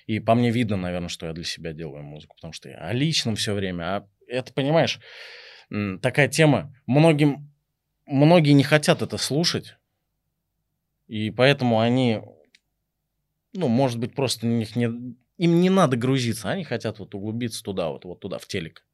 И 0.06 0.20
по 0.20 0.34
мне 0.34 0.50
видно, 0.50 0.76
наверное, 0.76 1.08
что 1.08 1.26
я 1.26 1.32
для 1.32 1.44
себя 1.44 1.72
делаю 1.72 2.02
музыку, 2.02 2.36
потому 2.36 2.52
что 2.52 2.68
я 2.68 2.76
о 2.76 2.92
личном 2.92 3.36
все 3.36 3.54
время. 3.54 3.96
А 3.96 4.08
это, 4.26 4.52
понимаешь, 4.52 5.00
такая 6.02 6.28
тема. 6.28 6.74
Многим, 6.86 7.50
многие 8.06 8.52
не 8.52 8.64
хотят 8.64 9.02
это 9.02 9.16
слушать, 9.16 9.76
и 11.06 11.30
поэтому 11.30 11.80
они, 11.80 12.20
ну, 13.52 13.68
может 13.68 13.98
быть, 13.98 14.14
просто 14.14 14.46
у 14.46 14.50
них 14.50 14.76
не, 14.76 15.16
им 15.38 15.60
не 15.60 15.70
надо 15.70 15.96
грузиться, 15.96 16.50
они 16.50 16.64
хотят 16.64 16.98
вот 16.98 17.14
углубиться 17.14 17.62
туда, 17.62 17.88
вот, 17.88 18.04
вот 18.04 18.20
туда, 18.20 18.38
в 18.38 18.46
телек, 18.46 18.84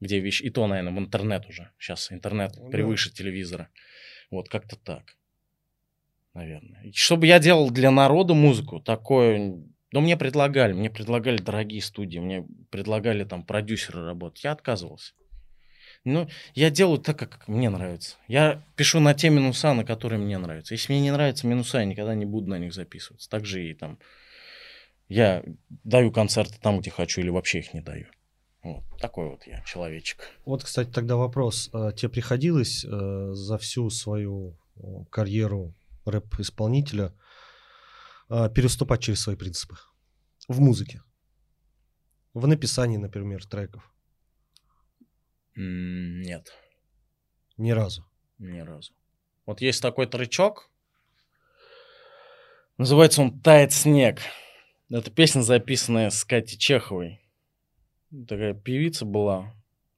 где 0.00 0.20
вещь, 0.20 0.42
и 0.42 0.50
то, 0.50 0.66
наверное, 0.66 0.92
в 0.92 0.98
интернет 0.98 1.46
уже. 1.48 1.70
Сейчас 1.78 2.12
интернет 2.12 2.52
Ну 2.56 2.64
да. 2.64 2.70
превыше 2.70 3.12
телевизора. 3.12 3.68
Вот 4.30 4.48
как-то 4.48 4.76
так, 4.76 5.16
наверное. 6.34 6.82
И 6.82 6.92
Чтобы 6.92 7.26
я 7.26 7.38
делал 7.38 7.70
для 7.70 7.90
народа 7.90 8.34
музыку, 8.34 8.80
такое... 8.80 9.62
Ну, 9.92 10.00
мне 10.00 10.16
предлагали, 10.16 10.72
мне 10.72 10.90
предлагали 10.90 11.38
дорогие 11.38 11.80
студии, 11.80 12.18
мне 12.18 12.44
предлагали 12.70 13.24
там 13.24 13.44
продюсеры 13.44 14.04
работать. 14.04 14.44
Я 14.44 14.52
отказывался. 14.52 15.14
Ну, 16.04 16.28
я 16.54 16.70
делаю 16.70 16.98
так, 16.98 17.18
как 17.18 17.48
мне 17.48 17.70
нравится. 17.70 18.16
Я 18.28 18.62
пишу 18.76 19.00
на 19.00 19.14
те 19.14 19.30
минуса, 19.30 19.74
на 19.74 19.84
которые 19.84 20.18
мне 20.20 20.38
нравятся. 20.38 20.74
Если 20.74 20.92
мне 20.92 21.02
не 21.02 21.10
нравятся 21.12 21.46
минуса, 21.46 21.78
я 21.78 21.84
никогда 21.84 22.14
не 22.14 22.26
буду 22.26 22.48
на 22.48 22.58
них 22.58 22.74
записываться. 22.74 23.30
Так 23.30 23.46
же 23.46 23.68
и 23.68 23.74
там... 23.74 23.98
Я 25.08 25.44
даю 25.84 26.10
концерты 26.10 26.58
там, 26.60 26.80
где 26.80 26.90
хочу, 26.90 27.20
или 27.20 27.28
вообще 27.28 27.60
их 27.60 27.74
не 27.74 27.80
даю. 27.80 28.06
Вот. 28.62 28.84
Такой 28.98 29.28
вот 29.28 29.46
я 29.46 29.62
человечек. 29.62 30.30
Вот, 30.44 30.64
кстати, 30.64 30.90
тогда 30.90 31.16
вопрос. 31.16 31.70
А 31.72 31.92
Тебе 31.92 32.08
приходилось 32.08 32.84
э, 32.84 33.32
за 33.32 33.58
всю 33.58 33.90
свою 33.90 34.58
карьеру 35.10 35.74
рэп-исполнителя 36.04 37.14
э, 38.28 38.50
переступать 38.54 39.02
через 39.02 39.20
свои 39.20 39.36
принципы 39.36 39.76
в 40.48 40.60
музыке? 40.60 41.02
В 42.34 42.46
написании, 42.46 42.96
например, 42.96 43.46
треков? 43.46 43.88
Нет. 45.54 46.52
Ни 47.56 47.70
разу. 47.70 48.04
Ни 48.38 48.60
разу. 48.60 48.92
Вот 49.46 49.60
есть 49.60 49.80
такой 49.80 50.06
тречок. 50.06 50.70
Называется 52.76 53.22
он 53.22 53.40
«Тает 53.40 53.72
снег». 53.72 54.20
Это 54.88 55.10
песня, 55.10 55.40
записанная 55.40 56.10
с 56.10 56.24
Катей 56.24 56.56
Чеховой. 56.56 57.20
Такая 58.28 58.54
певица 58.54 59.04
была 59.04 59.52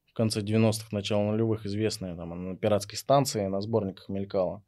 в 0.07 0.13
конце 0.13 0.41
90-х, 0.41 0.87
начало 0.91 1.31
нулевых, 1.31 1.67
известная. 1.67 2.15
Там 2.15 2.33
она 2.33 2.51
на 2.51 2.57
пиратской 2.57 2.97
станции, 2.97 3.45
на 3.45 3.61
сборниках 3.61 4.09
мелькала. 4.09 4.63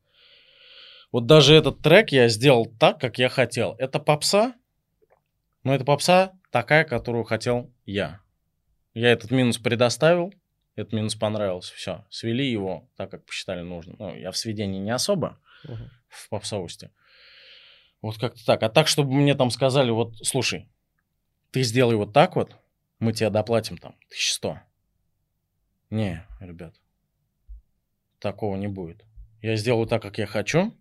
Вот 1.12 1.26
даже 1.26 1.56
этот 1.56 1.82
трек 1.82 2.12
я 2.12 2.30
сделал 2.30 2.68
так, 2.68 3.00
как 3.00 3.18
я 3.18 3.30
хотел. 3.30 3.76
Это 3.80 4.00
попса, 4.00 4.54
но 5.64 5.74
это 5.74 5.86
попса 5.86 6.34
такая, 6.52 6.84
которую 6.84 7.24
хотел 7.24 7.74
я. 7.86 8.22
Я 8.94 9.12
этот 9.12 9.32
минус 9.32 9.58
предоставил, 9.58 10.34
этот 10.76 10.94
минус 10.94 11.16
понравился, 11.16 11.74
все. 11.74 12.06
Свели 12.12 12.50
его 12.50 12.88
так, 12.96 13.10
как 13.10 13.26
посчитали 13.26 13.62
нужным. 13.62 13.96
Ну, 13.98 14.16
я 14.16 14.32
в 14.32 14.38
сведении 14.38 14.80
не 14.80 14.92
особо, 14.92 15.40
в 16.08 16.30
попсовости. 16.30 16.92
Вот 18.02 18.18
как-то 18.18 18.44
так. 18.46 18.64
А 18.64 18.70
так, 18.70 18.88
чтобы 18.88 19.14
мне 19.14 19.36
там 19.36 19.52
сказали, 19.52 19.92
вот, 19.92 20.18
слушай, 20.24 20.68
ты 21.52 21.64
сделай 21.64 21.96
вот 21.96 22.14
так 22.14 22.36
вот, 22.36 22.56
мы 23.00 23.14
тебе 23.14 23.30
доплатим 23.30 23.78
там 23.78 23.92
1100. 24.08 24.60
Не, 25.90 26.26
ребят, 26.40 26.74
такого 28.20 28.56
не 28.56 28.68
будет. 28.68 29.04
Я 29.42 29.56
сделаю 29.56 29.88
так, 29.88 30.02
как 30.02 30.18
я 30.18 30.26
хочу, 30.26 30.74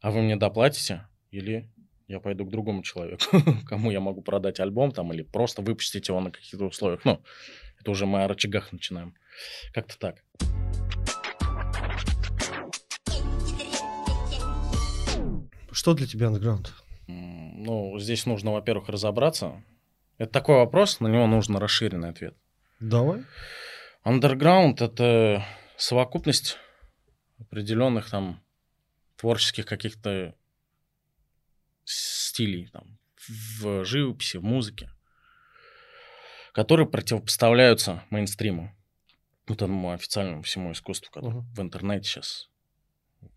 а 0.00 0.10
вы 0.10 0.22
мне 0.22 0.36
доплатите, 0.36 1.06
или 1.30 1.70
я 2.06 2.20
пойду 2.20 2.44
к 2.44 2.50
другому 2.50 2.82
человеку, 2.82 3.24
кому 3.66 3.90
я 3.90 4.00
могу 4.00 4.22
продать 4.22 4.60
альбом 4.60 4.92
там, 4.92 5.12
или 5.12 5.22
просто 5.22 5.62
выпустить 5.62 6.08
его 6.08 6.20
на 6.20 6.30
каких-то 6.30 6.66
условиях. 6.66 7.04
Ну, 7.04 7.22
это 7.80 7.90
уже 7.90 8.06
мы 8.06 8.22
о 8.22 8.28
рычагах 8.28 8.72
начинаем 8.72 9.14
Как-то 9.72 9.98
так. 9.98 10.22
Что 15.72 15.94
для 15.94 16.06
тебя 16.06 16.28
андеграунд? 16.28 16.72
Ну, 17.06 17.98
здесь 17.98 18.26
нужно, 18.26 18.52
во-первых, 18.52 18.88
разобраться. 18.88 19.62
Это 20.18 20.32
такой 20.32 20.56
вопрос, 20.56 21.00
на 21.00 21.08
него 21.08 21.26
нужно 21.26 21.58
расширенный 21.58 22.10
ответ. 22.10 22.36
Давай. 22.78 23.24
Underground— 24.04 24.76
это 24.84 25.44
совокупность 25.76 26.58
определенных 27.38 28.10
там 28.10 28.42
творческих 29.16 29.66
каких-то 29.66 30.34
стилей 31.84 32.68
там, 32.68 32.98
в 33.60 33.84
живописи, 33.84 34.36
в 34.36 34.44
музыке, 34.44 34.90
которые 36.52 36.88
противопоставляются 36.88 38.02
мейнстриму, 38.10 38.74
вот 39.46 39.62
этому 39.62 39.92
официальному 39.92 40.42
всему 40.42 40.72
искусству, 40.72 41.10
которое 41.12 41.36
Мгм. 41.40 41.54
в 41.54 41.60
интернете 41.60 42.08
сейчас, 42.08 42.48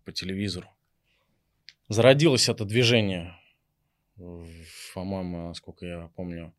по 0.04 0.12
телевизору. 0.12 0.68
Зародилось 1.88 2.48
это 2.48 2.64
движение, 2.64 3.38
по-моему, 4.94 5.48
насколько 5.48 5.86
я 5.86 6.10
помню, 6.16 6.52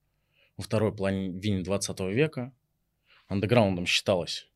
во 0.55 0.63
второй 0.63 0.95
половине 0.95 1.63
20 1.63 1.99
века. 1.99 2.53
Андеграундом 3.27 3.85
считалось 3.85 4.49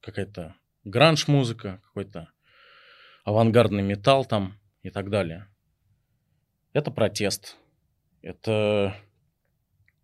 какая-то 0.00 0.56
гранж-музыка, 0.82 1.80
какой-то 1.84 2.32
авангардный 3.22 3.82
металл 3.82 4.24
там 4.24 4.58
и 4.82 4.90
так 4.90 5.10
далее. 5.10 5.46
Это 6.72 6.90
протест. 6.90 7.56
Это, 8.20 8.96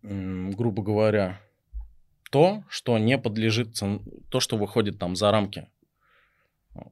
грубо 0.01 0.83
говоря, 0.83 1.41
то, 2.31 2.63
что 2.69 2.97
не 2.97 3.17
подлежит, 3.17 3.77
то, 4.29 4.39
что 4.39 4.55
выходит 4.55 4.99
там 4.99 5.17
за 5.17 5.31
рамки. 5.31 5.69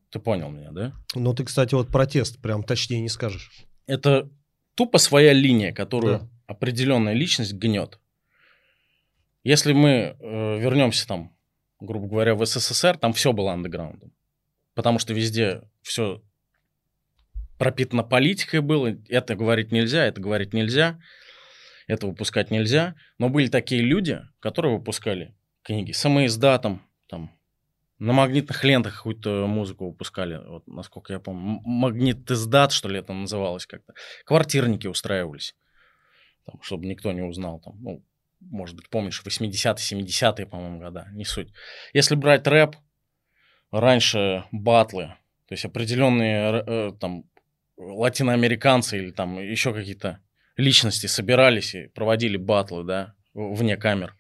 Ты 0.10 0.20
понял 0.20 0.50
меня, 0.50 0.72
да? 0.72 0.94
Ну, 1.16 1.34
ты, 1.34 1.44
кстати, 1.44 1.74
вот 1.76 1.90
протест 1.90 2.42
прям 2.42 2.64
точнее 2.64 3.02
не 3.02 3.10
скажешь. 3.10 3.66
Это 3.88 4.30
тупо 4.76 4.98
своя 4.98 5.34
линия, 5.34 5.74
которую 5.74 6.20
Да. 6.20 6.30
определенная 6.48 7.14
личность 7.14 7.54
гнет. 7.54 8.00
Если 9.44 9.74
мы 9.74 9.90
э, 10.20 10.60
вернемся 10.60 11.08
там, 11.08 11.36
грубо 11.80 12.08
говоря, 12.08 12.36
в 12.36 12.46
СССР, 12.46 12.98
там 12.98 13.14
все 13.14 13.34
было 13.34 13.52
андеграундом. 13.52 14.14
Потому 14.74 15.00
что 15.00 15.14
везде 15.14 15.64
все 15.82 16.22
пропитано 17.58 18.04
политикой 18.04 18.62
было. 18.62 18.96
Это 19.10 19.36
говорить 19.36 19.72
нельзя, 19.72 20.06
это 20.06 20.22
говорить 20.22 20.54
нельзя, 20.54 21.00
это 21.88 22.08
выпускать 22.08 22.52
нельзя. 22.52 22.96
Но 23.18 23.30
были 23.30 23.48
такие 23.48 23.82
люди, 23.82 24.22
которые 24.40 24.78
выпускали 24.78 25.36
книги 25.62 25.92
самоиздатом, 25.92 26.82
там, 27.08 27.32
на 28.00 28.14
магнитных 28.14 28.64
лентах 28.64 28.98
какую-то 28.98 29.48
музыку 29.48 29.88
выпускали, 29.88 30.38
вот, 30.46 30.68
насколько 30.68 31.14
я 31.14 31.20
помню. 31.20 31.44
М- 31.44 31.62
Магнитиздат, 31.66 32.72
что 32.72 32.90
ли, 32.90 33.00
это 33.00 33.14
называлось 33.14 33.66
как-то. 33.66 33.94
Квартирники 34.26 34.88
устраивались, 34.88 35.56
там, 36.46 36.62
чтобы 36.62 36.86
никто 36.86 37.12
не 37.12 37.22
узнал. 37.22 37.60
Там, 37.60 37.82
ну, 37.82 38.04
может 38.40 38.76
быть, 38.76 38.90
помнишь, 38.90 39.22
80-е, 39.26 40.04
70-е, 40.04 40.46
по-моему, 40.46 40.80
года, 40.80 41.08
не 41.14 41.26
суть. 41.26 41.54
Если 41.94 42.16
брать 42.16 42.48
рэп, 42.48 42.76
раньше 43.72 44.44
батлы, 44.52 45.16
то 45.48 45.54
есть 45.54 45.66
определенные 45.66 46.64
э, 46.66 46.92
там 47.00 47.26
латиноамериканцы 47.78 48.98
или 48.98 49.12
там 49.12 49.40
еще 49.40 49.74
какие-то 49.74 50.20
личности 50.58 51.08
собирались 51.08 51.74
и 51.74 51.88
проводили 51.88 52.38
батлы, 52.38 52.84
да, 52.84 53.16
вне 53.34 53.78
камер. 53.78 54.16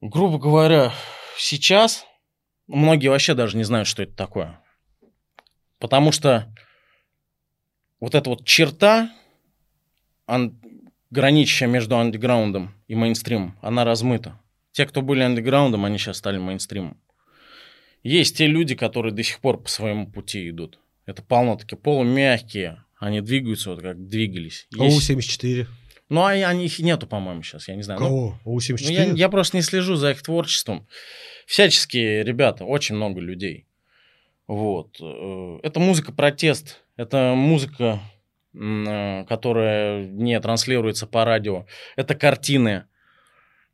Грубо 0.00 0.38
говоря, 0.38 0.92
сейчас 1.36 2.06
многие 2.76 3.08
вообще 3.08 3.34
даже 3.34 3.56
не 3.56 3.64
знают, 3.64 3.88
что 3.88 4.02
это 4.02 4.14
такое. 4.14 4.60
Потому 5.78 6.12
что 6.12 6.52
вот 8.00 8.14
эта 8.14 8.30
вот 8.30 8.44
черта, 8.44 9.10
ан- 10.26 10.58
граничащая 11.10 11.68
между 11.68 11.96
андеграундом 11.96 12.74
и 12.88 12.94
мейнстримом, 12.94 13.58
она 13.62 13.84
размыта. 13.84 14.40
Те, 14.72 14.86
кто 14.86 15.02
были 15.02 15.20
андеграундом, 15.22 15.84
они 15.84 15.98
сейчас 15.98 16.18
стали 16.18 16.38
мейнстримом. 16.38 17.00
Есть 18.02 18.36
те 18.38 18.46
люди, 18.46 18.74
которые 18.74 19.12
до 19.12 19.22
сих 19.22 19.40
пор 19.40 19.60
по 19.62 19.68
своему 19.68 20.10
пути 20.10 20.48
идут. 20.48 20.78
Это 21.06 21.22
полно-таки 21.22 21.76
полумягкие. 21.76 22.84
Они 22.98 23.20
двигаются 23.20 23.70
вот 23.70 23.82
как 23.82 24.06
двигались. 24.08 24.66
А 24.78 24.84
Есть- 24.84 25.10
У-74. 25.10 25.66
Ну, 26.10 26.22
а 26.22 26.30
они 26.30 26.66
их 26.66 26.78
нету, 26.80 27.06
по-моему, 27.06 27.42
сейчас, 27.42 27.68
я 27.68 27.76
не 27.76 27.82
знаю. 27.82 28.00
Ну, 28.00 28.06
Кого? 28.06 28.40
ну, 28.44 28.52
У-74? 28.52 28.92
я, 28.92 29.04
я 29.04 29.28
просто 29.28 29.56
не 29.56 29.62
слежу 29.62 29.94
за 29.94 30.10
их 30.10 30.22
творчеством. 30.22 30.88
Всяческие 31.46 32.24
ребята, 32.24 32.64
очень 32.64 32.96
много 32.96 33.20
людей. 33.20 33.66
Вот. 34.48 34.96
Э, 35.00 35.60
Это 35.62 35.78
музыка-протест. 35.78 36.82
Это 36.96 37.34
музыка, 37.36 38.00
э, 38.52 39.24
которая 39.28 40.04
не 40.06 40.38
транслируется 40.40 41.06
по 41.06 41.24
радио. 41.24 41.66
Это 41.94 42.16
картины 42.16 42.86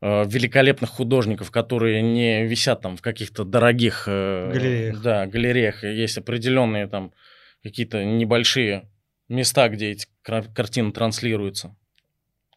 э, 0.03 0.25
великолепных 0.27 0.91
художников, 0.91 1.51
которые 1.51 2.03
не 2.03 2.45
висят 2.45 2.83
там 2.83 2.99
в 2.99 3.03
каких-то 3.03 3.45
дорогих... 3.45 4.03
Галереях. 4.07 5.01
Да, 5.01 5.27
галереях. 5.27 5.85
Есть 5.85 6.19
определенные 6.19 6.87
там 6.87 7.15
какие-то 7.63 8.05
небольшие 8.05 8.91
места, 9.31 9.71
где 9.71 9.93
эти 9.93 10.07
картины 10.23 10.93
транслируются. 10.93 11.75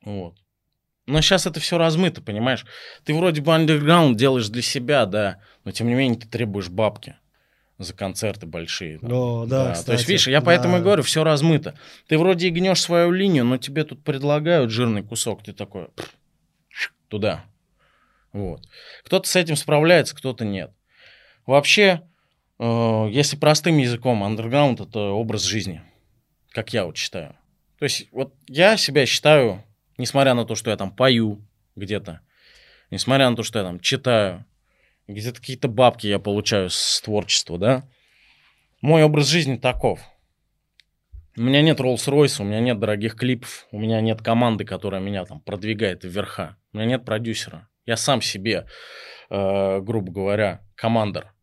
Вот. 0.03 0.35
Но 1.05 1.21
сейчас 1.21 1.47
это 1.47 1.59
все 1.59 1.77
размыто, 1.77 2.21
понимаешь? 2.21 2.65
Ты 3.03 3.15
вроде 3.15 3.41
бы 3.41 3.53
андерграунд 3.53 4.17
делаешь 4.17 4.47
для 4.49 4.61
себя, 4.61 5.05
да, 5.05 5.39
но 5.63 5.71
тем 5.71 5.87
не 5.87 5.95
менее 5.95 6.19
ты 6.19 6.27
требуешь 6.27 6.69
бабки 6.69 7.15
за 7.79 7.93
концерты 7.93 8.45
большие. 8.45 8.99
там. 8.99 9.11
О, 9.11 9.45
да, 9.45 9.67
То 9.67 9.73
кстати, 9.73 9.97
есть, 9.97 10.07
видишь, 10.09 10.27
я 10.27 10.41
поэтому 10.41 10.75
и 10.75 10.79
да. 10.79 10.83
говорю, 10.83 11.03
все 11.03 11.23
размыто. 11.23 11.75
Ты 12.07 12.17
вроде 12.17 12.47
и 12.47 12.51
гнешь 12.51 12.81
свою 12.81 13.11
линию, 13.11 13.45
но 13.45 13.57
тебе 13.57 13.85
тут 13.85 14.03
предлагают 14.03 14.69
жирный 14.69 15.01
кусок, 15.01 15.43
ты 15.43 15.53
такой 15.53 15.87
«Пф, 15.95 16.13
туда. 17.09 17.45
Вот. 18.31 18.61
Кто-то 19.03 19.27
с 19.27 19.35
этим 19.35 19.55
справляется, 19.55 20.15
кто-то 20.15 20.45
нет. 20.45 20.71
Вообще, 21.45 22.03
э, 22.59 23.07
если 23.11 23.35
простым 23.35 23.77
языком, 23.77 24.23
андерграунд 24.23 24.79
это 24.81 24.99
образ 24.99 25.43
жизни, 25.43 25.81
как 26.51 26.73
я 26.73 26.85
вот 26.85 26.95
считаю. 26.95 27.35
То 27.79 27.85
есть, 27.85 28.07
вот 28.11 28.35
я 28.47 28.77
себя 28.77 29.05
считаю, 29.05 29.63
несмотря 29.99 30.33
на 30.33 30.45
то, 30.45 30.55
что 30.55 30.71
я 30.71 30.77
там 30.77 30.91
пою 30.91 31.45
где-то, 31.75 32.21
несмотря 32.89 33.29
на 33.29 33.35
то, 33.35 33.43
что 33.43 33.59
я 33.59 33.65
там 33.65 33.79
читаю, 33.79 34.45
где-то 35.07 35.39
какие-то 35.39 35.67
бабки 35.67 36.07
я 36.07 36.17
получаю 36.17 36.69
с 36.69 37.01
творчества, 37.01 37.59
да, 37.59 37.83
мой 38.81 39.03
образ 39.03 39.27
жизни 39.27 39.57
таков. 39.57 39.99
У 41.37 41.41
меня 41.41 41.61
нет 41.61 41.79
Rolls-Royce, 41.79 42.41
у 42.41 42.45
меня 42.45 42.59
нет 42.59 42.79
дорогих 42.79 43.15
клипов, 43.15 43.67
у 43.71 43.79
меня 43.79 44.01
нет 44.01 44.21
команды, 44.21 44.65
которая 44.65 45.01
меня 45.01 45.25
там 45.25 45.39
продвигает 45.41 46.03
вверха. 46.03 46.57
У 46.73 46.77
меня 46.77 46.87
нет 46.87 47.05
продюсера. 47.05 47.69
Я 47.85 47.97
сам 47.97 48.21
себе, 48.21 48.67
э, 49.29 49.79
грубо 49.79 50.11
говоря, 50.11 50.61
командор. 50.75 51.33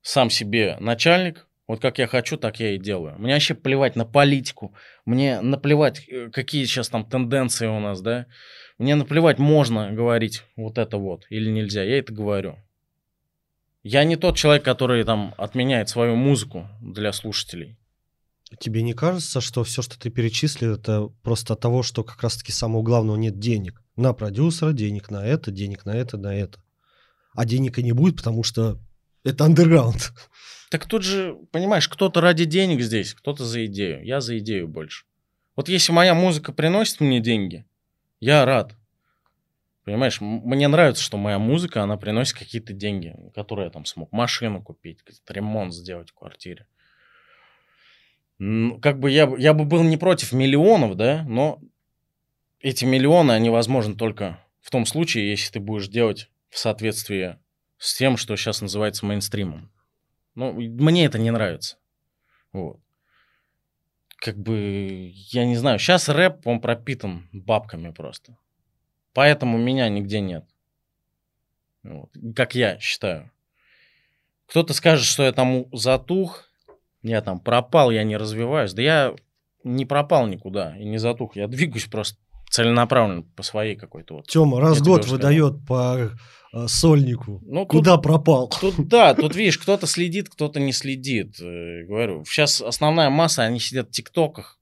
Сам 0.00 0.30
себе 0.30 0.76
начальник. 0.80 1.46
Вот 1.68 1.80
как 1.80 1.98
я 1.98 2.06
хочу, 2.06 2.36
так 2.36 2.60
я 2.60 2.74
и 2.74 2.78
делаю. 2.78 3.16
Мне 3.18 3.34
вообще 3.34 3.54
плевать 3.54 3.96
на 3.96 4.04
политику. 4.04 4.74
Мне 5.04 5.40
наплевать, 5.40 6.06
э, 6.08 6.28
какие 6.30 6.64
сейчас 6.64 6.88
там 6.88 7.08
тенденции 7.08 7.66
у 7.66 7.78
нас, 7.78 8.00
да. 8.00 8.26
Мне 8.78 8.94
наплевать, 8.94 9.38
можно 9.38 9.92
говорить 9.92 10.42
вот 10.56 10.78
это 10.78 10.96
вот 10.96 11.24
или 11.30 11.50
нельзя. 11.50 11.82
Я 11.82 11.98
это 11.98 12.12
говорю. 12.12 12.58
Я 13.84 14.04
не 14.04 14.16
тот 14.16 14.36
человек, 14.36 14.64
который 14.64 15.04
там 15.04 15.34
отменяет 15.38 15.88
свою 15.88 16.16
музыку 16.16 16.68
для 16.80 17.12
слушателей. 17.12 17.76
Тебе 18.58 18.82
не 18.82 18.92
кажется, 18.92 19.40
что 19.40 19.64
все, 19.64 19.82
что 19.82 19.98
ты 19.98 20.10
перечислил, 20.10 20.74
это 20.74 21.08
просто 21.22 21.56
того, 21.56 21.82
что 21.82 22.04
как 22.04 22.22
раз-таки 22.22 22.52
самого 22.52 22.82
главного 22.82 23.16
нет 23.16 23.38
денег? 23.38 23.82
На 23.96 24.12
продюсера 24.12 24.72
денег, 24.72 25.10
на 25.10 25.24
это, 25.24 25.50
денег 25.50 25.84
на 25.84 25.96
это, 25.96 26.16
на 26.18 26.34
это. 26.34 26.62
А 27.34 27.44
денег 27.44 27.78
и 27.78 27.82
не 27.82 27.92
будет, 27.92 28.16
потому 28.16 28.42
что 28.42 28.78
это 29.24 29.44
андерграунд. 29.44 30.12
Так 30.70 30.86
тут 30.86 31.02
же, 31.02 31.36
понимаешь, 31.50 31.88
кто-то 31.88 32.20
ради 32.20 32.44
денег 32.44 32.80
здесь, 32.80 33.14
кто-то 33.14 33.44
за 33.44 33.66
идею. 33.66 34.04
Я 34.04 34.20
за 34.20 34.38
идею 34.38 34.68
больше. 34.68 35.04
Вот 35.54 35.68
если 35.68 35.92
моя 35.92 36.14
музыка 36.14 36.52
приносит 36.52 37.00
мне 37.00 37.20
деньги, 37.20 37.66
я 38.20 38.44
рад. 38.44 38.74
Понимаешь, 39.84 40.20
мне 40.20 40.68
нравится, 40.68 41.02
что 41.02 41.18
моя 41.18 41.38
музыка, 41.38 41.82
она 41.82 41.96
приносит 41.96 42.38
какие-то 42.38 42.72
деньги, 42.72 43.14
которые 43.34 43.66
я 43.66 43.70
там 43.70 43.84
смог 43.84 44.12
машину 44.12 44.62
купить, 44.62 45.00
ремонт 45.28 45.74
сделать 45.74 46.10
в 46.10 46.14
квартире. 46.14 46.66
Как 48.38 48.98
бы 48.98 49.10
я, 49.10 49.30
я 49.38 49.54
бы 49.54 49.64
был 49.64 49.82
не 49.82 49.96
против 49.96 50.32
миллионов, 50.32 50.96
да, 50.96 51.24
но 51.28 51.60
эти 52.60 52.84
миллионы, 52.84 53.32
они 53.32 53.50
возможны 53.50 53.96
только 53.96 54.38
в 54.60 54.70
том 54.70 54.86
случае, 54.86 55.30
если 55.30 55.52
ты 55.52 55.60
будешь 55.60 55.88
делать 55.88 56.30
в 56.48 56.58
соответствии 56.58 57.38
с 57.82 57.94
тем, 57.94 58.16
что 58.16 58.36
сейчас 58.36 58.60
называется 58.60 59.04
мейнстримом. 59.04 59.68
Ну, 60.36 60.52
мне 60.52 61.04
это 61.04 61.18
не 61.18 61.32
нравится. 61.32 61.78
Вот. 62.52 62.78
Как 64.18 64.38
бы, 64.38 65.10
я 65.12 65.44
не 65.44 65.56
знаю, 65.56 65.80
сейчас 65.80 66.08
рэп, 66.08 66.46
он 66.46 66.60
пропитан 66.60 67.28
бабками 67.32 67.90
просто. 67.90 68.38
Поэтому 69.14 69.58
меня 69.58 69.88
нигде 69.88 70.20
нет. 70.20 70.44
Вот, 71.82 72.10
как 72.36 72.54
я 72.54 72.78
считаю. 72.78 73.32
Кто-то 74.46 74.74
скажет, 74.74 75.04
что 75.04 75.24
я 75.24 75.32
там 75.32 75.66
затух, 75.72 76.48
я 77.02 77.20
там 77.20 77.40
пропал, 77.40 77.90
я 77.90 78.04
не 78.04 78.16
развиваюсь. 78.16 78.74
Да 78.74 78.82
я 78.82 79.16
не 79.64 79.86
пропал 79.86 80.28
никуда 80.28 80.76
и 80.76 80.84
не 80.84 80.98
затух. 80.98 81.34
Я 81.34 81.48
двигаюсь 81.48 81.86
просто 81.86 82.16
целенаправленно 82.52 83.22
по 83.34 83.42
своей 83.42 83.76
какой-то 83.76 84.16
вот. 84.16 84.26
Тема 84.26 84.60
раз 84.60 84.82
год 84.82 85.06
выдает 85.06 85.64
по 85.66 86.10
э, 86.52 86.66
сольнику. 86.68 87.40
Ну, 87.46 87.60
тут- 87.60 87.70
Куда 87.70 87.96
пропал? 87.96 88.50
Тут 88.60 88.74
да, 88.88 89.14
тут 89.14 89.34
видишь, 89.34 89.56
кто-то 89.56 89.86
следит, 89.86 90.28
кто-то 90.28 90.60
не 90.60 90.72
следит. 90.72 91.40
Э, 91.40 91.84
Говорю, 91.84 92.24
сейчас 92.26 92.60
основная 92.60 93.08
масса, 93.08 93.42
они 93.42 93.58
сидят 93.58 93.88
в 93.88 93.92
ТикТоках, 93.92 94.58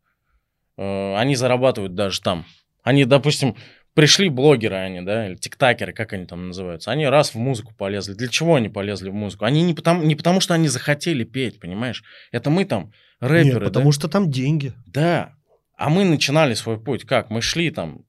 э, 0.78 1.14
они 1.16 1.34
зарабатывают 1.34 1.96
даже 1.96 2.20
там. 2.20 2.46
Они, 2.84 3.04
допустим, 3.04 3.56
пришли 3.94 4.28
блогеры 4.28 4.76
они, 4.76 5.00
да, 5.00 5.26
или 5.26 5.34
тиктакеры, 5.34 5.92
как 5.92 6.12
они 6.12 6.26
там 6.26 6.46
называются, 6.48 6.92
они 6.92 7.06
раз 7.08 7.34
в 7.34 7.38
музыку 7.38 7.74
полезли. 7.76 8.14
Для 8.14 8.28
чего 8.28 8.54
они 8.54 8.68
полезли 8.68 9.10
в 9.10 9.14
музыку? 9.14 9.46
Они 9.46 9.62
не 9.62 9.74
потому, 9.74 10.04
не 10.04 10.14
потому 10.14 10.40
что 10.40 10.54
они 10.54 10.68
захотели 10.68 11.24
петь, 11.24 11.58
понимаешь? 11.58 12.04
Это 12.30 12.50
мы 12.50 12.64
там 12.66 12.92
рэперы, 13.18 13.54
Нет, 13.56 13.64
потому 13.64 13.86
да? 13.86 13.92
что 13.92 14.06
там 14.08 14.30
деньги. 14.30 14.72
Да. 14.86 15.34
А 15.81 15.89
мы 15.89 16.05
начинали 16.05 16.52
свой 16.52 16.78
путь 16.78 17.07
как? 17.07 17.31
Мы 17.31 17.40
шли 17.40 17.70
там 17.70 18.05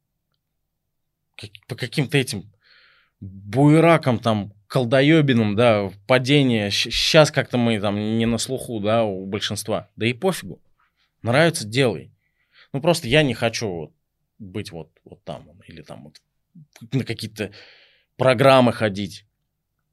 по 1.70 1.76
каким-то 1.76 2.18
этим 2.18 2.52
буеракам 3.22 4.20
там, 4.20 4.52
колдоебиным, 4.68 5.56
да, 5.56 5.90
падение. 6.06 6.70
Сейчас 6.70 7.32
как-то 7.32 7.58
мы 7.58 7.80
там 7.80 7.96
не 8.18 8.26
на 8.26 8.40
слуху, 8.40 8.82
да, 8.82 9.06
у 9.06 9.26
большинства. 9.26 9.88
Да 9.96 10.06
и 10.06 10.12
пофигу. 10.12 10.62
Нравится, 11.22 11.66
делай. 11.66 12.12
Ну, 12.74 12.82
просто 12.82 13.08
я 13.08 13.24
не 13.24 13.34
хочу 13.34 13.70
вот 13.70 13.94
быть 14.38 14.74
вот, 14.74 14.90
вот 15.06 15.24
там 15.24 15.48
или 15.66 15.82
там 15.82 16.04
вот 16.04 16.18
на 16.92 17.06
какие-то 17.06 17.54
программы 18.18 18.74
ходить. 18.74 19.26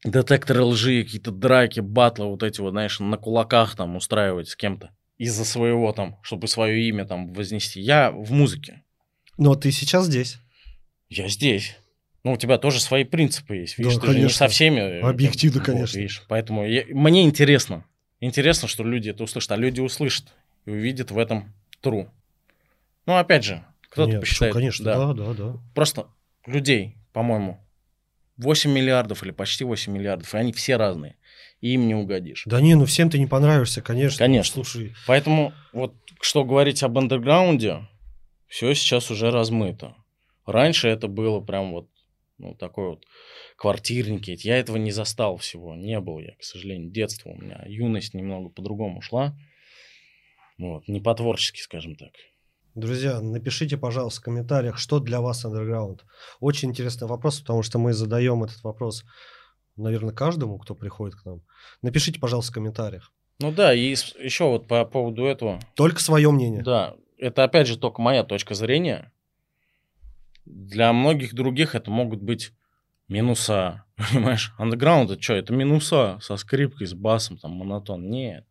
Детекторы 0.05 0.63
лжи, 0.63 1.05
какие-то 1.05 1.31
драки, 1.31 1.79
батлы, 1.79 2.27
вот 2.27 2.43
эти 2.43 2.61
вот, 2.61 2.71
знаешь, 2.71 2.99
на 2.99 3.19
кулаках 3.19 3.77
там 3.77 3.95
устраивать 3.95 4.49
с 4.49 4.57
кем-то 4.57 4.93
из-за 5.19 5.45
своего 5.45 5.93
там, 5.93 6.17
чтобы 6.23 6.49
свое 6.49 6.81
имя 6.89 7.05
там 7.05 7.33
вознести. 7.33 7.81
Я 7.81 8.11
в 8.11 8.31
музыке. 8.33 8.83
Но 9.37 9.55
ты 9.55 9.71
сейчас 9.73 10.07
здесь. 10.07 10.39
Я 11.09 11.29
здесь. 11.29 11.77
Ну, 12.25 12.33
у 12.33 12.37
тебя 12.37 12.59
тоже 12.59 12.81
свои 12.81 13.05
принципы 13.05 13.57
есть. 13.57 13.79
Видишь, 13.79 13.95
Да, 13.95 14.01
ты 14.01 14.07
же 14.09 14.13
не 14.15 14.19
конечно. 14.21 14.39
со 14.39 14.49
всеми. 14.49 14.81
э, 14.81 15.01
Объективно, 15.01 15.59
вот, 15.61 15.67
конечно. 15.67 15.97
видишь. 15.99 16.25
Поэтому 16.29 16.67
я- 16.67 16.85
мне 16.89 17.23
интересно. 17.25 17.85
Интересно, 18.21 18.69
что 18.69 18.83
люди 18.85 19.11
это 19.11 19.23
услышат. 19.25 19.53
А 19.53 19.57
люди 19.57 19.81
услышат 19.81 20.27
и 20.67 20.71
увидят 20.71 21.11
в 21.11 21.19
этом 21.19 21.55
тру. 21.81 22.11
Ну, 23.07 23.17
опять 23.17 23.45
же, 23.45 23.65
кто-то 23.89 24.11
Нет, 24.11 24.21
посчитает. 24.21 24.53
что, 24.53 24.59
конечно, 24.59 24.85
да, 24.85 25.13
да, 25.15 25.33
да. 25.35 25.57
Просто 25.75 26.09
людей, 26.47 26.97
по-моему, 27.13 27.59
8 28.37 28.71
миллиардов 28.71 29.23
или 29.23 29.31
почти 29.31 29.65
8 29.65 29.93
миллиардов, 29.93 30.35
и 30.35 30.39
они 30.39 30.53
все 30.53 30.77
разные. 30.77 31.17
И 31.61 31.75
им 31.75 31.89
не 31.89 31.95
угодишь. 31.95 32.45
Да 32.47 32.61
не, 32.61 32.75
ну 32.75 32.85
всем 32.85 33.11
ты 33.11 33.19
не 33.19 33.27
понравишься, 33.27 33.83
конечно. 33.83 34.19
Конечно. 34.19 34.65
Слушай, 34.65 34.95
Поэтому 35.07 35.53
вот 35.73 35.95
что 36.21 36.45
говорить 36.45 36.83
об 36.83 36.99
андерграунде, 36.99 37.89
все 38.47 38.75
сейчас 38.75 39.11
уже 39.11 39.31
размыто. 39.31 39.95
Раньше 40.47 40.89
это 40.89 41.09
было 41.09 41.41
прям 41.41 41.73
вот 41.73 41.89
ну, 42.39 42.55
такой 42.55 42.91
вот 42.91 43.05
квартирники. 43.57 44.39
Я 44.43 44.59
этого 44.59 44.77
не 44.77 44.93
застал 44.93 45.37
всего. 45.37 45.75
Не 45.75 46.01
был 46.01 46.21
я, 46.21 46.35
к 46.37 46.43
сожалению. 46.43 46.91
Детство 46.91 47.31
у 47.31 47.37
меня. 47.37 47.63
Юность 47.67 48.15
немного 48.15 48.49
по-другому 48.49 49.03
шла. 49.03 49.37
Вот. 50.57 50.89
Не 50.89 51.01
по-творчески, 51.01 51.61
скажем 51.61 51.97
так. 51.97 52.11
друзья, 52.75 53.21
напишите, 53.21 53.77
пожалуйста, 53.77 54.21
в 54.21 54.25
комментариях, 54.25 54.79
что 54.79 55.01
для 55.01 55.21
вас 55.21 55.45
андерграунд. 55.45 56.05
Очень 56.41 56.71
интересный 56.71 57.09
вопрос, 57.09 57.41
потому 57.41 57.63
что 57.63 57.79
мы 57.79 57.93
задаем 57.93 58.45
этот 58.45 58.63
вопрос, 58.63 59.05
наверное, 59.79 60.15
каждому, 60.15 60.59
кто 60.59 60.75
приходит 60.75 61.17
к 61.17 61.25
нам. 61.25 61.43
Напишите, 61.83 62.21
пожалуйста, 62.21 62.53
в 62.53 62.55
комментариях. 62.55 63.13
Ну 63.41 63.53
да, 63.53 63.73
и 63.73 63.91
еще 63.91 64.45
вот 64.45 64.67
по 64.67 64.85
поводу 64.85 65.25
этого. 65.25 65.61
Только 65.75 66.01
свое 66.01 66.31
мнение. 66.31 66.63
Да, 66.63 66.97
это 67.17 67.45
опять 67.45 67.67
же 67.67 67.79
только 67.79 68.03
моя 68.03 68.25
точка 68.25 68.55
зрения. 68.55 69.13
Для 70.45 70.93
многих 70.93 71.35
других 71.35 71.75
это 71.75 71.91
могут 71.91 72.23
быть 72.23 72.53
минуса, 73.09 73.85
понимаешь? 73.97 74.55
Андеграунд 74.59 75.11
это 75.11 75.23
что? 75.23 75.35
Это 75.35 75.53
минуса 75.53 76.19
со 76.21 76.37
скрипкой, 76.37 76.87
с 76.87 76.95
басом, 76.95 77.39
там, 77.39 77.53
монотон. 77.53 78.09
Нет. 78.11 78.45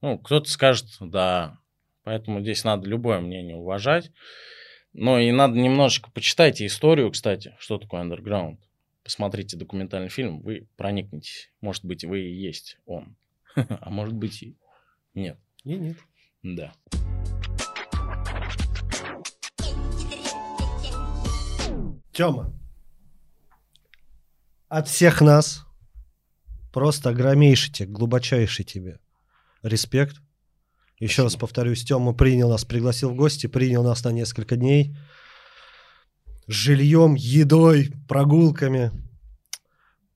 Ну, 0.00 0.18
кто-то 0.18 0.50
скажет, 0.50 0.86
да. 1.00 1.58
Поэтому 2.04 2.40
здесь 2.40 2.64
надо 2.64 2.88
любое 2.88 3.20
мнение 3.20 3.56
уважать. 3.56 4.10
Но 4.92 5.18
и 5.18 5.30
надо 5.30 5.54
немножечко 5.58 6.10
почитайте 6.10 6.66
историю, 6.66 7.10
кстати, 7.10 7.54
что 7.58 7.78
такое 7.78 8.02
андерграунд. 8.02 8.60
Посмотрите 9.04 9.56
документальный 9.56 10.08
фильм, 10.08 10.40
вы 10.42 10.68
проникнетесь. 10.76 11.50
Может 11.60 11.84
быть, 11.84 12.04
вы 12.04 12.20
и 12.20 12.32
есть 12.32 12.78
он. 12.86 13.16
А 13.54 13.90
может 13.90 14.14
быть 14.14 14.42
и 14.42 14.56
нет. 15.14 15.38
Не, 15.64 15.76
нет. 15.76 15.96
Да. 16.42 16.72
Тёма, 22.12 22.52
от 24.68 24.88
всех 24.88 25.20
нас 25.20 25.66
просто 26.72 27.10
огромнейший 27.10 27.72
тебе, 27.72 27.88
глубочайший 27.88 28.64
тебе 28.64 29.00
респект. 29.62 30.16
Еще 30.98 31.22
раз 31.22 31.32
Спасибо. 31.32 31.46
повторюсь, 31.46 31.84
Тёма 31.84 32.12
принял 32.14 32.48
нас, 32.48 32.64
пригласил 32.64 33.10
в 33.10 33.16
гости, 33.16 33.48
принял 33.48 33.82
нас 33.82 34.04
на 34.04 34.12
несколько 34.12 34.56
дней. 34.56 34.96
Жильем, 36.52 37.14
едой, 37.14 37.90
прогулками. 38.06 38.90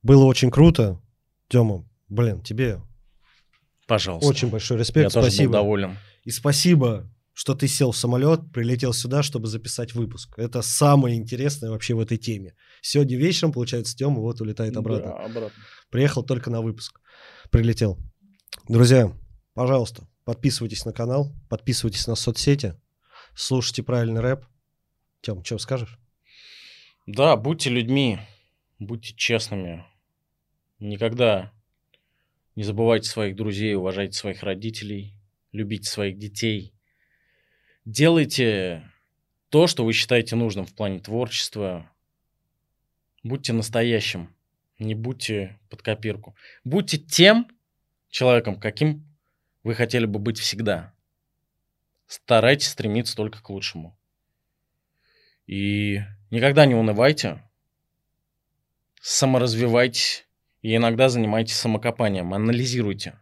Было 0.03 0.25
очень 0.25 0.51
круто. 0.51 1.01
Тёма, 1.49 1.89
блин, 2.09 2.43
тебе 2.43 2.83
Пожалуйста. 3.87 4.29
очень 4.29 4.49
большой 4.51 4.77
Я 4.77 4.81
респект. 4.81 5.15
тоже 5.15 5.27
был 5.27 5.31
Спасибо. 5.31 5.53
доволен. 5.55 5.97
И 6.25 6.31
спасибо, 6.31 7.11
что 7.33 7.55
ты 7.55 7.67
сел 7.69 7.93
в 7.93 7.97
самолет, 7.97 8.53
прилетел 8.53 8.93
сюда, 8.93 9.23
чтобы 9.23 9.47
записать 9.47 9.95
выпуск. 9.95 10.35
Это 10.39 10.61
самое 10.61 11.17
интересное 11.17 11.71
вообще 11.71 11.95
в 11.95 12.01
этой 12.01 12.19
теме. 12.19 12.55
Сегодня 12.83 13.17
вечером, 13.17 13.53
получается, 13.53 13.97
Тёма 13.97 14.21
вот 14.21 14.39
улетает 14.43 14.77
обратно. 14.77 15.13
Да, 15.13 15.25
обратно. 15.25 15.63
Приехал 15.89 16.23
только 16.23 16.51
на 16.51 16.61
выпуск. 16.61 17.01
Прилетел. 17.51 17.99
Друзья, 18.69 19.11
пожалуйста, 19.55 20.07
подписывайтесь 20.25 20.85
на 20.85 20.93
канал, 20.93 21.33
подписывайтесь 21.49 22.07
на 22.07 22.15
соцсети, 22.15 22.75
слушайте 23.35 23.83
правильный 23.83 24.21
рэп. 24.21 24.45
Тём, 25.23 25.43
что 25.43 25.57
скажешь? 25.57 25.99
Да, 27.07 27.37
будьте 27.37 27.71
людьми, 27.71 28.19
будьте 28.81 29.15
честными. 29.15 29.85
Никогда 30.81 31.53
не 32.57 32.65
забывайте 32.65 33.09
своих 33.09 33.37
друзей, 33.37 33.77
уважайте 33.77 34.15
своих 34.15 34.43
родителей, 34.43 35.15
любите 35.53 35.89
своих 35.89 36.19
детей. 36.19 36.75
Делайте 37.85 38.91
то, 39.51 39.69
что 39.69 39.85
вы 39.85 39.93
считаете 39.93 40.35
нужным 40.35 40.67
в 40.67 40.75
плане 40.75 40.99
творчества. 40.99 41.89
Будьте 43.23 43.53
настоящим, 43.53 44.35
не 44.81 44.97
будьте 44.97 45.61
под 45.71 45.83
копирку. 45.83 46.35
Будьте 46.65 46.99
тем 46.99 47.47
человеком, 48.11 48.59
каким 48.59 49.07
вы 49.63 49.77
хотели 49.77 50.07
бы 50.07 50.19
быть 50.19 50.41
всегда. 50.41 50.93
Старайтесь 52.09 52.67
стремиться 52.67 53.15
только 53.15 53.41
к 53.41 53.49
лучшему. 53.49 53.97
И 55.47 56.01
никогда 56.37 56.67
не 56.67 56.75
унывайте, 56.75 57.43
саморазвивайтесь 59.01 60.27
и 60.63 60.77
иногда 60.77 61.09
занимайтесь 61.09 61.57
самокопанием, 61.57 62.35
анализируйте 62.35 63.19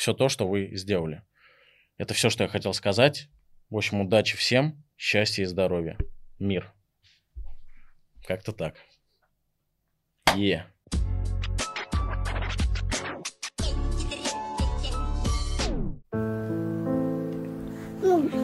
все 0.00 0.14
то, 0.14 0.30
что 0.30 0.48
вы 0.48 0.70
сделали. 0.72 1.22
Это 1.98 2.14
все, 2.14 2.30
что 2.30 2.44
я 2.44 2.48
хотел 2.48 2.72
сказать. 2.72 3.28
В 3.68 3.76
общем, 3.76 4.00
удачи 4.00 4.34
всем, 4.34 4.82
счастья 4.96 5.42
и 5.42 5.46
здоровья. 5.46 5.98
Мир. 6.38 6.72
Как-то 8.26 8.52
так. 8.52 8.76
Е. 10.34 10.64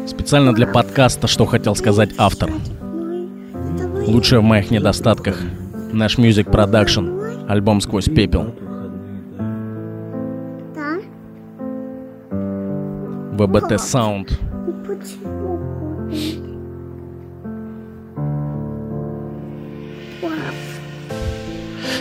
Специально 0.06 0.52
для 0.52 0.66
подкаста, 0.66 1.26
что 1.26 1.46
хотел 1.46 1.74
сказать 1.74 2.10
автор. 2.18 2.50
Лучшее 4.06 4.38
в 4.38 4.44
моих 4.44 4.70
недостатках. 4.70 5.40
Наш 5.92 6.16
Music 6.16 6.48
Production. 6.50 7.46
Альбом 7.48 7.80
«Сквозь 7.80 8.04
пепел». 8.04 8.54
Да? 10.74 10.98
ВБТ 13.32 13.72
Sound. 13.72 14.30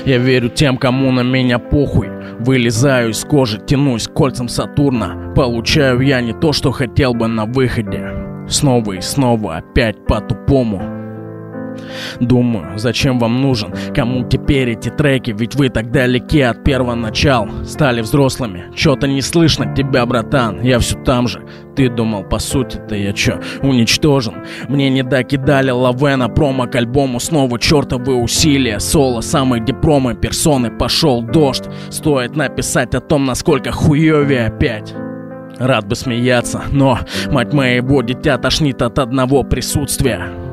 Я 0.06 0.19
верю 0.19 0.49
тем, 0.49 0.77
кому 0.77 1.11
на 1.11 1.22
меня 1.22 1.57
похуй. 1.57 2.10
Вылезаю 2.40 3.10
из 3.10 3.26
кожи, 3.26 3.60
тянусь 3.65 4.07
кольцам 4.07 4.48
Сатурна. 4.48 5.34
Получаю 5.36 6.02
я 6.02 6.22
не 6.22 6.34
то, 6.34 6.53
что 6.53 6.72
хотел 6.72 7.15
бы 7.15 7.27
на 7.27 7.45
выходе. 7.45 8.45
Снова 8.48 8.91
и 8.91 9.02
снова, 9.02 9.57
опять 9.57 10.06
по-тупому. 10.06 11.05
Думаю, 12.20 12.78
зачем 12.78 13.20
вам 13.20 13.42
нужен? 13.42 13.74
Кому 13.94 14.28
теперь 14.28 14.72
эти 14.72 14.90
треки? 14.90 15.32
Ведь 15.38 15.56
вы 15.56 15.70
так 15.70 15.92
далеки 15.92 16.42
от 16.42 16.64
первого 16.64 16.96
начала 16.96 17.50
Стали 17.66 18.02
взрослыми. 18.02 18.66
Чё-то 18.76 19.08
не 19.08 19.22
слышно 19.22 19.74
тебя, 19.76 20.06
братан. 20.06 20.62
Я 20.62 20.80
все 20.80 20.98
там 21.04 21.28
же. 21.28 21.42
Ты 21.76 21.90
думал, 21.90 22.24
по 22.24 22.40
сути-то 22.40 22.96
я 22.96 23.12
чё, 23.12 23.40
уничтожен? 23.62 24.36
Мне 24.70 24.90
не 24.90 25.04
докидали 25.04 25.72
Лавена 25.72 26.30
промо 26.30 26.68
к 26.68 26.76
альбому 26.76 27.20
Снова 27.20 27.60
чертовы 27.60 28.16
усилия 28.16 28.80
Соло, 28.80 29.22
самые 29.22 29.64
дипломы, 29.64 30.16
персоны 30.16 30.72
Пошел 30.72 31.22
дождь. 31.22 31.66
Стоит 31.90 32.36
написать 32.36 32.96
о 32.96 33.02
том, 33.02 33.26
насколько 33.26 33.72
хуёвее 33.72 34.48
опять. 34.48 34.94
Рад 35.58 35.88
бы 35.88 35.96
смеяться, 35.96 36.64
но 36.72 37.00
мать 37.32 37.54
моего 37.54 38.02
дитя 38.02 38.38
тошнит 38.38 38.82
от 38.82 39.00
одного 39.00 39.44
присутствия 39.44 40.45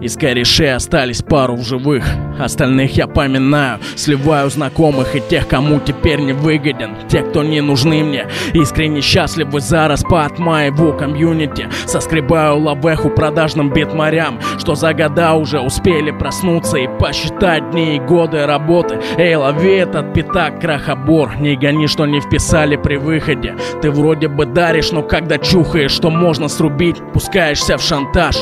из 0.00 0.16
корешей 0.16 0.74
остались 0.74 1.22
пару 1.22 1.56
в 1.56 1.62
живых. 1.62 2.04
Остальных 2.38 2.96
я 2.96 3.06
поминаю 3.06 3.78
Сливаю 3.94 4.50
знакомых 4.50 5.16
и 5.16 5.20
тех, 5.20 5.48
кому 5.48 5.80
теперь 5.80 6.20
не 6.20 6.32
выгоден. 6.32 6.94
Те, 7.08 7.22
кто 7.22 7.42
не 7.42 7.60
нужны 7.60 8.02
мне. 8.04 8.26
Искренне 8.52 9.00
счастливы 9.00 9.60
за 9.60 9.88
распад 9.88 10.38
моего 10.38 10.92
комьюнити. 10.92 11.68
Соскребаю 11.86 12.58
лавеху 12.58 13.10
продажным 13.10 13.72
битмарям 13.72 14.38
Что 14.58 14.74
за 14.74 14.92
года 14.92 15.34
уже 15.34 15.60
успели 15.60 16.10
проснуться 16.10 16.78
И 16.78 16.88
посчитать 16.98 17.70
дни 17.70 17.96
и 17.96 18.00
годы 18.00 18.46
работы. 18.46 19.00
Эй, 19.16 19.34
лови 19.34 19.76
этот 19.76 20.12
пятак, 20.12 20.60
крахобор 20.60 21.36
Не 21.38 21.56
гони, 21.56 21.86
что 21.86 22.06
не 22.06 22.20
вписали 22.20 22.76
при 22.76 22.96
выходе. 22.96 23.56
Ты 23.82 23.90
вроде 23.90 24.28
бы 24.28 24.46
даришь, 24.46 24.92
но 24.92 25.02
когда 25.02 25.38
чухаешь, 25.38 25.92
что 25.92 26.10
можно 26.10 26.48
срубить 26.48 26.96
Пускаешься 27.12 27.78
в 27.78 27.82
шантаж 27.82 28.36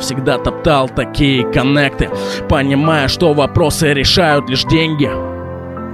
Всегда 0.00 0.38
топтал 0.38 0.88
такие 0.88 1.44
коннекты 1.52 2.10
Понимая, 2.48 3.08
что 3.08 3.32
вопросы 3.32 3.92
решают 3.92 4.48
лишь 4.48 4.64
деньги. 4.64 5.10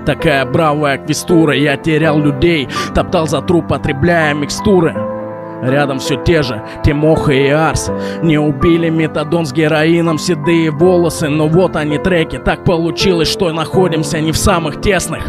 Такая 0.07 0.45
бравая 0.47 0.99
квестура, 0.99 1.55
я 1.55 1.77
терял 1.77 2.19
людей 2.19 2.69
Топтал 2.95 3.27
за 3.27 3.43
труп, 3.43 3.69
потребляя 3.69 4.35
микстуры 4.35 5.16
Рядом 5.63 5.99
все 5.99 6.17
те 6.17 6.43
же, 6.43 6.63
Тимоха 6.85 7.33
и 7.33 7.49
Арс. 7.49 7.91
Не 8.23 8.39
убили 8.39 8.89
метадон 8.89 9.47
с 9.47 9.53
героином 9.53 10.19
седые 10.19 10.71
волосы 10.71 11.29
Но 11.29 11.49
вот 11.49 11.77
они 11.77 11.99
треки, 11.99 12.39
так 12.39 12.65
получилось, 12.65 13.31
что 13.31 13.51
находимся 13.53 14.21
не 14.21 14.33
в 14.33 14.37
самых 14.37 14.81
тесных 14.81 15.25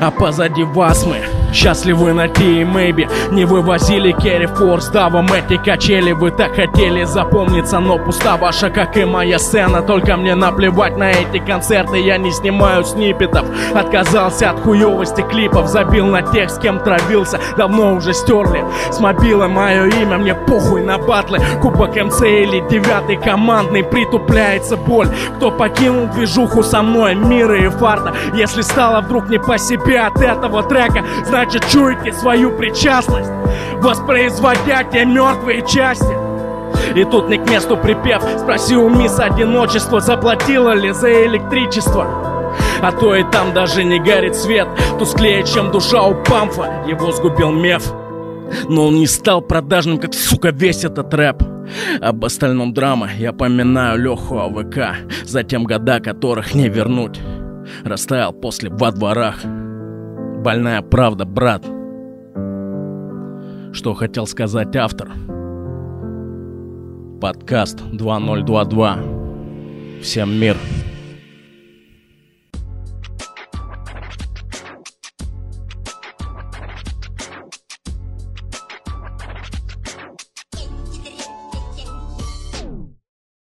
А 0.00 0.10
позади 0.10 0.62
вас 0.62 1.06
мы, 1.06 1.16
счастливы 1.52 2.12
на 2.12 2.28
Ти 2.28 2.60
и 2.60 2.64
Мэйби 2.64 3.08
Не 3.30 3.44
вывозили 3.44 4.12
Керри 4.12 4.46
Форс, 4.46 4.88
давом 4.88 5.26
эти 5.32 5.56
качели. 5.56 6.12
Вы 6.12 6.30
так 6.30 6.54
хотели 6.54 7.04
запомниться, 7.04 7.80
но 7.80 7.98
пуста 7.98 8.36
ваша, 8.36 8.70
как 8.70 8.96
и 8.96 9.04
моя 9.04 9.38
сцена. 9.38 9.82
Только 9.82 10.16
мне 10.16 10.34
наплевать 10.34 10.96
на 10.96 11.10
эти 11.10 11.38
концерты, 11.38 11.98
я 11.98 12.18
не 12.18 12.30
снимаю 12.32 12.84
сниппетов 12.84 13.46
Отказался 13.74 14.50
от 14.50 14.60
хуевости 14.60 15.22
клипов, 15.22 15.68
забил 15.68 16.06
на 16.06 16.22
тех, 16.22 16.50
с 16.50 16.58
кем 16.58 16.80
травился. 16.80 17.40
Давно 17.56 17.94
уже 17.94 18.12
стерли 18.12 18.64
с 18.90 19.00
мобила 19.00 19.48
моя 19.48 19.69
мое 19.70 19.86
имя, 20.02 20.18
мне 20.18 20.34
похуй 20.34 20.82
на 20.82 20.98
батлы. 20.98 21.38
Кубок 21.62 21.94
МЦ 21.94 22.22
или 22.22 22.60
девятый 22.68 23.16
командный 23.16 23.84
Притупляется 23.84 24.76
боль. 24.76 25.08
Кто 25.36 25.50
покинул 25.52 26.06
движуху 26.08 26.62
со 26.62 26.82
мной? 26.82 27.14
Мира 27.14 27.56
и 27.56 27.68
фарта. 27.68 28.12
Если 28.34 28.62
стало 28.62 29.00
вдруг 29.00 29.28
не 29.28 29.38
по 29.38 29.58
себе 29.58 30.00
от 30.00 30.20
этого 30.20 30.62
трека 30.64 31.04
Значит 31.24 31.68
чуете 31.68 32.12
свою 32.12 32.50
причастность. 32.50 33.30
Воспроизводя 33.76 34.82
те 34.84 35.04
мертвые 35.04 35.62
части. 35.62 36.14
И 36.96 37.04
тут 37.04 37.28
не 37.28 37.38
к 37.38 37.48
месту 37.48 37.76
припев. 37.76 38.22
Спроси 38.38 38.76
у 38.76 38.88
мисс 38.88 39.20
одиночество 39.20 40.00
Заплатила 40.00 40.74
ли 40.74 40.90
за 40.90 41.26
электричество. 41.26 42.06
А 42.82 42.90
то 42.90 43.14
и 43.14 43.22
там 43.30 43.52
даже 43.52 43.84
не 43.84 44.00
горит 44.00 44.34
свет. 44.34 44.66
Тусклее, 44.98 45.44
чем 45.44 45.70
душа 45.70 46.02
у 46.02 46.14
памфа. 46.14 46.82
Его 46.88 47.12
сгубил 47.12 47.52
меф 47.52 47.99
но 48.68 48.88
он 48.88 48.96
не 48.96 49.06
стал 49.06 49.42
продажным, 49.42 49.98
как, 49.98 50.14
сука, 50.14 50.50
весь 50.50 50.84
этот 50.84 51.12
рэп. 51.14 51.42
Об 52.00 52.24
остальном 52.24 52.74
драма 52.74 53.08
я 53.16 53.32
поминаю 53.32 54.00
Леху 54.00 54.38
АВК 54.38 54.96
Затем 55.24 55.64
года, 55.64 56.00
которых 56.00 56.54
не 56.54 56.68
вернуть. 56.68 57.20
Растаял 57.84 58.32
после 58.32 58.70
во 58.70 58.90
дворах 58.90 59.36
Больная 59.44 60.82
правда, 60.82 61.24
брат. 61.24 61.64
Что 63.72 63.94
хотел 63.94 64.26
сказать 64.26 64.74
автор? 64.74 65.12
Подкаст 67.20 67.78
2022 67.92 68.98
Всем 70.02 70.34
мир 70.40 70.56